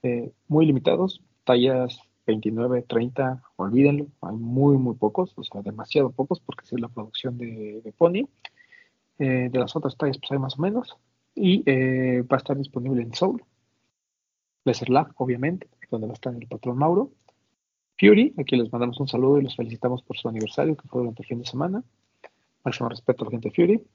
Eh, 0.02 0.32
muy 0.48 0.66
limitados, 0.66 1.22
tallas 1.44 2.00
29, 2.26 2.82
30, 2.82 3.42
olvídenlo, 3.56 4.06
hay 4.20 4.36
muy, 4.36 4.76
muy 4.78 4.94
pocos, 4.94 5.32
o 5.36 5.42
sea, 5.44 5.62
demasiado 5.62 6.10
pocos 6.10 6.40
porque 6.40 6.64
esa 6.64 6.76
es 6.76 6.82
la 6.82 6.88
producción 6.88 7.36
de, 7.38 7.80
de 7.82 7.92
Pony. 7.92 8.28
Eh, 9.18 9.50
de 9.50 9.58
las 9.58 9.76
otras 9.76 9.96
tallas, 9.96 10.18
pues 10.18 10.32
hay 10.32 10.38
más 10.38 10.58
o 10.58 10.62
menos. 10.62 10.96
Y 11.34 11.62
eh, 11.66 12.22
va 12.22 12.36
a 12.36 12.38
estar 12.38 12.56
disponible 12.56 13.02
en 13.02 13.14
Soul, 13.14 13.42
Lab, 14.88 15.12
obviamente, 15.16 15.68
donde 15.90 16.08
va 16.08 16.12
a 16.12 16.14
estar 16.14 16.34
el 16.34 16.48
patrón 16.48 16.78
Mauro. 16.78 17.12
Fury, 17.98 18.34
aquí 18.38 18.56
les 18.56 18.72
mandamos 18.72 18.98
un 18.98 19.06
saludo 19.06 19.38
y 19.38 19.44
los 19.44 19.54
felicitamos 19.54 20.02
por 20.02 20.16
su 20.16 20.28
aniversario 20.28 20.76
que 20.76 20.88
fue 20.88 21.02
durante 21.02 21.22
el 21.22 21.28
fin 21.28 21.38
de 21.38 21.46
semana. 21.46 21.84
Máximo 22.64 22.88
respeto 22.88 23.22
a 23.22 23.26
la 23.26 23.30
gente 23.30 23.50
de 23.50 23.54
Fury. 23.54 23.86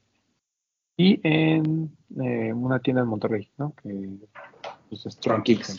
Y 0.95 1.19
en 1.27 1.95
eh, 2.21 2.53
una 2.53 2.79
tienda 2.79 3.01
en 3.01 3.09
Monterrey, 3.09 3.51
¿no? 3.57 3.73
Que 3.75 4.17
pues, 4.89 5.05
es 5.05 5.19
Tron 5.19 5.43
Kicks. 5.43 5.77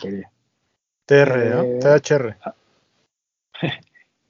TR, 1.09 1.55
¿no? 1.55 1.63
Eh, 1.63 1.79
THR. 1.81 2.37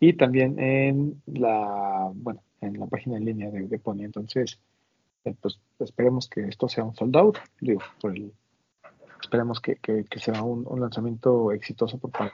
y 0.01 0.13
también 0.15 0.59
en 0.59 1.21
la 1.27 2.11
bueno 2.15 2.41
en 2.61 2.79
la 2.79 2.87
página 2.87 3.17
en 3.17 3.25
línea 3.25 3.51
de, 3.51 3.67
de 3.67 3.79
Pony 3.79 4.03
entonces 4.05 4.59
eh, 5.25 5.35
pues 5.41 5.59
esperemos 5.81 6.29
que 6.29 6.43
esto 6.49 6.69
sea 6.69 6.85
un 6.85 6.95
sold 6.95 7.17
out 7.17 7.39
digo 7.61 7.81
por 8.01 8.17
el 8.17 8.33
esperemos 9.21 9.61
que, 9.61 9.77
que, 9.77 10.05
que 10.05 10.19
sea 10.21 10.43
un, 10.43 10.65
un 10.67 10.81
lanzamiento 10.81 11.53
exitoso 11.53 11.99
por 11.99 12.11
para, 12.13 12.33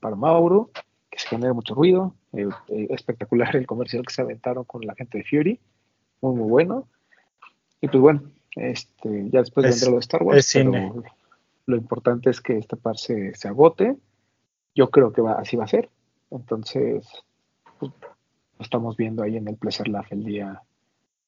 para 0.00 0.16
Mauro 0.16 0.70
que 1.10 1.18
se 1.18 1.28
genere 1.28 1.52
mucho 1.52 1.74
ruido 1.74 2.14
eh, 2.32 2.48
eh, 2.68 2.86
espectacular 2.90 3.54
el 3.56 3.66
comercial 3.66 4.04
que 4.06 4.14
se 4.14 4.22
aventaron 4.22 4.64
con 4.64 4.86
la 4.86 4.94
gente 4.94 5.18
de 5.18 5.24
Fury 5.24 5.60
muy 6.20 6.34
muy 6.36 6.48
bueno 6.48 6.86
y 7.80 7.88
pues 7.88 8.00
bueno 8.00 8.22
este 8.56 9.28
ya 9.30 9.40
después 9.40 9.66
Es- 9.66 9.74
vendrá 9.80 9.90
lo 9.90 9.96
de 9.96 10.00
Star 10.00 10.22
Wars 10.22 10.38
es 10.38 10.46
cine. 10.46 10.92
pero 10.94 11.04
lo 11.66 11.76
importante 11.76 12.30
es 12.30 12.40
que 12.40 12.58
este 12.58 12.76
par 12.76 12.96
se, 12.98 13.34
se 13.34 13.48
agote 13.48 13.96
yo 14.74 14.90
creo 14.90 15.12
que 15.12 15.20
va, 15.22 15.34
así 15.34 15.56
va 15.56 15.64
a 15.64 15.68
ser 15.68 15.90
entonces, 16.30 17.06
pues, 17.78 17.92
lo 18.58 18.64
estamos 18.64 18.96
viendo 18.96 19.22
ahí 19.22 19.36
en 19.36 19.48
el 19.48 19.56
Placer 19.56 19.86
Lab 19.88 20.06
el 20.10 20.24
día 20.24 20.62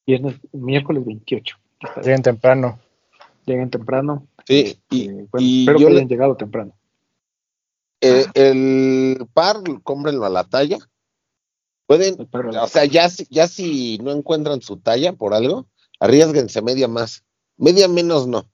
viernes, 0.07 0.35
miércoles 0.51 1.05
28. 1.05 1.57
que 1.79 1.87
está- 1.87 2.01
Lleguen 2.01 2.21
temprano. 2.23 2.79
Lleguen 3.45 3.69
temprano. 3.69 4.27
Sí, 4.47 4.79
y, 4.89 5.09
eh, 5.09 5.27
bueno, 5.31 5.45
y 5.47 5.59
espero 5.61 5.79
yo 5.79 5.87
que 5.87 5.93
le- 5.93 5.99
hayan 5.99 6.09
llegado 6.09 6.35
temprano. 6.37 6.73
eh, 8.01 8.25
el 8.35 9.27
par, 9.33 9.57
cómprenlo 9.83 10.25
a 10.25 10.29
la 10.29 10.43
talla. 10.43 10.77
Pueden, 11.87 12.27
o 12.59 12.67
sea, 12.67 12.85
ya, 12.85 13.09
si- 13.09 13.27
ya 13.29 13.47
si 13.47 13.97
no 13.99 14.11
encuentran 14.11 14.61
su 14.61 14.77
talla 14.77 15.13
por 15.13 15.33
algo, 15.33 15.67
arriesguense 15.99 16.61
media 16.61 16.87
más. 16.87 17.23
Media 17.57 17.87
menos 17.87 18.27
no. 18.27 18.45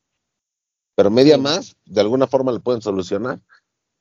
Pero 1.02 1.10
media 1.10 1.36
Sí. 1.38 1.41
más, 1.41 1.76
de 1.88 1.99
alguna 2.02 2.28
forma 2.28 2.52
le 2.52 2.60
pueden 2.60 2.84
solucionar. 2.84 3.40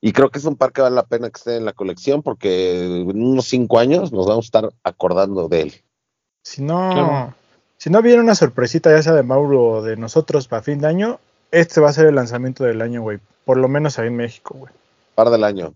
Y 0.01 0.13
creo 0.13 0.29
que 0.29 0.37
es 0.37 0.45
un 0.45 0.55
par 0.55 0.71
que 0.71 0.81
vale 0.83 0.95
la 0.95 1.07
pena 1.07 1.31
que 1.31 1.37
esté 1.37 1.57
en 1.57 1.65
la 1.65 1.73
colección 1.73 2.21
porque 2.21 2.85
en 2.85 3.23
unos 3.23 3.45
cinco 3.45 3.79
años 3.79 4.11
nos 4.11 4.27
vamos 4.27 4.45
a 4.45 4.47
estar 4.47 4.69
acordando 4.83 5.47
de 5.47 5.61
él. 5.61 5.73
Si 6.43 6.61
no, 6.61 6.91
Claro. 6.93 7.35
si 7.77 7.89
no 7.89 8.03
viene 8.03 8.21
una 8.21 8.35
sorpresita 8.35 8.91
ya 8.91 9.01
sea 9.01 9.13
de 9.13 9.23
Mauro 9.23 9.63
o 9.63 9.81
de 9.81 9.97
nosotros 9.97 10.47
para 10.47 10.61
fin 10.61 10.77
de 10.79 10.87
año, 10.87 11.19
este 11.49 11.81
va 11.81 11.89
a 11.89 11.93
ser 11.93 12.05
el 12.05 12.13
lanzamiento 12.15 12.63
del 12.65 12.81
año, 12.83 13.01
güey. 13.01 13.19
Por 13.45 13.57
lo 13.57 13.67
menos 13.67 13.97
ahí 13.97 14.07
en 14.09 14.15
México, 14.17 14.55
güey. 14.59 14.71
Par 15.15 15.31
del 15.31 15.43
año. 15.43 15.73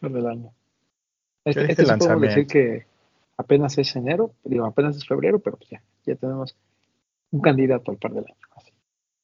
Lo 0.00 0.10
del 0.10 0.26
año. 0.26 0.52
Este, 1.46 1.62
este 1.70 1.84
podemos 1.84 1.88
lanzamiento. 2.06 2.26
decir 2.36 2.46
que 2.46 2.86
apenas 3.38 3.78
es 3.78 3.96
enero, 3.96 4.32
digo, 4.44 4.66
apenas 4.66 4.94
es 4.94 5.06
febrero, 5.06 5.38
pero 5.38 5.56
pues 5.56 5.70
ya, 5.70 5.82
ya 6.04 6.14
tenemos 6.16 6.54
un 7.30 7.40
candidato 7.40 7.90
al 7.90 7.96
par 7.96 8.12
del 8.12 8.24
año. 8.26 8.34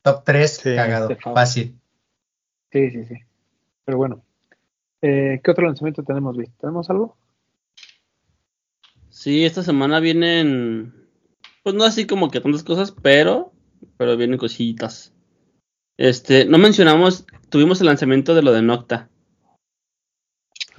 Top 0.04 0.22
3, 0.24 0.56
Sí, 0.62 0.76
cagado, 0.76 1.08
favor. 1.16 1.34
fácil. 1.38 1.80
Sí, 2.70 2.90
sí, 2.90 3.04
sí. 3.06 3.14
Pero 3.84 3.98
bueno, 3.98 4.22
eh, 5.02 5.40
¿qué 5.42 5.50
otro 5.50 5.64
lanzamiento 5.66 6.02
tenemos, 6.02 6.36
Luis? 6.36 6.50
¿Tenemos 6.60 6.88
algo? 6.90 7.16
Sí, 9.08 9.44
esta 9.44 9.62
semana 9.62 10.00
vienen, 10.00 11.08
pues 11.62 11.74
no 11.74 11.84
así 11.84 12.06
como 12.06 12.30
que 12.30 12.40
tantas 12.40 12.62
cosas, 12.64 12.92
pero, 12.92 13.52
pero 13.96 14.16
vienen 14.16 14.38
cositas. 14.38 15.12
Este, 15.96 16.44
no 16.44 16.58
mencionamos, 16.58 17.24
tuvimos 17.48 17.80
el 17.80 17.86
lanzamiento 17.86 18.34
de 18.34 18.42
lo 18.42 18.52
de 18.52 18.62
Nocta, 18.62 19.08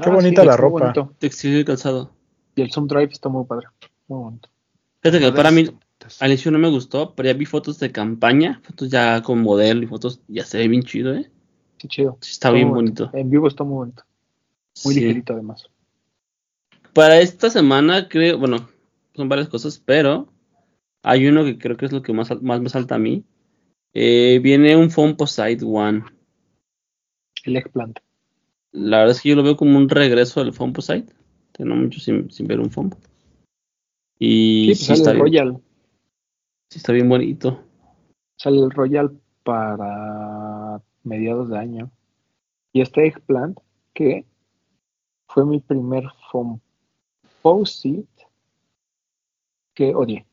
Qué 0.04 0.10
bonita 0.10 0.44
la 0.44 0.58
ropa. 0.58 0.80
bonito. 0.80 1.16
textil 1.20 1.58
y 1.58 1.64
calzado. 1.66 2.14
Y 2.56 2.62
el 2.62 2.72
Zoom 2.72 2.88
Drive 2.88 3.14
está 3.14 3.30
muy 3.30 3.46
padre. 3.46 3.68
Muy 4.08 4.20
bonito. 4.24 4.50
Fíjate 5.02 5.20
que 5.24 5.32
para 5.32 5.52
mí, 5.52 5.70
al 6.20 6.30
inicio 6.30 6.52
no 6.52 6.60
me 6.60 6.70
gustó, 6.70 7.16
pero 7.16 7.28
ya 7.30 7.34
vi 7.34 7.46
fotos 7.46 7.80
de 7.80 7.92
campaña, 7.92 8.62
fotos 8.64 8.90
ya 8.90 9.22
con 9.22 9.42
modelo 9.42 9.82
y 9.84 9.88
fotos, 9.88 10.22
ya 10.28 10.46
se 10.46 10.58
ve 10.58 10.68
bien 10.68 10.84
chido, 10.84 11.16
eh. 11.16 11.30
Sí, 11.78 11.88
chido. 11.88 12.18
Sí, 12.22 12.32
está 12.32 12.52
bien 12.52 12.70
bonito. 12.70 13.10
En 13.14 13.30
vivo 13.30 13.48
está 13.48 13.64
muy 13.64 13.76
bonito. 13.76 14.04
Muy 14.84 14.94
Sí. 14.94 15.00
ligerito 15.00 15.34
además. 15.34 15.68
Para 16.94 17.20
esta 17.20 17.50
semana 17.50 18.08
creo, 18.08 18.38
bueno, 18.38 18.70
son 19.16 19.30
varias 19.30 19.50
cosas, 19.50 19.80
pero 19.80 20.28
hay 21.04 21.28
uno 21.28 21.44
que 21.44 21.58
creo 21.58 21.78
que 21.78 21.86
es 21.86 21.92
lo 21.92 22.02
que 22.02 22.14
más, 22.14 22.30
más 22.42 22.62
me 22.62 22.70
salta 22.70 22.96
a 22.96 23.00
mí. 23.00 23.24
Eh, 23.94 24.40
viene 24.44 24.76
un 24.76 24.92
Fomposite 24.92 25.64
One. 25.64 26.04
El 27.44 27.58
eggplant. 27.58 28.00
La 28.72 29.00
verdad 29.00 29.16
es 29.16 29.22
que 29.22 29.30
yo 29.30 29.36
lo 29.36 29.44
veo 29.44 29.56
como 29.56 29.78
un 29.78 29.88
regreso 29.90 30.44
del 30.44 30.54
Fomposite. 30.54 31.14
Tengo 31.54 31.76
mucho 31.76 32.00
sin, 32.00 32.30
sin 32.32 32.48
ver 32.48 32.60
un 32.60 32.70
Fompo. 32.72 32.98
Y 34.20 34.66
Sí, 34.66 34.68
pues 34.68 34.80
sí, 34.80 34.86
sale 34.86 34.98
está 34.98 35.12
el 35.12 35.16
bien, 35.18 35.26
Royal. 35.26 35.62
Sí 36.76 36.80
está 36.80 36.92
bien 36.92 37.08
bonito. 37.08 37.64
Sale 38.36 38.60
el 38.60 38.70
Royal 38.70 39.18
para 39.44 40.82
mediados 41.04 41.50
de 41.50 41.58
año. 41.58 41.90
Y 42.74 42.82
este 42.82 43.08
eggplant, 43.08 43.58
que 43.94 44.26
fue 45.30 45.46
mi 45.46 45.62
primer 45.62 46.04
Fomposite 46.30 48.28
que 49.74 49.96
odié. 49.96 50.26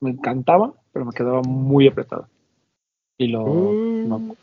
Me 0.00 0.10
encantaba, 0.10 0.74
pero 0.92 1.04
me 1.04 1.12
quedaba 1.12 1.42
muy 1.42 1.86
apretado. 1.86 2.28
Y 3.16 3.28
lo. 3.28 3.46
Mm. 3.46 4.08
no, 4.08 4.36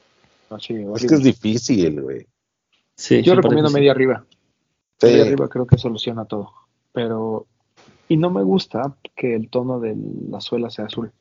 no, 0.49 0.60
sí, 0.60 0.86
Es 0.95 1.06
que 1.06 1.16
es 1.16 1.24
difícil, 1.24 2.02
güey. 2.02 2.28
Sí, 2.95 3.22
Yo 3.24 3.36
recomiendo 3.36 3.72
media 3.72 3.91
arriba. 3.91 4.26
Sí. 5.02 5.07
Media 5.07 5.24
arriba 5.24 5.49
creo 5.49 5.68
que 5.68 5.78
soluciona 5.78 6.24
todo. 6.24 6.49
Pero. 6.94 7.45
Y 8.07 8.16
no 8.16 8.30
me 8.30 8.44
gusta 8.44 8.95
que 9.18 9.36
el 9.36 9.49
tono 9.49 9.82
de 9.82 9.98
la 10.30 10.40
suela 10.40 10.70
sea 10.70 10.86
azul. 10.86 11.12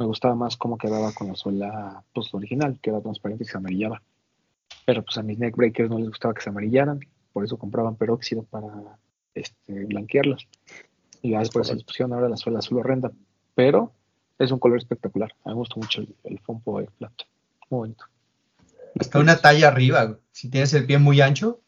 Me 0.00 0.06
gustaba 0.06 0.34
más 0.34 0.56
cómo 0.56 0.78
quedaba 0.78 1.12
con 1.12 1.28
la 1.28 1.34
suela 1.36 2.02
pues, 2.14 2.32
original, 2.32 2.78
que 2.80 2.88
era 2.88 3.02
transparente 3.02 3.44
y 3.44 3.46
se 3.46 3.58
amarillaba. 3.58 4.02
Pero 4.86 5.04
pues 5.04 5.18
a 5.18 5.22
mis 5.22 5.38
neckbreakers 5.38 5.90
no 5.90 5.98
les 5.98 6.08
gustaba 6.08 6.32
que 6.32 6.40
se 6.40 6.48
amarillaran, 6.48 7.00
por 7.34 7.44
eso 7.44 7.58
compraban 7.58 7.96
peróxido 7.96 8.42
para 8.44 8.98
este, 9.34 9.84
blanquearlos. 9.84 10.48
Y 11.20 11.32
ya 11.32 11.40
después 11.40 11.66
se 11.66 11.74
les 11.74 11.84
pusieron 11.84 12.14
ahora 12.14 12.30
la 12.30 12.38
suela 12.38 12.60
azul 12.60 12.78
horrenda. 12.78 13.12
Pero 13.54 13.92
es 14.38 14.50
un 14.50 14.58
color 14.58 14.78
espectacular. 14.78 15.32
A 15.44 15.50
mí 15.50 15.54
me 15.54 15.58
gusta 15.58 15.74
mucho 15.76 16.00
el, 16.00 16.14
el 16.24 16.38
Fompo 16.40 16.80
Eggplant. 16.80 17.22
Muy 17.68 17.78
bonito. 17.80 18.06
Hasta 18.98 19.18
una 19.18 19.36
talla 19.36 19.68
arriba, 19.68 20.18
si 20.32 20.48
tienes 20.48 20.72
el 20.72 20.86
pie 20.86 20.98
muy 20.98 21.20
ancho, 21.20 21.60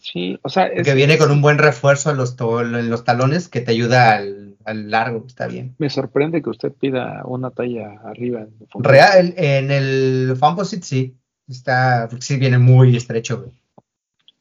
Sí, 0.00 0.38
o 0.42 0.48
sea, 0.48 0.66
es, 0.66 0.82
que 0.82 0.94
viene 0.94 1.18
con 1.18 1.30
un 1.30 1.42
buen 1.42 1.58
refuerzo 1.58 2.10
en 2.10 2.16
los, 2.16 2.34
to- 2.34 2.62
en 2.62 2.88
los 2.88 3.04
talones 3.04 3.50
que 3.50 3.60
te 3.60 3.72
ayuda 3.72 4.16
al, 4.16 4.49
al 4.64 4.90
largo, 4.90 5.24
está 5.26 5.46
bien. 5.46 5.74
me 5.78 5.88
sorprende 5.90 6.42
que 6.42 6.50
usted 6.50 6.72
pida 6.72 7.22
una 7.24 7.50
talla 7.50 8.00
arriba. 8.04 8.40
En 8.42 8.66
Fompo. 8.68 8.88
Real, 8.88 9.34
en 9.36 9.70
el 9.70 10.36
Fanposit 10.38 10.82
sí, 10.82 11.16
está, 11.48 12.08
sí 12.20 12.36
viene 12.36 12.58
muy 12.58 12.96
estrecho, 12.96 13.40
güey. 13.42 13.52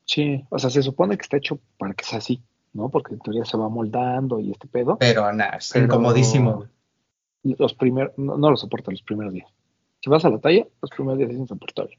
Sí, 0.05 0.43
o 0.49 0.57
sea, 0.59 0.69
se 0.69 0.81
supone 0.81 1.15
que 1.17 1.21
está 1.21 1.37
hecho 1.37 1.59
para 1.77 1.93
que 1.93 2.03
sea 2.03 2.17
así, 2.17 2.41
¿no? 2.73 2.89
Porque 2.89 3.13
en 3.13 3.19
teoría 3.19 3.45
se 3.45 3.57
va 3.57 3.69
moldando 3.69 4.39
y 4.39 4.51
este 4.51 4.67
pedo. 4.67 4.97
pero 4.97 5.31
nada, 5.33 5.57
es 5.57 5.69
Pero- 5.71 5.85
incomodísimo. 5.85 6.65
Los 7.43 7.73
primeros, 7.73 8.11
no, 8.17 8.37
no 8.37 8.49
lo 8.49 8.57
soporta 8.57 8.91
los 8.91 9.01
primeros 9.01 9.31
días. 9.33 9.47
Si 10.01 10.09
vas 10.09 10.25
a 10.25 10.29
la 10.29 10.39
talla, 10.39 10.65
los 10.81 10.91
primeros 10.91 11.17
días 11.19 11.31
es 11.31 11.37
insoportable. 11.37 11.97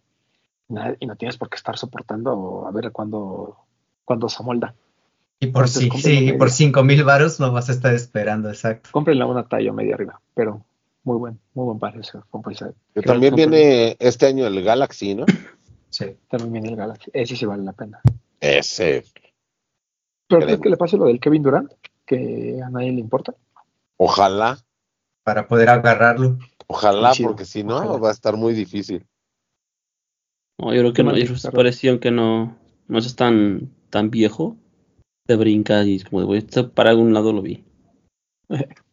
Y 1.00 1.06
no 1.06 1.16
tienes 1.16 1.36
por 1.36 1.48
qué 1.48 1.56
estar 1.56 1.76
soportando 1.78 2.64
a 2.66 2.70
ver 2.70 2.92
cuándo, 2.92 3.56
cuándo 4.04 4.28
se 4.28 4.42
molda. 4.42 4.74
Y 5.42 5.46
por, 5.46 5.64
Entonces, 5.64 5.88
sí, 6.02 6.28
sí, 6.28 6.32
por 6.34 6.50
cinco 6.50 6.84
mil 6.84 7.02
varos 7.02 7.40
no 7.40 7.50
vas 7.50 7.70
a 7.70 7.72
estar 7.72 7.94
esperando, 7.94 8.50
exacto. 8.50 8.90
Cómprenla 8.92 9.24
una 9.24 9.48
talla 9.48 9.72
media 9.72 9.94
arriba, 9.94 10.20
pero 10.34 10.64
muy 11.02 11.16
buen, 11.16 11.40
muy 11.54 11.64
buen 11.64 11.78
par 11.78 11.96
ese 11.96 12.18
Creo 12.30 13.02
también 13.04 13.34
viene 13.34 13.96
este 13.98 14.26
año 14.26 14.46
el 14.46 14.62
Galaxy, 14.62 15.14
¿no? 15.14 15.26
Sí. 15.88 16.04
También 16.28 16.52
viene 16.52 16.68
el 16.68 16.76
Galaxy. 16.76 17.10
Ese 17.12 17.34
sí 17.34 17.44
vale 17.46 17.64
la 17.64 17.72
pena. 17.72 18.00
Ese. 18.38 19.04
Pero. 20.28 20.46
¿crees 20.46 20.60
que 20.60 20.70
le 20.70 20.76
pase 20.76 20.96
lo 20.96 21.06
del 21.06 21.18
Kevin 21.18 21.42
Durant? 21.42 21.72
Que 22.06 22.60
a 22.64 22.70
nadie 22.70 22.92
le 22.92 23.00
importa. 23.00 23.34
Ojalá, 23.96 24.58
Para 25.24 25.48
poder 25.48 25.68
agarrarlo. 25.68 26.38
ojalá, 26.68 27.12
porque 27.20 27.44
si 27.44 27.64
no 27.64 27.78
ojalá. 27.78 27.96
va 27.96 28.08
a 28.10 28.12
estar 28.12 28.36
muy 28.36 28.54
difícil. 28.54 29.04
No, 30.58 30.72
yo 30.72 30.80
creo 30.80 30.92
que 30.92 31.02
no, 31.02 31.16
yo 31.16 31.24
creo 31.50 32.00
que 32.00 32.10
no, 32.12 32.56
no 32.86 32.98
es 32.98 33.16
tan, 33.16 33.72
tan 33.90 34.10
viejo. 34.10 34.56
Te 35.30 35.36
brinca 35.36 35.84
y 35.84 35.94
es 35.94 36.02
como 36.02 36.18
de 36.18 36.26
voy 36.26 36.38
a 36.38 36.68
para 36.74 36.90
algún 36.90 37.14
lado 37.14 37.32
lo 37.32 37.40
vi. 37.40 37.62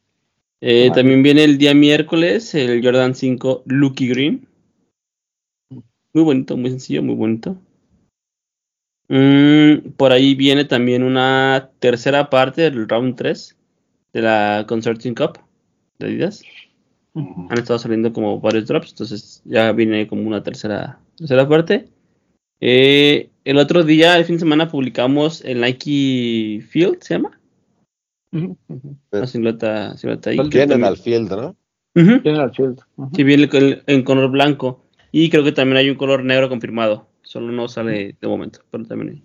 Eh, 0.59 0.89
también 0.91 1.22
viene 1.22 1.43
el 1.43 1.59
día 1.59 1.76
miércoles 1.76 2.55
el 2.55 2.84
Jordan 2.84 3.14
5 3.14 3.61
Lucky 3.68 4.07
Green. 4.07 4.47
Muy 5.69 6.23
bonito, 6.23 6.57
muy 6.57 6.72
sencillo, 6.72 7.03
muy 7.03 7.14
bonito. 7.14 7.55
Mm, 9.07 9.91
por 9.97 10.11
ahí 10.11 10.34
viene 10.34 10.65
también 10.65 11.03
una 11.03 11.69
tercera 11.77 12.31
parte 12.31 12.64
del 12.64 12.89
round 12.89 13.15
3 13.15 13.55
de 14.14 14.22
la 14.23 14.65
Consortium 14.68 15.14
Cup 15.14 15.39
de 15.99 16.07
Adidas. 16.07 16.43
Han 17.14 17.57
estado 17.57 17.77
saliendo 17.77 18.11
como 18.14 18.39
varios 18.39 18.65
drops, 18.65 18.91
entonces 18.91 19.43
ya 19.45 19.72
viene 19.73 20.07
como 20.07 20.23
una 20.23 20.41
tercera, 20.41 20.99
tercera 21.18 21.47
parte. 21.47 21.88
Eh, 22.59 23.29
el 23.45 23.57
otro 23.57 23.84
día, 23.84 24.17
el 24.17 24.25
fin 24.25 24.35
de 24.35 24.39
semana, 24.39 24.69
publicamos 24.69 25.41
el 25.45 25.61
Nike 25.61 26.61
Field, 26.69 27.01
¿se 27.01 27.13
llama? 27.15 27.39
La 29.11 29.27
silueta, 29.27 29.95
silueta 29.97 30.29
ahí. 30.31 30.35
¿Cuál 30.38 30.49
que 30.49 30.57
Vienen 30.57 30.69
también- 30.81 30.89
al 30.89 30.97
field, 30.97 31.29
¿no? 31.31 31.55
Ujú, 31.95 32.21
General 32.21 32.53
Field. 32.53 32.79
que 33.15 33.23
viene 33.23 33.49
en 33.88 34.03
color 34.03 34.29
blanco. 34.29 34.84
Y 35.11 35.29
creo 35.29 35.43
que 35.43 35.51
también 35.51 35.77
hay 35.77 35.89
un 35.89 35.95
color 35.95 36.23
negro 36.23 36.49
confirmado. 36.49 37.07
Solo 37.23 37.51
no 37.51 37.67
sale 37.67 38.15
de 38.19 38.27
momento, 38.27 38.59
pero 38.69 38.85
también 38.85 39.09
hay. 39.11 39.23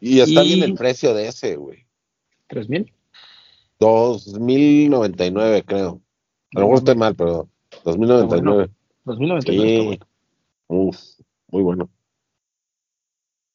Y 0.00 0.20
está 0.20 0.44
Y- 0.44 0.48
bien 0.54 0.62
el 0.70 0.74
precio 0.74 1.14
de 1.14 1.28
ese, 1.28 1.56
güey. 1.56 1.84
¿3000? 2.48 2.92
2099, 3.80 5.62
creo. 5.64 6.00
A 6.54 6.60
lo 6.60 6.66
mejor 6.66 6.78
estoy 6.78 6.94
mal, 6.96 7.14
pero 7.16 7.48
2099. 7.84 8.68
2099 9.04 9.38
está 9.38 9.52
Sí. 9.52 9.84
bueno. 9.86 10.06
Uf, 10.68 10.96
muy 11.48 11.62
bueno. 11.62 11.90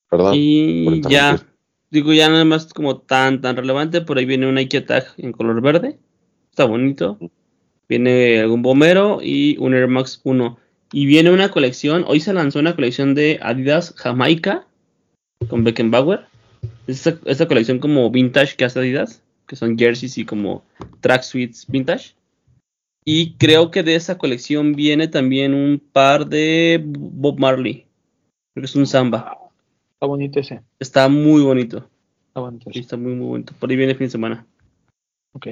Perdón. 0.10 0.34
Y 0.36 1.02
ya, 1.10 1.40
digo, 1.90 2.14
ya 2.14 2.30
nada 2.30 2.46
más 2.46 2.74
como 2.74 3.00
tan, 3.00 3.42
tan 3.42 3.56
relevante. 3.56 4.02
Por 4.02 4.18
ahí 4.18 4.26
viene 4.26 4.48
un 4.48 4.56
Nike 4.56 4.82
Tag 4.82 5.06
en 5.18 5.32
color 5.32 5.62
verde. 5.62 6.00
Está 6.50 6.66
bonito. 6.66 7.18
Viene 7.88 8.42
algún 8.42 8.62
bombero 8.62 9.20
y 9.22 9.58
un 9.58 9.74
Air 9.74 9.88
Max 9.88 10.22
1. 10.24 10.58
Y 10.92 11.06
viene 11.06 11.32
una 11.32 11.52
colección. 11.52 12.04
Hoy 12.08 12.20
se 12.20 12.34
lanzó 12.34 12.60
una 12.60 12.76
colección 12.76 13.16
de 13.16 13.40
Adidas 13.42 13.94
Jamaica 13.96 14.68
con 15.48 15.64
Beckenbauer. 15.64 16.26
Esta, 16.88 17.18
esta 17.26 17.48
colección 17.48 17.80
como 17.80 18.10
vintage 18.12 18.56
que 18.56 18.66
hace 18.66 18.80
Adidas, 18.80 19.24
que 19.48 19.56
son 19.56 19.78
jerseys 19.78 20.18
y 20.18 20.26
como 20.26 20.64
tracksuits 21.00 21.68
vintage. 21.68 22.16
Y 23.04 23.34
creo 23.36 23.72
que 23.72 23.84
de 23.84 23.96
esa 23.96 24.18
colección 24.18 24.74
viene 24.74 25.08
también 25.08 25.54
un 25.54 25.80
par 25.80 26.28
de 26.28 26.82
Bob 26.86 27.40
Marley. 27.40 27.88
Creo 28.54 28.62
que 28.62 28.66
es 28.66 28.76
un 28.76 28.86
samba. 28.88 29.38
Está 29.94 30.06
bonito 30.06 30.40
ese. 30.40 30.62
Está 30.80 31.08
muy 31.10 31.42
bonito. 31.42 31.88
Está 32.28 32.42
bonito 32.42 32.66
Sí, 32.66 32.72
ese. 32.72 32.80
está 32.82 32.98
muy, 32.98 33.14
muy 33.16 33.28
bonito. 33.28 33.54
Por 33.60 33.70
ahí 33.70 33.76
viene 33.76 33.94
el 33.94 33.98
fin 33.98 34.08
de 34.08 34.12
semana. 34.12 34.46
Ok. 35.34 35.48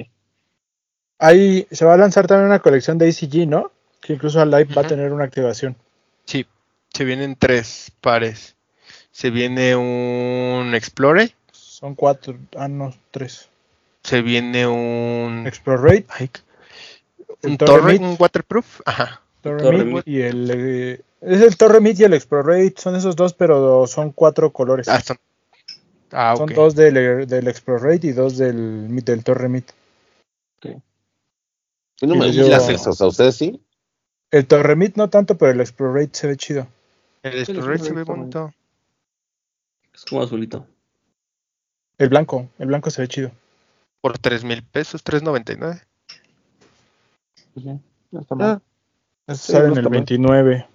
Ahí 1.18 1.66
se 1.70 1.84
va 1.84 1.94
a 1.94 1.98
lanzar 1.98 2.26
también 2.26 2.46
una 2.46 2.60
colección 2.60 2.98
de 2.98 3.08
ACG, 3.08 3.46
¿no? 3.48 3.72
Que 4.00 4.14
incluso 4.14 4.40
Alive 4.40 4.72
va 4.74 4.82
a 4.82 4.86
tener 4.86 5.12
una 5.12 5.24
activación. 5.24 5.76
Sí, 6.24 6.46
Se 6.94 7.04
vienen 7.04 7.36
tres 7.36 7.92
pares. 8.00 8.56
Se 9.10 9.30
viene 9.30 9.76
un 9.76 10.74
Explorer. 10.74 11.32
Son 11.52 11.94
cuatro, 11.94 12.36
ah, 12.56 12.68
no, 12.68 12.94
tres. 13.10 13.48
Se 14.02 14.22
viene 14.22 14.66
un. 14.66 15.46
Explorate, 15.46 16.06
Ay, 16.08 16.24
el 16.26 16.30
un 17.42 17.58
Torre 17.58 17.96
un 17.98 18.16
Waterproof. 18.18 18.80
Ajá. 18.84 19.22
Y 20.04 20.20
el... 20.20 20.50
eh, 20.52 21.02
es 21.20 21.40
el 21.42 21.56
Torre 21.56 21.80
Mid 21.80 21.98
y 21.98 22.04
el 22.04 22.14
Explorate, 22.14 22.74
son 22.76 22.96
esos 22.96 23.16
dos, 23.16 23.34
pero 23.34 23.86
son 23.86 24.12
cuatro 24.12 24.52
colores. 24.52 24.88
Ah, 24.88 25.00
son. 25.00 25.18
Ah, 26.12 26.34
son 26.36 26.48
dos 26.54 26.74
del, 26.74 27.26
del 27.26 27.48
Explorate 27.48 28.06
y 28.06 28.12
dos 28.12 28.36
del, 28.36 29.02
del 29.04 29.24
Torre 29.24 29.48
Mid. 29.48 29.64
Y 32.02 32.06
no 32.06 32.14
me 32.16 32.32
yo- 32.32 32.46
esos, 32.46 33.00
¿a 33.00 33.06
ustedes 33.06 33.36
sí? 33.36 33.62
El 34.30 34.46
Torre 34.46 34.74
Mid 34.76 34.92
no 34.96 35.10
tanto, 35.10 35.36
pero 35.36 35.52
el 35.52 35.60
Explorate 35.60 36.10
se 36.12 36.26
ve 36.28 36.36
chido. 36.36 36.66
El 37.22 37.40
Explorer 37.40 37.78
se 37.78 37.92
ve 37.92 38.04
bonito. 38.04 38.54
Es 39.92 40.04
como 40.06 40.22
azulito. 40.22 40.66
El 41.98 42.08
blanco, 42.08 42.48
el 42.58 42.68
blanco 42.68 42.90
se 42.90 43.02
ve 43.02 43.08
chido. 43.08 43.32
Por 44.00 44.18
tres 44.18 44.44
mil 44.44 44.62
pesos, 44.62 45.04
3.99. 45.04 45.82
Pues 47.54 47.66
ya, 47.66 47.78
no 48.10 48.20
está 48.20 48.34
mal. 48.34 48.62
Sí, 49.28 49.52
no 49.52 49.58
en 49.58 49.64
el 49.64 49.70
está 49.70 49.82
mal. 49.82 49.92
29. 49.92 50.66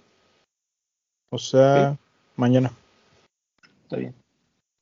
O 1.30 1.38
sea, 1.38 1.98
mañana. 2.36 2.70
Está 3.84 3.96
bien. 3.96 4.14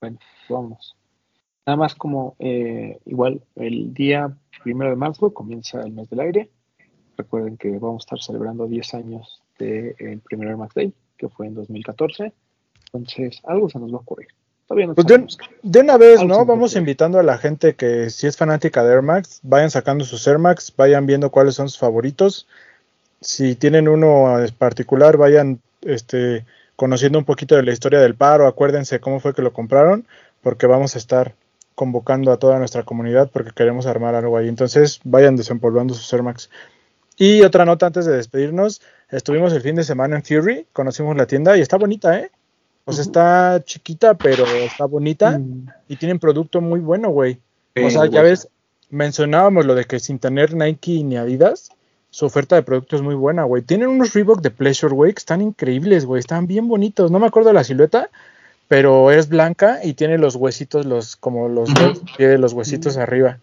Bueno, 0.01 0.19
vámonos. 0.49 0.97
Nada 1.67 1.77
más 1.77 1.95
como 1.95 2.37
eh, 2.39 3.01
igual 3.07 3.43
el 3.57 3.95
día 3.95 4.37
primero 4.63 4.91
de 4.91 4.97
marzo 4.97 5.33
comienza 5.33 5.81
el 5.83 5.93
mes 5.93 6.11
del 6.11 6.21
aire. 6.21 6.51
Recuerden 7.17 7.57
que 7.57 7.71
vamos 7.79 8.03
a 8.03 8.05
estar 8.05 8.21
celebrando 8.21 8.67
10 8.67 8.95
años 8.95 9.43
del 9.59 10.21
primer 10.21 10.49
Air 10.49 10.57
Max 10.57 10.75
Day, 10.75 10.93
que 11.17 11.29
fue 11.29 11.47
en 11.47 11.55
2014. 11.55 12.33
Entonces, 12.93 13.41
algo 13.45 13.69
se 13.69 13.79
nos 13.79 13.93
va 13.93 13.99
a 13.99 14.01
ocurrir. 14.01 14.29
Todavía 14.67 14.87
no 14.87 14.95
Pues 14.95 15.07
de, 15.63 15.81
una 15.81 15.99
vez, 15.99 16.21
Algo 16.21 16.35
¿no? 16.35 16.45
Vamos 16.47 16.77
invitando 16.77 17.19
a 17.19 17.23
la 17.23 17.39
gente 17.39 17.75
que 17.75 18.11
si 18.11 18.27
es 18.27 18.37
fanática 18.37 18.83
de 18.83 18.93
Air 18.93 19.03
Max, 19.03 19.41
vayan 19.43 19.71
sacando 19.71 20.05
sus 20.05 20.27
Air 20.27 20.39
Max, 20.39 20.73
vayan 20.77 21.07
viendo 21.07 21.31
cuáles 21.31 21.55
son 21.55 21.69
sus 21.69 21.79
favoritos. 21.79 22.47
Si 23.21 23.55
tienen 23.55 23.89
uno 23.89 24.43
en 24.43 24.55
particular, 24.55 25.17
vayan 25.17 25.61
este, 25.83 26.45
conociendo 26.77 27.19
un 27.19 27.25
poquito 27.25 27.57
de 27.57 27.63
la 27.63 27.73
historia 27.73 28.01
del 28.01 28.15
paro, 28.15 28.47
acuérdense 28.47 29.01
cómo 29.01 29.21
fue 29.21 29.35
que 29.35 29.43
lo 29.43 29.53
compraron, 29.53 30.07
porque 30.43 30.67
vamos 30.67 30.95
a 30.95 30.99
estar 30.99 31.35
convocando 31.75 32.33
a 32.33 32.39
toda 32.39 32.59
nuestra 32.59 32.85
comunidad 32.85 33.31
porque 33.33 33.51
queremos 33.51 33.87
armar 33.87 34.15
algo 34.15 34.37
ahí. 34.37 34.49
Entonces, 34.49 35.01
vayan 35.05 35.37
desempolvando 35.37 35.95
sus 35.95 36.13
Air 36.13 36.23
Max. 36.23 36.51
Y 37.17 37.43
otra 37.43 37.65
nota 37.65 37.87
antes 37.87 38.07
de 38.07 38.17
despedirnos, 38.17 38.81
estuvimos 39.11 39.53
el 39.53 39.63
fin 39.63 39.77
de 39.77 39.85
semana 39.85 40.17
en 40.17 40.25
Fury, 40.25 40.67
conocimos 40.73 41.17
la 41.17 41.27
tienda 41.27 41.57
y 41.57 41.61
está 41.61 41.77
bonita, 41.77 42.19
¿eh? 42.19 42.31
O 42.87 42.93
sea, 42.93 43.03
Ujú. 43.03 43.11
está 43.11 43.63
chiquita, 43.65 44.15
pero 44.15 44.45
está 44.45 44.85
bonita 44.85 45.39
Mm, 45.39 45.67
y 45.89 45.97
tienen 45.97 46.19
producto 46.19 46.61
muy 46.61 46.81
bueno, 46.81 47.11
güey. 47.11 47.39
eh, 47.75 47.87
O 47.87 47.91
sea, 47.91 48.07
ya 48.07 48.23
ves, 48.23 48.49
mencionábamos 48.91 49.65
lo 49.67 49.75
de 49.75 49.85
que 49.85 49.99
sin 49.99 50.19
tener 50.19 50.55
Nike 50.55 51.03
ni 51.03 51.17
Adidas, 51.17 51.71
su 52.11 52.27
oferta 52.27 52.55
de 52.57 52.63
producto 52.63 52.95
es 52.97 53.03
muy 53.03 53.15
buena, 53.15 53.43
güey. 53.45 53.63
Tienen 53.63 53.89
unos 53.89 54.13
Reebok 54.13 54.41
de 54.41 54.51
Pleasure, 54.51 54.95
güey, 54.95 55.13
que 55.13 55.19
están 55.19 55.41
increíbles, 55.41 56.05
güey. 56.07 56.21
Están 56.21 56.47
bien 56.47 56.69
bonitos. 56.69 57.11
No 57.11 57.19
me 57.19 57.27
acuerdo 57.27 57.49
de 57.49 57.55
la 57.55 57.65
silueta, 57.65 58.11
pero 58.69 59.11
es 59.11 59.29
blanca 59.29 59.81
y 59.83 59.95
tiene 59.95 60.19
los 60.19 60.37
huesitos, 60.37 60.87
los 60.87 61.17
como 61.17 61.49
los 61.49 61.73
dedos, 61.75 62.03
tiene 62.17 62.39
los 62.39 62.53
huesitos 62.53 62.97
arriba. 62.97 63.39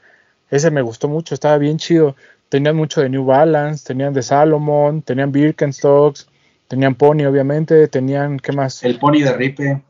Ese 0.50 0.72
me 0.72 0.82
gustó 0.82 1.08
mucho, 1.10 1.34
estaba 1.34 1.58
bien 1.58 1.78
chido. 1.78 2.16
Tenían 2.50 2.76
mucho 2.76 3.02
de 3.02 3.10
New 3.10 3.26
Balance, 3.26 3.86
tenían 3.86 4.14
de 4.14 4.22
Salomon, 4.22 5.02
tenían 5.02 5.32
Birkenstocks, 5.32 6.28
tenían 6.72 6.96
Pony, 6.96 7.26
obviamente, 7.26 7.90
tenían, 7.90 8.40
¿qué 8.40 8.54
más? 8.54 8.82
El 8.86 8.98
pony 8.98 9.20
de 9.20 9.34
Ripe. 9.34 9.84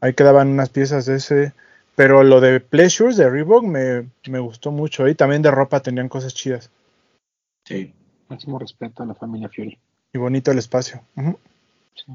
Ahí 0.00 0.12
quedaban 0.12 0.48
unas 0.48 0.70
piezas 0.70 1.06
de 1.06 1.18
ese. 1.18 1.52
Pero 1.94 2.24
lo 2.24 2.40
de 2.40 2.58
Pleasures 2.58 3.16
de 3.16 3.30
Reebok 3.30 3.62
me, 3.62 4.10
me 4.28 4.40
gustó 4.40 4.72
mucho. 4.72 5.06
Y 5.06 5.14
también 5.14 5.40
de 5.42 5.52
ropa 5.52 5.78
tenían 5.78 6.08
cosas 6.08 6.34
chidas. 6.34 6.68
Sí. 7.64 7.94
máximo 8.28 8.58
respeto 8.58 9.04
a 9.04 9.06
la 9.06 9.14
familia 9.14 9.48
Fury. 9.48 9.78
Y 10.12 10.18
bonito 10.18 10.50
el 10.50 10.58
espacio. 10.58 11.00
Sí. 11.94 12.12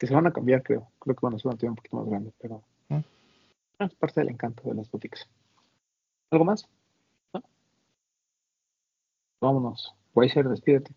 Que 0.00 0.08
se 0.08 0.14
van 0.14 0.26
a 0.26 0.32
cambiar, 0.32 0.64
creo. 0.64 0.88
Creo 0.98 1.14
que 1.14 1.24
van 1.24 1.36
a 1.36 1.38
ser 1.38 1.52
un 1.52 1.76
poquito 1.76 1.98
más 1.98 2.08
grande, 2.08 2.32
pero 2.40 2.60
ah, 2.90 3.02
es 3.78 3.94
parte 3.94 4.18
del 4.18 4.30
encanto 4.30 4.68
de 4.68 4.74
las 4.74 4.90
boutiques. 4.90 5.28
¿Algo 6.32 6.44
más? 6.44 6.68
¿No? 7.32 7.40
Vámonos. 9.40 9.94
Weiser, 10.12 10.48
despídete. 10.48 10.92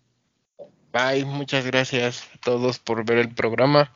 Bye, 0.96 1.26
muchas 1.26 1.66
gracias 1.66 2.24
a 2.34 2.38
todos 2.38 2.80
por 2.80 3.04
ver 3.04 3.18
el 3.18 3.28
programa. 3.28 3.92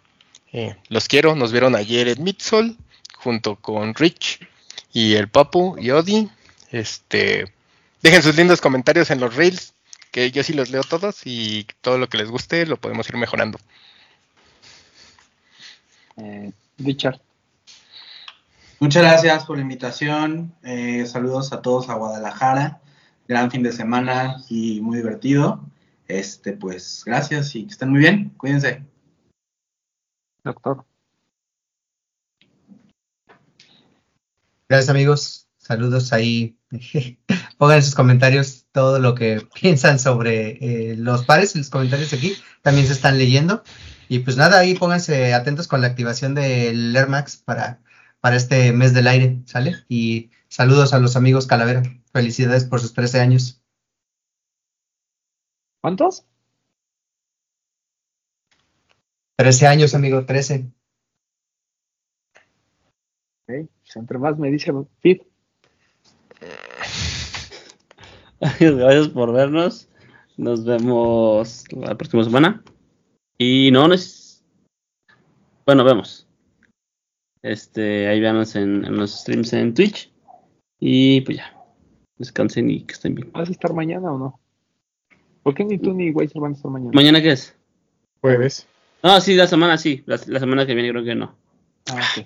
Eh, 0.52 0.76
los 0.90 1.08
quiero, 1.08 1.34
nos 1.34 1.54
vieron 1.54 1.78
ayer 1.78 2.10
en 2.10 2.22
Midsol 2.22 2.76
junto 3.16 3.56
con 3.56 3.96
Rich 3.96 4.46
y 4.92 5.14
el 5.14 5.30
Papu 5.30 5.78
y 5.80 5.92
Odi. 5.92 6.30
Este, 6.72 7.54
dejen 8.04 8.22
sus 8.22 8.36
lindos 8.36 8.60
comentarios 8.60 9.12
en 9.12 9.22
los 9.22 9.34
reels, 9.34 9.76
que 10.12 10.30
yo 10.32 10.44
sí 10.44 10.52
los 10.52 10.72
leo 10.72 10.84
todos 10.84 11.22
y 11.24 11.66
todo 11.80 11.98
lo 11.98 12.10
que 12.10 12.18
les 12.18 12.30
guste 12.30 12.66
lo 12.66 12.76
podemos 12.76 13.08
ir 13.08 13.16
mejorando. 13.16 13.58
Eh, 16.18 16.52
Richard, 16.80 17.22
Muchas 18.82 19.04
gracias 19.04 19.46
por 19.46 19.56
la 19.56 19.62
invitación. 19.62 20.54
Eh, 20.64 21.06
saludos 21.06 21.54
a 21.54 21.62
todos 21.62 21.88
a 21.88 21.94
Guadalajara. 21.94 22.82
Gran 23.26 23.52
fin 23.52 23.64
de 23.64 23.72
semana 23.72 24.44
y 24.50 24.82
muy 24.82 24.98
divertido. 24.98 25.64
Este, 26.10 26.53
pues, 26.53 27.03
gracias 27.06 27.56
y 27.56 27.65
que 27.65 27.72
estén 27.72 27.90
muy 27.90 27.99
bien. 27.99 28.31
Cuídense. 28.31 28.84
doctor. 30.44 30.84
Gracias 34.68 34.90
amigos, 34.90 35.48
saludos 35.57 36.11
ahí. 36.11 36.57
Pongan 37.60 37.77
en 37.77 37.84
sus 37.84 37.94
comentarios 37.94 38.65
todo 38.72 38.98
lo 38.98 39.14
que 39.14 39.48
piensan 39.53 39.99
sobre 39.99 40.57
eh, 40.61 40.95
los 40.98 41.26
pares, 41.26 41.56
los 41.56 41.69
comentarios 41.69 42.11
aquí 42.11 42.34
también 42.64 42.88
se 42.88 42.94
están 42.94 43.19
leyendo. 43.19 43.64
Y 44.07 44.19
pues 44.19 44.36
nada, 44.36 44.57
ahí 44.57 44.73
pónganse 44.73 45.36
atentos 45.36 45.68
con 45.68 45.81
la 45.81 45.88
activación 45.88 46.34
del 46.34 46.95
Air 46.95 47.07
Max 47.07 47.38
para, 47.38 47.81
para 48.19 48.36
este 48.36 48.73
mes 48.73 48.95
del 48.95 49.06
aire, 49.06 49.44
¿sale? 49.45 49.76
Y 49.88 50.31
saludos 50.48 50.91
a 50.94 50.99
los 50.99 51.15
amigos 51.15 51.45
Calavera. 51.45 51.84
Felicidades 52.11 52.65
por 52.65 52.81
sus 52.81 52.94
13 52.94 53.19
años. 53.19 53.59
¿Cuántos? 55.81 56.26
13 59.38 59.68
años, 59.68 59.95
amigo, 59.95 60.26
13. 60.26 60.72
Ok, 63.47 63.69
pues 63.81 63.95
entre 63.95 64.18
más 64.18 64.38
me 64.38 64.51
dice 64.51 64.73
Fit, 64.99 65.23
Gracias 68.60 69.10
por 69.10 69.34
vernos. 69.34 69.89
Nos 70.38 70.64
vemos 70.64 71.65
la 71.72 71.95
próxima 71.95 72.23
semana. 72.23 72.64
Y 73.38 73.69
no, 73.72 73.88
no 73.88 73.93
es. 73.93 74.43
Bueno, 75.65 75.84
vemos. 75.84 76.27
Este, 77.41 78.07
ahí 78.07 78.19
veanos 78.19 78.56
en, 78.56 78.85
en 78.85 78.97
los 78.97 79.19
streams 79.19 79.53
en 79.53 79.73
Twitch. 79.73 80.11
Y 80.80 81.22
pues 81.22 81.38
ya. 81.38 81.56
Descansen 82.18 82.69
y 82.69 82.84
que 82.84 82.93
estén 82.93 83.15
bien. 83.15 83.31
¿vas 83.31 83.49
a 83.49 83.51
estar 83.51 83.73
mañana 83.73 84.11
o 84.11 84.18
no? 84.18 84.39
¿Por 85.50 85.56
qué 85.56 85.66
ni 85.66 85.80
tú 85.80 85.94
ni 85.94 86.12
Weiser 86.12 86.40
van 86.40 86.52
a 86.52 86.56
estar 86.56 86.70
mañana? 86.70 86.92
¿Mañana 86.94 87.22
qué 87.24 87.32
es? 87.32 87.56
Jueves. 88.22 88.68
No, 89.02 89.20
sí, 89.20 89.34
la 89.34 89.48
semana 89.48 89.80
sí. 89.80 90.04
La, 90.06 90.20
la 90.28 90.40
semana 90.40 90.68
que 90.68 90.76
viene 90.76 90.92
creo 90.92 91.04
que 91.04 91.16
no. 91.16 91.36
Ah, 91.90 91.96
ok. 92.18 92.26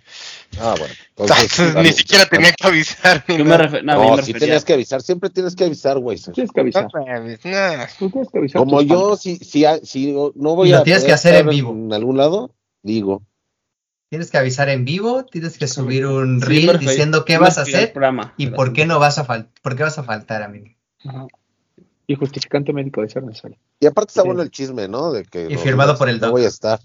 Ah, 0.59 0.75
bueno. 0.77 0.93
Entonces, 1.17 1.75
Ni 1.75 1.91
siquiera 1.93 2.25
tenía 2.25 2.51
que 2.51 2.67
avisar. 2.67 3.23
Yo 3.29 3.45
me, 3.45 3.57
refer- 3.57 3.81
no, 3.83 3.93
No, 3.93 4.17
me 4.17 4.23
si 4.23 4.33
tenías 4.33 4.65
que 4.65 4.73
avisar, 4.73 5.01
siempre 5.01 5.29
tienes 5.29 5.55
que 5.55 5.63
avisar, 5.63 5.99
güey. 5.99 6.17
Tienes 6.33 6.51
que 6.51 6.59
avisar. 6.59 6.87
No. 6.93 7.85
Tú 7.97 8.09
tienes 8.09 8.29
que 8.29 8.37
avisar. 8.39 8.59
Como 8.59 8.81
yo, 8.81 9.15
si, 9.15 9.37
si, 9.37 9.63
si 9.83 10.11
no 10.11 10.55
voy 10.55 10.71
lo 10.71 10.79
a 10.79 10.83
tienes 10.83 11.05
que 11.05 11.13
hacer 11.13 11.35
en 11.35 11.47
vivo. 11.47 11.71
En 11.71 11.93
algún 11.93 12.17
lado, 12.17 12.53
digo. 12.81 13.23
Tienes 14.09 14.31
que 14.31 14.37
avisar 14.37 14.67
en 14.67 14.83
vivo, 14.83 15.23
tienes 15.23 15.57
que 15.57 15.67
subir 15.69 16.05
un 16.05 16.41
Sí, 16.41 16.45
reel 16.45 16.77
diciendo 16.77 17.23
qué 17.23 17.37
vas 17.37 17.57
a 17.57 17.61
hacer 17.61 17.93
programa. 17.93 18.33
y 18.35 18.47
por 18.47 18.73
qué 18.73 18.85
no 18.85 18.99
vas 18.99 19.17
a 19.17 19.23
faltar, 19.23 19.53
por 19.61 19.77
qué 19.77 19.83
vas 19.83 19.97
a 19.97 20.03
faltar, 20.03 20.43
amigo. 20.43 20.67
Ajá. 21.05 21.25
Y 22.07 22.15
justificante 22.15 22.73
médico 22.73 23.01
de 23.01 23.09
ser 23.09 23.23
necesario. 23.23 23.57
Y 23.79 23.85
aparte 23.85 24.11
está 24.11 24.21
Sí. 24.23 24.27
bueno 24.27 24.41
el 24.41 24.51
chisme, 24.51 24.87
¿no? 24.87 25.11
De 25.11 25.23
que 25.23 25.47
Y 25.49 25.53
no- 25.53 25.59
firmado 25.59 25.97
por 25.97 26.09
el 26.09 26.19
no 26.19 26.27
doc. 26.27 26.31
voy 26.33 26.43
a 26.45 26.47
estar. 26.49 26.79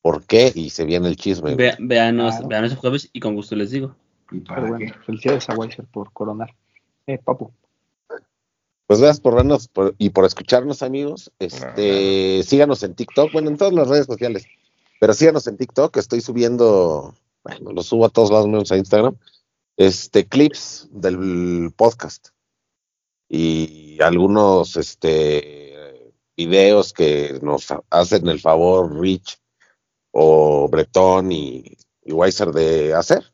¿Por 0.00 0.24
qué? 0.24 0.52
Y 0.54 0.70
se 0.70 0.84
viene 0.84 1.08
el 1.08 1.16
chisme. 1.16 1.54
Ve, 1.54 1.74
véanos, 1.78 2.32
Claro. 2.34 2.48
véanos 2.48 2.72
el 2.72 2.78
jueves 2.78 3.08
y 3.12 3.20
con 3.20 3.34
gusto 3.34 3.56
les 3.56 3.70
digo. 3.70 3.94
¿Y 4.30 4.40
para 4.40 4.62
Pero 4.62 4.74
bueno, 4.76 4.92
qué? 4.92 4.98
felicidades 5.04 5.48
a 5.50 5.54
Weiser 5.54 5.84
por 5.86 6.12
coronar. 6.12 6.54
Eh, 7.06 7.18
Papu, 7.22 7.50
Pues 8.86 9.00
gracias 9.00 9.20
por 9.20 9.34
vernos 9.34 9.66
por- 9.68 9.94
y 9.96 10.10
por 10.10 10.26
escucharnos, 10.26 10.82
amigos. 10.82 11.32
Este, 11.38 12.42
síganos 12.42 12.82
en 12.82 12.94
TikTok, 12.94 13.32
bueno, 13.32 13.48
en 13.48 13.56
todas 13.56 13.72
las 13.72 13.88
redes 13.88 14.04
sociales. 14.06 14.44
Pero 15.00 15.14
síganos 15.14 15.46
en 15.46 15.56
TikTok, 15.56 15.96
estoy 15.96 16.20
subiendo, 16.20 17.14
bueno, 17.42 17.72
lo 17.72 17.82
subo 17.82 18.04
a 18.04 18.10
todos 18.10 18.30
lados 18.30 18.46
menos 18.46 18.70
a 18.72 18.76
Instagram. 18.76 19.16
Este, 19.78 20.26
clips 20.26 20.86
del 20.92 21.72
podcast. 21.74 22.28
Y 23.28 23.83
algunos 24.00 24.76
este 24.76 26.12
videos 26.36 26.92
que 26.92 27.38
nos 27.42 27.68
hacen 27.90 28.28
el 28.28 28.40
favor 28.40 29.00
Rich 29.00 29.38
o 30.10 30.68
Bretón 30.68 31.32
y, 31.32 31.76
y 32.02 32.12
Weiser 32.12 32.50
de 32.52 32.94
hacer. 32.94 33.24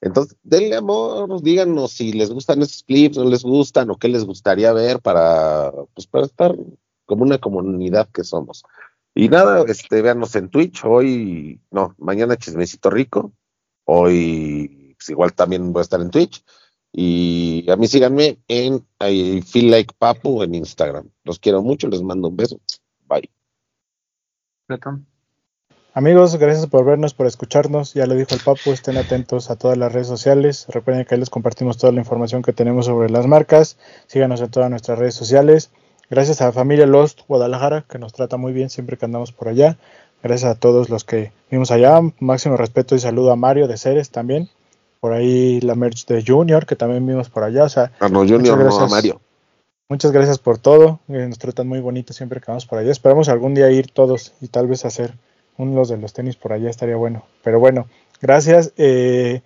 Entonces, 0.00 0.36
denle 0.42 0.76
amor, 0.76 1.42
díganos 1.42 1.92
si 1.92 2.12
les 2.12 2.30
gustan 2.30 2.62
esos 2.62 2.82
clips, 2.82 3.16
no 3.16 3.24
les 3.24 3.42
gustan, 3.42 3.90
o 3.90 3.96
qué 3.96 4.08
les 4.08 4.24
gustaría 4.24 4.72
ver 4.72 5.00
para, 5.00 5.72
pues, 5.94 6.06
para 6.06 6.26
estar 6.26 6.54
como 7.06 7.22
una 7.22 7.38
comunidad 7.38 8.08
que 8.10 8.24
somos. 8.24 8.62
Y 9.14 9.28
nada, 9.28 9.64
este, 9.66 10.02
véanos 10.02 10.36
en 10.36 10.50
Twitch, 10.50 10.84
hoy, 10.84 11.60
no, 11.70 11.94
mañana 11.98 12.36
Chismecito 12.36 12.90
Rico, 12.90 13.32
hoy 13.84 14.94
pues, 14.98 15.08
igual 15.08 15.32
también 15.32 15.72
voy 15.72 15.80
a 15.80 15.82
estar 15.82 16.00
en 16.00 16.10
Twitch. 16.10 16.44
Y 16.92 17.70
a 17.70 17.76
mí 17.76 17.86
síganme 17.86 18.38
en 18.48 18.86
I 19.00 19.42
Feel 19.42 19.70
Like 19.70 19.94
Papu 19.98 20.42
en 20.42 20.54
Instagram. 20.54 21.10
Los 21.24 21.38
quiero 21.38 21.62
mucho, 21.62 21.88
les 21.88 22.02
mando 22.02 22.28
un 22.28 22.36
beso. 22.36 22.58
Bye. 23.06 23.30
Amigos, 25.92 26.36
gracias 26.36 26.66
por 26.66 26.84
vernos, 26.84 27.14
por 27.14 27.26
escucharnos. 27.26 27.94
Ya 27.94 28.06
lo 28.06 28.14
dijo 28.14 28.34
el 28.34 28.40
Papu, 28.40 28.70
estén 28.72 28.98
atentos 28.98 29.50
a 29.50 29.56
todas 29.56 29.78
las 29.78 29.92
redes 29.92 30.06
sociales. 30.06 30.66
Recuerden 30.68 31.06
que 31.06 31.14
ahí 31.14 31.18
les 31.18 31.30
compartimos 31.30 31.78
toda 31.78 31.92
la 31.92 32.00
información 32.00 32.42
que 32.42 32.52
tenemos 32.52 32.84
sobre 32.84 33.08
las 33.08 33.26
marcas. 33.26 33.78
Síganos 34.06 34.40
en 34.42 34.50
todas 34.50 34.68
nuestras 34.68 34.98
redes 34.98 35.14
sociales. 35.14 35.70
Gracias 36.10 36.40
a 36.40 36.46
la 36.46 36.52
familia 36.52 36.86
Lost 36.86 37.20
Guadalajara, 37.26 37.86
que 37.88 37.98
nos 37.98 38.12
trata 38.12 38.36
muy 38.36 38.52
bien 38.52 38.68
siempre 38.68 38.96
que 38.96 39.06
andamos 39.06 39.32
por 39.32 39.48
allá. 39.48 39.78
Gracias 40.22 40.50
a 40.50 40.58
todos 40.58 40.90
los 40.90 41.04
que 41.04 41.32
vimos 41.50 41.70
allá. 41.70 42.00
Máximo 42.20 42.56
respeto 42.56 42.94
y 42.94 42.98
saludo 42.98 43.32
a 43.32 43.36
Mario 43.36 43.66
de 43.66 43.76
Ceres 43.76 44.10
también. 44.10 44.50
Por 45.00 45.12
ahí 45.12 45.60
la 45.60 45.74
merch 45.74 46.06
de 46.06 46.24
Junior, 46.26 46.66
que 46.66 46.76
también 46.76 47.06
vimos 47.06 47.28
por 47.30 47.44
allá. 47.44 47.64
O 47.64 47.68
sea, 47.68 47.92
Ah, 48.00 48.08
no, 48.08 48.20
Junior, 48.20 48.58
Muchas 48.58 48.78
no. 48.80 48.88
Mario. 48.88 49.20
Muchas 49.88 50.10
gracias 50.12 50.38
por 50.38 50.58
todo. 50.58 51.00
eh, 51.08 51.26
nos 51.28 51.38
tratan 51.38 51.68
muy 51.68 51.80
bonito 51.80 52.12
siempre 52.12 52.40
que 52.40 52.46
vamos 52.48 52.66
por 52.66 52.78
allá. 52.78 52.90
Esperamos 52.90 53.28
algún 53.28 53.54
día 53.54 53.70
ir 53.70 53.90
todos 53.90 54.32
y 54.40 54.48
tal 54.48 54.66
vez 54.66 54.84
hacer 54.84 55.14
unos 55.58 55.88
de 55.88 55.96
los 55.98 56.12
tenis 56.12 56.36
por 56.36 56.52
allá. 56.52 56.68
Estaría 56.70 56.96
bueno. 56.96 57.24
Pero 57.44 57.60
bueno, 57.60 57.86
gracias. 58.20 58.72
eh, 58.76 59.42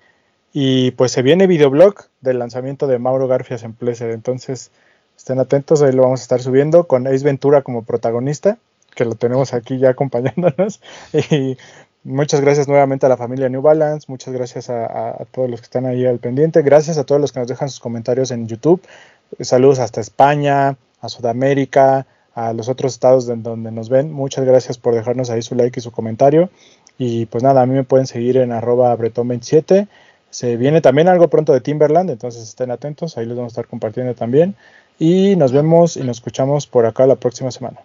y 0.52 0.90
pues 0.92 1.12
se 1.12 1.22
viene 1.22 1.46
videoblog 1.46 1.94
del 2.22 2.38
lanzamiento 2.40 2.86
de 2.88 2.98
Mauro 2.98 3.28
Garfias 3.28 3.62
en 3.62 3.72
Pleasure. 3.74 4.12
Entonces 4.12 4.70
estén 5.16 5.38
atentos. 5.40 5.82
Ahí 5.82 5.92
lo 5.92 6.02
vamos 6.02 6.20
a 6.20 6.22
estar 6.22 6.40
subiendo 6.40 6.84
con 6.88 7.06
Ace 7.06 7.24
Ventura 7.24 7.62
como 7.62 7.84
protagonista, 7.84 8.56
que 8.94 9.04
lo 9.04 9.14
tenemos 9.14 9.52
aquí 9.52 9.78
ya 9.78 9.90
acompañándonos. 9.90 10.80
Y 11.12 11.56
muchas 12.04 12.40
gracias 12.40 12.68
nuevamente 12.68 13.06
a 13.06 13.08
la 13.08 13.16
familia 13.16 13.48
New 13.48 13.62
Balance. 13.62 14.06
Muchas 14.08 14.32
gracias 14.34 14.70
a, 14.70 15.24
todos 15.30 15.50
los 15.50 15.60
que 15.60 15.64
están 15.64 15.86
ahí 15.86 16.06
al 16.06 16.18
pendiente. 16.18 16.62
Gracias 16.62 16.98
a 16.98 17.04
todos 17.04 17.20
los 17.20 17.32
que 17.32 17.40
nos 17.40 17.48
dejan 17.48 17.68
sus 17.68 17.80
comentarios 17.80 18.30
en 18.30 18.46
YouTube. 18.46 18.82
Saludos 19.40 19.78
hasta 19.78 20.00
España, 20.00 20.76
a 21.00 21.08
Sudamérica, 21.08 22.06
a 22.34 22.52
los 22.52 22.68
otros 22.68 22.92
estados 22.92 23.26
de 23.26 23.36
donde 23.36 23.70
nos 23.70 23.88
ven. 23.88 24.12
Muchas 24.12 24.44
gracias 24.44 24.78
por 24.78 24.94
dejarnos 24.94 25.30
ahí 25.30 25.42
su 25.42 25.54
like 25.54 25.78
y 25.78 25.82
su 25.82 25.92
comentario. 25.92 26.50
Y 26.98 27.26
pues 27.26 27.42
nada, 27.42 27.62
a 27.62 27.66
mí 27.66 27.74
me 27.74 27.84
pueden 27.84 28.06
seguir 28.06 28.36
en 28.36 28.52
arroba 28.52 28.96
bretón27. 28.96 29.88
Se 30.30 30.56
viene 30.56 30.80
también 30.80 31.08
algo 31.08 31.28
pronto 31.28 31.52
de 31.52 31.60
Timberland, 31.60 32.10
entonces 32.10 32.42
estén 32.42 32.70
atentos, 32.70 33.18
ahí 33.18 33.26
les 33.26 33.36
vamos 33.36 33.50
a 33.50 33.54
estar 33.54 33.66
compartiendo 33.66 34.14
también. 34.14 34.54
Y 34.98 35.34
nos 35.36 35.50
vemos 35.50 35.96
y 35.96 36.00
nos 36.00 36.18
escuchamos 36.18 36.66
por 36.66 36.86
acá 36.86 37.06
la 37.06 37.16
próxima 37.16 37.50
semana. 37.50 37.80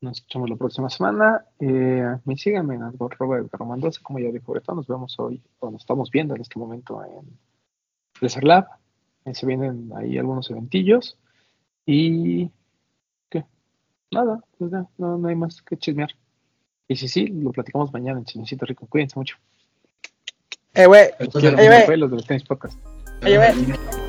Nos 0.00 0.18
escuchamos 0.18 0.48
la 0.48 0.56
próxima 0.56 0.88
semana. 0.88 1.44
Eh, 1.58 2.16
mí 2.24 2.36
síganme 2.36 2.76
en 2.76 2.82
Edgar 2.82 3.16
12, 3.18 4.02
como 4.02 4.18
ya 4.18 4.30
dijo 4.30 4.52
Bretón. 4.52 4.76
Nos 4.76 4.86
vemos 4.86 5.18
hoy, 5.18 5.42
o 5.58 5.70
nos 5.70 5.82
estamos 5.82 6.10
viendo 6.10 6.34
en 6.34 6.40
este 6.40 6.58
momento 6.58 7.02
en 7.04 7.36
Desert 8.20 8.44
Lab. 8.44 8.66
Eh, 9.24 9.34
se 9.34 9.46
vienen 9.46 9.90
ahí 9.96 10.16
algunos 10.18 10.50
eventillos. 10.50 11.18
Y. 11.84 12.50
¿Qué? 13.28 13.44
Nada, 14.12 14.40
pues 14.56 14.70
ya, 14.70 14.86
no, 14.98 15.18
no 15.18 15.28
hay 15.28 15.34
más 15.34 15.62
que 15.62 15.76
chismear. 15.76 16.10
Y 16.86 16.96
si 16.96 17.08
sí, 17.08 17.26
lo 17.26 17.50
platicamos 17.50 17.92
mañana 17.92 18.18
en 18.18 18.24
Chismecito 18.24 18.64
Rico. 18.64 18.86
Cuídense 18.86 19.18
mucho. 19.18 19.36
Eh, 20.74 20.86
güey. 20.86 21.10
Ey, 21.18 21.84
güey. 21.86 21.98
los 21.98 22.10
de 22.10 22.16
los 22.16 22.26
tenis 22.26 22.44
podcast. 22.44 22.78
Oye, 23.22 23.36
güey. 23.36 24.07